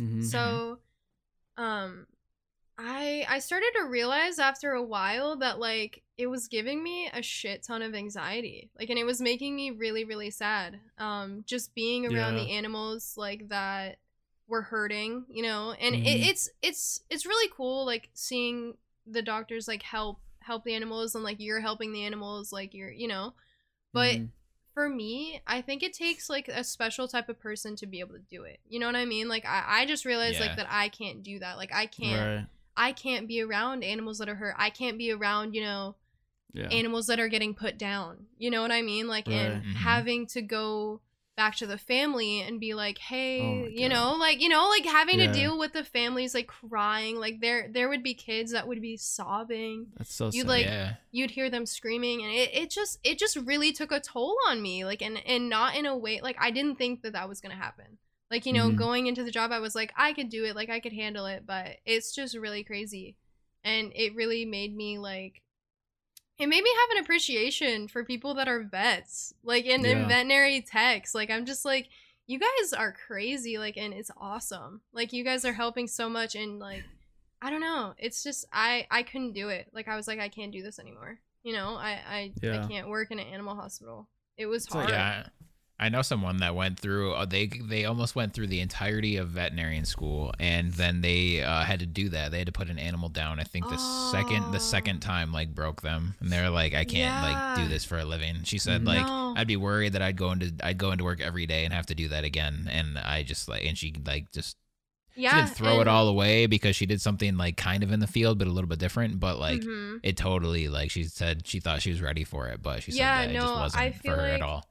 Mhm. 0.00 0.22
So 0.22 0.78
um 1.56 2.06
I 2.76 3.24
I 3.28 3.38
started 3.38 3.70
to 3.76 3.84
realize 3.84 4.38
after 4.38 4.72
a 4.72 4.82
while 4.82 5.36
that 5.36 5.58
like 5.58 6.02
it 6.18 6.26
was 6.26 6.48
giving 6.48 6.82
me 6.82 7.08
a 7.12 7.22
shit 7.22 7.62
ton 7.62 7.82
of 7.82 7.94
anxiety. 7.94 8.70
Like 8.78 8.90
and 8.90 8.98
it 8.98 9.04
was 9.06 9.20
making 9.20 9.54
me 9.54 9.70
really 9.70 10.04
really 10.04 10.30
sad. 10.30 10.80
Um 10.98 11.44
just 11.46 11.74
being 11.74 12.04
around 12.06 12.36
Yeah. 12.36 12.44
the 12.44 12.50
animals 12.52 13.14
like 13.16 13.48
that 13.48 13.98
were 14.48 14.62
hurting, 14.62 15.24
you 15.28 15.42
know. 15.42 15.72
And 15.72 15.94
it, 15.94 16.00
Mhm. 16.04 16.28
it's 16.28 16.48
it's 16.62 17.02
it's 17.10 17.26
really 17.26 17.50
cool 17.56 17.86
like 17.86 18.10
seeing 18.14 18.76
the 19.06 19.22
doctors 19.22 19.68
like 19.68 19.82
help 19.82 20.18
help 20.40 20.64
the 20.64 20.74
animals 20.74 21.14
and 21.14 21.22
like 21.24 21.40
you're 21.40 21.60
helping 21.60 21.92
the 21.92 22.04
animals 22.04 22.52
like 22.52 22.74
you're 22.74 22.90
you 22.90 23.08
know 23.08 23.32
but 23.94 24.16
Mhm. 24.16 24.28
for 24.74 24.90
me 24.90 25.40
i 25.46 25.62
think 25.62 25.82
it 25.82 25.94
takes 25.94 26.28
like 26.28 26.48
a 26.48 26.62
special 26.62 27.08
type 27.08 27.30
of 27.30 27.38
person 27.40 27.76
to 27.76 27.86
be 27.86 28.00
able 28.00 28.12
to 28.14 28.18
do 28.28 28.44
it 28.44 28.60
you 28.68 28.78
know 28.78 28.84
what 28.86 28.94
i 28.96 29.06
mean 29.06 29.26
like 29.26 29.46
i, 29.46 29.64
I 29.66 29.86
just 29.86 30.04
realized 30.04 30.38
Yeah. 30.38 30.46
like 30.48 30.56
that 30.56 30.66
i 30.68 30.90
can't 30.90 31.22
do 31.22 31.38
that 31.38 31.56
like 31.56 31.72
i 31.72 31.86
can't 31.86 32.40
right. 32.40 32.46
I 32.76 32.92
can't 32.92 33.26
be 33.28 33.40
around 33.42 33.82
animals 33.84 34.18
that 34.18 34.28
are 34.28 34.34
hurt 34.36 34.54
i 34.58 34.70
can't 34.70 34.98
be 34.98 35.10
around 35.12 35.54
you 35.54 35.62
know 35.62 35.94
Yeah. 36.52 36.68
animals 36.68 37.06
that 37.08 37.18
are 37.18 37.26
getting 37.28 37.52
put 37.54 37.78
down. 37.78 38.26
You 38.38 38.48
know 38.48 38.62
what 38.62 38.70
I 38.70 38.80
mean? 38.80 39.08
Like, 39.08 39.26
and 39.26 39.54
Right. 39.54 39.62
Mhm. 39.64 39.74
having 39.74 40.26
to 40.28 40.40
go 40.40 41.00
back 41.36 41.56
to 41.56 41.66
the 41.66 41.76
family 41.76 42.42
and 42.42 42.60
be 42.60 42.74
like, 42.74 42.98
hey, 42.98 43.40
Oh 43.40 43.66
you 43.66 43.88
God. 43.88 43.94
know, 43.94 44.12
like, 44.14 44.40
you 44.40 44.48
know, 44.48 44.68
like 44.68 44.84
having 44.86 45.18
Yeah. 45.18 45.26
to 45.26 45.32
deal 45.32 45.58
with 45.58 45.72
the 45.72 45.82
families 45.82 46.32
like 46.32 46.46
crying. 46.46 47.18
Like, 47.18 47.40
there, 47.40 47.66
there 47.72 47.88
would 47.88 48.04
be 48.04 48.14
kids 48.14 48.52
that 48.52 48.68
would 48.68 48.80
be 48.80 48.96
sobbing. 48.96 49.88
That's 49.98 50.14
so 50.14 50.26
you 50.26 50.42
sad. 50.42 50.46
like- 50.48 50.66
yeah. 50.66 50.94
You'd 51.10 51.32
hear 51.32 51.50
them 51.50 51.66
screaming, 51.66 52.22
and 52.22 52.30
it, 52.32 52.50
it 52.54 52.70
just, 52.70 53.00
it 53.02 53.18
just 53.18 53.34
really 53.34 53.72
took 53.72 53.90
a 53.90 53.98
toll 53.98 54.36
on 54.46 54.62
me. 54.62 54.84
Like, 54.84 55.02
and 55.02 55.18
and 55.26 55.48
not 55.48 55.74
in 55.74 55.86
a 55.86 55.96
way 55.96 56.20
like 56.22 56.36
I 56.38 56.52
didn't 56.52 56.76
think 56.76 57.02
that 57.02 57.14
that 57.14 57.28
was 57.28 57.40
gonna 57.40 57.56
happen. 57.56 57.98
Like, 58.30 58.46
you 58.46 58.52
know, 58.52 58.70
Mhm. 58.70 58.76
going 58.76 59.06
into 59.06 59.22
the 59.22 59.30
job, 59.30 59.52
I 59.52 59.58
was 59.60 59.74
like, 59.74 59.92
I 59.96 60.12
could 60.12 60.28
do 60.28 60.44
it. 60.44 60.56
Like, 60.56 60.70
I 60.70 60.80
could 60.80 60.92
handle 60.92 61.26
it. 61.26 61.44
But 61.46 61.76
it's 61.84 62.14
just 62.14 62.34
really 62.36 62.64
crazy, 62.64 63.16
and 63.62 63.92
it 63.94 64.14
really 64.14 64.44
made 64.44 64.74
me 64.74 64.98
like 64.98 65.40
it 66.36 66.48
made 66.48 66.64
me 66.64 66.70
have 66.80 66.96
an 66.98 67.04
appreciation 67.04 67.86
for 67.86 68.04
people 68.04 68.34
that 68.34 68.48
are 68.48 68.64
vets 68.64 69.32
like 69.44 69.66
in, 69.66 69.84
in 69.86 70.08
veterinary 70.08 70.60
techs 70.60 71.14
like 71.14 71.30
i'm 71.30 71.46
just 71.46 71.64
like 71.64 71.88
you 72.26 72.40
guys 72.40 72.72
are 72.72 72.92
crazy 73.06 73.56
like 73.56 73.76
and 73.76 73.94
it's 73.94 74.10
awesome 74.16 74.80
like 74.92 75.12
you 75.12 75.22
guys 75.22 75.44
are 75.44 75.52
helping 75.52 75.86
so 75.86 76.08
much 76.08 76.34
and 76.34 76.58
like 76.58 76.82
i 77.40 77.50
don't 77.50 77.60
know 77.60 77.94
it's 77.98 78.24
just 78.24 78.44
i 78.52 78.84
i 78.90 79.04
couldn't 79.04 79.30
do 79.32 79.48
it 79.48 79.68
like 79.72 79.86
i 79.86 79.94
was 79.94 80.08
like 80.08 80.18
i 80.18 80.28
can't 80.28 80.50
do 80.50 80.60
this 80.60 80.80
anymore 80.80 81.20
you 81.44 81.52
know 81.52 81.76
i 81.76 82.00
i, 82.08 82.32
Yeah. 82.42 82.64
I 82.64 82.66
can't 82.66 82.88
work 82.88 83.12
in 83.12 83.20
an 83.20 83.28
animal 83.28 83.54
hospital 83.54 84.08
it 84.36 84.46
was 84.46 84.64
It's 84.64 84.74
like- 84.74 84.88
hard 84.90 84.92
Yeah. 84.92 85.26
I 85.78 85.88
know 85.88 86.02
someone 86.02 86.36
that 86.36 86.54
went 86.54 86.78
through. 86.78 87.14
Uh, 87.14 87.24
they 87.24 87.46
they 87.48 87.84
almost 87.84 88.14
went 88.14 88.32
through 88.32 88.46
the 88.46 88.60
entirety 88.60 89.16
of 89.16 89.30
veterinarian 89.30 89.84
school, 89.84 90.32
and 90.38 90.72
then 90.72 91.00
they 91.00 91.42
uh, 91.42 91.64
had 91.64 91.80
to 91.80 91.86
do 91.86 92.08
that. 92.10 92.30
They 92.30 92.38
had 92.38 92.46
to 92.46 92.52
put 92.52 92.70
an 92.70 92.78
animal 92.78 93.08
down. 93.08 93.40
I 93.40 93.42
think 93.44 93.68
the 93.68 93.76
second 94.12 94.52
the 94.52 94.58
Oh. 94.58 94.60
second 94.60 95.00
time 95.00 95.32
like 95.32 95.52
broke 95.54 95.82
them, 95.82 96.14
and 96.20 96.30
they're 96.30 96.48
like, 96.48 96.74
I 96.74 96.84
can't 96.84 97.22
like 97.22 97.56
do 97.56 97.68
this 97.68 97.84
for 97.84 97.98
a 97.98 98.04
living. 98.04 98.44
She 98.44 98.58
said 98.58 98.82
Mhm. 98.82 98.86
like 98.86 99.38
I'd 99.40 99.48
be 99.48 99.56
worried 99.56 99.94
that 99.94 100.02
I'd 100.02 100.16
go 100.16 100.30
into 100.30 100.52
I'd 100.62 100.78
go 100.78 100.92
into 100.92 101.02
work 101.04 101.20
every 101.20 101.44
day 101.46 101.64
and 101.64 101.74
have 101.74 101.86
to 101.86 101.94
do 101.96 102.08
that 102.08 102.22
again, 102.24 102.68
and 102.70 102.96
I 102.96 103.24
just 103.24 103.48
like 103.48 103.64
and 103.64 103.76
she 103.76 103.92
like 104.06 104.30
just 104.32 104.56
yeah 105.16 105.30
she 105.30 105.36
didn't 105.42 105.56
throw 105.56 105.80
it 105.80 105.88
all 105.88 106.06
away 106.08 106.46
because 106.46 106.76
she 106.76 106.86
did 106.86 107.00
something 107.00 107.36
like 107.36 107.56
kind 107.56 107.82
of 107.82 107.90
in 107.90 107.98
the 107.98 108.06
field 108.06 108.38
but 108.38 108.46
a 108.46 108.50
little 108.50 108.68
bit 108.68 108.78
different, 108.78 109.18
but 109.18 109.38
like. 109.40 109.60
Mhm. 109.60 109.98
It 110.04 110.16
totally 110.16 110.68
like 110.68 110.90
she 110.92 111.04
said 111.04 111.46
she 111.46 111.58
thought 111.60 111.80
she 111.82 111.90
was 111.90 112.00
ready 112.02 112.22
for 112.24 112.46
it, 112.48 112.62
but 112.62 112.82
she 112.82 112.92
said 112.92 112.98
Yeah, 112.98 113.18
that 113.26 113.30
it 113.30 113.34
no, 113.34 113.40
just 113.40 113.54
wasn't 113.54 113.82
I 113.82 113.90
for 113.92 113.98
feel 114.02 114.14
her 114.16 114.20
at 114.26 114.42
all. 114.42 114.68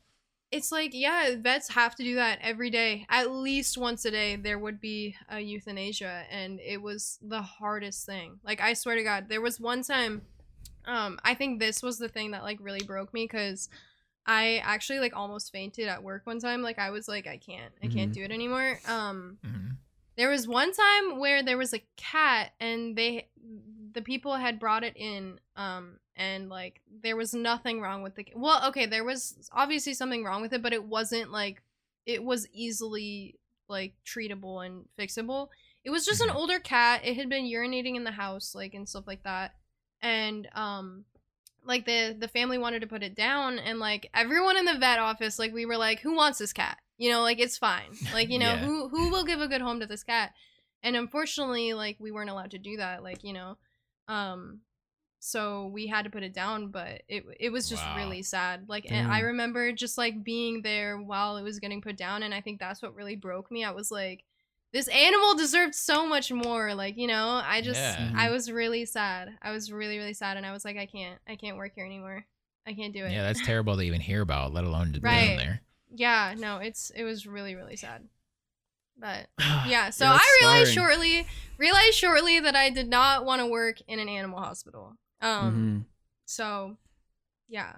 It's 0.53 0.71
like 0.71 0.91
yeah 0.93 1.35
vets 1.37 1.69
have 1.73 1.95
to 1.95 2.03
do 2.03 2.15
that 2.15 2.37
every 2.41 2.69
day 2.69 3.05
at 3.09 3.31
least 3.31 3.77
once 3.77 4.05
a 4.05 4.11
day 4.11 4.35
there 4.35 4.59
would 4.59 4.79
be 4.79 5.15
a 5.29 5.39
euthanasia 5.39 6.23
and 6.31 6.59
it 6.59 6.81
was 6.81 7.17
the 7.21 7.41
hardest 7.41 8.05
thing 8.05 8.39
like 8.43 8.61
i 8.61 8.73
swear 8.73 8.95
to 8.95 9.03
god 9.03 9.27
there 9.29 9.41
was 9.41 9.59
one 9.59 9.81
time 9.83 10.21
um 10.85 11.19
i 11.23 11.33
think 11.33 11.59
this 11.59 11.81
was 11.81 11.97
the 11.97 12.07
thing 12.07 12.31
that 12.31 12.43
like 12.43 12.57
really 12.61 12.83
broke 12.85 13.13
me 13.13 13.23
because 13.25 13.67
i 14.27 14.61
actually 14.63 14.99
like 14.99 15.15
almost 15.15 15.51
fainted 15.51 15.87
at 15.87 16.03
work 16.03 16.25
one 16.25 16.39
time 16.39 16.61
like 16.61 16.77
i 16.79 16.89
was 16.91 17.07
like 17.07 17.25
i 17.27 17.37
can't 17.37 17.73
i 17.83 17.87
can't 17.87 18.11
Mhm. 18.11 18.15
do 18.15 18.23
it 18.23 18.31
anymore 18.31 18.79
um 18.87 19.37
Mhm. 19.43 19.77
there 20.15 20.29
was 20.29 20.47
one 20.47 20.71
time 20.71 21.19
where 21.19 21.41
there 21.41 21.57
was 21.57 21.73
a 21.73 21.81
cat 21.97 22.51
and 22.59 22.95
they 22.95 23.27
the 23.93 24.01
people 24.01 24.35
had 24.35 24.59
brought 24.59 24.83
it 24.83 24.95
in 24.95 25.39
um 25.55 25.97
and 26.15 26.49
like 26.49 26.81
there 27.01 27.15
was 27.15 27.33
nothing 27.33 27.81
wrong 27.81 28.01
with 28.03 28.15
the 28.15 28.25
well 28.35 28.67
okay 28.67 28.85
there 28.85 29.03
was 29.03 29.49
obviously 29.53 29.93
something 29.93 30.23
wrong 30.23 30.41
with 30.41 30.53
it 30.53 30.61
but 30.61 30.73
it 30.73 30.83
wasn't 30.83 31.31
like 31.31 31.61
it 32.05 32.23
was 32.23 32.47
easily 32.51 33.35
like 33.69 33.93
treatable 34.05 34.65
and 34.65 34.85
fixable. 34.99 35.47
It 35.85 35.89
was 35.89 36.05
just 36.05 36.21
an 36.21 36.29
Mhm. 36.29 36.35
older 36.35 36.59
cat. 36.59 37.01
It 37.05 37.15
had 37.15 37.29
been 37.29 37.45
urinating 37.45 37.95
in 37.95 38.03
the 38.03 38.11
house 38.11 38.53
like 38.53 38.73
and 38.73 38.87
stuff 38.87 39.07
like 39.07 39.23
that. 39.23 39.55
And 40.01 40.47
um 40.53 41.05
like 41.63 41.85
the 41.85 42.15
the 42.17 42.27
family 42.27 42.57
wanted 42.57 42.81
to 42.81 42.87
put 42.87 43.03
it 43.03 43.15
down 43.15 43.57
and 43.57 43.79
like 43.79 44.09
everyone 44.13 44.57
in 44.57 44.65
the 44.65 44.77
vet 44.77 44.99
office 44.99 45.39
like 45.39 45.53
we 45.53 45.65
were 45.65 45.77
like 45.77 46.01
who 46.01 46.13
wants 46.13 46.39
this 46.39 46.51
cat? 46.53 46.77
You 46.97 47.09
know 47.09 47.21
like 47.21 47.39
it's 47.39 47.57
fine. 47.57 47.91
Like 48.13 48.29
you 48.29 48.37
know 48.37 48.49
Yeah. 48.55 48.57
who 48.57 48.89
who 48.89 49.09
will 49.09 49.23
give 49.23 49.39
a 49.39 49.47
good 49.47 49.61
home 49.61 49.79
to 49.79 49.85
this 49.87 50.03
cat? 50.03 50.33
And 50.83 50.97
unfortunately 50.97 51.73
like 51.73 51.95
we 51.99 52.11
weren't 52.11 52.29
allowed 52.29 52.51
to 52.51 52.59
do 52.59 52.75
that 52.77 53.01
like 53.01 53.23
you 53.23 53.31
know 53.33 53.57
um 54.07 54.59
so 55.19 55.67
we 55.67 55.87
had 55.87 56.03
to 56.03 56.11
put 56.11 56.23
it 56.23 56.33
down 56.33 56.67
but 56.67 57.01
it 57.07 57.23
it 57.39 57.49
was 57.49 57.69
just 57.69 57.83
Wow. 57.83 57.95
really 57.95 58.21
sad 58.23 58.65
like 58.67 58.85
and 58.91 59.09
i 59.11 59.19
remember 59.19 59.71
just 59.71 59.97
like 59.97 60.23
being 60.23 60.61
there 60.61 60.97
while 60.97 61.37
it 61.37 61.43
was 61.43 61.59
getting 61.59 61.81
put 61.81 61.95
down 61.95 62.23
and 62.23 62.33
i 62.33 62.41
think 62.41 62.59
that's 62.59 62.81
what 62.81 62.95
really 62.95 63.15
broke 63.15 63.49
me 63.49 63.63
i 63.63 63.71
was 63.71 63.89
like 63.89 64.25
this 64.73 64.87
animal 64.89 65.35
deserved 65.35 65.75
so 65.75 66.05
much 66.05 66.31
more 66.31 66.75
like 66.75 66.97
you 66.97 67.07
know 67.07 67.41
i 67.45 67.61
just 67.61 67.79
Yeah. 67.79 68.11
i 68.15 68.29
was 68.31 68.51
really 68.51 68.83
sad 68.85 69.29
i 69.41 69.51
was 69.51 69.71
really 69.71 69.97
really 69.97 70.13
sad 70.13 70.35
and 70.35 70.45
i 70.45 70.51
was 70.51 70.65
like 70.65 70.75
i 70.77 70.85
can't 70.85 71.19
i 71.27 71.35
can't 71.37 71.55
work 71.57 71.71
here 71.75 71.85
anymore 71.85 72.25
i 72.67 72.73
can't 72.73 72.93
do 72.93 73.05
it 73.05 73.11
Yeah, 73.13 73.23
that's 73.23 73.39
terrible 73.45 73.75
to 73.77 73.81
even 73.81 74.01
hear 74.01 74.21
about, 74.21 74.53
let 74.53 74.65
alone 74.65 74.91
to 74.93 74.99
be 74.99 75.07
in 75.07 75.37
there. 75.37 75.61
yeah 75.95 76.33
no 76.37 76.57
it's 76.57 76.89
it 76.89 77.03
was 77.05 77.25
really 77.25 77.55
really 77.55 77.77
sad 77.77 78.03
but 78.97 79.27
yeah 79.67 79.89
so 79.89 80.05
that's 80.05 80.23
i 80.23 80.37
realized 80.41 80.73
shortly 80.73 81.27
realized 81.57 81.95
shortly 81.95 82.39
that 82.39 82.55
i 82.55 82.69
did 82.69 82.87
not 82.89 83.25
want 83.25 83.39
to 83.41 83.47
work 83.47 83.77
in 83.87 83.99
an 83.99 84.07
animal 84.09 84.39
hospital 84.39 84.93
um 85.21 85.85
Mhm. 85.85 85.85
so 86.25 86.77
yeah 87.47 87.73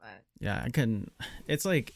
but 0.00 0.22
Yeah, 0.38 0.60
I 0.62 0.68
couldn't. 0.68 1.12
It's 1.46 1.64
like, 1.64 1.94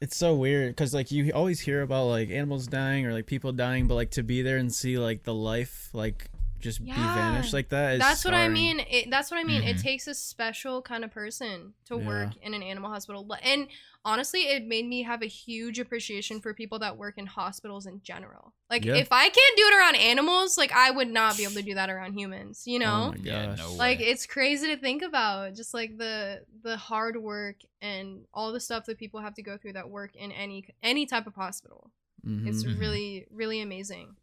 it's 0.00 0.16
so 0.16 0.34
weird 0.34 0.70
because 0.74 0.92
like 0.92 1.12
you 1.12 1.30
always 1.30 1.60
hear 1.60 1.82
about 1.82 2.06
like 2.06 2.28
animals 2.28 2.66
dying 2.66 3.06
or 3.06 3.12
like 3.12 3.26
people 3.26 3.52
dying, 3.52 3.86
but 3.86 3.94
like 3.94 4.10
to 4.12 4.24
be 4.24 4.42
there 4.42 4.56
and 4.56 4.74
see 4.74 4.98
like 4.98 5.22
the 5.22 5.32
life 5.32 5.90
like 5.92 6.28
just 6.64 6.82
be 6.84 6.90
vanished 6.90 7.52
like 7.52 7.68
that. 7.68 7.94
Is 7.94 8.00
that's 8.00 8.24
what 8.24 8.34
i 8.34 8.48
mean 8.48 8.80
it, 8.90 9.10
that's 9.10 9.30
what 9.30 9.38
i 9.38 9.44
mean 9.44 9.62
it 9.62 9.76
Mhm. 9.76 9.82
takes 9.82 10.06
a 10.08 10.14
special 10.14 10.82
kind 10.82 11.04
of 11.04 11.10
person 11.10 11.74
to 11.84 11.96
Yeah. 11.96 12.06
work 12.06 12.30
in 12.42 12.54
an 12.54 12.62
animal 12.62 12.90
hospital 12.90 13.20
and 13.42 13.68
honestly 14.04 14.40
it 14.54 14.64
made 14.66 14.86
me 14.86 15.02
have 15.02 15.22
a 15.22 15.26
huge 15.26 15.78
appreciation 15.78 16.40
for 16.40 16.52
people 16.54 16.78
that 16.80 16.96
work 16.96 17.16
in 17.18 17.26
hospitals 17.26 17.84
in 17.86 18.00
general 18.02 18.54
like 18.70 18.84
Yeah. 18.84 18.94
if 18.96 19.08
i 19.12 19.24
can't 19.28 19.56
do 19.56 19.62
it 19.70 19.74
around 19.78 19.96
animals 19.96 20.56
like 20.58 20.72
i 20.72 20.90
would 20.90 21.08
not 21.08 21.36
be 21.36 21.44
able 21.44 21.54
to 21.54 21.62
do 21.62 21.74
that 21.74 21.90
around 21.90 22.14
humans 22.14 22.66
you 22.66 22.78
know 22.78 23.08
Oh 23.08 23.10
my 23.12 23.16
Yeah, 23.22 23.46
gosh. 23.46 23.58
no 23.58 23.72
like 23.74 23.98
way. 23.98 24.06
it's 24.06 24.24
crazy 24.26 24.66
to 24.74 24.76
think 24.80 25.02
about 25.02 25.54
just 25.54 25.72
like 25.74 25.96
the 25.98 26.44
the 26.62 26.76
hard 26.76 27.16
work 27.18 27.56
and 27.82 28.24
all 28.34 28.52
the 28.52 28.60
stuff 28.60 28.86
that 28.86 28.98
people 28.98 29.20
have 29.20 29.34
to 29.34 29.42
go 29.42 29.56
through 29.58 29.74
that 29.74 29.88
work 29.90 30.16
in 30.16 30.32
any 30.32 30.64
any 30.82 31.04
type 31.06 31.26
of 31.26 31.34
hospital 31.34 31.90
Mhm. 32.26 32.46
it's 32.48 32.64
Mhm. 32.64 32.80
really 32.80 33.26
really 33.30 33.60
amazing 33.60 34.16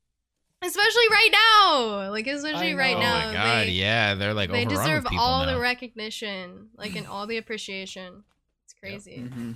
especially 0.63 1.07
right 1.11 1.29
now 1.31 2.09
like 2.11 2.27
especially 2.27 2.71
I 2.73 2.75
right 2.75 2.95
oh 2.95 2.99
know. 2.99 3.05
now 3.05 3.27
my 3.27 3.33
god, 3.33 3.67
they, 3.67 3.71
yeah, 3.71 4.13
they're 4.15 4.33
like 4.33 4.51
they 4.51 4.65
deserve 4.65 5.03
with 5.03 5.13
all 5.17 5.45
now. 5.45 5.53
the 5.53 5.59
recognition 5.59 6.69
like 6.77 6.95
and 6.95 7.07
all 7.07 7.25
the 7.27 7.37
appreciation 7.37 8.23
it's 8.65 8.73
crazy 8.79 9.23
Mhm. 9.27 9.55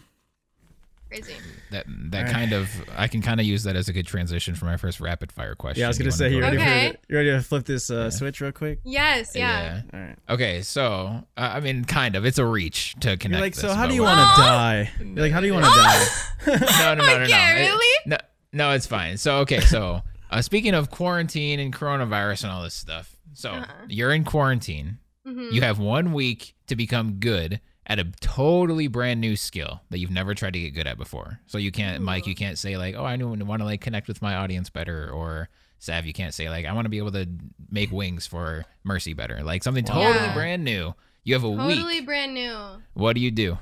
crazy 1.07 1.33
that 1.71 1.85
that 1.87 2.17
Alright. 2.19 2.33
kind 2.33 2.53
of 2.53 2.69
I 2.97 3.07
can 3.07 3.21
kind 3.21 3.39
of 3.39 3.45
use 3.45 3.63
that 3.63 3.75
as 3.75 3.87
a 3.89 3.93
good 3.93 4.07
transition 4.07 4.55
for 4.55 4.65
my 4.65 4.77
first 4.77 4.99
rapid 4.99 5.31
fire 5.31 5.53
question. 5.55 5.81
Yeah, 5.81 5.85
I 5.85 5.89
was 5.89 5.97
gonna 5.99 6.07
wanna 6.07 6.17
say 6.17 6.29
go 6.29 6.35
you 6.37 6.41
ready? 6.41 6.57
Okay. 6.57 6.89
for 6.91 6.97
you 7.13 7.17
ready 7.17 7.29
to 7.31 7.41
flip 7.41 7.65
this 7.65 7.89
uh, 7.91 7.95
Yeah. 7.95 8.09
switch 8.09 8.41
real 8.41 8.51
quick? 8.51 8.79
yes 8.83 9.33
yeah, 9.35 9.81
All 9.93 9.99
right. 9.99 10.15
Okay, 10.29 10.61
so 10.63 11.23
uh, 11.37 11.51
I 11.53 11.59
mean, 11.59 11.85
kind 11.85 12.15
of. 12.15 12.25
It's 12.25 12.39
a 12.39 12.45
reach 12.45 12.95
to 13.01 13.17
connect. 13.17 13.29
You're 13.31 13.39
like, 13.41 13.53
this, 13.53 13.61
so 13.61 13.73
how 13.73 13.85
do 13.87 13.93
you 13.93 14.01
want 14.03 14.17
to 14.17 14.23
Aw. 14.23 14.35
die? 14.37 14.91
You're 14.99 15.15
like, 15.25 15.31
how 15.31 15.41
do 15.41 15.47
you 15.47 15.53
want 15.53 15.65
to 15.65 15.71
die? 15.75 16.05
No, 16.47 16.95
no, 16.95 17.05
no, 17.05 17.05
no, 17.05 17.17
no. 17.17 17.23
okay 17.23 17.63
It- 17.65 17.69
really 17.69 17.95
No, 18.07 18.17
no, 18.53 18.71
it's 18.71 18.87
fine. 18.87 19.17
So 19.17 19.37
okay, 19.39 19.59
so 19.59 20.01
uh, 20.37 20.41
speaking 20.41 20.73
of 20.73 20.89
quarantine 20.91 21.59
and 21.59 21.73
coronavirus 21.73 22.43
and 22.43 22.51
all 22.51 22.63
this 22.63 22.73
stuff, 22.73 23.15
so 23.33 23.51
Uh-huh. 23.51 23.71
you're 23.87 24.11
in 24.13 24.23
quarantine. 24.23 24.99
Mhm. 25.25 25.51
You 25.53 25.61
have 25.61 25.79
one 25.79 26.13
week 26.13 26.55
to 26.67 26.75
become 26.75 27.13
good 27.13 27.59
at 27.87 27.99
a 27.99 28.05
totally 28.19 28.87
brand 28.87 29.21
new 29.21 29.35
skill 29.35 29.81
that 29.89 29.99
you've 29.99 30.11
never 30.11 30.33
tried 30.33 30.53
to 30.53 30.59
get 30.59 30.71
good 30.71 30.87
at 30.87 30.97
before. 30.97 31.39
So 31.45 31.57
you 31.57 31.71
can't, 31.71 32.03
Mike, 32.03 32.25
you 32.27 32.35
can't 32.35 32.57
say 32.57 32.77
like, 32.77 32.95
oh, 32.95 33.05
I 33.05 33.15
want 33.17 33.59
to 33.61 33.65
like 33.65 33.81
connect 33.81 34.07
with 34.07 34.21
my 34.21 34.35
audience 34.35 34.69
better, 34.69 35.09
or 35.09 35.49
Sav, 35.79 36.05
you 36.05 36.13
can't 36.13 36.33
say 36.33 36.49
like, 36.49 36.65
I 36.65 36.73
want 36.73 36.85
to 36.85 36.89
be 36.89 36.97
able 36.97 37.11
to 37.11 37.27
make 37.69 37.91
wings 37.91 38.25
for 38.25 38.65
Mercy 38.83 39.13
better, 39.13 39.43
like 39.43 39.63
something 39.63 39.85
Wow. 39.85 39.93
totally 39.93 40.25
Yeah. 40.25 40.33
brand 40.33 40.63
new. 40.63 40.95
You 41.23 41.33
have 41.35 41.43
a 41.43 41.47
totally 41.55 41.83
week. 41.83 42.05
brand 42.05 42.33
new 42.33 42.81
What 42.93 43.13
do 43.13 43.21
you 43.21 43.31
do? 43.31 43.57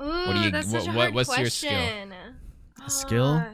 Ooh, 0.00 0.32
do 0.32 0.38
you- 0.40 0.50
that's 0.50 0.66
what- 0.68 0.82
such 0.82 0.88
a 0.92 0.96
what- 0.96 1.02
hard 1.04 1.14
what's 1.14 1.38
your 1.38 1.48
skill? 1.50 1.70
question. 1.70 2.14
skill? 2.88 3.44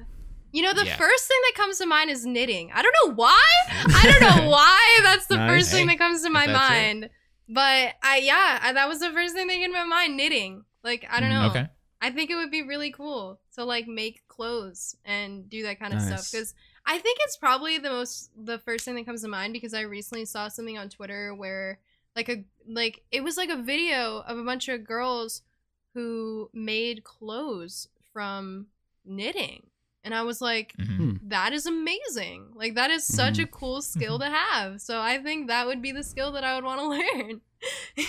You 0.59 0.65
know, 0.65 0.75
the 0.75 0.87
Yeah. 0.87 0.97
first 0.97 1.29
thing 1.29 1.37
that 1.47 1.55
comes 1.55 1.79
to 1.79 1.87
mind 1.87 2.11
is 2.11 2.27
knitting. 2.27 2.73
I 2.75 2.83
don't 2.83 2.95
know 3.05 3.15
why. 3.15 3.41
I 3.71 4.03
don't 4.11 4.43
know 4.43 4.51
why 4.57 5.01
that's 5.05 5.27
the 5.27 5.37
Nice. 5.37 5.49
first 5.51 5.71
thing 5.71 5.87
that 5.87 5.99
comes 5.99 6.23
to 6.25 6.31
my 6.31 6.47
that's 6.49 6.51
it. 6.51 6.73
mind. 6.73 7.11
But 7.49 7.95
I, 8.03 8.19
yeah, 8.19 8.59
I, 8.61 8.73
that 8.73 8.89
was 8.89 8.99
the 8.99 9.11
first 9.13 9.35
thing 9.35 9.47
that 9.47 9.55
came 9.55 9.71
to 9.73 9.79
my 9.79 9.85
mind. 9.85 10.17
Knitting. 10.17 10.65
Like 10.83 11.07
I 11.09 11.21
don't 11.21 11.31
Mm, 11.31 11.43
know. 11.43 11.51
Okay. 11.51 11.69
I 12.03 12.11
think 12.11 12.31
it 12.31 12.35
would 12.35 12.51
be 12.51 12.63
really 12.63 12.91
cool 12.91 13.39
to 13.55 13.65
like 13.65 13.87
make 13.87 14.27
clothes 14.27 14.97
and 15.05 15.49
do 15.49 15.63
that 15.63 15.79
kind 15.79 15.95
of 15.95 16.01
stuff 16.01 16.29
because 16.31 16.55
I 16.85 16.99
think 16.99 17.19
it's 17.23 17.37
probably 17.37 17.79
the 17.79 17.91
most 17.91 18.31
the 18.37 18.59
first 18.59 18.85
thing 18.85 18.97
that 18.97 19.07
comes 19.07 19.23
to 19.23 19.29
mind 19.29 19.53
because 19.53 19.75
I 19.75 19.83
recently 19.83 20.25
saw 20.25 20.49
something 20.49 20.77
on 20.77 20.89
Twitter 20.89 21.35
where 21.37 21.79
like 22.17 22.29
a 22.29 22.45
like 22.69 23.03
it 23.13 23.23
was 23.23 23.37
like 23.37 23.51
a 23.51 23.57
video 23.63 24.25
of 24.27 24.39
a 24.39 24.45
bunch 24.45 24.69
of 24.69 24.85
girls 24.85 25.43
who 25.95 26.51
made 26.53 27.05
clothes 27.05 27.89
from 28.13 28.67
knitting. 29.05 29.63
And 30.09 30.15
I 30.15 30.23
was 30.23 30.41
like, 30.41 30.73
Mhm. 30.79 31.21
that 31.29 31.53
is 31.53 31.67
amazing. 31.67 32.47
Like 32.55 32.77
that 32.77 32.91
is 32.91 33.05
such 33.05 33.35
Mhm. 33.37 33.45
a 33.45 33.47
cool 33.49 33.83
skill 33.83 34.19
to 34.19 34.25
have. 34.25 34.81
So 34.81 34.99
I 34.99 35.19
think 35.23 35.49
that 35.49 35.67
would 35.67 35.83
be 35.83 35.93
the 35.93 36.03
skill 36.03 36.33
that 36.33 36.45
I 36.45 36.55
would 36.55 36.65
want 36.65 36.81
to 36.81 36.89
learn. 36.97 37.41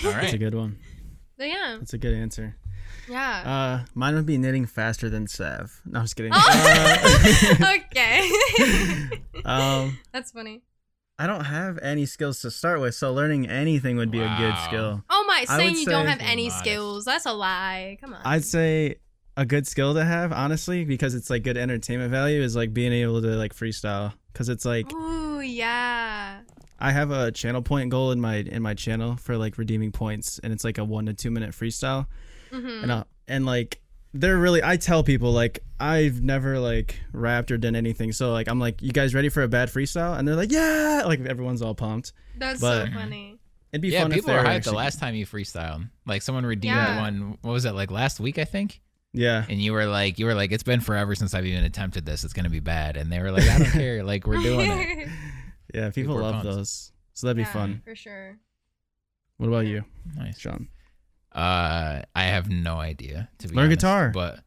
All 0.06 0.12
That's 0.22 0.32
a 0.34 0.38
good 0.38 0.56
one. 0.56 0.80
So 1.38 1.44
yeah. 1.44 1.76
That's 1.80 1.92
a 1.94 1.98
good 1.98 2.14
answer. 2.14 2.56
Yeah. 3.10 3.42
Uh, 3.84 3.86
mine 3.96 4.16
would 4.16 4.26
be 4.26 4.38
knitting 4.38 4.66
faster 4.66 5.10
than 5.10 5.28
Sav. 5.28 5.82
No, 5.86 6.00
I'm 6.00 6.06
just 6.06 6.16
kidding. 6.16 6.32
Oh. 6.34 7.74
okay. 7.92 8.30
Uh, 9.44 9.50
um, 9.50 10.00
That's 10.14 10.32
funny. 10.32 10.62
I 11.18 11.28
don't 11.28 11.44
have 11.46 11.80
any 11.82 12.06
skills 12.06 12.40
to 12.42 12.52
start 12.52 12.80
with, 12.80 12.96
so 12.96 13.12
learning 13.12 13.50
anything 13.50 13.98
would 13.98 14.10
be 14.12 14.22
a 14.22 14.36
good 14.38 14.56
skill. 14.64 15.04
Oh 15.10 15.26
my, 15.28 15.44
saying 15.44 15.72
would 15.72 15.80
you 15.80 15.86
don't 15.86 16.06
have 16.08 16.22
any 16.22 16.44
Modest. 16.48 16.60
skills. 16.60 17.04
That's 17.06 17.26
a 17.26 17.34
lie. 17.34 17.98
Come 18.00 18.14
on. 18.14 18.22
I'd 18.24 18.46
say 18.46 19.00
a 19.40 19.46
good 19.46 19.66
skill 19.68 19.94
to 19.94 20.04
have, 20.04 20.32
honestly, 20.34 20.84
because 20.86 21.16
it's 21.16 21.30
like 21.30 21.44
good 21.44 21.58
entertainment 21.58 22.12
value, 22.12 22.42
is 22.42 22.56
like 22.56 22.74
being 22.74 22.92
able 22.94 23.22
to 23.22 23.28
like 23.30 23.56
freestyle. 23.56 24.14
Because 24.34 24.50
it's 24.50 24.66
like 24.66 24.92
Ooh, 24.94 25.40
yeah. 25.40 26.42
I 26.80 26.92
have 26.92 27.12
a 27.12 27.32
channel 27.32 27.62
point 27.62 27.90
goal 27.90 28.12
in 28.12 28.22
my 28.22 28.36
in 28.36 28.62
my 28.62 28.74
channel 28.74 29.16
for 29.16 29.38
like 29.38 29.58
redeeming 29.58 29.92
points, 29.92 30.40
and 30.44 30.54
it's 30.54 30.64
like 30.64 30.78
a 30.78 30.84
one 30.84 31.06
to 31.08 31.14
two 31.14 31.32
minute 31.32 31.52
freestyle. 31.52 32.08
hmm 32.52 32.68
and 32.84 32.92
uh, 32.92 33.04
and 33.28 33.46
like 33.46 33.82
they're 34.14 34.38
really 34.38 34.64
I 34.64 34.78
tell 34.78 35.04
people 35.04 35.32
like 35.34 35.60
I've 35.80 36.22
never 36.24 36.58
like 36.60 37.00
rapped 37.14 37.52
or 37.52 37.58
done 37.60 37.76
anything 37.76 38.12
so 38.12 38.32
like 38.32 38.48
I'm 38.48 38.60
like 38.60 38.82
you 38.82 38.92
guys 38.92 39.14
ready 39.14 39.30
for 39.30 39.44
a 39.44 39.48
bad 39.48 39.70
freestyle 39.70 40.18
and 40.18 40.28
they're 40.28 40.36
like 40.36 40.52
yeah 40.52 41.04
like 41.06 41.20
everyone's 41.22 41.62
all 41.62 41.76
pumped 41.76 42.12
That's 42.38 42.60
but- 42.60 42.88
so 42.88 42.92
funny. 42.94 43.38
it'd 43.72 43.84
be 43.84 43.90
Yeah, 43.90 44.02
fun 44.02 44.12
people 44.12 44.32
if 44.32 44.36
are 44.38 44.44
they 44.44 44.50
were 44.50 44.56
hyped 44.60 44.64
the 44.64 44.72
last 44.72 45.00
time 45.00 45.14
you 45.14 45.28
freestyled. 45.28 45.90
Like 46.08 46.24
someone 46.24 46.44
redeemed 46.46 46.76
Yeah. 46.76 47.00
one. 47.02 47.38
What 47.44 47.52
was 47.52 47.64
that? 47.64 47.76
Like 47.76 47.92
last 47.92 48.20
week, 48.20 48.40
I 48.40 48.46
think. 48.46 48.82
Yeah 49.14 49.46
And 49.50 49.60
you 49.60 49.74
were 49.74 49.86
like, 49.86 50.20
you 50.20 50.26
were 50.26 50.34
like, 50.36 50.52
it's 50.52 50.64
been 50.64 50.82
forever 50.82 51.16
since 51.16 51.34
I've 51.34 51.46
even 51.46 51.64
attempted 51.64 52.06
this. 52.06 52.24
It's 52.24 52.34
gonna 52.34 52.50
be 52.50 52.60
bad. 52.60 52.96
And 52.98 53.12
they 53.12 53.20
were 53.20 53.32
like, 53.32 53.48
I 53.50 53.58
don't 53.60 53.72
care. 53.72 54.04
Like 54.04 54.28
we're 54.28 54.38
doing 54.42 54.70
it. 54.72 55.08
yeah 55.74 55.90
people 55.90 56.16
People 56.16 56.22
love 56.22 56.34
pumped. 56.36 56.46
those 56.52 56.92
so 57.14 57.28
that'd 57.28 57.38
be 57.38 57.44
Yeah, 57.44 57.54
fun 57.54 57.82
For 57.86 57.96
sure. 57.96 58.38
what 59.38 59.48
about 59.48 59.66
you 59.68 59.84
Nice. 60.16 60.40
Sean 60.40 60.68
Uh, 61.32 62.02
I 62.16 62.24
have 62.24 62.50
no 62.50 62.78
idea. 62.78 63.30
To 63.40 63.48
be 63.48 63.56
Learn 63.56 63.66
honest, 63.66 63.80
guitar. 63.82 64.10
but 64.14 64.40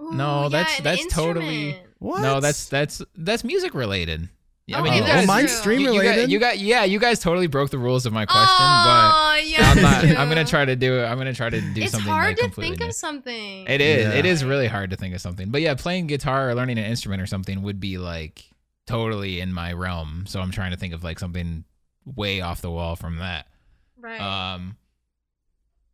Ooh, 0.00 0.12
No, 0.12 0.42
yeah, 0.44 0.48
that's- 0.50 0.78
an 0.78 0.84
that's 0.84 1.06
totally- 1.06 1.76
what 1.98 2.20
no, 2.22 2.38
that's 2.40 2.68
that's 2.68 3.02
that's 3.16 3.42
music 3.44 3.74
related. 3.74 4.28
Yeah, 4.68 4.80
I 4.80 4.82
mean, 4.82 4.92
Okay, 4.92 5.00
you 5.00 5.06
guys, 5.06 5.24
oh 5.24 5.26
mine's 5.26 5.50
true. 5.50 5.60
stream 5.60 5.80
you, 5.80 5.92
you 5.94 6.02
got, 6.02 6.28
you 6.28 6.38
got, 6.38 6.58
yeah, 6.58 6.84
you 6.84 6.98
guys 6.98 7.20
totally 7.20 7.46
broke 7.46 7.70
the 7.70 7.78
rules 7.78 8.04
of 8.04 8.12
my 8.12 8.26
question, 8.26 8.46
oh, 8.50 9.40
yeah, 9.42 9.58
but 9.60 9.64
I'm 9.78 9.82
that's 9.82 10.06
not. 10.06 10.16
I'm 10.18 10.28
gonna 10.28 10.44
try 10.44 10.66
to 10.66 10.76
do. 10.76 11.00
I'm 11.02 11.16
gonna 11.16 11.32
try 11.32 11.48
to 11.48 11.58
do 11.58 11.80
It's 11.80 11.92
something 11.92 12.12
hard 12.12 12.26
like 12.26 12.36
to 12.36 12.42
completely 12.42 12.70
think 12.72 12.80
new. 12.80 12.86
of 12.88 12.92
something. 12.94 13.66
It 13.66 13.80
is. 13.80 14.04
Yeah. 14.04 14.12
It 14.18 14.26
is 14.26 14.44
really 14.44 14.66
hard 14.66 14.90
to 14.90 14.96
think 14.96 15.14
of 15.14 15.22
something. 15.22 15.48
But 15.48 15.62
yeah, 15.62 15.74
playing 15.74 16.06
guitar 16.08 16.50
or 16.50 16.54
learning 16.54 16.76
an 16.78 16.84
instrument 16.84 17.22
or 17.22 17.26
something 17.26 17.62
would 17.62 17.80
be 17.80 17.96
like 17.96 18.44
totally 18.86 19.40
in 19.40 19.54
my 19.54 19.72
realm. 19.72 20.24
So 20.28 20.38
I'm 20.38 20.50
trying 20.50 20.72
to 20.72 20.76
think 20.76 20.92
of 20.92 21.02
like 21.02 21.18
something 21.18 21.64
way 22.04 22.42
off 22.42 22.60
the 22.60 22.70
wall 22.70 22.94
from 22.94 23.16
that. 23.20 23.46
right. 23.98 24.20
Um. 24.20 24.76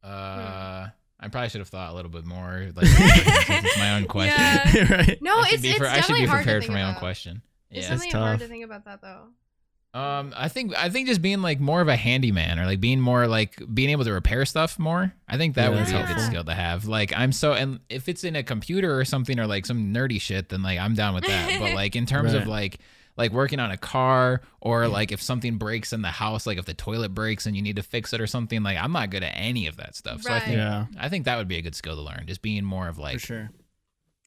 Hmm. 0.03 0.11
Uh. 0.11 0.89
I 1.21 1.29
probably 1.29 1.49
should 1.49 1.61
have 1.61 1.69
thought 1.69 1.93
a 1.93 1.95
little 1.95 2.11
bit 2.11 2.27
more. 2.27 2.67
Like, 2.75 2.87
it's 2.91 3.79
my 3.79 3.95
own 3.95 4.07
question. 4.07 4.35
Yeah. 4.37 4.97
right 4.97 5.23
no, 5.23 5.39
I 5.39 5.45
should 5.45 5.55
it's 5.55 5.63
be 5.63 5.69
it's 5.71 5.79
pre- 5.79 5.87
I 5.89 5.93
should 5.95 6.01
definitely 6.01 6.21
be 6.23 6.27
hard 6.27 6.41
to 6.41 6.45
prepared 6.45 6.63
think 6.65 6.73
for 6.73 6.79
my 6.79 6.83
own 6.83 6.95
question. 6.97 7.41
It's 7.71 7.87
Yeah. 7.89 7.97
definitely 7.97 8.21
hard 8.21 8.41
to 8.41 8.49
think 8.49 8.65
about 8.65 8.85
that 8.85 9.01
though. 9.03 9.29
Um, 9.99 10.35
I 10.37 10.49
think 10.49 10.77
I 10.77 10.89
think 10.89 11.07
just 11.07 11.23
being 11.23 11.41
like 11.41 11.61
more 11.61 11.81
of 11.81 11.87
a 11.87 11.95
handyman 11.95 12.59
or 12.59 12.67
like 12.67 12.81
being 12.81 13.01
more 13.01 13.29
like 13.29 13.63
being 13.73 13.91
able 13.91 14.03
to 14.05 14.13
repair 14.13 14.45
stuff 14.45 14.77
more. 14.77 15.15
I 15.29 15.37
think 15.39 15.55
that 15.55 15.65
Yeah, 15.67 15.71
would 15.71 15.79
that's 15.87 15.93
be 15.93 15.97
a 15.97 16.07
good 16.17 16.21
skill 16.21 16.43
to 16.45 16.55
have. 16.55 16.87
Like 16.87 17.13
I'm 17.17 17.31
so 17.31 17.53
and 17.53 17.79
if 17.89 18.09
it's 18.09 18.25
in 18.25 18.35
a 18.35 18.43
computer 18.43 18.99
or 18.99 19.05
something 19.05 19.39
or 19.39 19.47
like 19.47 19.67
some 19.67 19.95
nerdy 19.95 20.21
shit, 20.21 20.49
then 20.49 20.63
like 20.63 20.81
I'm 20.81 20.95
down 20.95 21.15
with 21.15 21.27
that. 21.27 21.61
but 21.61 21.73
like 21.75 21.95
in 21.95 22.07
terms 22.07 22.33
Right. 22.35 22.43
of 22.43 22.49
like 22.49 22.79
like 23.17 23.31
working 23.31 23.61
on 23.61 23.71
a 23.71 23.77
car 23.77 24.41
or 24.61 24.89
like 24.89 25.13
if 25.13 25.23
something 25.23 25.59
breaks 25.59 25.93
in 25.93 26.03
the 26.03 26.09
house, 26.11 26.45
like 26.45 26.59
if 26.59 26.65
the 26.65 26.75
toilet 26.75 27.11
breaks 27.15 27.47
and 27.47 27.55
you 27.55 27.63
need 27.63 27.77
to 27.77 27.83
fix 27.85 28.13
it 28.13 28.21
or 28.21 28.27
something, 28.27 28.65
like 28.65 28.77
I'm 28.77 28.91
not 28.91 29.11
good 29.11 29.23
at 29.23 29.33
any 29.37 29.69
of 29.69 29.77
that 29.77 29.95
stuff. 29.95 30.23
So 30.23 30.33
I 30.35 30.41
think 30.41 30.57
yeah 30.57 30.87
I 30.99 31.09
think 31.09 31.25
that 31.27 31.37
would 31.39 31.47
be 31.47 31.59
a 31.59 31.63
good 31.63 31.77
skill 31.77 31.95
to 31.95 32.03
learn. 32.03 32.25
Just 32.27 32.43
being 32.43 32.65
more 32.65 32.89
of 32.89 32.97
for 32.97 33.03
like 33.03 33.21
sure 33.21 33.51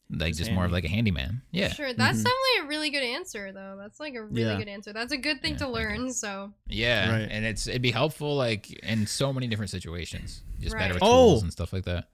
like 0.10 0.30
Just 0.30 0.40
just 0.40 0.52
more 0.52 0.66
of 0.66 0.72
like 0.72 0.86
a 0.86 0.88
handyman. 0.90 1.42
Yeah. 1.52 1.68
Sure, 1.70 1.94
that's 1.94 2.20
Mhm. 2.20 2.24
definitely 2.24 2.58
a 2.62 2.66
really 2.68 2.90
good 2.90 3.04
answer 3.04 3.52
though. 3.52 3.76
That's 3.78 4.00
like 4.00 4.16
a 4.16 4.24
really 4.24 4.42
Yeah. 4.52 4.58
good 4.58 4.68
answer. 4.70 4.94
That's 4.94 5.12
a 5.12 5.18
good 5.18 5.42
thing 5.42 5.54
Yeah, 5.54 5.58
to 5.60 5.70
learn. 5.70 6.14
So 6.14 6.54
Yeah, 6.68 7.12
Right. 7.12 7.28
and 7.30 7.46
it's 7.46 7.68
it'd 7.68 7.82
be 7.82 7.92
helpful 7.92 8.36
like 8.36 8.72
in 8.84 9.06
so 9.08 9.34
many 9.34 9.48
different 9.48 9.70
situations. 9.72 10.44
Just 10.60 10.74
better 10.74 10.86
Right. 10.86 10.94
with 10.94 11.04
Oh! 11.04 11.32
tools 11.32 11.44
and 11.44 11.52
stuff 11.52 11.74
like 11.74 11.84
that. 11.86 12.10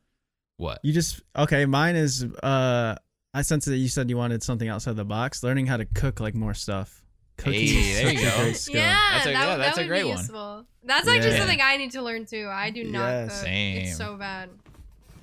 What? 0.58 0.80
you 0.84 0.94
just 0.94 1.22
okay 1.36 1.66
mine 1.66 1.96
is 1.96 2.24
uh 2.24 2.96
I 3.34 3.42
sense 3.42 3.66
that 3.66 3.78
you 3.78 3.88
said 3.88 4.10
you 4.10 4.18
wanted 4.18 4.44
something 4.44 4.70
outside 4.70 4.96
the 4.96 5.06
box 5.06 5.42
learning 5.44 5.66
how 5.68 5.78
to 5.78 5.86
cook 5.86 6.20
like 6.20 6.36
more 6.36 6.54
stuff 6.54 7.00
Cookies. 7.38 7.72
Hey, 7.72 7.94
there 8.04 8.14
you 8.14 8.20
go. 8.20 8.24
yeah, 8.26 8.44
That's 8.44 8.68
a- 8.68 8.72
that, 8.72 9.26
yeah, 9.34 9.46
that 9.46 9.58
that's 9.58 9.78
a 9.78 9.82
would 9.82 9.88
great 9.88 10.04
be 10.04 10.10
one. 10.10 10.18
useful. 10.20 10.66
That's 10.84 11.08
actually 11.08 11.32
Yeah. 11.32 11.38
something 11.40 11.60
I 11.62 11.78
need 11.78 11.92
to 11.92 12.02
learn 12.04 12.26
too. 12.28 12.48
I 12.52 12.70
do 12.70 12.84
not 12.84 13.08
Yes. 13.10 13.30
cook. 13.32 13.46
Same. 13.46 13.78
It's 13.86 13.98
so 13.98 14.18
bad. 14.18 14.50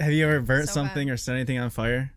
have 0.00 0.12
you 0.12 0.24
ever 0.26 0.40
burnt 0.40 0.66
So 0.68 0.74
something 0.74 1.06
bad. 1.08 1.12
or 1.14 1.16
set 1.16 1.36
anything 1.36 1.58
on 1.58 1.70
fire 1.70 2.12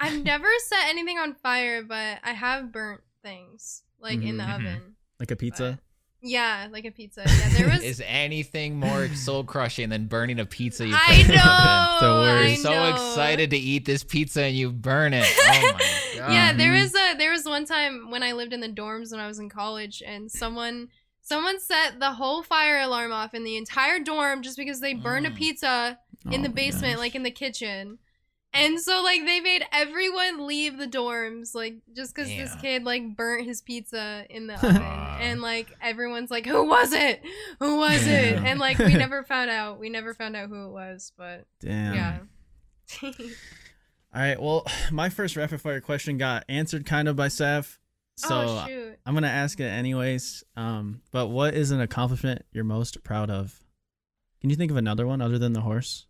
I've 0.00 0.22
never 0.22 0.48
set 0.64 0.86
anything 0.88 1.18
on 1.18 1.34
fire, 1.34 1.82
but 1.82 2.18
I 2.22 2.32
have 2.32 2.72
burnt 2.72 3.00
things 3.22 3.82
like 4.00 4.20
in 4.22 4.36
the 4.36 4.44
Mhm. 4.44 4.54
oven. 4.54 4.82
like 5.18 5.30
a 5.30 5.36
pizza 5.36 5.78
Yeah, 6.22 6.68
like 6.72 6.84
a 6.84 6.90
pizza. 6.90 7.22
Yeah, 7.26 7.48
there 7.50 7.68
was. 7.72 7.82
Is 7.82 8.02
anything 8.04 8.78
more 8.80 9.08
soul 9.14 9.44
crushing 9.44 9.88
than 9.90 10.06
burning 10.06 10.40
a 10.40 10.46
pizza? 10.46 10.86
You 10.86 10.92
put 10.94 11.08
I 11.08 11.14
in 11.14 11.26
the 11.28 11.32
oven? 11.34 11.44
know. 11.46 11.98
The 12.00 12.20
worst. 12.22 12.44
I 12.44 12.46
You're 12.48 12.56
so 12.56 12.70
know. 12.72 12.90
excited 12.90 13.50
to 13.50 13.56
eat 13.56 13.84
this 13.84 14.02
pizza 14.04 14.42
and 14.44 14.56
you 14.56 14.72
burn 14.72 15.14
it. 15.14 15.24
Oh 15.26 15.46
my 15.72 15.72
god. 16.18 16.32
yeah, 16.32 16.52
there 16.52 16.72
Mhm. 16.72 16.82
was 16.82 16.94
a 16.94 17.14
there 17.16 17.30
was 17.30 17.44
one 17.44 17.64
time 17.64 18.10
when 18.10 18.22
I 18.22 18.32
lived 18.32 18.52
in 18.52 18.60
the 18.60 18.68
dorms 18.68 19.10
when 19.12 19.20
I 19.20 19.26
was 19.26 19.38
in 19.38 19.48
college, 19.48 20.02
and 20.04 20.30
someone 20.30 20.88
someone 21.22 21.58
set 21.60 21.98
the 22.00 22.12
whole 22.12 22.42
fire 22.42 22.78
alarm 22.80 23.12
off 23.12 23.34
in 23.34 23.42
the 23.44 23.56
entire 23.56 23.98
dorm 24.00 24.42
just 24.42 24.56
because 24.56 24.80
they 24.80 24.94
burned 24.94 25.26
a 25.26 25.30
Mm. 25.30 25.36
pizza 25.36 25.98
in 26.30 26.40
Oh 26.40 26.42
the 26.44 26.48
basement, 26.48 26.94
gosh. 26.94 26.98
like 27.00 27.14
in 27.14 27.22
the 27.24 27.30
kitchen. 27.30 27.98
And 28.56 28.80
so 28.80 29.02
like 29.02 29.24
they 29.24 29.40
made 29.40 29.64
everyone 29.72 30.46
leave 30.46 30.78
the 30.78 30.86
dorms, 30.86 31.54
like 31.54 31.76
just 31.94 32.14
because 32.14 32.28
this 32.28 32.54
kid 32.56 32.84
like 32.84 33.16
burnt 33.16 33.46
his 33.46 33.62
pizza 33.62 34.24
in 34.30 34.46
the 34.46 34.54
oven, 34.66 34.82
and 34.82 35.40
like 35.42 35.76
everyone's 35.80 36.30
like, 36.30 36.46
"Who 36.46 36.66
was 36.66 36.92
it? 36.92 37.22
Who 37.60 37.76
was 37.76 38.06
it?" 38.06 38.34
Damn. 38.34 38.46
And 38.46 38.60
like 38.60 38.78
we 38.78 38.94
never 38.94 39.22
found 39.28 39.50
out. 39.50 39.78
We 39.78 39.90
never 39.90 40.14
found 40.14 40.36
out 40.36 40.48
who 40.48 40.66
it 40.66 40.70
was, 40.70 41.12
but 41.16 41.46
damn 41.60 41.94
yeah. 41.94 42.18
all 43.02 43.12
right 44.14 44.40
well 44.40 44.64
my 44.92 45.08
first 45.08 45.36
rapid 45.36 45.60
fire 45.60 45.80
question 45.80 46.18
got 46.18 46.44
answered 46.48 46.86
kind 46.86 47.08
of 47.08 47.16
by 47.16 47.26
Sav 47.26 47.80
so 48.16 48.34
oh. 48.34 48.92
I'm 49.04 49.14
gonna 49.14 49.26
ask 49.26 49.60
it 49.60 49.64
anyways. 49.64 50.42
Um, 50.56 51.02
but 51.12 51.28
what 51.28 51.54
is 51.54 51.70
an 51.70 51.80
accomplishment 51.80 52.44
you're 52.50 52.64
most 52.64 53.02
proud 53.04 53.30
of? 53.30 53.60
Can 54.40 54.50
you 54.50 54.56
think 54.56 54.70
of 54.70 54.76
another 54.76 55.06
one 55.06 55.20
other 55.20 55.38
than 55.38 55.52
the 55.52 55.60
horse? 55.60 56.06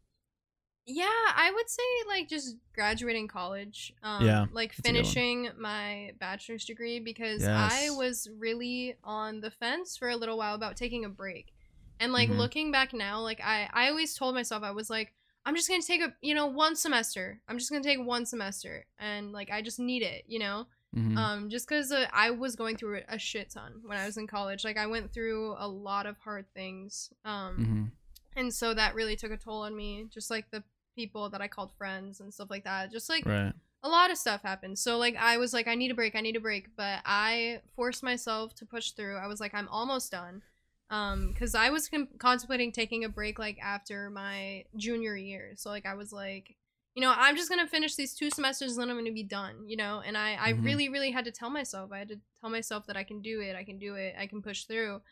Yeah, 0.87 1.07
I 1.09 1.51
would 1.53 1.69
say 1.69 1.83
like 2.07 2.29
just 2.29 2.57
graduating 2.73 3.27
college. 3.27 3.93
Um, 4.05 4.25
Yeah, 4.25 4.47
like 4.53 4.71
that's 4.71 4.79
a 4.79 4.83
good 4.83 4.89
one. 4.89 4.95
finishing 5.05 5.51
my 5.59 6.13
bachelor's 6.21 6.65
degree 6.65 7.01
because 7.01 7.43
I 7.45 7.91
was 7.91 8.29
really 8.39 8.95
on 9.03 9.41
the 9.41 9.51
fence 9.51 9.97
for 9.97 10.09
a 10.09 10.17
little 10.17 10.39
while 10.39 10.55
about 10.55 10.77
taking 10.77 11.05
a 11.05 11.09
break. 11.09 11.53
And 11.99 12.13
like 12.13 12.29
Mhm. 12.31 12.39
looking 12.39 12.71
back 12.71 12.93
now, 12.93 13.21
like 13.21 13.41
I 13.41 13.69
I 13.73 13.89
always 13.89 14.15
told 14.15 14.35
myself 14.35 14.63
I 14.63 14.71
was 14.71 14.89
like 14.89 15.13
I'm 15.45 15.55
just 15.55 15.69
going 15.69 15.81
to 15.81 15.87
take 15.87 16.01
a, 16.03 16.13
you 16.23 16.35
know, 16.35 16.47
one 16.47 16.75
semester. 16.75 17.41
I'm 17.47 17.57
just 17.57 17.71
going 17.71 17.81
to 17.81 17.89
take 17.89 18.05
one 18.05 18.27
semester 18.27 18.85
and 18.99 19.31
like 19.33 19.49
I 19.51 19.63
just 19.63 19.79
need 19.79 20.03
it, 20.03 20.25
you 20.27 20.39
know? 20.41 20.67
Mhm. 20.95 21.17
Um 21.17 21.51
just 21.51 21.67
cuz 21.69 21.91
uh, 21.91 22.07
I 22.13 22.31
was 22.31 22.55
going 22.55 22.77
through 22.77 23.03
a 23.09 23.19
shit 23.19 23.51
ton 23.51 23.81
when 23.85 23.99
I 23.99 24.07
was 24.07 24.17
in 24.19 24.27
college. 24.29 24.65
Like 24.65 24.77
I 24.77 24.87
went 24.87 25.13
through 25.13 25.55
a 25.59 25.67
lot 25.67 26.07
of 26.07 26.17
hard 26.19 26.47
things. 26.55 27.11
Um 27.25 27.57
Mhm. 27.59 27.91
and 28.37 28.55
so 28.55 28.73
that 28.75 28.95
really 28.95 29.17
took 29.17 29.33
a 29.33 29.37
toll 29.37 29.63
on 29.63 29.75
me 29.75 30.05
just 30.11 30.31
like 30.31 30.51
the 30.51 30.63
people 30.97 31.29
that 31.31 31.41
i 31.43 31.47
called 31.47 31.71
friends 31.77 32.21
and 32.21 32.33
stuff 32.35 32.49
like 32.51 32.65
that. 32.65 32.91
Just 32.91 33.09
like 33.09 33.25
Right. 33.27 33.53
a 33.83 33.89
lot 33.89 34.11
of 34.11 34.17
stuff 34.19 34.43
happened. 34.43 34.79
So 34.79 34.97
like 34.99 35.15
i 35.17 35.37
was 35.37 35.53
like 35.53 35.69
i 35.69 35.75
need 35.77 35.91
a 35.91 35.95
break 35.95 36.17
i 36.17 36.21
need 36.21 36.35
a 36.37 36.41
break. 36.41 36.75
But 36.77 37.01
i 37.05 37.61
forced 37.77 38.03
myself 38.03 38.55
to 38.57 38.67
push 38.67 38.91
through. 38.93 39.17
I 39.17 39.27
was 39.29 39.39
like 39.39 39.55
i'm 39.55 39.69
almost 39.69 40.11
done. 40.11 40.43
Um 40.91 41.29
because 41.33 41.55
i 41.55 41.69
was 41.71 41.89
con- 41.89 42.09
contemplating 42.19 42.73
taking 42.73 43.05
a 43.05 43.09
break 43.09 43.39
like 43.39 43.59
after 43.63 44.11
my 44.11 44.65
junior 44.77 45.15
year. 45.17 45.53
So 45.57 45.69
like 45.71 45.87
i 45.87 45.95
was 45.95 46.13
like 46.13 46.57
you 46.95 47.03
know 47.03 47.13
i'm 47.15 47.37
just 47.37 47.51
gonna 47.51 47.67
finish 47.67 47.95
these 47.95 48.15
two 48.15 48.31
semesters 48.31 48.73
and 48.73 48.81
then 48.83 48.91
i'm 48.91 48.97
gonna 48.97 49.13
be 49.13 49.23
done 49.23 49.69
you 49.69 49.77
know? 49.77 50.01
And 50.07 50.17
i 50.17 50.35
i 50.41 50.53
Mhm. 50.55 50.65
really 50.65 50.89
really 50.89 51.11
had 51.11 51.27
to 51.27 51.31
tell 51.31 51.51
myself. 51.51 51.93
I 51.93 51.99
had 51.99 52.09
to 52.09 52.21
tell 52.41 52.49
myself 52.51 52.87
that 52.87 52.97
i 52.97 53.05
can 53.05 53.21
do 53.21 53.41
it 53.43 53.55
i 53.55 53.65
can 53.65 53.79
do 53.79 53.97
it 53.97 54.15
i 54.19 54.27
can 54.27 54.41
push 54.41 54.65
through. 54.65 55.03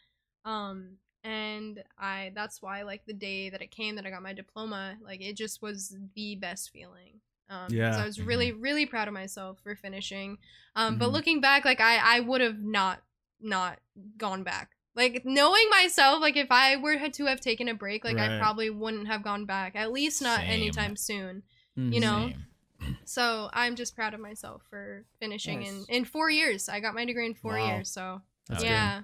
Um 0.46 0.98
and 1.24 1.82
i 1.98 2.30
that's 2.34 2.60
why 2.62 2.82
like 2.82 3.04
the 3.06 3.12
day 3.12 3.48
that 3.48 3.62
it 3.62 3.70
came 3.70 3.96
that 3.96 4.04
i 4.06 4.10
got 4.10 4.22
my 4.22 4.32
diploma 4.34 4.94
like 5.02 5.20
it 5.22 5.34
just 5.36 5.62
was 5.62 5.96
the 6.14 6.36
best 6.36 6.70
feeling 6.70 7.20
Um, 7.50 7.70
Yeah. 7.72 7.96
I 8.00 8.04
was 8.06 8.18
really, 8.20 8.52
really 8.52 8.86
proud 8.86 9.06
of 9.06 9.12
myself 9.12 9.58
for 9.62 9.76
finishing. 9.76 10.38
Um, 10.76 10.96
but 10.96 11.10
Mhm. 11.10 11.12
looking 11.12 11.40
back, 11.42 11.66
like 11.66 11.78
I, 11.78 12.16
I 12.16 12.20
would 12.20 12.40
have 12.40 12.58
not, 12.58 13.02
not 13.38 13.80
gone 14.16 14.42
back. 14.44 14.70
Like 14.94 15.26
knowing 15.26 15.68
myself, 15.68 16.22
like 16.22 16.36
if 16.38 16.50
I 16.50 16.76
were 16.76 16.96
to 17.10 17.24
have 17.26 17.40
taken 17.40 17.68
a 17.68 17.74
break, 17.74 18.02
like 18.02 18.16
I 18.18 18.38
probably 18.38 18.70
wouldn't 18.70 19.08
have 19.08 19.22
gone 19.22 19.44
back. 19.44 19.76
At 19.76 19.92
least 19.92 20.22
not 20.22 20.40
Same. 20.40 20.50
anytime 20.50 20.96
soon. 20.96 21.42
Mhm. 21.76 21.92
You 21.92 22.00
know? 22.00 22.32
Same. 22.80 22.96
So 23.04 23.50
I'm 23.52 23.76
just 23.76 23.94
proud 23.94 24.14
of 24.14 24.20
myself 24.20 24.62
for 24.70 25.04
finishing 25.20 25.60
Nice. 25.60 25.68
in 25.88 25.96
in 25.96 26.04
four 26.06 26.30
years. 26.30 26.70
I 26.70 26.80
got 26.80 26.94
my 26.94 27.04
degree 27.04 27.26
in 27.26 27.34
four 27.34 27.58
Wow. 27.58 27.66
years. 27.76 27.90
So 27.90 28.22
That's 28.48 28.64
yeah, 28.64 29.02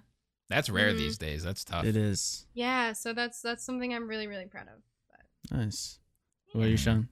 That's 0.51 0.69
rare 0.69 0.93
Mhm. 0.93 0.99
these 0.99 1.17
days. 1.17 1.43
That's 1.43 1.65
tough. 1.65 1.87
It 1.87 1.97
is 1.97 2.45
yeah. 2.53 2.93
So 2.93 3.15
that's 3.15 3.41
that's 3.41 3.65
something 3.65 3.95
I'm 3.95 4.07
really, 4.07 4.27
really 4.27 4.45
proud 4.47 4.67
of. 4.69 4.83
But. 5.49 5.57
nice. 5.57 5.99
What 6.53 6.67
are 6.67 6.69
you, 6.69 6.77
Sean? 6.77 7.09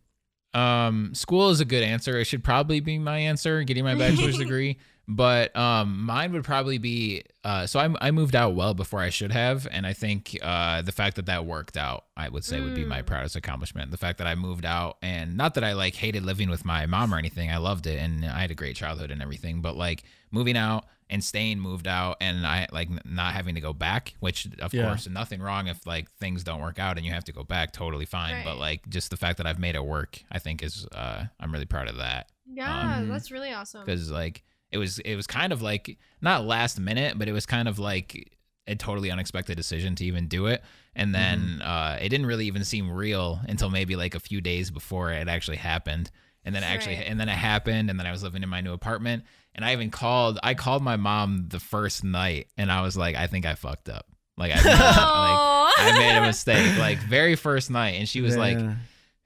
Um, 0.53 1.15
school 1.15 1.49
is 1.51 1.61
a 1.61 1.65
good 1.65 1.83
answer. 1.85 2.19
It 2.19 2.25
should 2.25 2.43
probably 2.43 2.81
be 2.81 2.99
my 2.99 3.19
answer, 3.19 3.63
getting 3.63 3.85
my 3.85 3.95
bachelor's 3.95 4.37
degree. 4.45 4.79
But 5.11 5.57
um, 5.57 6.03
mine 6.05 6.33
would 6.35 6.45
probably 6.45 6.77
be. 6.77 7.23
Uh, 7.43 7.67
so 7.67 7.81
I, 7.81 8.09
I 8.09 8.11
moved 8.11 8.37
out 8.37 8.55
well 8.55 8.75
before 8.75 9.01
I 9.01 9.09
should 9.09 9.33
have, 9.33 9.67
and 9.71 9.87
I 9.87 9.95
think 9.95 10.39
uh, 10.43 10.83
the 10.83 10.93
fact 10.93 11.17
that 11.17 11.25
that 11.27 11.47
worked 11.47 11.79
out, 11.79 12.05
I 12.15 12.29
would 12.29 12.45
say, 12.45 12.61
would 12.61 12.75
be 12.75 12.85
my 12.85 13.01
Mm. 13.01 13.07
proudest 13.07 13.35
accomplishment. 13.35 13.91
The 13.91 13.97
fact 13.97 14.19
that 14.19 14.27
I 14.27 14.35
moved 14.35 14.67
out, 14.67 14.99
and 15.01 15.35
not 15.35 15.55
that 15.55 15.65
I 15.65 15.73
like 15.73 15.95
hated 15.95 16.25
living 16.25 16.51
with 16.51 16.67
my 16.67 16.85
mom 16.85 17.15
or 17.15 17.17
anything. 17.19 17.51
I 17.51 17.57
loved 17.57 17.87
it, 17.87 17.99
and 17.99 18.23
I 18.27 18.41
had 18.41 18.51
a 18.51 18.55
great 18.55 18.77
childhood 18.77 19.11
and 19.11 19.23
everything. 19.23 19.63
But 19.63 19.77
like 19.77 20.03
moving 20.31 20.59
out 20.59 20.85
and 21.09 21.25
staying 21.25 21.59
moved 21.59 21.89
out, 21.89 22.19
and 22.21 22.47
I 22.47 22.67
like 22.71 22.91
not 23.07 23.33
having 23.33 23.55
to 23.55 23.63
go 23.63 23.73
back, 23.73 24.13
which 24.21 24.47
of 24.61 24.75
Yeah. 24.75 24.83
course, 24.85 25.09
nothing 25.09 25.41
wrong 25.41 25.69
if 25.69 25.87
like 25.87 26.11
things 26.21 26.45
don't 26.45 26.61
work 26.61 26.79
out 26.79 26.99
and 26.99 27.07
you 27.07 27.13
have 27.13 27.25
to 27.25 27.33
go 27.33 27.45
back, 27.45 27.73
totally 27.73 28.05
fine. 28.05 28.45
But 28.45 28.59
like 28.59 28.87
just 28.91 29.09
the 29.09 29.17
fact 29.17 29.39
that 29.39 29.47
I've 29.47 29.59
made 29.59 29.75
it 29.75 29.85
work, 29.87 30.23
I 30.31 30.39
think 30.39 30.63
is 30.63 30.87
uh, 30.93 31.25
I'm 31.41 31.51
really 31.51 31.65
proud 31.65 31.89
of 31.89 31.97
that 31.97 32.29
Yeah, 32.45 32.99
Um, 32.99 33.09
that's 33.09 33.31
really 33.31 33.55
awesome. 33.55 33.87
because 33.87 34.11
like 34.11 34.43
it 34.73 34.79
was 34.79 34.99
it 35.01 35.17
was 35.17 35.27
kind 35.27 35.53
of 35.53 35.63
like 35.63 35.99
not 36.21 36.45
last 36.45 36.79
minute 36.79 37.19
but 37.19 37.29
it 37.29 37.33
was 37.33 37.47
kind 37.47 37.69
of 37.69 37.79
like 37.79 38.31
a 38.67 38.75
totally 38.75 39.11
unexpected 39.11 39.57
decision 39.57 39.95
to 39.95 40.05
even 40.05 40.29
do 40.29 40.47
it. 40.47 40.63
And 40.95 41.15
then 41.15 41.63
uh 41.63 41.99
it 42.03 42.09
didn't 42.11 42.27
really 42.27 42.47
even 42.47 42.65
seem 42.65 42.91
real 42.91 43.41
until 43.49 43.71
maybe 43.71 43.97
like 43.97 44.15
a 44.15 44.21
few 44.21 44.41
days 44.43 44.71
before 44.71 45.11
it 45.11 45.27
actually 45.29 45.57
happened. 45.57 46.11
And 46.45 46.55
then 46.55 46.63
it 46.63 46.67
actually 46.67 46.97
Right. 46.97 47.07
and 47.09 47.19
then 47.19 47.29
it 47.29 47.37
happened 47.37 47.89
and 47.91 47.99
then 47.99 48.07
i 48.07 48.13
was 48.13 48.23
living 48.23 48.43
in 48.43 48.49
my 48.49 48.61
new 48.61 48.73
apartment. 48.73 49.25
And 49.55 49.65
i 49.65 49.73
even 49.73 49.91
called 49.91 50.39
i 50.43 50.53
called 50.55 50.83
my 50.83 50.97
mom 50.97 51.47
the 51.49 51.61
first 51.61 52.05
night 52.05 52.49
and 52.59 52.71
i 52.71 52.83
was 52.83 52.95
like 52.97 53.17
i 53.17 53.27
think 53.27 53.47
i 53.47 53.55
fucked 53.55 53.89
up. 53.89 54.07
Like 54.37 54.53
i 54.53 54.57
made, 54.63 54.65
like, 54.71 55.95
I 55.95 55.99
made 55.99 56.17
a 56.19 56.27
mistake 56.27 56.79
like 56.79 56.99
very 56.99 57.37
first 57.37 57.71
night. 57.71 57.93
And 57.99 58.09
she 58.09 58.21
was 58.21 58.37
like 58.37 58.59
Yeah. 58.59 58.75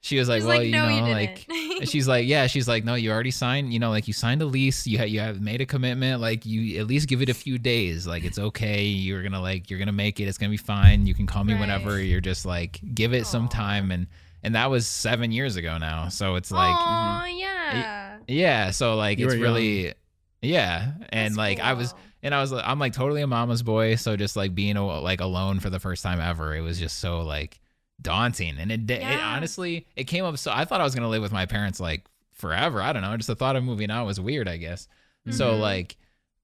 She 0.03 0.19
was 0.19 0.27
like 0.27 0.41
She's 0.41 0.45
well 0.45 0.57
like, 0.57 0.65
you 0.65 0.73
no, 0.73 0.89
know 0.89 1.07
you 1.07 1.13
like 1.13 1.47
she's 1.85 2.09
like, 2.09 2.27
yeah. 2.27 2.47
She's 2.47 2.67
like, 2.67 2.83
no, 2.83 2.95
you 2.95 3.09
already 3.09 3.31
signed. 3.31 3.71
You 3.71 3.79
know, 3.79 3.89
like 3.89 4.05
you 4.05 4.13
signed 4.13 4.41
a 4.41 4.45
lease. 4.45 4.85
You 4.85 4.97
ha- 4.97 5.05
you 5.05 5.21
have 5.21 5.39
made 5.39 5.61
a 5.61 5.65
commitment. 5.65 6.19
Like 6.19 6.45
you 6.45 6.77
at 6.81 6.87
least 6.87 7.07
give 7.07 7.21
it 7.21 7.29
a 7.29 7.33
few 7.33 7.57
days. 7.57 8.05
Like 8.05 8.25
it's 8.25 8.37
okay. 8.37 8.83
You're 8.83 9.23
gonna 9.23 9.39
like 9.41 9.69
you're 9.69 9.79
gonna 9.79 9.93
make 9.93 10.19
it. 10.19 10.25
It's 10.25 10.37
gonna 10.37 10.49
be 10.49 10.57
fine. 10.57 11.07
You 11.07 11.13
can 11.13 11.25
call 11.25 11.45
me 11.45 11.55
whenever. 11.55 12.01
You're 12.01 12.19
just 12.19 12.45
like 12.45 12.81
give 12.93 13.13
it 13.13 13.25
some 13.25 13.47
time. 13.47 13.91
And 13.91 14.07
and 14.43 14.55
that 14.55 14.69
was 14.69 14.85
seven 14.85 15.31
years 15.31 15.55
ago 15.55 15.77
now. 15.77 16.09
So 16.09 16.35
it's 16.35 16.51
like 16.51 16.75
Aw, 16.75 17.23
mm-hmm. 17.25 17.37
yeah. 17.37 18.17
yeah. 18.27 18.71
So 18.71 18.97
like 18.97 19.19
You 19.19 19.27
it's 19.27 19.35
were 19.35 19.41
really 19.41 19.93
yeah. 20.41 20.95
And 21.09 21.31
That's 21.31 21.37
like 21.37 21.59
I 21.61 21.73
was 21.73 21.95
and 22.21 22.35
I 22.35 22.41
was 22.41 22.51
like 22.51 22.65
I'm 22.67 22.77
like 22.77 22.91
totally 22.91 23.21
a 23.21 23.27
mama's 23.27 23.63
boy. 23.63 23.95
So 23.95 24.17
just 24.17 24.35
like 24.35 24.53
being 24.53 24.75
a, 24.75 24.85
like 24.85 25.21
alone 25.21 25.61
for 25.61 25.69
the 25.69 25.79
first 25.79 26.03
time 26.03 26.19
ever, 26.19 26.53
it 26.53 26.61
was 26.61 26.77
just 26.77 26.99
so 26.99 27.21
like 27.21 27.61
daunting. 28.03 28.57
And 28.59 28.71
it, 28.71 28.89
it 28.91 29.03
honestly 29.21 29.87
it 29.95 30.03
came 30.05 30.25
up. 30.25 30.37
So 30.37 30.51
I 30.53 30.65
thought 30.65 30.81
I 30.81 30.83
was 30.83 30.93
gonna 30.95 31.09
live 31.09 31.21
with 31.21 31.31
my 31.31 31.45
parents 31.45 31.79
like 31.79 32.03
forever. 32.33 32.81
I 32.81 32.93
don't 32.93 33.01
know. 33.01 33.15
Just 33.17 33.27
the 33.27 33.35
thought 33.35 33.55
of 33.55 33.63
moving 33.63 33.89
out 33.89 34.05
was 34.05 34.19
weird. 34.19 34.47
I 34.47 34.57
guess. 34.57 34.87
So 35.31 35.53
Mhm. 35.53 35.59
like 35.59 35.97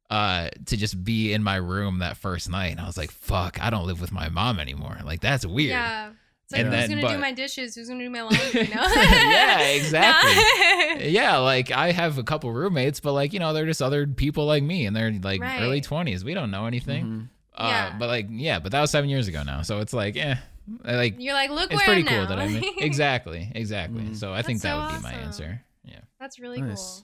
uh 0.10 0.50
to 0.66 0.76
just 0.78 1.04
be 1.04 1.34
in 1.34 1.44
my 1.44 1.58
room 1.58 2.00
that 2.00 2.18
first 2.18 2.50
night 2.50 2.70
and 2.72 2.80
I 2.80 2.88
was 2.88 2.98
like 2.98 3.12
fuck 3.12 3.62
I 3.62 3.70
don't 3.70 3.86
live 3.86 4.02
with 4.02 4.12
my 4.12 4.28
mom 4.30 4.60
anymore 4.60 4.98
like 5.06 5.20
that's 5.22 5.46
weird 5.46 5.70
Yeah. 5.70 6.10
It's 6.46 6.54
like 6.54 6.62
And 6.66 6.74
who's 6.74 6.80
then- 6.88 6.90
gonna 6.90 7.02
but- 7.04 7.14
do 7.14 7.20
my 7.20 7.32
dishes? 7.32 7.76
Who's 7.76 7.90
gonna 7.90 8.04
do 8.06 8.10
my 8.10 8.22
laundry? 8.24 8.68
No. 8.74 8.82
Yeah, 8.92 9.60
exactly. 9.60 10.34
No. 10.34 11.06
yeah 11.12 11.38
like 11.38 11.70
I 11.70 11.92
have 11.92 12.18
a 12.18 12.24
couple 12.24 12.52
roommates 12.52 13.00
but 13.00 13.14
like 13.14 13.34
you 13.34 13.40
know 13.40 13.54
they're 13.54 13.68
just 13.68 13.84
other 13.84 14.08
people 14.08 14.46
like 14.48 14.64
me 14.64 14.88
and 14.88 14.96
they're 14.96 15.12
like 15.12 15.42
Right. 15.42 15.62
early 15.62 15.82
20s 15.82 16.24
we 16.24 16.34
don't 16.34 16.50
know 16.50 16.66
anything 16.66 17.06
Mhm. 17.06 17.28
uh 17.56 17.68
Yeah. 17.68 17.96
but 18.00 18.08
like 18.08 18.28
yeah 18.32 18.58
but 18.58 18.72
that 18.72 18.82
was 18.82 18.90
seven 18.90 19.12
years 19.12 19.28
ago 19.28 19.44
now 19.44 19.62
so 19.62 19.80
it's 19.80 19.94
like 19.94 20.18
eh 20.18 20.36
like 20.84 21.16
You're 21.20 21.34
like, 21.34 21.50
look 21.50 21.72
it's 21.72 21.78
where 21.78 21.86
pretty 21.86 22.02
I'm 22.02 22.08
cool 22.08 22.18
now. 22.24 22.26
that 22.28 22.40
I 22.40 22.48
made 22.48 22.64
exactly 22.80 23.52
exactly 23.56 24.04
Mhm. 24.04 24.16
so 24.16 24.34
I 24.34 24.42
think 24.42 24.62
that 24.62 24.74
so 24.74 24.80
would 24.80 24.96
be 24.98 25.02
my 25.04 25.14
answer 25.14 25.62
yeah 25.84 26.00
That's 26.20 26.40
really 26.40 26.62
Nice. 26.62 27.04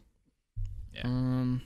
Yeah. 0.94 1.02
Um, 1.06 1.62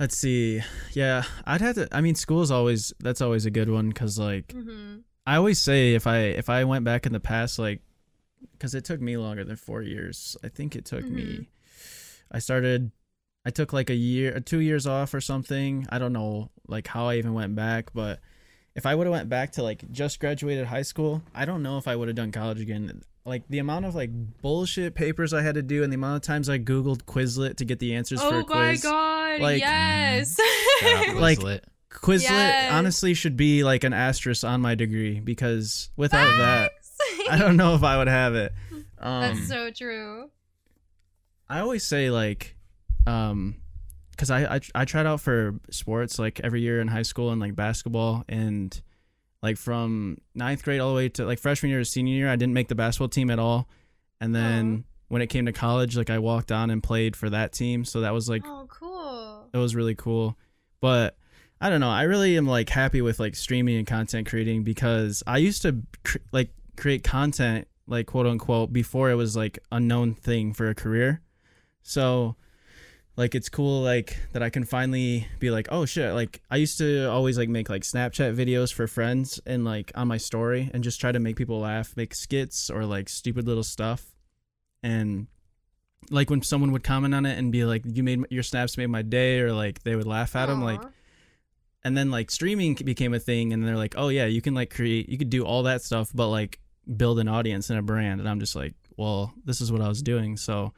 let's 0.00 0.16
see. 0.16 0.62
Yeah, 0.92 1.22
I'd 1.44 1.60
have 1.60 1.76
to. 1.76 1.88
I 1.92 2.00
mean, 2.00 2.14
school's 2.14 2.50
always 2.50 2.92
that's 3.00 3.20
always 3.20 3.46
a 3.46 3.50
good 3.50 3.68
one 3.70 3.88
because 3.88 4.18
like 4.18 4.48
cool. 4.48 4.62
hmm 4.62 4.96
I 5.26 5.36
always 5.36 5.58
say 5.58 5.94
if 5.94 6.06
I 6.06 6.18
if 6.18 6.48
I 6.48 6.64
went 6.64 6.84
back 6.84 7.04
in 7.06 7.12
the 7.12 7.20
past, 7.20 7.58
like, 7.58 7.82
because 8.52 8.74
it 8.74 8.84
took 8.84 9.00
me 9.00 9.16
longer 9.18 9.44
than 9.44 9.56
four 9.56 9.82
years. 9.82 10.36
I 10.42 10.48
think 10.48 10.74
it 10.74 10.86
took 10.86 11.04
me. 11.04 11.22
Mhm. 11.22 11.46
I 12.32 12.38
started. 12.38 12.90
I 13.44 13.50
took 13.50 13.72
like 13.72 13.90
a 13.90 13.94
year, 13.94 14.40
two 14.40 14.60
years 14.60 14.86
off 14.86 15.12
or 15.14 15.20
something. 15.20 15.86
I 15.90 15.98
don't 15.98 16.12
know 16.14 16.50
like 16.66 16.86
how 16.86 17.06
I 17.08 17.16
even 17.16 17.34
went 17.34 17.54
back, 17.54 17.90
but 17.94 18.20
if 18.78 18.86
I 18.86 18.94
would 18.94 19.08
have 19.08 19.12
went 19.12 19.28
back 19.28 19.50
to 19.52 19.62
like 19.64 19.90
just 19.90 20.20
graduated 20.20 20.64
high 20.64 20.82
school, 20.82 21.20
I 21.34 21.44
don't 21.44 21.64
know 21.64 21.78
if 21.78 21.88
I 21.88 21.96
would 21.96 22.06
have 22.06 22.16
done 22.16 22.30
college 22.30 22.60
again. 22.60 23.02
Like 23.24 23.42
the 23.48 23.58
amount 23.58 23.86
of 23.86 23.96
like 23.96 24.10
bullshit 24.40 24.94
papers 24.94 25.34
I 25.34 25.42
had 25.42 25.56
to 25.56 25.62
do 25.62 25.82
and 25.82 25.92
the 25.92 25.96
amount 25.96 26.14
of 26.16 26.22
times 26.22 26.48
I 26.48 26.60
googled 26.60 27.02
Quizlet 27.02 27.56
to 27.56 27.64
get 27.64 27.80
the 27.80 27.96
answers 27.96 28.22
for 28.22 28.28
Oh 28.28 28.44
my 28.48 28.76
god! 28.76 29.40
Like- 29.40 29.60
yes. 29.60 30.38
Like, 31.16 31.40
Quizlet. 31.40 31.60
Quizlet 31.90 32.22
Yes. 32.22 32.72
honestly 32.72 33.14
should 33.14 33.36
be 33.36 33.64
like 33.64 33.82
an 33.82 33.92
asterisk 33.92 34.44
on 34.44 34.60
my 34.60 34.76
degree 34.76 35.18
because 35.18 35.90
without 35.96 36.36
that, 36.38 36.70
I 37.28 37.36
don't 37.36 37.56
know 37.56 37.74
if 37.74 37.82
I 37.82 37.98
would 37.98 38.06
have 38.06 38.36
it. 38.36 38.52
Um, 39.00 39.34
That's 39.34 39.48
so 39.48 39.70
true. 39.72 40.30
I 41.48 41.58
always 41.60 41.82
say 41.82 42.10
like, 42.10 42.54
um, 43.08 43.56
because 44.18 44.30
I, 44.30 44.56
I 44.56 44.60
I 44.74 44.84
tried 44.84 45.06
out 45.06 45.20
for 45.20 45.54
sports 45.70 46.18
like 46.18 46.40
every 46.40 46.60
year 46.60 46.80
in 46.80 46.88
high 46.88 47.02
school 47.02 47.30
and 47.30 47.40
like 47.40 47.54
basketball 47.54 48.24
and 48.28 48.80
like 49.42 49.56
from 49.56 50.18
ninth 50.34 50.64
grade 50.64 50.80
all 50.80 50.90
the 50.90 50.96
way 50.96 51.08
to 51.10 51.24
like 51.24 51.38
freshman 51.38 51.70
year 51.70 51.78
to 51.78 51.84
senior 51.84 52.14
year 52.14 52.28
I 52.28 52.36
didn't 52.36 52.54
make 52.54 52.68
the 52.68 52.74
basketball 52.74 53.08
team 53.08 53.30
at 53.30 53.38
all, 53.38 53.68
and 54.20 54.34
then 54.34 54.84
when 55.08 55.22
it 55.22 55.28
came 55.28 55.46
to 55.46 55.52
college 55.52 55.96
like 55.96 56.10
I 56.10 56.18
walked 56.18 56.52
on 56.52 56.70
and 56.70 56.82
played 56.82 57.16
for 57.16 57.30
that 57.30 57.52
team. 57.52 57.84
So 57.84 58.00
that 58.00 58.12
was 58.12 58.28
like 58.28 58.42
oh, 58.44 58.66
cool. 58.68 59.48
it 59.54 59.58
was 59.58 59.74
really 59.74 59.94
cool. 59.94 60.36
But 60.80 61.16
i 61.60 61.68
don't 61.68 61.80
know 61.80 61.90
i 61.90 62.02
really 62.02 62.36
am 62.36 62.46
like 62.46 62.68
happy 62.68 63.02
with 63.02 63.18
like 63.18 63.34
streaming 63.34 63.78
and 63.78 63.84
content 63.84 64.28
creating 64.28 64.62
because 64.62 65.24
i 65.26 65.38
used 65.38 65.60
to 65.60 65.82
cr- 66.04 66.18
like 66.30 66.52
create 66.76 67.02
content 67.02 67.66
like 67.88 68.06
quote 68.06 68.26
unquote 68.26 68.72
before 68.72 69.10
it 69.10 69.14
was 69.14 69.36
like 69.36 69.58
a 69.72 69.80
known 69.80 70.14
thing 70.14 70.52
for 70.52 70.68
a 70.68 70.74
career. 70.74 71.20
So 71.82 72.36
like 73.18 73.34
it's 73.34 73.48
cool 73.48 73.82
like 73.82 74.16
that 74.32 74.42
i 74.42 74.48
can 74.48 74.64
finally 74.64 75.26
be 75.40 75.50
like 75.50 75.66
oh 75.70 75.84
shit 75.84 76.14
like 76.14 76.40
i 76.50 76.56
used 76.56 76.78
to 76.78 77.10
always 77.10 77.36
like 77.36 77.48
make 77.48 77.68
like 77.68 77.82
snapchat 77.82 78.34
videos 78.34 78.72
for 78.72 78.86
friends 78.86 79.40
and 79.44 79.64
like 79.64 79.90
on 79.96 80.06
my 80.06 80.16
story 80.16 80.70
and 80.72 80.84
just 80.84 81.00
try 81.00 81.10
to 81.10 81.18
make 81.18 81.34
people 81.34 81.58
laugh 81.58 81.96
make 81.96 82.14
skits 82.14 82.70
or 82.70 82.84
like 82.84 83.08
stupid 83.08 83.46
little 83.46 83.64
stuff. 83.64 84.14
And 84.82 85.26
like 86.10 86.30
when 86.30 86.42
someone 86.42 86.72
would 86.72 86.84
comment 86.84 87.14
on 87.14 87.26
it 87.26 87.38
and 87.38 87.52
be 87.52 87.64
like 87.64 87.82
you 87.84 88.02
made 88.02 88.24
your 88.30 88.42
snaps 88.42 88.78
made 88.78 88.86
my 88.86 89.02
day 89.02 89.40
or 89.40 89.52
like 89.52 89.82
they 89.82 89.96
would 89.96 90.06
laugh 90.06 90.34
at 90.36 90.46
them 90.46 90.62
like 90.62 90.80
and 91.84 91.96
then 91.96 92.10
like 92.10 92.30
streaming 92.30 92.74
became 92.74 93.12
a 93.12 93.18
thing 93.18 93.52
and 93.52 93.66
they're 93.66 93.76
like 93.76 93.94
oh 93.98 94.08
yeah 94.08 94.24
you 94.24 94.40
can 94.40 94.54
like 94.54 94.72
create 94.72 95.08
you 95.08 95.18
could 95.18 95.30
do 95.30 95.44
all 95.44 95.64
that 95.64 95.82
stuff 95.82 96.10
but 96.14 96.28
like 96.28 96.60
build 96.96 97.18
an 97.18 97.28
audience 97.28 97.68
and 97.70 97.78
a 97.78 97.82
brand. 97.82 98.20
And 98.20 98.28
i'm 98.28 98.40
just 98.40 98.54
like 98.54 98.74
well 98.96 99.34
this 99.44 99.60
is 99.60 99.70
what 99.72 99.80
i 99.80 99.88
was 99.88 100.02
doing. 100.02 100.36
So 100.36 100.72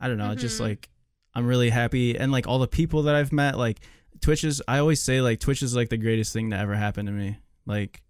i 0.00 0.08
don't 0.08 0.18
know 0.18 0.32
it's 0.32 0.42
just 0.42 0.56
mm-hmm. 0.56 0.70
like 0.70 0.88
i'm 1.36 1.46
really 1.46 1.70
happy 1.70 2.18
and 2.18 2.32
like 2.32 2.48
all 2.48 2.58
the 2.58 2.66
people 2.66 3.02
that 3.04 3.14
i've 3.14 3.32
met 3.32 3.56
like 3.56 3.78
twitch 4.20 4.42
is 4.42 4.60
i 4.66 4.78
always 4.78 5.00
say 5.00 5.20
like 5.20 5.38
twitch 5.38 5.62
is 5.62 5.76
like 5.76 5.88
the 5.90 5.96
greatest 5.96 6.32
thing 6.32 6.50
to 6.50 6.56
ever 6.56 6.74
happen 6.74 7.06
to 7.06 7.12
me 7.12 7.38
like 7.66 8.02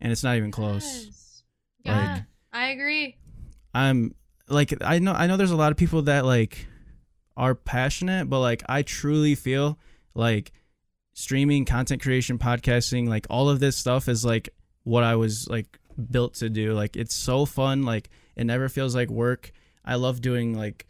and 0.00 0.12
it's 0.12 0.22
not 0.22 0.36
even 0.36 0.50
close 0.52 0.84
Yes. 0.84 1.42
Yeah, 1.84 2.12
Like- 2.14 2.22
I 2.52 2.68
agree. 2.68 3.16
I'm 3.74 4.14
like 4.48 4.72
I 4.80 4.98
know 5.00 5.12
I 5.12 5.26
know 5.26 5.36
there's 5.36 5.50
a 5.50 5.56
lot 5.56 5.72
of 5.72 5.76
people 5.78 6.02
that 6.02 6.24
like 6.24 6.66
are 7.36 7.54
passionate, 7.54 8.28
but 8.30 8.40
like 8.40 8.62
I 8.68 8.82
truly 8.82 9.34
feel 9.34 9.78
like 10.14 10.52
streaming, 11.12 11.64
content 11.64 12.02
creation, 12.02 12.38
podcasting, 12.38 13.08
like 13.08 13.26
all 13.30 13.48
of 13.50 13.60
this 13.60 13.76
stuff 13.76 14.08
is 14.08 14.24
like 14.24 14.48
what 14.84 15.04
I 15.04 15.16
was 15.16 15.48
like 15.48 15.78
built 16.10 16.34
to 16.36 16.48
do. 16.48 16.72
Like 16.72 16.96
it's 16.96 17.14
so 17.14 17.44
fun, 17.44 17.82
like 17.84 18.08
it 18.36 18.44
never 18.44 18.68
feels 18.68 18.94
like 18.94 19.10
work. 19.10 19.52
I 19.84 19.94
love 19.96 20.20
doing 20.20 20.56
like 20.56 20.86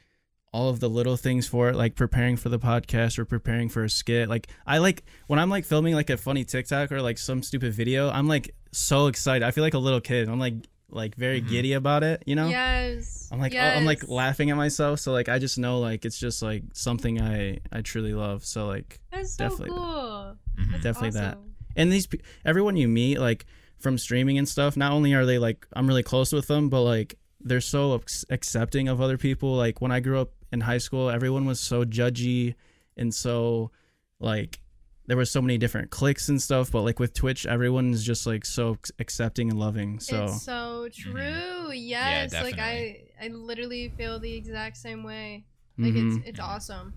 all 0.53 0.69
of 0.71 0.81
the 0.81 0.89
little 0.89 1.17
things 1.17 1.47
for 1.47 1.69
it, 1.69 1.77
like 1.77 1.95
preparing 1.97 2.37
for 2.37 2.49
the 2.49 2.59
podcast 2.59 3.19
or 3.19 3.25
preparing 3.25 3.69
for 3.69 3.85
a 3.85 3.91
skit. 3.91 4.29
Like 4.29 4.49
I 4.67 4.79
like 4.79 5.05
when 5.27 5.39
I'm 5.39 5.51
like 5.51 5.65
filming 5.65 5.95
like 5.95 6.09
a 6.11 6.17
funny 6.17 6.45
TikTok 6.45 6.93
or 6.93 7.03
like 7.03 7.19
some 7.19 7.43
stupid 7.43 7.73
video, 7.75 8.09
I'm 8.11 8.27
like 8.29 8.55
so 8.73 9.07
excited. 9.09 9.45
I 9.45 9.51
feel 9.51 9.65
like 9.65 9.75
a 9.75 9.79
little 9.79 10.01
kid. 10.01 10.29
I'm 10.29 10.39
like 10.39 10.55
like 10.89 11.17
very 11.17 11.43
Mhm. 11.43 11.49
giddy 11.49 11.73
about 11.73 12.05
it. 12.05 12.23
You 12.27 12.37
know. 12.37 12.49
Yes. 12.49 13.29
I'm 13.33 13.41
like 13.41 13.55
oh, 13.55 13.59
I'm 13.59 13.85
like 13.85 14.09
laughing 14.09 14.51
at 14.51 14.57
myself. 14.57 15.01
So 15.01 15.13
like 15.13 15.29
I 15.29 15.39
just 15.39 15.59
know 15.59 15.81
like 15.81 16.05
it's 16.05 16.19
just 16.19 16.43
like 16.43 16.63
something 16.75 17.21
I 17.21 17.59
I 17.73 17.83
truly 17.83 18.15
love. 18.15 18.45
So 18.45 18.67
like 18.67 19.01
That's 19.13 19.35
so 19.35 19.45
definitely 19.49 19.71
cool. 19.71 20.37
Mhm. 20.59 20.71
That's 20.71 20.83
Definitely 20.85 21.11
that. 21.21 21.39
and 21.77 21.93
these 21.93 22.07
pe- 22.07 22.19
everyone 22.45 22.77
you 22.77 22.89
meet 22.89 23.19
like 23.19 23.45
from 23.79 23.99
streaming 23.99 24.39
and 24.39 24.49
stuff 24.49 24.75
not 24.75 24.93
only 24.93 25.13
are 25.13 25.27
they 25.27 25.39
like 25.39 25.67
i'm 25.75 25.87
really 25.87 26.03
close 26.03 26.33
with 26.33 26.47
them 26.47 26.71
but 26.71 26.81
like 26.81 27.19
they're 27.47 27.61
so 27.61 28.03
accepting 28.29 28.89
of 28.89 29.01
other 29.01 29.17
people 29.17 29.55
like 29.55 29.81
when 29.81 29.93
i 29.93 30.01
grew 30.01 30.21
up 30.21 30.33
in 30.53 30.61
high 30.61 30.79
school 30.79 31.09
everyone 31.09 31.47
was 31.47 31.61
so 31.61 31.85
judgy 31.85 32.55
and 32.97 33.15
so 33.15 33.71
like 34.19 34.59
there 35.07 35.17
was 35.17 35.31
so 35.31 35.41
many 35.41 35.57
different 35.57 35.91
cliques 35.91 36.29
and 36.29 36.43
stuff 36.43 36.73
but 36.73 36.83
like 36.83 36.99
with 36.99 37.15
twitch 37.15 37.47
everyone 37.47 37.93
is 37.93 38.03
just 38.05 38.27
like 38.27 38.45
so 38.45 38.77
accepting 38.99 39.49
and 39.51 39.59
loving 39.59 40.01
so 40.01 40.25
It's 40.25 40.43
so 40.43 40.89
true. 40.93 41.71
Yes. 41.73 42.33
like 42.33 42.59
I. 42.59 43.03
I 43.23 43.29
literally 43.29 43.89
feel 43.97 44.19
the 44.19 44.35
exact 44.35 44.77
same 44.77 45.03
way. 45.03 45.45
Like 45.79 45.95
mhm. 45.95 46.19
it's 46.19 46.29
it's 46.29 46.41
awesome. 46.41 46.93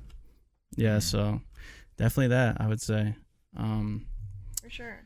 yeah 0.76 0.99
so 0.99 1.39
definitely 1.97 2.27
that 2.30 2.57
i 2.59 2.67
would 2.67 2.81
say 2.81 3.15
um 3.55 4.05
For 4.63 4.69
sure. 4.69 4.99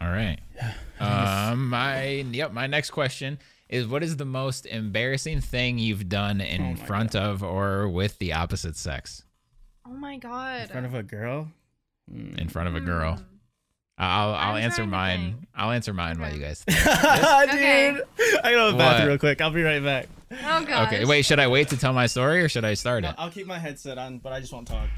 All 0.00 0.08
right. 0.08 0.38
Um, 1.00 1.68
my 1.68 2.04
yep. 2.30 2.52
My 2.52 2.68
next 2.68 2.90
question 2.90 3.38
is: 3.72 3.86
What 3.88 4.02
is 4.02 4.16
the 4.16 4.24
most 4.24 4.66
embarrassing 4.66 5.40
thing 5.40 5.78
you've 5.78 6.08
done 6.08 6.40
in 6.40 6.60
Oh 6.62 6.70
my 6.70 6.74
front 6.76 7.16
of 7.16 7.42
or 7.42 7.88
with 7.88 8.18
the 8.18 8.32
opposite 8.34 8.76
sex? 8.76 9.24
Oh 9.86 9.90
my 9.92 10.16
god. 10.18 10.62
in 10.62 10.68
front 10.68 10.86
of 10.86 10.94
a 10.94 11.02
girl 11.02 11.48
Mm. 12.12 12.36
In 12.40 12.48
front 12.48 12.68
of 12.68 12.74
a 12.74 12.80
girl. 12.80 13.14
Hmm. 13.14 13.22
I'll 13.98 14.34
I'll 14.34 14.54
I'm 14.56 14.62
answer 14.64 14.84
mine. 14.84 15.20
think. 15.20 15.36
I'll 15.54 15.70
answer 15.70 15.92
mine 15.94 16.18
while 16.18 16.32
you 16.34 16.40
guys. 16.40 16.64
Think. 16.68 16.78
Okay. 16.86 17.92
dude 17.92 18.02
i 18.44 18.50
gotta 18.50 18.54
go 18.56 18.66
to 18.66 18.72
the 18.72 18.78
bathroom 18.78 19.02
What? 19.02 19.08
real 19.08 19.18
quick 19.18 19.40
i'll 19.40 19.50
be 19.52 19.62
right 19.62 19.82
back 19.82 20.08
Oh 20.32 20.64
god. 20.64 20.88
okay. 20.88 21.04
Wait. 21.04 21.22
Should 21.24 21.38
I 21.38 21.46
wait 21.46 21.68
to 21.68 21.76
tell 21.76 21.92
my 21.92 22.06
story 22.06 22.42
or 22.42 22.48
should 22.48 22.64
I 22.64 22.74
start 22.74 23.04
it? 23.04 23.14
i'll 23.18 23.30
keep 23.30 23.46
my 23.46 23.58
headset 23.58 23.98
on 23.98 24.18
but 24.18 24.32
i 24.32 24.40
just 24.40 24.52
won't 24.52 24.66
talk 24.66 24.88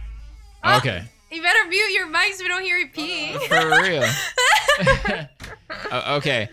Oh, 0.65 0.79
Okay. 0.79 1.03
You 1.31 1.43
better 1.43 1.69
mute 1.69 1.91
your 1.93 2.07
mics 2.07 2.35
so 2.37 2.45
we 2.45 2.49
don't 2.49 2.63
hear 2.63 2.79
you 2.79 2.89
pee. 2.89 3.33
For 3.49 3.83
real. 3.83 4.05
O- 5.93 6.17
okay. 6.17 6.49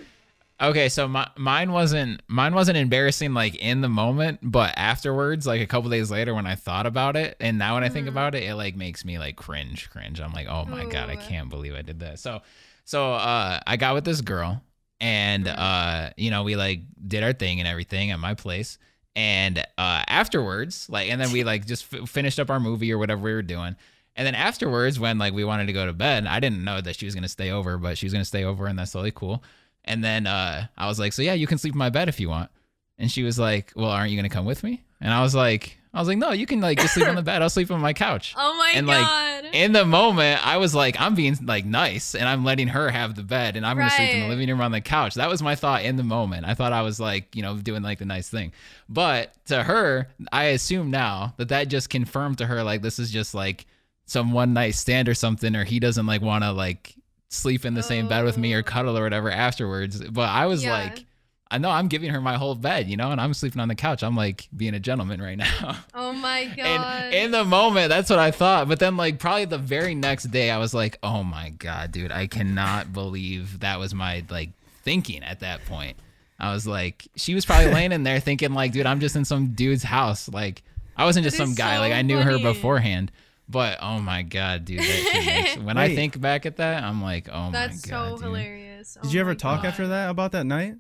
Okay, 0.61 0.89
so 0.89 1.07
my, 1.07 1.27
mine 1.37 1.71
wasn't 1.71 2.21
mine 2.27 2.53
wasn't 2.53 2.77
embarrassing 2.77 3.33
like 3.33 3.55
in 3.55 3.81
the 3.81 3.89
moment, 3.89 4.39
but 4.43 4.73
afterwards, 4.77 5.47
like 5.47 5.59
a 5.59 5.65
couple 5.65 5.89
days 5.89 6.11
later 6.11 6.35
when 6.35 6.45
I 6.45 6.53
thought 6.53 6.85
about 6.85 7.15
it, 7.15 7.35
and 7.39 7.57
now 7.57 7.73
when 7.73 7.83
I 7.83 7.89
think 7.89 8.05
Mhm. 8.05 8.09
about 8.11 8.35
it, 8.35 8.43
it 8.43 8.53
like 8.53 8.75
makes 8.75 9.03
me 9.03 9.17
like 9.17 9.35
cringe, 9.35 9.89
cringe. 9.89 10.21
I'm 10.21 10.33
like, 10.33 10.47
oh 10.47 10.65
my 10.65 10.85
god, 10.85 11.09
I 11.09 11.15
can't 11.15 11.49
believe 11.49 11.73
I 11.73 11.81
did 11.81 11.99
that. 12.01 12.19
So, 12.19 12.41
so 12.85 13.13
uh, 13.13 13.59
I 13.65 13.75
got 13.77 13.95
with 13.95 14.05
this 14.05 14.21
girl, 14.21 14.61
and 14.99 15.45
Mhm. 15.47 15.55
uh, 15.57 16.09
you 16.15 16.29
know, 16.29 16.43
we 16.43 16.55
like 16.55 16.81
did 17.07 17.23
our 17.23 17.33
thing 17.33 17.59
and 17.59 17.67
everything 17.67 18.11
at 18.11 18.19
my 18.19 18.35
place, 18.35 18.77
and 19.15 19.57
uh, 19.79 20.03
afterwards, 20.07 20.87
like, 20.91 21.09
and 21.09 21.19
then 21.19 21.31
we 21.31 21.43
like 21.43 21.65
just 21.65 21.91
f- 21.91 22.07
finished 22.07 22.39
up 22.39 22.51
our 22.51 22.59
movie 22.59 22.91
or 22.93 22.99
whatever 22.99 23.21
we 23.23 23.33
were 23.33 23.41
doing. 23.41 23.75
And 24.15 24.27
then 24.27 24.35
afterwards, 24.35 24.99
when 24.99 25.17
like 25.17 25.33
we 25.33 25.43
wanted 25.43 25.65
to 25.67 25.73
go 25.73 25.87
to 25.87 25.93
bed, 25.93 26.27
I 26.27 26.39
didn't 26.39 26.63
know 26.63 26.81
that 26.81 26.97
she 26.97 27.05
was 27.05 27.15
gonna 27.15 27.27
stay 27.29 27.49
over, 27.49 27.79
but 27.79 27.97
she 27.97 28.05
was 28.05 28.13
gonna 28.13 28.25
stay 28.25 28.43
over, 28.43 28.67
and 28.67 28.77
that's 28.77 28.91
totally 28.91 29.11
cool. 29.11 29.43
And 29.85 30.03
then 30.03 30.27
uh, 30.27 30.67
I 30.77 30.87
was 30.87 30.99
like, 30.99 31.13
"So 31.13 31.21
yeah, 31.21 31.33
you 31.33 31.47
can 31.47 31.57
sleep 31.57 31.73
in 31.73 31.79
my 31.79 31.89
bed 31.89 32.09
if 32.09 32.19
you 32.19 32.29
want." 32.29 32.49
And 32.97 33.09
she 33.11 33.23
was 33.23 33.39
like, 33.39 33.71
"Well, 33.75 33.89
aren't 33.89 34.11
you 34.11 34.17
gonna 34.17 34.29
come 34.29 34.45
with 34.45 34.63
me?" 34.63 34.83
And 34.99 35.11
I 35.11 35.21
was 35.23 35.33
like, 35.33 35.77
"I 35.91 35.99
was 35.99 36.07
like, 36.07 36.19
no, 36.19 36.31
you 36.31 36.45
can 36.45 36.61
like 36.61 36.77
just 36.79 36.93
sleep 36.93 37.07
on 37.07 37.15
the 37.15 37.21
bed. 37.31 37.41
I'll 37.41 37.49
sleep 37.49 37.71
on 37.71 37.81
my 37.81 37.93
couch." 37.93 38.35
Oh 38.37 38.53
my 38.55 38.73
And, 38.75 38.85
like, 38.85 39.01
god. 39.01 39.45
In 39.53 39.71
the 39.71 39.83
moment, 39.83 40.45
I 40.45 40.57
was 40.57 40.75
like, 40.75 41.01
I'm 41.01 41.15
being 41.15 41.35
like 41.43 41.65
nice, 41.65 42.13
and 42.13 42.29
I'm 42.29 42.45
letting 42.45 42.67
her 42.67 42.89
have 42.89 43.15
the 43.15 43.23
bed, 43.23 43.55
and 43.55 43.65
I'm 43.65 43.75
gonna 43.75 43.89
sleep 43.89 44.13
in 44.13 44.21
the 44.21 44.27
living 44.29 44.47
room 44.49 44.61
on 44.61 44.71
the 44.71 44.81
couch. 44.81 45.15
That 45.15 45.29
was 45.29 45.41
my 45.41 45.55
thought 45.55 45.83
in 45.83 45.95
the 45.95 46.03
moment. 46.03 46.45
I 46.45 46.53
thought 46.53 46.73
I 46.73 46.83
was 46.83 46.99
like, 46.99 47.35
you 47.35 47.41
know, 47.41 47.57
doing 47.57 47.81
like 47.81 47.97
the 47.97 48.05
nice 48.05 48.29
thing. 48.29 48.51
But 48.87 49.33
to 49.47 49.63
her, 49.63 50.09
I 50.31 50.45
assume 50.45 50.91
now 50.91 51.33
that 51.37 51.49
that 51.49 51.69
just 51.69 51.89
confirmed 51.89 52.37
to 52.37 52.45
her 52.45 52.63
like 52.63 52.83
this 52.83 52.99
is 52.99 53.09
just 53.09 53.33
like 53.33 53.65
some 54.05 54.31
one 54.31 54.53
night 54.53 54.75
stand 54.75 55.09
or 55.09 55.15
something, 55.15 55.55
or 55.55 55.63
he 55.63 55.79
doesn't 55.79 56.05
like 56.05 56.21
want 56.21 56.43
to 56.43 56.51
like 56.51 56.95
sleep 57.31 57.65
in 57.65 57.73
the 57.73 57.81
same 57.81 58.07
bed 58.07 58.23
with 58.25 58.37
me 58.37 58.53
or 58.53 58.59
Oh. 58.59 58.63
cuddle 58.63 58.97
or 58.97 59.03
whatever 59.03 59.31
afterwards. 59.31 60.01
But 60.09 60.29
I 60.29 60.45
was 60.45 60.63
Yeah. 60.63 60.73
like, 60.73 61.05
I 61.49 61.57
know 61.57 61.69
I'm 61.69 61.87
giving 61.87 62.09
her 62.11 62.21
my 62.21 62.37
whole 62.37 62.55
bed, 62.55 62.87
you 62.89 62.95
know, 62.97 63.11
and 63.11 63.19
I'm 63.19 63.33
sleeping 63.33 63.59
on 63.61 63.67
the 63.67 63.75
couch. 63.75 64.03
I'm 64.03 64.15
like 64.15 64.47
being 64.55 64.73
a 64.73 64.79
gentleman 64.79 65.21
right 65.21 65.37
now. 65.37 65.77
oh 65.93 66.13
my 66.13 66.45
god. 66.45 66.57
And 66.65 67.13
in 67.13 67.31
the 67.31 67.43
moment, 67.43 67.89
that's 67.89 68.09
what 68.09 68.19
I 68.19 68.31
thought. 68.31 68.67
But 68.67 68.79
then, 68.79 68.95
like, 68.97 69.17
probably 69.19 69.45
the 69.45 69.57
very 69.57 69.95
next 69.95 70.25
day, 70.25 70.51
I 70.51 70.57
was 70.59 70.73
like, 70.73 70.97
oh 71.03 71.23
my 71.23 71.49
God, 71.49 71.91
dude, 71.91 72.11
I 72.11 72.27
cannot 72.27 72.93
believe 73.01 73.59
that 73.61 73.79
was 73.79 73.93
my, 73.95 74.23
like, 74.29 74.51
thinking 74.83 75.23
at 75.23 75.39
that 75.41 75.65
point. 75.65 75.97
I 76.39 76.53
was 76.53 76.65
like, 76.65 77.07
she 77.15 77.33
was 77.35 77.45
probably 77.45 77.71
laying 77.73 77.91
in 77.91 78.03
there 78.03 78.19
thinking, 78.19 78.53
like, 78.53 78.71
dude, 78.71 78.85
I'm 78.85 78.99
just 78.99 79.15
in 79.15 79.25
some 79.25 79.49
dude's 79.53 79.83
house. 79.83 80.27
Like, 80.29 80.63
I 80.97 81.05
wasn't 81.05 81.23
just 81.23 81.37
some 81.37 81.53
guy. 81.53 81.75
so 81.75 81.81
Like, 81.81 81.93
I 81.93 82.01
knew 82.01 82.17
her 82.19 82.39
beforehand. 82.39 83.11
But 83.51 83.79
oh 83.81 83.99
my 83.99 84.23
God, 84.23 84.65
dude, 84.65 84.79
that 84.79 85.21
makes, 85.53 85.57
when 85.63 85.77
I 85.77 85.93
think 85.93 86.19
back 86.19 86.45
at 86.45 86.57
that, 86.57 86.83
I'm 86.83 87.01
like, 87.01 87.27
oh 87.31 87.49
That's 87.51 87.85
my 87.85 87.91
God. 87.91 88.01
That's 88.09 88.11
so 88.11 88.15
dude. 88.17 88.23
hilarious. 88.25 88.93
Did 89.01 89.05
Oh 89.05 89.09
you 89.11 89.19
ever 89.19 89.35
talk 89.35 89.63
God. 89.63 89.67
after 89.69 89.87
that 89.89 90.09
about 90.09 90.31
that 90.31 90.45
night? 90.45 90.75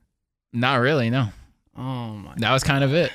Not 0.53 0.75
really, 0.77 1.09
no. 1.09 1.27
Oh 1.77 1.81
my. 2.15 2.33
That 2.37 2.51
was 2.53 2.63
kind 2.63 2.83
of 2.83 2.93
it. 2.93 3.11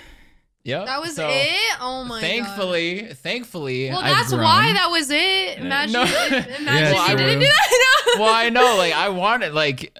Yep. 0.64 0.86
That 0.86 1.00
was 1.00 1.14
So, 1.14 1.28
it? 1.30 1.76
Oh 1.80 2.04
my 2.04 2.20
god. 2.20 2.26
Thankfully, 2.26 3.08
thankfully, 3.14 3.88
Well, 3.88 4.00
I've 4.00 4.16
that's 4.16 4.30
grown. 4.30 4.42
why 4.44 4.72
that 4.72 4.90
was 4.90 5.10
it. 5.10 5.58
Imagine, 5.58 5.92
No. 5.94 6.02
if, 6.02 6.60
imagine 6.60 6.64
Yeah, 6.66 7.04
if 7.04 7.10
you 7.10 7.16
didn't 7.16 7.38
do 7.40 7.46
that. 7.46 8.12
No. 8.16 8.22
well, 8.22 8.34
I 8.34 8.50
know, 8.50 8.76
like 8.76 8.92
I 8.92 9.08
wanted, 9.10 9.52
like, 9.54 9.96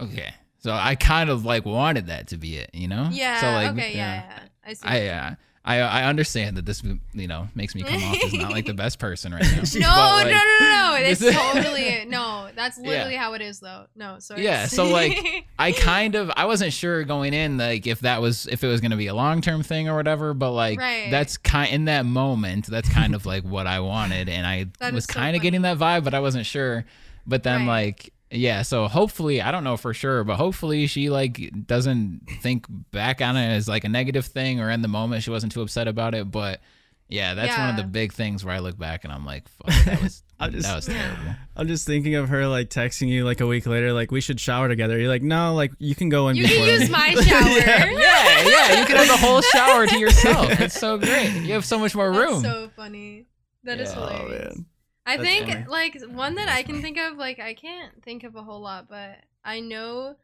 okay, 0.00 0.32
so 0.58 0.72
I 0.72 0.94
kind 0.94 1.30
of 1.30 1.44
like 1.44 1.64
wanted 1.64 2.06
that 2.06 2.28
to 2.28 2.36
be 2.36 2.56
it, 2.56 2.70
you 2.74 2.88
know? 2.88 3.08
yeah. 3.12 3.40
So 3.40 3.46
like, 3.52 3.70
okay. 3.72 3.96
Yeah. 3.96 4.22
yeah. 4.26 4.38
I 4.64 4.72
see. 4.74 4.86
I, 4.88 5.06
uh, 5.08 5.34
I, 5.66 5.78
I 5.80 6.04
understand 6.04 6.56
that 6.58 6.64
this, 6.64 6.82
you 7.12 7.26
know, 7.26 7.48
makes 7.56 7.74
me 7.74 7.82
come 7.82 8.00
off 8.02 8.22
as 8.24 8.32
not 8.32 8.52
like 8.52 8.66
the 8.66 8.72
best 8.84 9.00
person 9.00 9.34
right 9.34 9.42
now. 9.42 9.48
no, 9.74 9.80
But, 9.80 9.80
no, 9.80 9.82
like, 9.82 10.26
no, 10.26 10.32
no, 10.32 10.58
no. 10.60 10.96
It's 11.00 11.20
this- 11.26 11.34
totally 11.34 12.04
no. 12.06 12.48
That's 12.54 12.78
Yeah. 12.78 12.88
literally 12.88 13.16
how 13.16 13.34
it 13.34 13.42
is, 13.42 13.58
though. 13.60 13.86
No, 13.96 14.18
so 14.20 14.36
Yeah, 14.36 14.66
so, 14.66 14.86
like, 14.88 15.44
I 15.58 15.72
kind 15.72 16.14
of, 16.14 16.30
I 16.36 16.46
wasn't 16.46 16.72
sure 16.72 17.02
going 17.04 17.34
in, 17.34 17.58
like, 17.58 17.86
if 17.86 18.00
that 18.00 18.22
was, 18.22 18.46
if 18.46 18.62
it 18.64 18.68
was 18.68 18.80
gonna 18.80 18.96
be 18.96 19.08
a 19.08 19.14
long 19.14 19.40
term 19.40 19.62
thing 19.64 19.88
or 19.88 19.96
whatever. 19.96 20.32
But 20.34 20.52
like, 20.52 20.78
Right. 20.78 21.10
that's 21.10 21.36
kind 21.36 21.72
in 21.72 21.84
that 21.86 22.06
moment, 22.06 22.66
that's 22.66 22.88
kind 22.88 23.14
of 23.14 23.26
like 23.26 23.42
what 23.42 23.66
I 23.66 23.80
wanted, 23.80 24.28
and 24.28 24.46
I 24.46 24.66
That 24.78 24.94
was 24.94 25.04
so 25.04 25.12
kind 25.14 25.34
of 25.36 25.42
getting 25.42 25.62
that 25.62 25.78
vibe, 25.78 26.04
but 26.04 26.14
I 26.14 26.20
wasn't 26.20 26.46
sure. 26.46 26.84
But 27.26 27.42
then 27.42 27.66
Right. 27.66 27.88
like. 27.88 28.12
Yeah, 28.30 28.62
so 28.62 28.88
hopefully, 28.88 29.40
I 29.40 29.52
don't 29.52 29.62
know 29.64 29.76
for 29.76 29.94
sure, 29.94 30.24
but 30.24 30.36
hopefully 30.36 30.86
she 30.88 31.10
like 31.10 31.52
doesn't 31.66 32.22
think 32.40 32.66
back 32.90 33.20
on 33.20 33.36
it 33.36 33.46
as 33.54 33.68
like 33.68 33.84
a 33.84 33.88
negative 33.88 34.26
thing 34.26 34.60
or 34.60 34.70
in 34.70 34.82
the 34.82 34.88
moment 34.88 35.22
she 35.22 35.30
wasn't 35.30 35.52
too 35.52 35.62
upset 35.62 35.86
about 35.86 36.14
it. 36.14 36.28
But 36.30 36.60
yeah, 37.08 37.34
that's 37.34 37.56
one 37.56 37.70
of 37.70 37.76
the 37.76 37.84
big 37.84 38.12
things 38.12 38.44
where 38.44 38.52
I 38.52 38.58
look 38.58 38.76
back 38.76 39.04
and 39.04 39.12
I'm 39.12 39.24
like, 39.24 39.46
fuck, 39.48 39.84
that 39.84 40.02
was 40.02 40.24
I'm 40.40 40.50
just, 40.50 40.66
that 40.66 40.74
was 40.74 40.86
terrible. 40.86 41.22
I'm 41.56 41.68
just 41.68 41.86
thinking 41.86 42.16
of 42.16 42.28
her 42.30 42.48
like 42.48 42.68
texting 42.68 43.06
you 43.08 43.24
like 43.24 43.40
a 43.40 43.46
week 43.46 43.64
later, 43.64 43.92
like 43.92 44.10
we 44.10 44.20
should 44.20 44.40
shower 44.40 44.66
together. 44.68 44.98
You're 44.98 45.08
like, 45.08 45.22
no, 45.22 45.54
like 45.54 45.70
you 45.78 45.94
can 45.94 46.08
go 46.08 46.26
in. 46.28 46.34
you 46.36 46.48
can 46.48 46.66
use 46.66 46.80
me." 46.82 46.88
my 46.90 47.14
shower. 47.22 47.48
Yeah. 47.48 47.90
Yeah, 47.92 48.42
yeah, 48.48 48.80
you 48.80 48.86
can 48.86 48.96
have 48.96 49.06
the 49.06 49.16
whole 49.24 49.40
shower 49.40 49.86
to 49.86 49.98
yourself. 49.98 50.60
It's 50.60 50.78
so 50.78 50.98
great. 50.98 51.30
You 51.42 51.54
have 51.54 51.64
so 51.64 51.78
much 51.78 51.94
more 51.94 52.12
That's 52.12 52.32
room. 52.32 52.42
so 52.42 52.70
funny. 52.74 53.26
That 53.62 53.78
is 53.80 53.90
Yeah. 53.94 54.00
Oh 54.00 54.06
hilarious. 54.18 54.56
man. 54.56 54.66
I 55.08 55.16
That's 55.16 55.28
think 55.28 55.48
funny. 55.48 55.64
like 55.68 56.02
one 56.10 56.34
that 56.34 56.46
That's 56.46 56.58
I 56.58 56.62
can 56.64 56.74
funny. 56.76 56.82
think 56.82 56.98
of, 56.98 57.16
like 57.16 57.38
I 57.38 57.54
can't 57.54 58.02
think 58.02 58.24
of 58.24 58.34
a 58.36 58.42
whole 58.42 58.60
lot, 58.60 58.88
but 58.88 59.18
I 59.44 59.60
know 59.60 60.16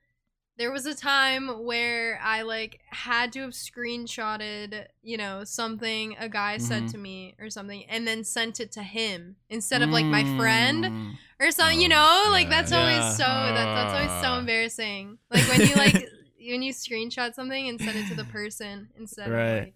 there 0.58 0.70
was 0.72 0.84
a 0.86 0.94
time 0.94 1.64
where 1.64 2.20
I 2.22 2.42
like 2.42 2.80
had 2.90 3.32
to 3.34 3.40
have 3.42 3.52
screenshotted, 3.52 4.86
you 5.02 5.16
know, 5.16 5.44
something 5.44 6.16
a 6.18 6.28
guy 6.28 6.58
said 6.58 6.84
Mhm. 6.84 6.90
to 6.92 6.98
me 6.98 7.34
or 7.38 7.48
something, 7.50 7.84
and 7.88 8.06
then 8.06 8.24
sent 8.24 8.60
it 8.60 8.72
to 8.72 8.82
him 8.82 9.36
instead 9.48 9.82
of 9.82 9.90
like 9.90 10.04
my 10.04 10.24
friend 10.36 10.84
Mm. 10.84 11.12
or 11.40 11.50
something. 11.52 11.80
you 11.80 11.86
Oh, 11.86 12.24
know, 12.26 12.30
like 12.32 12.44
yeah. 12.48 12.50
that's 12.60 12.72
always 12.72 12.96
Yeah. 12.96 13.10
so 13.12 13.24
that, 13.24 13.74
that's 13.74 13.94
always 13.94 14.22
so 14.22 14.28
Ah. 14.32 14.38
embarrassing. 14.40 15.18
Like 15.30 15.48
when 15.48 15.60
you 15.68 15.74
like 15.74 15.94
when 16.44 16.62
you 16.62 16.72
screenshot 16.72 17.34
something 17.34 17.68
and 17.68 17.80
send 17.80 17.96
it 17.96 18.08
to 18.08 18.14
the 18.16 18.24
person 18.24 18.88
instead 18.98 19.30
Right. 19.30 19.48
of 19.58 19.64
like 19.66 19.74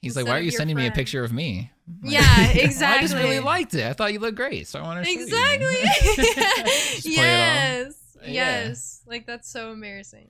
He's 0.00 0.16
like, 0.16 0.26
why 0.26 0.32
are 0.36 0.38
you 0.38 0.44
your 0.44 0.52
sending 0.52 0.76
me 0.76 0.86
a 0.86 0.92
picture 0.92 1.22
of 1.24 1.32
me? 1.32 1.70
Like, 2.02 2.12
Yeah, 2.12 2.48
exactly. 2.50 2.98
I 2.98 3.00
just 3.02 3.14
really 3.14 3.40
liked 3.40 3.74
it. 3.74 3.84
I 3.86 3.92
thought 3.92 4.12
you 4.12 4.18
looked 4.20 4.36
great, 4.36 4.66
so 4.68 4.78
I 4.78 4.82
wanted 4.82 5.04
to 5.04 5.10
Exactly. 5.10 5.74
Just 5.82 6.16
play 6.16 6.24
it 6.26 7.04
yes. 7.06 7.94
Yeah. 8.22 8.30
Yes. 8.30 9.02
Like 9.06 9.26
that's 9.26 9.48
so 9.50 9.72
embarrassing. 9.72 10.28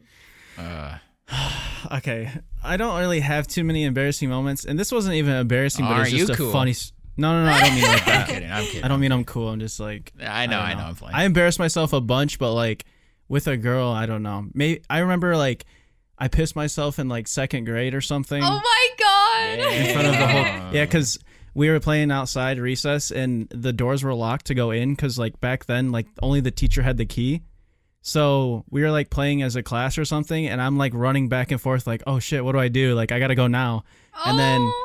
Uh, 0.56 0.98
okay, 1.92 2.30
I 2.62 2.76
don't 2.76 2.98
really 2.98 3.20
have 3.20 3.46
too 3.46 3.64
many 3.64 3.84
embarrassing 3.84 4.28
moments, 4.28 4.64
and 4.64 4.78
this 4.78 4.92
wasn't 4.92 5.14
even 5.16 5.34
embarrassing, 5.34 5.84
but 5.84 5.92
Aren't 5.92 6.08
it's 6.08 6.16
just 6.16 6.28
you 6.28 6.34
a 6.34 6.36
cool? 6.36 6.52
funny. 6.52 6.70
s- 6.72 6.92
No, 7.16 7.32
no, 7.32 7.44
no, 7.44 7.50
I 7.52 7.60
don't 7.60 7.74
mean 7.74 7.84
like 7.84 8.04
that. 8.04 8.20
I'm 8.28 8.34
kidding. 8.34 8.50
I'm 8.50 8.64
kidding. 8.64 8.84
I 8.84 8.88
don't 8.88 9.00
mean 9.00 9.12
I'm 9.12 9.24
cool. 9.24 9.48
I'm 9.48 9.60
just 9.60 9.80
like 9.80 10.12
I 10.20 10.46
know. 10.46 10.52
don't 10.58 10.62
I 10.66 10.74
know. 10.74 10.80
I'm 10.84 10.94
playing. 10.96 11.14
I 11.14 11.24
embarrass 11.24 11.58
myself 11.58 11.92
a 11.92 12.00
bunch, 12.00 12.38
but 12.38 12.52
like 12.54 12.84
with 13.28 13.46
a 13.46 13.56
girl, 13.56 13.88
I 13.90 14.06
don't 14.06 14.22
know. 14.22 14.46
Maybe 14.54 14.82
I 14.88 14.98
remember 15.00 15.36
like 15.36 15.64
I 16.18 16.28
pissed 16.28 16.56
myself 16.56 16.98
in 16.98 17.08
like 17.08 17.26
second 17.28 17.64
grade 17.64 17.94
or 17.94 18.00
something. 18.00 18.42
Oh 18.42 18.60
my 18.62 18.88
god. 18.98 19.58
in 19.72 19.92
front 19.92 20.06
of 20.08 20.12
the 20.14 20.26
whole 20.26 20.40
Yeah. 20.42 20.70
yeah 20.72 20.84
because 20.84 21.18
we 21.54 21.68
were 21.70 21.80
playing 21.80 22.10
outside 22.10 22.58
recess 22.58 23.10
and 23.10 23.48
the 23.50 23.72
doors 23.72 24.02
were 24.04 24.14
locked 24.14 24.46
to 24.46 24.54
go 24.54 24.70
in 24.70 24.94
because 24.94 25.18
like 25.18 25.40
back 25.40 25.66
then 25.66 25.90
like 25.92 26.06
only 26.22 26.40
the 26.40 26.50
teacher 26.50 26.82
had 26.82 26.96
the 26.96 27.06
key 27.06 27.42
So 28.00 28.64
we 28.70 28.82
were 28.82 28.90
like 28.90 29.10
playing 29.10 29.42
as 29.42 29.56
a 29.56 29.62
class 29.62 29.98
or 29.98 30.04
something, 30.04 30.46
and 30.46 30.62
I'm 30.62 30.78
like 30.78 30.94
running 30.94 31.28
back 31.28 31.50
and 31.50 31.60
forth, 31.60 31.86
like, 31.86 32.02
oh 32.06 32.18
shit, 32.20 32.44
what 32.44 32.52
do 32.52 32.58
I 32.58 32.68
do? 32.68 32.94
Like, 32.94 33.10
I 33.12 33.18
gotta 33.18 33.34
go 33.34 33.48
now. 33.48 33.84
oh. 34.14 34.30
And 34.30 34.38
then- 34.38 34.60
Oh, 34.62 34.84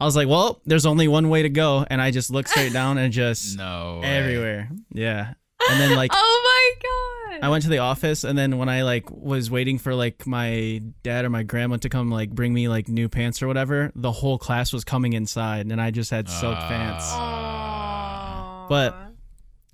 I 0.00 0.04
was 0.04 0.16
like, 0.16 0.26
well, 0.26 0.60
there's 0.66 0.86
only 0.86 1.06
one 1.06 1.28
way 1.28 1.42
to 1.42 1.48
go, 1.48 1.84
and 1.88 2.00
I 2.02 2.10
just 2.10 2.30
looked 2.30 2.48
straight 2.48 2.72
down 2.72 2.98
and 2.98 3.12
just 3.12 3.56
No. 3.56 4.00
way. 4.02 4.08
everywhere. 4.08 4.68
Yeah. 4.92 5.34
And 5.70 5.80
then 5.80 5.94
like 5.96 6.10
oh 6.14 6.38
my 6.50 6.64
god. 6.82 7.21
I 7.40 7.48
went 7.48 7.62
to 7.64 7.70
the 7.70 7.78
office, 7.78 8.24
and 8.24 8.36
then 8.36 8.58
when 8.58 8.68
I 8.68 8.82
like 8.82 9.10
was 9.10 9.50
waiting 9.50 9.78
for 9.78 9.94
like 9.94 10.26
my 10.26 10.82
dad 11.02 11.24
or 11.24 11.30
my 11.30 11.42
grandma 11.44 11.76
to 11.78 11.88
come 11.88 12.10
like 12.10 12.30
bring 12.30 12.52
me 12.52 12.68
like 12.68 12.88
new 12.88 13.08
pants 13.08 13.42
or 13.42 13.46
whatever, 13.46 13.90
the 13.94 14.12
whole 14.12 14.38
class 14.38 14.72
was 14.72 14.84
coming 14.84 15.12
inside, 15.14 15.66
and 15.66 15.80
I 15.80 15.90
just 15.90 16.10
had 16.10 16.28
soaked 16.28 16.60
Ah. 16.62 16.68
pants. 16.68 17.04
Aw. 17.12 18.66
But- 18.68 18.96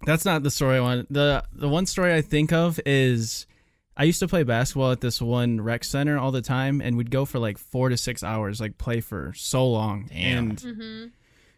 That's 0.07 0.25
not 0.25 0.43
the 0.45 0.51
story 0.51 0.77
I 0.77 0.81
want. 0.81 1.13
the 1.13 1.43
The 1.53 1.69
one 1.69 1.85
story 1.87 2.15
I 2.15 2.23
think 2.23 2.53
of 2.53 2.79
is 2.87 3.47
I 3.97 4.05
used 4.05 4.21
to 4.21 4.29
play 4.29 4.45
basketball 4.45 4.93
at 4.93 5.01
this 5.01 5.21
one 5.21 5.61
rec 5.61 5.83
center 5.83 6.17
all 6.19 6.31
the 6.31 6.41
time, 6.43 6.81
and 6.81 6.97
we'd 6.97 7.11
go 7.11 7.25
for 7.25 7.41
like 7.41 7.59
four 7.59 7.89
to 7.89 7.97
six 7.97 8.23
hours, 8.23 8.61
like 8.61 8.79
play 8.79 9.01
for 9.01 9.33
so 9.35 9.67
long. 9.69 10.07
Damn. 10.09 10.39
And 10.51 10.61
hmm 10.61 11.05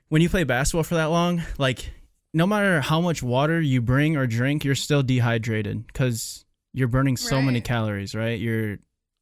when 0.09 0.23
you 0.23 0.29
play 0.29 0.43
basketball 0.43 0.83
for 0.83 0.97
that 0.97 1.05
long, 1.05 1.43
like 1.59 1.93
no 2.33 2.47
matter 2.47 2.81
how 2.81 3.01
much 3.01 3.23
water 3.23 3.61
you 3.61 3.81
bring 3.83 4.17
or 4.17 4.27
drink, 4.27 4.65
you're 4.65 4.75
still 4.75 5.03
dehydrated 5.03 5.87
because 5.87 6.45
you're 6.73 6.89
burning 6.89 7.17
so 7.17 7.43
many 7.43 7.61
calories, 7.61 8.15
right? 8.15 8.39
You're 8.39 8.79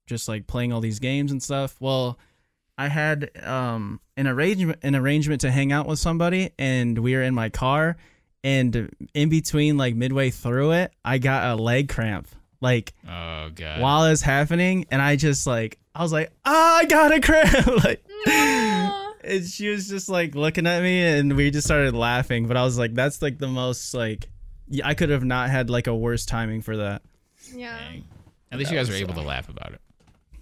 just 0.07 0.29
like 0.29 0.47
playing 0.47 0.73
all 0.73 0.81
these 0.81 0.99
games 0.99 1.33
and 1.33 1.43
stuff. 1.43 1.77
Well, 1.81 2.19
I 2.77 2.89
had 2.89 3.31
um 3.45 4.01
an 4.17 4.27
arrangement 4.27 4.79
an 4.83 4.95
arrangement 4.95 5.41
to 5.41 5.51
hang 5.51 5.73
out 5.73 5.87
with 5.87 5.99
somebody 5.99 6.51
and 6.59 6.99
we 6.99 7.15
were 7.15 7.23
in 7.23 7.35
my 7.35 7.49
car 7.49 7.97
and 8.45 8.95
in 9.15 9.29
between 9.31 9.77
like 9.77 9.95
midway 9.97 10.31
through 10.31 10.73
it, 10.73 10.93
I 11.05 11.19
got 11.19 11.59
a 11.59 11.61
leg 11.61 11.89
cramp. 11.89 12.29
Like 12.61 12.93
Oh 13.09 13.51
god. 13.55 13.81
while 13.81 14.05
it 14.05 14.11
was 14.11 14.23
happening 14.23 14.87
and 14.91 15.01
I 15.03 15.17
just 15.17 15.47
like 15.47 15.79
I 15.95 16.03
was 16.03 16.13
like, 16.13 16.31
"Ah, 16.45 16.77
I 16.79 16.85
got 16.85 17.13
a 17.13 17.21
cramp." 17.21 17.67
like 17.85 18.05
No. 18.27 19.08
And 19.25 19.45
she 19.45 19.69
was 19.69 19.89
just 19.89 20.09
like 20.09 20.35
looking 20.35 20.67
at 20.67 20.83
me 20.83 21.01
and 21.03 21.37
we 21.37 21.51
just 21.51 21.67
started 21.67 21.95
laughing 21.95 22.47
but 22.47 22.57
i 22.57 22.63
was 22.65 22.79
like 22.79 22.95
that's 22.95 23.21
like 23.23 23.39
the 23.39 23.49
most 23.49 23.95
like 23.95 24.29
i 24.85 24.95
could 24.95 25.11
have 25.11 25.25
not 25.25 25.51
had 25.51 25.71
like 25.71 25.87
a 25.87 25.95
worse 25.95 26.25
timing 26.27 26.61
for 26.63 26.77
that 26.79 27.03
Yeah. 27.55 27.77
Dang. 27.79 28.05
At 28.51 28.59
least 28.59 28.71
That 28.71 28.75
you 28.75 28.81
guys 28.81 28.89
was, 28.89 28.97
were 29.01 29.05
able 29.05 29.15
to 29.15 29.27
laugh 29.27 29.49
about 29.49 29.73
it. 29.73 29.81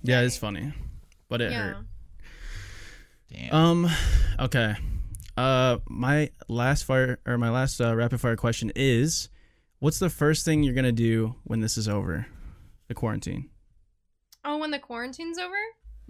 yeah 0.03 0.21
it's 0.23 0.37
funny 0.37 0.73
but 1.29 1.41
it 1.41 1.51
Yeah. 1.53 1.59
hurt 1.75 1.77
Damn. 3.33 3.55
um 3.55 3.91
okay 4.39 4.75
uh 5.37 5.79
my 5.89 6.31
last 6.49 6.85
fire 6.85 7.19
or 7.27 7.37
my 7.39 7.51
last 7.51 7.81
uh, 7.81 7.95
rapid 7.95 8.21
fire 8.21 8.37
question 8.37 8.71
is 8.77 9.29
what's 9.81 9.99
the 9.99 10.09
first 10.11 10.45
thing 10.45 10.63
you're 10.63 10.75
gonna 10.75 10.93
do 10.93 11.35
when 11.45 11.61
this 11.61 11.77
is 11.77 11.89
over 11.89 12.27
the 12.89 12.95
quarantine 12.95 13.51
Oh, 14.49 14.59
when 14.59 14.71
the 14.71 14.79
quarantine's 14.79 15.39
over? 15.39 15.57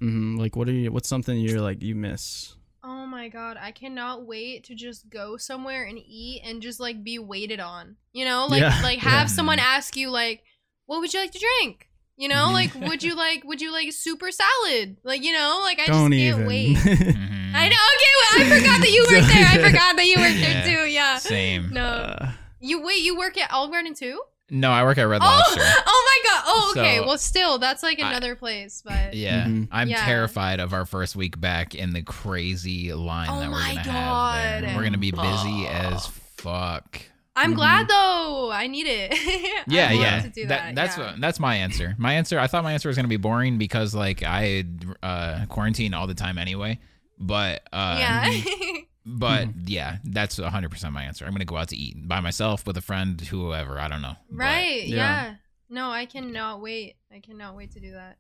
Mm-hmm 0.01 0.36
like 0.36 0.56
what 0.56 0.68
are 0.68 0.73
you 0.73 0.90
what's 0.93 1.09
something 1.09 1.39
you're 1.39 1.60
like 1.60 1.82
you 1.82 1.94
miss 1.94 2.55
Oh 2.89 3.05
my 3.05 3.27
god, 3.28 3.56
I 3.60 3.73
cannot 3.73 4.27
wait 4.27 4.62
to 4.66 4.74
just 4.77 5.10
go 5.10 5.36
somewhere 5.36 5.82
and 5.82 5.98
eat 5.98 6.43
and 6.44 6.62
just 6.62 6.78
like 6.78 7.02
be 7.02 7.18
waited 7.18 7.59
on. 7.59 7.97
You 8.12 8.24
know, 8.24 8.47
like 8.47 8.60
Yeah, 8.60 8.78
like 8.81 9.01
have 9.01 9.23
yeah. 9.28 9.35
someone 9.35 9.59
ask 9.59 9.97
you 9.97 10.09
like, 10.09 10.44
"What 10.85 11.01
would 11.01 11.12
you 11.12 11.18
like 11.18 11.32
to 11.32 11.40
drink?" 11.40 11.89
You 12.16 12.28
know, 12.28 12.52
like 12.52 12.73
would 12.89 13.02
you 13.02 13.16
like 13.16 13.43
would 13.43 13.60
you 13.60 13.73
like 13.73 13.93
super 13.93 14.31
salad? 14.31 14.98
Like, 15.02 15.24
you 15.24 15.32
know, 15.32 15.62
like 15.64 15.81
I 15.81 15.86
don't 15.86 16.12
just 16.12 16.20
can't 16.20 16.36
even 16.36 16.47
wait. 16.47 16.77
Mhm. 16.77 17.55
I 17.56 17.68
know. 17.68 17.82
Okay, 17.97 18.12
well, 18.20 18.55
I 18.56 18.60
forgot 18.60 18.81
that 18.82 18.90
you 18.93 19.02
worked 19.10 19.28
there. 19.35 19.47
I 19.47 19.68
forgot 19.70 19.97
that 19.97 20.06
you 20.06 20.16
worked 20.20 20.36
Yeah. 20.36 20.62
there 20.64 20.85
too. 20.85 20.90
Yeah. 20.93 21.18
Same. 21.18 21.73
No. 21.73 21.82
Uh, 21.82 22.32
You 22.60 22.82
wait, 22.82 23.02
you 23.02 23.16
work 23.18 23.36
at 23.36 23.51
Olive 23.51 23.73
Garden 23.73 23.94
too? 23.94 24.20
No, 24.51 24.70
I 24.70 24.85
work 24.85 24.97
at 24.98 25.05
Red 25.05 25.23
Oh, 25.23 25.24
Lobster. 25.27 25.60
oh 25.86 26.20
my 26.24 26.31
god. 26.31 26.43
Oh, 26.47 26.73
okay. 26.77 26.97
So- 26.98 27.06
well, 27.06 27.18
still, 27.18 27.59
that's 27.59 27.82
like 27.82 28.01
I- 28.01 28.10
another 28.10 28.36
place, 28.36 28.82
but 28.85 29.14
Yeah, 29.14 29.44
Mhm. 29.47 29.68
I'm 29.73 29.89
Yeah. 29.89 30.05
terrified 30.05 30.60
of 30.60 30.73
our 30.73 30.86
first 30.86 31.16
week 31.16 31.40
back 31.40 31.74
in 31.74 31.93
the 31.93 32.02
crazy 32.02 32.93
line 32.93 33.28
Oh 33.31 33.40
that 33.40 33.51
we're 33.51 33.59
my 33.60 33.68
gonna 33.74 33.81
have. 33.90 34.60
There. 34.62 34.68
God. 34.70 34.77
We're 34.77 34.85
gonna 34.85 34.98
be 34.98 35.10
busy 35.10 35.66
Oh. 35.66 35.68
as 35.68 36.06
fuck. 36.36 37.01
I'm 37.39 37.52
Mhm. 37.52 37.56
glad 37.56 37.89
though. 37.89 38.51
I 38.52 38.66
need 38.66 38.86
it. 38.86 39.12
Yeah, 39.68 39.89
I'd 39.89 39.98
yeah. 39.98 40.20
To 40.23 40.28
do 40.31 40.47
That- 40.47 40.66
that, 40.66 40.74
that's 40.77 40.97
yeah. 40.97 41.06
what 41.12 41.20
that's 41.20 41.40
my 41.40 41.56
answer. 41.56 41.94
My 41.98 42.14
answer. 42.14 42.39
I 42.39 42.47
thought 42.47 42.62
my 42.62 42.73
answer 42.73 42.89
was 42.89 42.97
gonna 42.97 43.09
be 43.09 43.16
boring 43.16 43.59
because 43.59 43.94
like 43.97 44.23
I 44.23 44.64
uh, 45.02 45.44
quarantine 45.47 45.93
all 45.93 46.06
the 46.06 46.14
time 46.14 46.39
anyway. 46.39 46.78
But 47.18 47.62
uh, 47.73 47.97
yeah. 47.98 48.31
But 49.09 49.49
yeah, 49.66 49.99
that's 50.05 50.39
100 50.39 50.69
percent 50.70 50.93
my 50.93 51.05
answer. 51.05 51.24
I'm 51.24 51.33
gonna 51.33 51.45
go 51.45 51.57
out 51.57 51.69
to 51.69 51.77
eat 51.77 52.09
by 52.09 52.19
myself 52.20 52.66
with 52.66 52.77
a 52.77 52.81
friend, 52.81 53.20
whoever. 53.20 53.78
I 53.78 53.87
don't 53.89 54.03
know. 54.03 54.16
But, 54.31 54.37
right. 54.39 54.85
yeah. 54.85 54.97
Yeah. 54.97 55.35
No, 55.69 55.91
I 55.91 56.07
cannot 56.07 56.61
wait. 56.61 56.97
I 57.12 57.20
cannot 57.20 57.57
wait 57.57 57.70
to 57.73 57.81
do 57.81 57.93
that. 57.93 58.19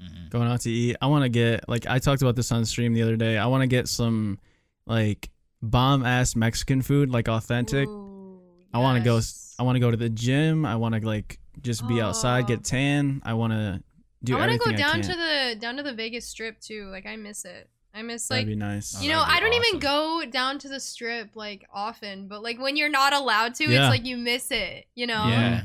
mhm. 0.00 0.30
going 0.30 0.48
out 0.48 0.60
to 0.62 0.70
eat. 0.70 0.96
I 1.02 1.06
want 1.06 1.24
to 1.24 1.28
get 1.28 1.68
like 1.68 1.86
I 1.86 1.98
talked 1.98 2.22
about 2.22 2.36
this 2.36 2.50
on 2.52 2.64
stream 2.64 2.94
the 2.94 3.02
other 3.02 3.16
day. 3.16 3.36
I 3.36 3.46
want 3.46 3.62
to 3.62 3.66
get 3.66 3.88
some 3.88 4.38
like 4.86 5.30
bomb 5.60 6.04
ass 6.04 6.34
Mexican 6.36 6.82
food, 6.82 7.10
like 7.10 7.28
authentic. 7.28 7.88
Ooh, 7.88 8.40
I 8.72 8.78
want 8.78 8.98
to 8.98 9.04
go. 9.04 9.20
I 9.58 9.62
want 9.64 9.76
to 9.76 9.80
go 9.80 9.90
to 9.90 9.96
the 9.96 10.08
gym. 10.08 10.64
I 10.64 10.76
want 10.76 10.94
to 10.94 11.06
like 11.06 11.38
just 11.60 11.86
be 11.86 12.00
outside, 12.00 12.44
Oh. 12.44 12.46
get 12.48 12.64
tan. 12.64 13.22
I 13.24 13.34
want 13.34 13.52
to 13.52 13.82
do 14.24 14.36
I 14.36 14.46
want 14.46 14.52
to 14.52 14.70
go 14.70 14.76
down 14.76 15.02
to 15.02 15.12
the 15.16 15.56
down 15.60 15.76
to 15.76 15.82
the 15.82 15.92
Vegas 15.94 16.26
Strip 16.26 16.60
too. 16.60 16.88
Like 16.90 17.06
I 17.06 17.16
miss 17.16 17.44
it. 17.44 17.68
I 17.94 18.02
miss 18.02 18.26
That'd 18.28 18.46
like 18.46 18.52
be 18.52 18.56
nice. 18.56 18.96
Oh, 18.98 19.02
you 19.02 19.08
know 19.10 19.18
that'd 19.20 19.28
be 19.28 19.36
I 19.36 19.40
don't 19.40 19.54
even 19.66 19.78
go 19.80 20.24
down 20.30 20.58
to 20.60 20.68
the 20.68 20.80
Strip 20.80 21.36
like 21.36 21.66
often, 21.72 22.26
but 22.28 22.42
like 22.42 22.58
when 22.60 22.76
you're 22.76 22.88
not 22.88 23.12
allowed 23.12 23.54
to, 23.56 23.64
Yeah. 23.64 23.80
it's 23.86 23.90
like 23.90 24.06
you 24.06 24.16
miss 24.16 24.50
it. 24.50 24.86
You 24.94 25.06
know. 25.06 25.26
Yeah. 25.28 25.64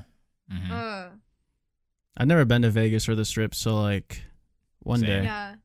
Mhm. 0.51 0.71
Ugh. 0.71 1.11
I've 2.17 2.27
never 2.27 2.45
been 2.45 2.63
to 2.63 2.69
Vegas 2.69 3.07
or 3.07 3.15
the 3.15 3.25
Strip, 3.25 3.53
so 3.55 3.79
like 3.81 4.23
one 4.79 4.99
Same. 4.99 5.09
day. 5.09 5.23
Yeah. 5.23 5.55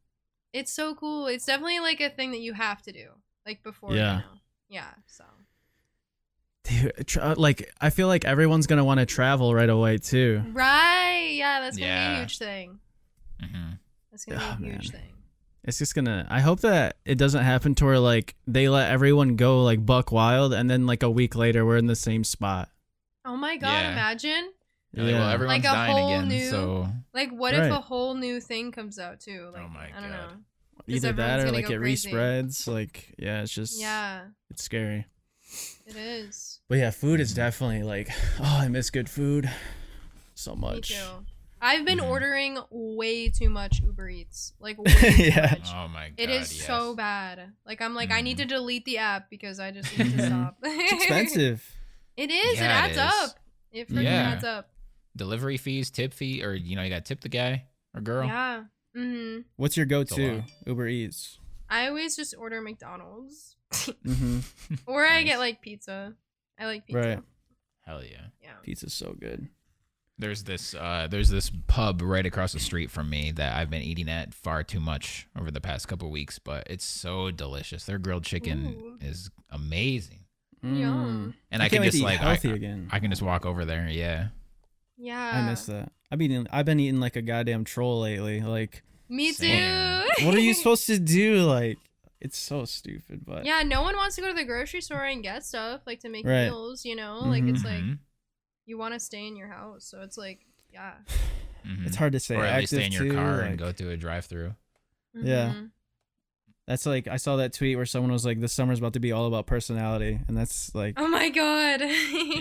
It's 0.53 0.73
so 0.73 0.95
cool. 0.95 1.27
It's 1.27 1.47
definitely 1.47 1.81
like 1.81 2.01
a 2.01 2.11
thing 2.11 2.31
that 2.33 2.41
you 2.41 2.53
have 2.53 2.83
to 2.83 2.93
do. 2.93 3.09
Like 3.47 3.63
before 3.63 3.95
Yeah. 3.95 4.17
you 4.17 4.19
know. 4.21 4.25
Yeah. 4.69 4.91
So 5.07 5.25
Dude, 6.65 7.07
tra- 7.09 7.35
like 7.37 7.73
I 7.81 7.91
feel 7.91 8.07
like 8.07 8.25
everyone's 8.25 8.69
gonna 8.69 8.85
want 8.85 9.01
to 9.01 9.07
travel 9.07 9.53
right 9.55 9.69
away 9.69 9.99
too. 9.99 10.45
Right. 10.53 11.31
Yeah, 11.33 11.61
that's 11.61 11.77
gonna 11.77 11.87
be 11.87 11.91
Yeah. 11.91 12.17
a 12.17 12.21
huge 12.21 12.39
thing. 12.39 12.79
Mhm. 13.43 13.79
That's 14.13 14.25
gonna 14.25 14.41
Oh, 14.41 14.57
be 14.63 14.69
a 14.69 14.73
huge 14.73 14.93
man. 14.93 15.01
thing. 15.03 15.15
It's 15.65 15.79
just 15.79 15.95
gonna. 15.95 16.27
I 16.29 16.41
hope 16.41 16.61
that 16.61 16.97
it 17.05 17.17
doesn't 17.17 17.45
happen 17.45 17.75
to 17.77 17.85
where 17.85 17.99
like 17.99 18.35
they 18.47 18.69
let 18.69 18.91
everyone 18.91 19.37
go 19.37 19.63
like 19.63 19.85
buck 19.87 20.11
wild, 20.11 20.53
and 20.53 20.69
then 20.69 20.87
like 20.87 21.03
a 21.03 21.11
week 21.11 21.37
later 21.37 21.65
we're 21.65 21.77
in 21.77 21.87
the 21.87 21.95
same 21.97 22.25
spot. 22.25 22.69
Oh 23.25 23.37
my 23.37 23.57
god, 23.57 23.69
Yeah. 23.73 23.93
imagine. 23.93 24.53
You're 24.93 25.07
like, 25.07 25.15
well, 25.15 25.29
everyone's 25.31 25.65
Like 25.65 25.73
a 25.73 25.77
dying 25.77 25.93
whole 25.97 26.09
again, 26.09 26.29
new- 26.29 26.51
so 26.51 26.89
Like 27.15 27.31
what 27.31 27.55
if 27.55 27.71
a 27.71 27.81
whole 27.81 28.15
new 28.15 28.41
thing 28.41 28.73
comes 28.73 28.99
out 28.99 29.21
too? 29.21 29.47
Oh 29.49 29.53
like 29.53 29.63
Oh 29.63 29.69
my 29.69 29.87
god! 29.89 29.97
I 29.97 30.01
don't 30.01 30.11
know. 30.11 30.17
God. 30.29 30.85
Either 30.89 31.13
that 31.13 31.31
everyone's 31.41 31.43
or 31.43 31.47
gonna 31.47 31.57
like 31.65 31.71
it 31.71 31.79
crazy. 31.79 32.11
respreads. 32.11 32.67
Like 32.67 33.15
yeah, 33.19 33.43
it's 33.43 33.53
just 33.55 33.81
Yeah, 33.81 34.23
it's 34.51 34.65
scary. 34.65 35.07
it 35.87 35.97
is. 35.97 36.59
But 36.69 36.79
yeah, 36.79 36.91
food 36.91 37.21
is 37.21 37.33
definitely 37.35 37.85
like 37.85 38.09
oh, 38.41 38.59
I 38.63 38.67
miss 38.69 38.91
good 38.91 39.09
food 39.09 39.49
so 40.35 40.57
much. 40.57 40.93
Me 41.63 41.69
too. 41.69 41.79
I've 41.81 41.85
been 41.87 41.99
Mhm. 41.99 42.09
ordering 42.11 42.59
way 42.71 43.29
too 43.29 43.49
much 43.49 43.81
Uber 43.83 44.09
Eats. 44.09 44.53
Like 44.61 44.79
way 44.83 44.93
too 44.93 45.23
Yeah. 45.25 45.57
much. 45.59 45.71
oh 45.75 45.89
my 45.89 46.09
god, 46.11 46.15
It 46.19 46.31
is 46.31 46.55
yes. 46.57 46.67
so 46.67 46.95
bad. 46.95 47.53
Like 47.65 47.81
I'm 47.81 47.95
like 47.95 48.11
I 48.11 48.21
need 48.21 48.39
to 48.39 48.45
delete 48.45 48.85
the 48.85 48.99
app 48.99 49.31
because 49.31 49.61
I 49.61 49.71
just 49.71 49.97
need 49.97 50.13
to 50.13 50.19
Mhm. 50.19 50.27
stop. 50.27 50.59
It's 50.63 50.93
expensive. 50.93 51.77
it 52.17 52.31
is. 52.31 52.59
Yeah, 52.59 52.65
it 52.65 52.67
it 52.67 52.71
adds 52.71 52.93
is. 52.93 52.99
up. 53.31 53.41
It 53.73 53.89
freaking 53.89 54.03
Yeah. 54.05 54.33
adds 54.33 54.45
up. 54.45 54.71
Delivery 55.17 55.57
fees, 55.57 55.91
tip 55.91 56.13
fee, 56.15 56.43
or 56.45 56.55
you 56.55 56.75
know, 56.77 56.83
you 56.83 56.91
got 56.91 57.05
to 57.05 57.09
tip 57.15 57.21
the 57.21 57.29
guy 57.29 57.67
or 57.95 58.01
girl. 58.01 58.27
Yeah. 58.27 58.65
hmm 58.95 59.41
What's 59.57 59.77
your 59.77 59.87
go-to. 59.87 60.43
Uber 60.67 60.89
Eats? 60.89 61.39
I 61.71 61.89
always 61.89 62.17
just 62.17 62.35
order 62.37 62.61
McDonald's, 62.61 63.57
Mm-hmm. 63.73 64.41
or 64.87 65.07
I 65.07 65.19
Nice. 65.23 65.25
get 65.25 65.39
like 65.39 65.63
pizza. 65.63 66.15
I 66.59 66.67
like 66.67 66.87
pizza. 66.87 66.99
Right. 67.01 67.23
Hell 67.87 68.05
yeah. 68.05 68.27
Yeah. 68.43 68.53
Pizza's 68.63 68.93
so 68.95 69.15
good. 69.19 69.49
There's 70.23 70.45
this 70.45 70.73
uh 70.75 71.09
there's 71.11 71.29
this 71.29 71.51
pub 71.67 72.01
right 72.01 72.25
across 72.25 72.53
the 72.53 72.61
street 72.61 72.91
from 72.91 73.11
me 73.11 73.33
that 73.33 73.57
I've 73.57 73.69
been 73.71 73.83
eating 73.83 74.09
at 74.09 74.33
far 74.33 74.63
too 74.63 74.79
much 74.81 75.27
over 75.39 75.51
the 75.51 75.61
past 75.61 75.89
couple 75.89 76.11
weeks, 76.11 76.39
but 76.39 76.67
it's 76.71 76.85
so 76.85 77.31
delicious. 77.33 77.85
Their 77.85 77.99
grilled 77.99 78.25
chicken 78.25 78.67
Ooh. 78.67 78.99
is 79.05 79.31
amazing. 79.51 80.21
Yum. 80.63 81.35
And 81.51 81.61
I 81.61 81.67
I, 81.67 81.69
can't 81.69 81.73
can 81.73 81.81
wait 81.83 81.87
just 81.87 81.97
to 81.99 82.03
eat 82.03 82.05
like 82.05 82.21
healthy 82.21 82.51
I, 82.51 82.55
again. 82.55 82.89
I 82.93 83.01
can 83.01 83.11
just 83.11 83.21
walk 83.23 83.45
over 83.45 83.65
there. 83.65 83.89
Yeah. 83.91 84.29
Yeah. 84.97 85.33
I 85.45 85.51
miss 85.51 85.67
that. 85.67 85.91
I've 86.11 86.19
been 86.19 86.31
eating, 86.31 86.47
I've 86.53 86.67
been 86.67 86.79
eating 86.79 87.01
like 87.01 87.17
a 87.17 87.23
goddamn 87.23 87.65
troll 87.65 88.01
lately. 88.03 88.41
Like, 88.43 88.85
Me 89.09 89.29
too. 89.33 89.35
Same. 89.47 90.05
what 90.25 90.35
are 90.35 90.41
you 90.41 90.55
supposed 90.55 90.87
to 90.87 90.99
do? 91.01 91.43
Like, 91.45 91.79
it's 92.21 92.39
so 92.39 92.65
stupid. 92.65 93.25
But 93.27 93.45
Yeah, 93.45 93.63
no 93.65 93.83
one 93.83 93.97
wants 93.97 94.15
to 94.17 94.23
go 94.23 94.29
to 94.29 94.35
the 94.35 94.45
grocery 94.45 94.83
store 94.83 95.03
and 95.05 95.21
get 95.23 95.45
stuff 95.45 95.81
like 95.85 95.99
to 96.01 96.09
make 96.09 96.25
Right. 96.25 96.45
meals. 96.45 96.85
You 96.85 96.95
know, 96.95 97.19
like 97.25 97.43
it's 97.43 97.65
like 97.65 97.83
Mhm. 97.83 97.99
You 98.67 98.79
want 98.79 98.95
to 98.95 99.01
stay 99.01 99.27
in 99.27 99.37
your 99.37 99.49
house, 99.49 99.85
so 99.85 100.01
it's 100.03 100.17
like 100.19 100.41
yeah. 100.73 100.93
Mhm. 101.67 101.87
it's 101.87 101.97
hard 101.97 102.13
to 102.15 102.21
say. 102.21 102.35
or 102.37 102.45
at 102.45 102.59
least 102.61 102.73
stay 102.73 102.87
in 102.87 102.93
your 102.93 103.05
too, 103.05 103.15
car 103.15 103.37
like- 103.39 103.47
and 103.51 103.59
go 103.59 103.71
through 103.73 103.91
a 103.91 103.97
drive-through. 103.97 104.55
Yeah. 105.15 105.53
Mhm. 105.55 105.71
That's 106.67 106.87
like 106.87 107.07
I 107.09 107.17
saw 107.17 107.37
that 107.37 107.53
tweet 107.53 107.77
where 107.77 107.85
someone 107.87 108.13
was 108.13 108.25
like, 108.25 108.41
"This 108.41 108.53
summer's 108.53 108.79
about 108.79 108.93
to 108.95 109.01
be 109.01 109.11
all 109.13 109.27
about 109.27 109.47
personality," 109.47 110.19
and 110.29 110.37
that's 110.37 110.75
like, 110.75 110.95
Oh 110.97 111.09
my 111.09 111.29
god. 111.29 111.81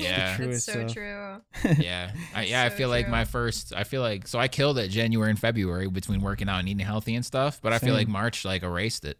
Yeah. 0.01 0.37
That's 0.37 0.37
Truest 0.37 0.65
so 0.65 0.87
true. 0.87 1.41
yeah 1.79 2.11
I, 2.35 2.43
yeah 2.45 2.63
i 2.63 2.69
So 2.69 2.75
feel 2.75 2.89
like 2.89 3.07
my 3.09 3.25
first 3.25 3.73
i 3.75 3.83
feel 3.83 4.01
like 4.01 4.27
so 4.27 4.39
i 4.39 4.47
killed 4.47 4.77
it 4.77 4.87
january 4.89 5.29
and 5.29 5.39
february 5.39 5.87
between 5.89 6.21
working 6.21 6.49
out 6.49 6.59
and 6.59 6.67
eating 6.69 6.85
healthy 6.85 7.15
and 7.15 7.25
stuff 7.25 7.59
but 7.61 7.71
i 7.73 7.79
feel 7.79 7.93
like 7.93 8.07
march 8.07 8.43
like 8.45 8.63
erased 8.63 9.05
it 9.05 9.17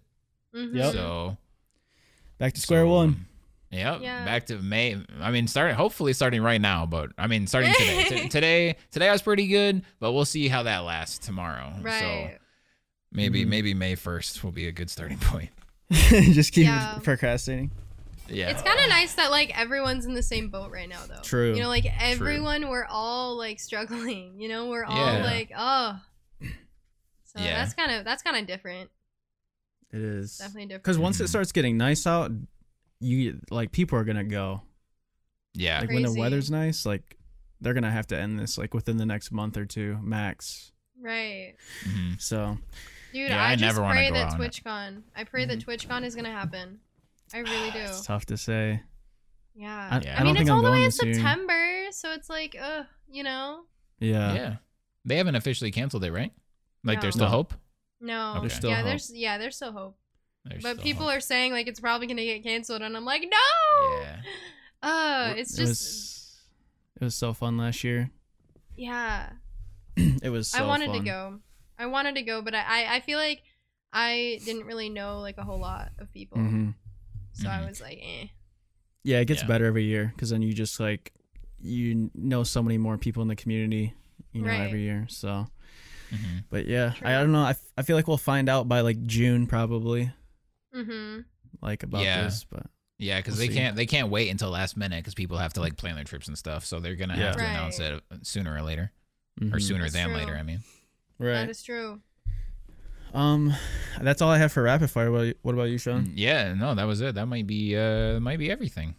Mhm. 0.56 0.76
Yep. 0.76 0.94
so 0.94 1.38
back 2.40 2.54
to 2.54 2.62
square 2.62 2.84
so, 2.84 2.90
one. 2.90 3.26
Yep. 3.72 4.02
Yeah. 4.02 4.26
Back 4.26 4.48
to 4.48 4.58
May. 4.58 4.98
I 5.22 5.32
mean, 5.32 5.48
start 5.48 5.74
hopefully 5.74 6.12
starting 6.14 6.42
right 6.42 6.60
now, 6.60 6.86
but 6.86 7.12
I 7.18 7.28
mean, 7.28 7.48
starting 7.48 7.74
today. 7.74 8.04
T- 8.10 8.30
today, 8.30 8.76
today 8.92 9.08
I 9.10 9.12
was 9.14 9.22
pretty 9.22 9.48
good, 9.48 9.84
but 10.00 10.12
we'll 10.12 10.26
see 10.26 10.48
how 10.50 10.64
that 10.64 10.80
lasts 10.80 11.20
tomorrow. 11.26 11.72
So 11.78 11.84
Right. 11.84 12.38
maybe 13.12 13.46
Mhm. 13.46 13.48
maybe 13.48 13.74
May 13.74 13.96
first 13.96 14.44
will 14.44 14.52
be 14.52 14.68
a 14.68 14.72
good 14.74 14.90
starting 14.90 15.20
point. 15.20 15.50
Just 15.92 16.52
keep 16.54 16.66
Yeah. 16.66 17.00
procrastinating. 17.02 17.72
Yeah. 18.28 18.50
It's 18.50 18.62
kind 18.62 18.80
of 18.80 18.88
nice 18.90 19.16
that 19.16 19.32
like 19.32 19.58
everyone's 19.58 20.06
in 20.06 20.14
the 20.14 20.24
same 20.24 20.50
boat 20.50 20.72
right 20.72 20.88
now, 20.88 21.06
though. 21.08 21.22
True. 21.22 21.54
You 21.54 21.62
know, 21.62 21.68
like 21.70 21.86
everyone, 22.02 22.68
we're 22.70 22.86
all 22.86 23.38
like 23.38 23.60
struggling. 23.60 24.40
You 24.40 24.50
know, 24.50 24.68
we're 24.70 24.86
all 24.86 24.96
Yeah. 25.18 25.24
like, 25.24 25.52
oh. 25.58 26.00
So 27.26 27.40
Yeah. 27.42 27.62
that's 27.64 27.74
kind 27.74 27.92
of 27.92 28.04
that's 28.04 28.22
kind 28.22 28.36
of 28.38 28.46
different. 28.48 28.90
It 29.94 30.02
is 30.02 30.38
Definitely 30.38 30.66
different. 30.68 30.84
because 30.84 30.98
once 30.98 31.20
it 31.20 31.24
Mhm. 31.26 31.30
starts 31.30 31.52
getting 31.54 31.78
nice 31.78 32.06
out, 32.08 32.32
you 33.02 33.40
like 33.50 33.72
people 33.72 33.98
are 34.00 34.04
gonna 34.04 34.24
go. 34.24 34.62
yeah. 35.54 35.82
Like 35.82 35.90
when 35.90 36.04
the 36.04 36.14
weather's 36.14 36.50
nice, 36.50 36.86
like 36.86 37.18
they're 37.60 37.74
gonna 37.74 37.92
have 37.92 38.08
to 38.08 38.18
end 38.18 38.40
this 38.40 38.58
like 38.58 38.74
within 38.74 38.98
the 38.98 39.06
next 39.06 39.32
month 39.32 39.58
or 39.58 39.66
two 39.66 39.98
max. 40.02 40.72
Right. 41.00 41.56
Mhm. 41.84 42.22
So 42.22 42.58
Dude, 43.14 43.30
Yeah, 43.30 43.44
I, 43.44 43.52
I 43.52 43.56
just 43.56 43.62
never 43.78 43.88
pray 43.90 44.10
that 44.12 44.34
on 44.34 44.42
it. 44.42 44.52
TwitchCon. 44.52 45.02
I 45.16 45.24
pray 45.26 45.46
that 45.46 45.60
TwitchCon 45.60 46.04
is 46.06 46.16
gonna 46.16 46.32
happen. 46.32 46.80
I 47.34 47.40
really 47.40 47.72
do. 47.74 47.80
it's 47.80 48.06
tough 48.06 48.26
to 48.28 48.38
say. 48.38 48.82
Yeah. 49.56 49.90
I, 49.92 50.00
Yeah. 50.00 50.16
I, 50.18 50.22
I 50.22 50.24
don't 50.24 50.28
mean, 50.28 50.36
think 50.36 50.42
it's 50.44 50.50
I'm 50.52 50.56
all 50.58 50.62
the 50.64 50.72
way 50.72 50.78
in 50.80 50.84
this 50.86 51.04
year. 51.04 51.14
September, 51.16 51.86
so 51.92 52.12
it's 52.14 52.30
like, 52.30 52.56
uh, 52.62 52.84
you 53.10 53.24
know, 53.24 53.64
Yeah. 54.00 54.34
yeah. 54.34 54.56
They 55.04 55.18
haven't 55.18 55.36
officially 55.36 55.72
canceled 55.72 56.04
it, 56.06 56.12
right? 56.14 56.32
Like 56.84 57.02
there's 57.02 57.16
still 57.16 57.26
No. 57.28 57.32
hope. 57.32 57.54
no. 58.00 58.38
There's 58.40 58.54
still 58.54 58.70
yeah, 58.70 58.78
hope. 58.78 58.86
there's 58.86 59.12
yeah, 59.14 59.38
there's 59.38 59.56
still 59.56 59.72
hope. 59.74 59.98
There's 60.46 60.64
but 60.64 60.82
people 60.82 61.06
hope. 61.06 61.18
are 61.18 61.22
saying 61.22 61.52
like 61.52 61.68
it's 61.68 61.80
probably 61.80 62.08
gonna 62.08 62.24
get 62.24 62.44
canceled, 62.44 62.82
and 62.82 62.96
I'm 62.98 63.06
like, 63.06 63.22
no. 63.24 64.00
Yeah. 64.02 64.22
Uh, 64.84 65.34
it's 65.38 65.54
it 65.54 65.58
just 65.58 65.70
was 65.70 66.40
it 67.00 67.04
was 67.04 67.16
so 67.16 67.34
fun 67.34 67.58
last 67.58 67.84
year. 67.84 68.10
yeah. 68.76 69.30
it 69.98 70.30
was. 70.30 70.48
So 70.48 70.64
I 70.64 70.68
wanted 70.68 70.94
to 70.94 71.00
go. 71.00 71.40
I 71.78 71.86
wanted 71.88 72.16
to 72.16 72.22
go, 72.24 72.42
but 72.42 72.56
I, 72.56 72.62
I 72.86 72.96
I 72.96 73.00
feel 73.02 73.20
like 73.20 73.44
I 73.94 74.40
didn't 74.46 74.66
really 74.66 74.90
know 74.90 75.20
like 75.20 75.38
a 75.38 75.44
whole 75.44 75.60
lot 75.60 75.92
of 76.00 76.12
people, 76.14 76.38
Mhm. 76.38 76.74
so 77.34 77.50
I 77.50 77.58
Mhm. 77.58 77.68
was 77.70 77.82
like, 77.82 78.00
eh. 78.02 78.28
Yeah, 79.04 79.20
it 79.20 79.26
gets 79.26 79.42
Yeah. 79.42 79.48
better 79.48 79.66
every 79.66 79.84
year 79.84 80.12
because 80.16 80.30
then 80.30 80.42
you 80.42 80.54
just 80.54 80.80
like 80.80 81.12
you 81.60 82.10
know 82.16 82.44
so 82.44 82.64
many 82.64 82.78
more 82.80 82.98
people 82.98 83.22
in 83.22 83.28
the 83.28 83.36
community, 83.36 83.94
you 84.32 84.42
know, 84.42 84.48
Right. 84.48 84.62
every 84.62 84.82
year. 84.82 85.06
So, 85.10 85.48
Mhm. 86.12 86.46
but 86.50 86.66
yeah, 86.68 86.92
True. 86.92 87.08
I, 87.08 87.18
I 87.18 87.20
don't 87.22 87.32
know. 87.32 87.44
I, 87.44 87.52
f- 87.52 87.72
I 87.78 87.82
feel 87.84 87.96
like 87.96 88.08
we'll 88.08 88.18
find 88.18 88.48
out 88.50 88.68
by 88.70 88.82
like 88.82 89.04
June 89.06 89.46
probably, 89.46 90.12
Mm-hmm. 90.76 91.22
like 91.62 91.84
about 91.84 92.04
Yeah. 92.04 92.24
this. 92.24 92.46
But 92.50 92.66
Yeah, 92.98 93.18
because 93.18 93.38
We'll 93.38 93.48
they 93.48 93.54
see. 93.54 93.60
can't 93.60 93.76
they 93.76 93.86
can't 93.86 94.10
wait 94.10 94.30
until 94.30 94.50
last 94.50 94.78
minute 94.78 94.98
because 95.00 95.14
people 95.16 95.38
have 95.38 95.54
to 95.54 95.60
like 95.60 95.76
plan 95.78 95.96
their 95.96 96.04
trips 96.04 96.28
and 96.28 96.38
stuff. 96.38 96.66
So 96.66 96.80
they're 96.80 96.96
gonna 96.96 97.18
Yeah. 97.18 97.28
have 97.28 97.38
to 97.38 97.44
announce 97.46 97.80
it 97.80 98.02
sooner 98.24 98.54
or 98.56 98.62
later, 98.62 98.92
or 99.42 99.46
mhm. 99.46 99.62
sooner 99.62 99.82
That's 99.84 99.94
than 99.94 100.08
true. 100.10 100.18
later. 100.18 100.36
I 100.38 100.44
mean. 100.44 100.60
That 101.20 101.26
right? 101.28 101.50
is 101.50 101.62
true. 101.62 102.00
Um, 103.14 103.54
that's 104.00 104.22
all 104.22 104.30
I 104.30 104.38
have 104.38 104.52
for 104.54 104.64
rapid 104.64 104.90
fire. 104.90 105.12
What, 105.12 105.36
what 105.42 105.54
about 105.54 105.64
you, 105.66 105.78
Sean? 105.78 106.06
Mm, 106.08 106.14
Yeah, 106.16 106.54
no, 106.54 106.74
that 106.76 106.86
was 106.86 107.02
it. 107.02 107.16
That 107.16 107.26
might 107.26 107.46
be 107.46 107.76
uh 107.76 108.20
might 108.20 108.40
be 108.40 108.50
everything. 108.50 108.96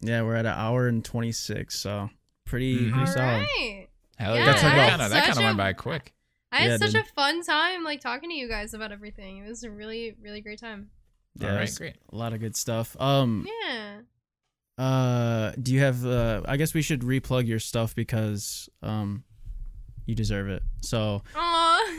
Yeah, 0.00 0.22
we're 0.22 0.36
at 0.36 0.44
an 0.46 0.52
hour 0.54 0.86
and 0.88 1.02
twenty 1.04 1.32
six, 1.32 1.78
so 1.78 2.10
pretty 2.44 2.76
Mhm. 2.76 2.90
pretty 2.92 2.98
All 3.00 3.06
solid. 3.06 3.48
right. 3.58 3.88
Hell 4.18 4.34
Yeah, 4.36 4.40
yeah, 4.44 4.52
that 4.52 4.60
that 4.62 4.90
kind 4.90 5.02
of 5.02 5.10
that 5.10 5.24
such 5.24 5.24
kind 5.24 5.38
of 5.38 5.38
a- 5.38 5.46
went 5.46 5.56
by 5.58 5.72
quick. 5.72 6.12
I 6.52 6.58
had 6.58 6.70
Yeah, 6.72 6.76
such 6.76 6.92
dude. 6.92 7.02
a 7.02 7.04
fun 7.14 7.42
time 7.42 7.82
like 7.82 8.00
talking 8.00 8.28
to 8.30 8.36
you 8.36 8.48
guys 8.48 8.74
about 8.74 8.92
everything. 8.92 9.38
It 9.38 9.48
was 9.48 9.64
a 9.64 9.70
really 9.70 10.14
really 10.22 10.40
great 10.42 10.58
time. 10.60 10.90
Yeah, 11.36 11.50
All 11.50 11.56
right, 11.56 11.74
great. 11.76 11.96
a 12.12 12.16
lot 12.16 12.32
of 12.32 12.40
good 12.40 12.56
stuff. 12.56 12.96
Um, 13.00 13.46
Yeah. 13.66 14.00
uh, 14.78 15.52
do 15.60 15.72
you 15.72 15.80
have? 15.80 16.04
Uh, 16.04 16.42
I 16.46 16.56
guess 16.56 16.74
we 16.74 16.82
should 16.82 17.00
replug 17.00 17.46
your 17.46 17.58
stuff 17.58 17.94
because 17.94 18.68
um, 18.82 19.24
you 20.06 20.14
deserve 20.14 20.48
it. 20.48 20.62
So 20.80 21.22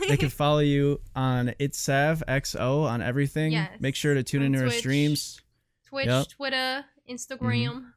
they 0.08 0.16
can 0.16 0.28
follow 0.30 0.60
you 0.60 1.00
on 1.14 1.54
it's 1.58 1.78
Sav 1.78 2.22
XO 2.28 2.84
on 2.84 3.02
everything. 3.02 3.52
Yes. 3.52 3.70
Make 3.80 3.94
sure 3.94 4.14
to 4.14 4.22
tune 4.22 4.42
On 4.42 4.46
into 4.54 4.64
our 4.64 4.70
streams. 4.70 5.40
Twitch, 5.86 6.06
Yep. 6.06 6.28
Twitter, 6.28 6.84
Instagram. 7.10 7.92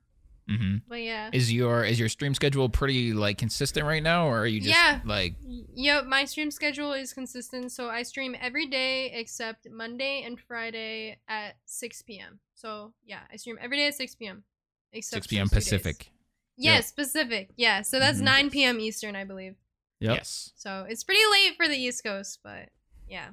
Hmm 0.49 0.77
But 0.87 1.01
yeah. 1.01 1.29
Is 1.31 1.53
your 1.53 1.83
is 1.85 1.99
your 1.99 2.09
stream 2.09 2.33
schedule 2.33 2.67
pretty 2.69 3.13
like 3.13 3.37
consistent 3.37 3.85
right 3.85 4.01
now, 4.03 4.27
or 4.27 4.39
are 4.39 4.47
you 4.47 4.59
just 4.59 4.75
Yeah. 4.75 5.01
like 5.05 5.35
Y- 5.43 5.65
Yep, 5.75 6.05
my 6.05 6.25
stream 6.25 6.51
schedule 6.51 6.93
is 6.93 7.13
consistent. 7.13 7.71
So 7.71 7.89
I 7.89 8.03
stream 8.03 8.35
every 8.39 8.65
day 8.65 9.11
except 9.13 9.69
Monday 9.69 10.23
and 10.23 10.39
Friday 10.39 11.19
at 11.27 11.57
6 11.65 12.01
p.m. 12.01 12.39
So 12.55 12.93
yeah, 13.05 13.21
I 13.31 13.35
stream 13.37 13.57
every 13.61 13.77
day 13.77 13.87
at 13.87 13.95
6 13.95 14.15
p.m. 14.15 14.43
Except 14.91 15.23
6 15.23 15.27
p.m. 15.27 15.43
those 15.45 15.51
days. 15.51 15.63
Pacific? 15.65 16.11
Yes, 16.57 16.91
Pacific. 16.91 17.51
Yeah, 17.55 17.83
so 17.83 17.99
that's 17.99 18.19
Mhm. 18.19 18.23
9 18.23 18.49
p.m. 18.49 18.79
Eastern, 18.79 19.15
I 19.15 19.23
believe. 19.23 19.55
Yep. 20.01 20.15
Yes. 20.15 20.51
So 20.55 20.85
it's 20.89 21.03
pretty 21.03 21.21
late 21.31 21.55
for 21.57 21.67
the 21.67 21.77
East 21.77 22.03
Coast, 22.03 22.39
but 22.43 22.69
yeah. 23.07 23.29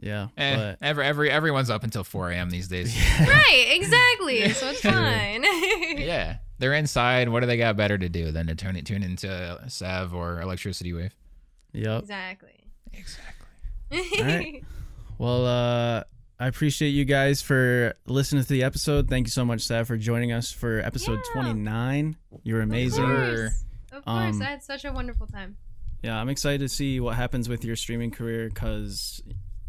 Yeah. 0.00 0.28
Eh, 0.36 0.56
But 0.56 0.78
every 0.80 1.04
every 1.04 1.30
everyone's 1.30 1.68
up 1.70 1.84
until 1.84 2.04
4 2.04 2.30
a.m. 2.30 2.50
these 2.50 2.68
days. 2.68 2.96
Right, 3.20 3.66
exactly. 3.70 4.50
So 4.54 4.70
it's 4.70 4.80
fine. 4.80 5.44
yeah, 5.98 6.38
they're 6.58 6.74
inside. 6.74 7.28
What 7.28 7.40
do 7.40 7.46
they 7.46 7.56
got 7.58 7.76
better 7.76 7.98
to 7.98 8.08
do 8.08 8.30
than 8.32 8.46
to 8.46 8.54
tune 8.54 8.76
it 8.76 8.86
tune 8.86 9.02
into 9.02 9.60
Sav 9.68 10.14
or 10.14 10.40
Electricity 10.40 10.92
Wave? 10.92 11.14
yep. 11.72 12.00
Exactly. 12.02 12.48
Exactly. 12.92 14.22
right. 14.22 14.64
Well, 15.18 15.46
uh, 15.46 16.04
I 16.38 16.46
appreciate 16.46 16.90
you 16.90 17.04
guys 17.04 17.42
for 17.42 17.94
listening 18.06 18.42
to 18.42 18.48
the 18.48 18.62
episode. 18.62 19.08
Thank 19.08 19.26
you 19.26 19.30
so 19.30 19.44
much, 19.44 19.60
Sav, 19.60 19.86
for 19.86 19.96
joining 19.98 20.32
us 20.32 20.50
for 20.50 20.80
episode 20.80 21.20
Yeah. 21.34 21.42
29. 21.42 22.16
You're 22.42 22.62
amazing. 22.62 23.04
Of 23.04 23.10
Sure. 23.10 23.36
course. 23.36 23.64
Of 23.92 24.04
course. 24.06 24.34
Um, 24.36 24.42
I 24.42 24.44
had 24.46 24.62
such 24.62 24.84
a 24.86 24.92
wonderful 24.92 25.26
time. 25.26 25.56
Yeah, 26.02 26.18
I'm 26.18 26.30
excited 26.30 26.60
to 26.60 26.68
see 26.70 26.98
what 27.00 27.16
happens 27.16 27.48
with 27.50 27.62
your 27.64 27.76
streaming 27.76 28.10
career 28.10 28.48
because 28.48 29.20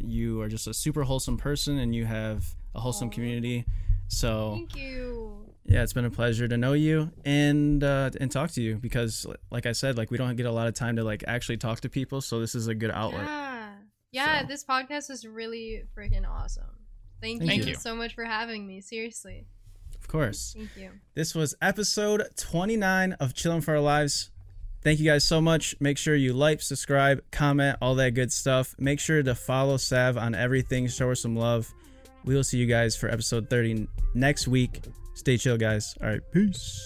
you 0.03 0.41
are 0.41 0.47
just 0.49 0.67
a 0.67 0.73
super 0.73 1.03
wholesome 1.03 1.37
person 1.37 1.77
and 1.79 1.93
you 1.95 2.05
have 2.05 2.45
a 2.75 2.79
wholesome 2.79 3.07
Aw. 3.09 3.11
community. 3.11 3.65
So 4.07 4.51
Thank 4.55 4.75
you. 4.75 5.45
yeah, 5.65 5.83
it's 5.83 5.93
been 5.93 6.05
a 6.05 6.09
pleasure 6.09 6.47
to 6.47 6.57
know 6.57 6.73
you 6.73 7.11
and 7.23 7.83
uh, 7.83 8.09
and 8.19 8.29
talk 8.31 8.51
to 8.51 8.61
you 8.61 8.75
because, 8.75 9.25
like 9.51 9.65
I 9.65 9.71
said, 9.71 9.97
like 9.97 10.11
we 10.11 10.17
don't 10.17 10.35
get 10.35 10.45
a 10.45 10.51
lot 10.51 10.67
of 10.67 10.73
time 10.73 10.95
to 10.97 11.03
like 11.03 11.23
actually 11.27 11.57
talk 11.57 11.79
to 11.81 11.89
people. 11.89 12.19
So 12.21 12.39
this 12.39 12.53
is 12.55 12.67
a 12.67 12.75
good 12.75 12.91
outlet. 12.91 13.25
Yeah. 13.25 13.71
Yeah, 14.13 14.41
So- 14.41 14.47
this 14.47 14.65
podcast 14.65 15.09
is 15.09 15.25
really 15.25 15.83
freaking 15.97 16.27
awesome. 16.29 16.65
Thank, 17.21 17.43
Thank 17.43 17.61
you, 17.63 17.69
you. 17.69 17.75
so 17.75 17.95
much 17.95 18.15
for 18.15 18.25
having 18.25 18.65
me. 18.67 18.81
Seriously. 18.81 19.45
Of 19.99 20.07
course. 20.07 20.55
Thank 20.57 20.71
you. 20.75 20.89
This 21.13 21.35
was 21.35 21.53
episode 21.61 22.23
29 22.35 23.13
of 23.13 23.35
Chilling 23.35 23.61
for 23.61 23.75
Our 23.75 23.79
Lives. 23.79 24.30
Thank 24.83 24.99
you 24.99 25.05
guys 25.05 25.23
so 25.23 25.39
much. 25.39 25.75
Make 25.79 25.97
sure 25.97 26.15
you 26.15 26.33
like, 26.33 26.61
subscribe, 26.61 27.23
comment, 27.31 27.77
all 27.81 27.95
that 27.95 28.11
good 28.15 28.33
stuff. 28.33 28.75
Make 28.79 28.99
sure 28.99 29.21
to 29.21 29.35
follow 29.35 29.77
Sav 29.77 30.17
on 30.17 30.33
everything. 30.33 30.87
Show 30.87 31.09
her 31.09 31.15
some 31.15 31.35
love. 31.35 31.71
We 32.25 32.35
will 32.35 32.43
see 32.43 32.57
you 32.57 32.65
guys 32.65 32.95
for 32.95 33.09
episode 33.09 33.49
30 33.49 33.87
next 34.15 34.47
week. 34.47 34.81
Stay 35.13 35.37
chill, 35.37 35.57
guys. 35.57 35.95
All 36.01 36.09
right. 36.09 36.21
Peace. 36.31 36.81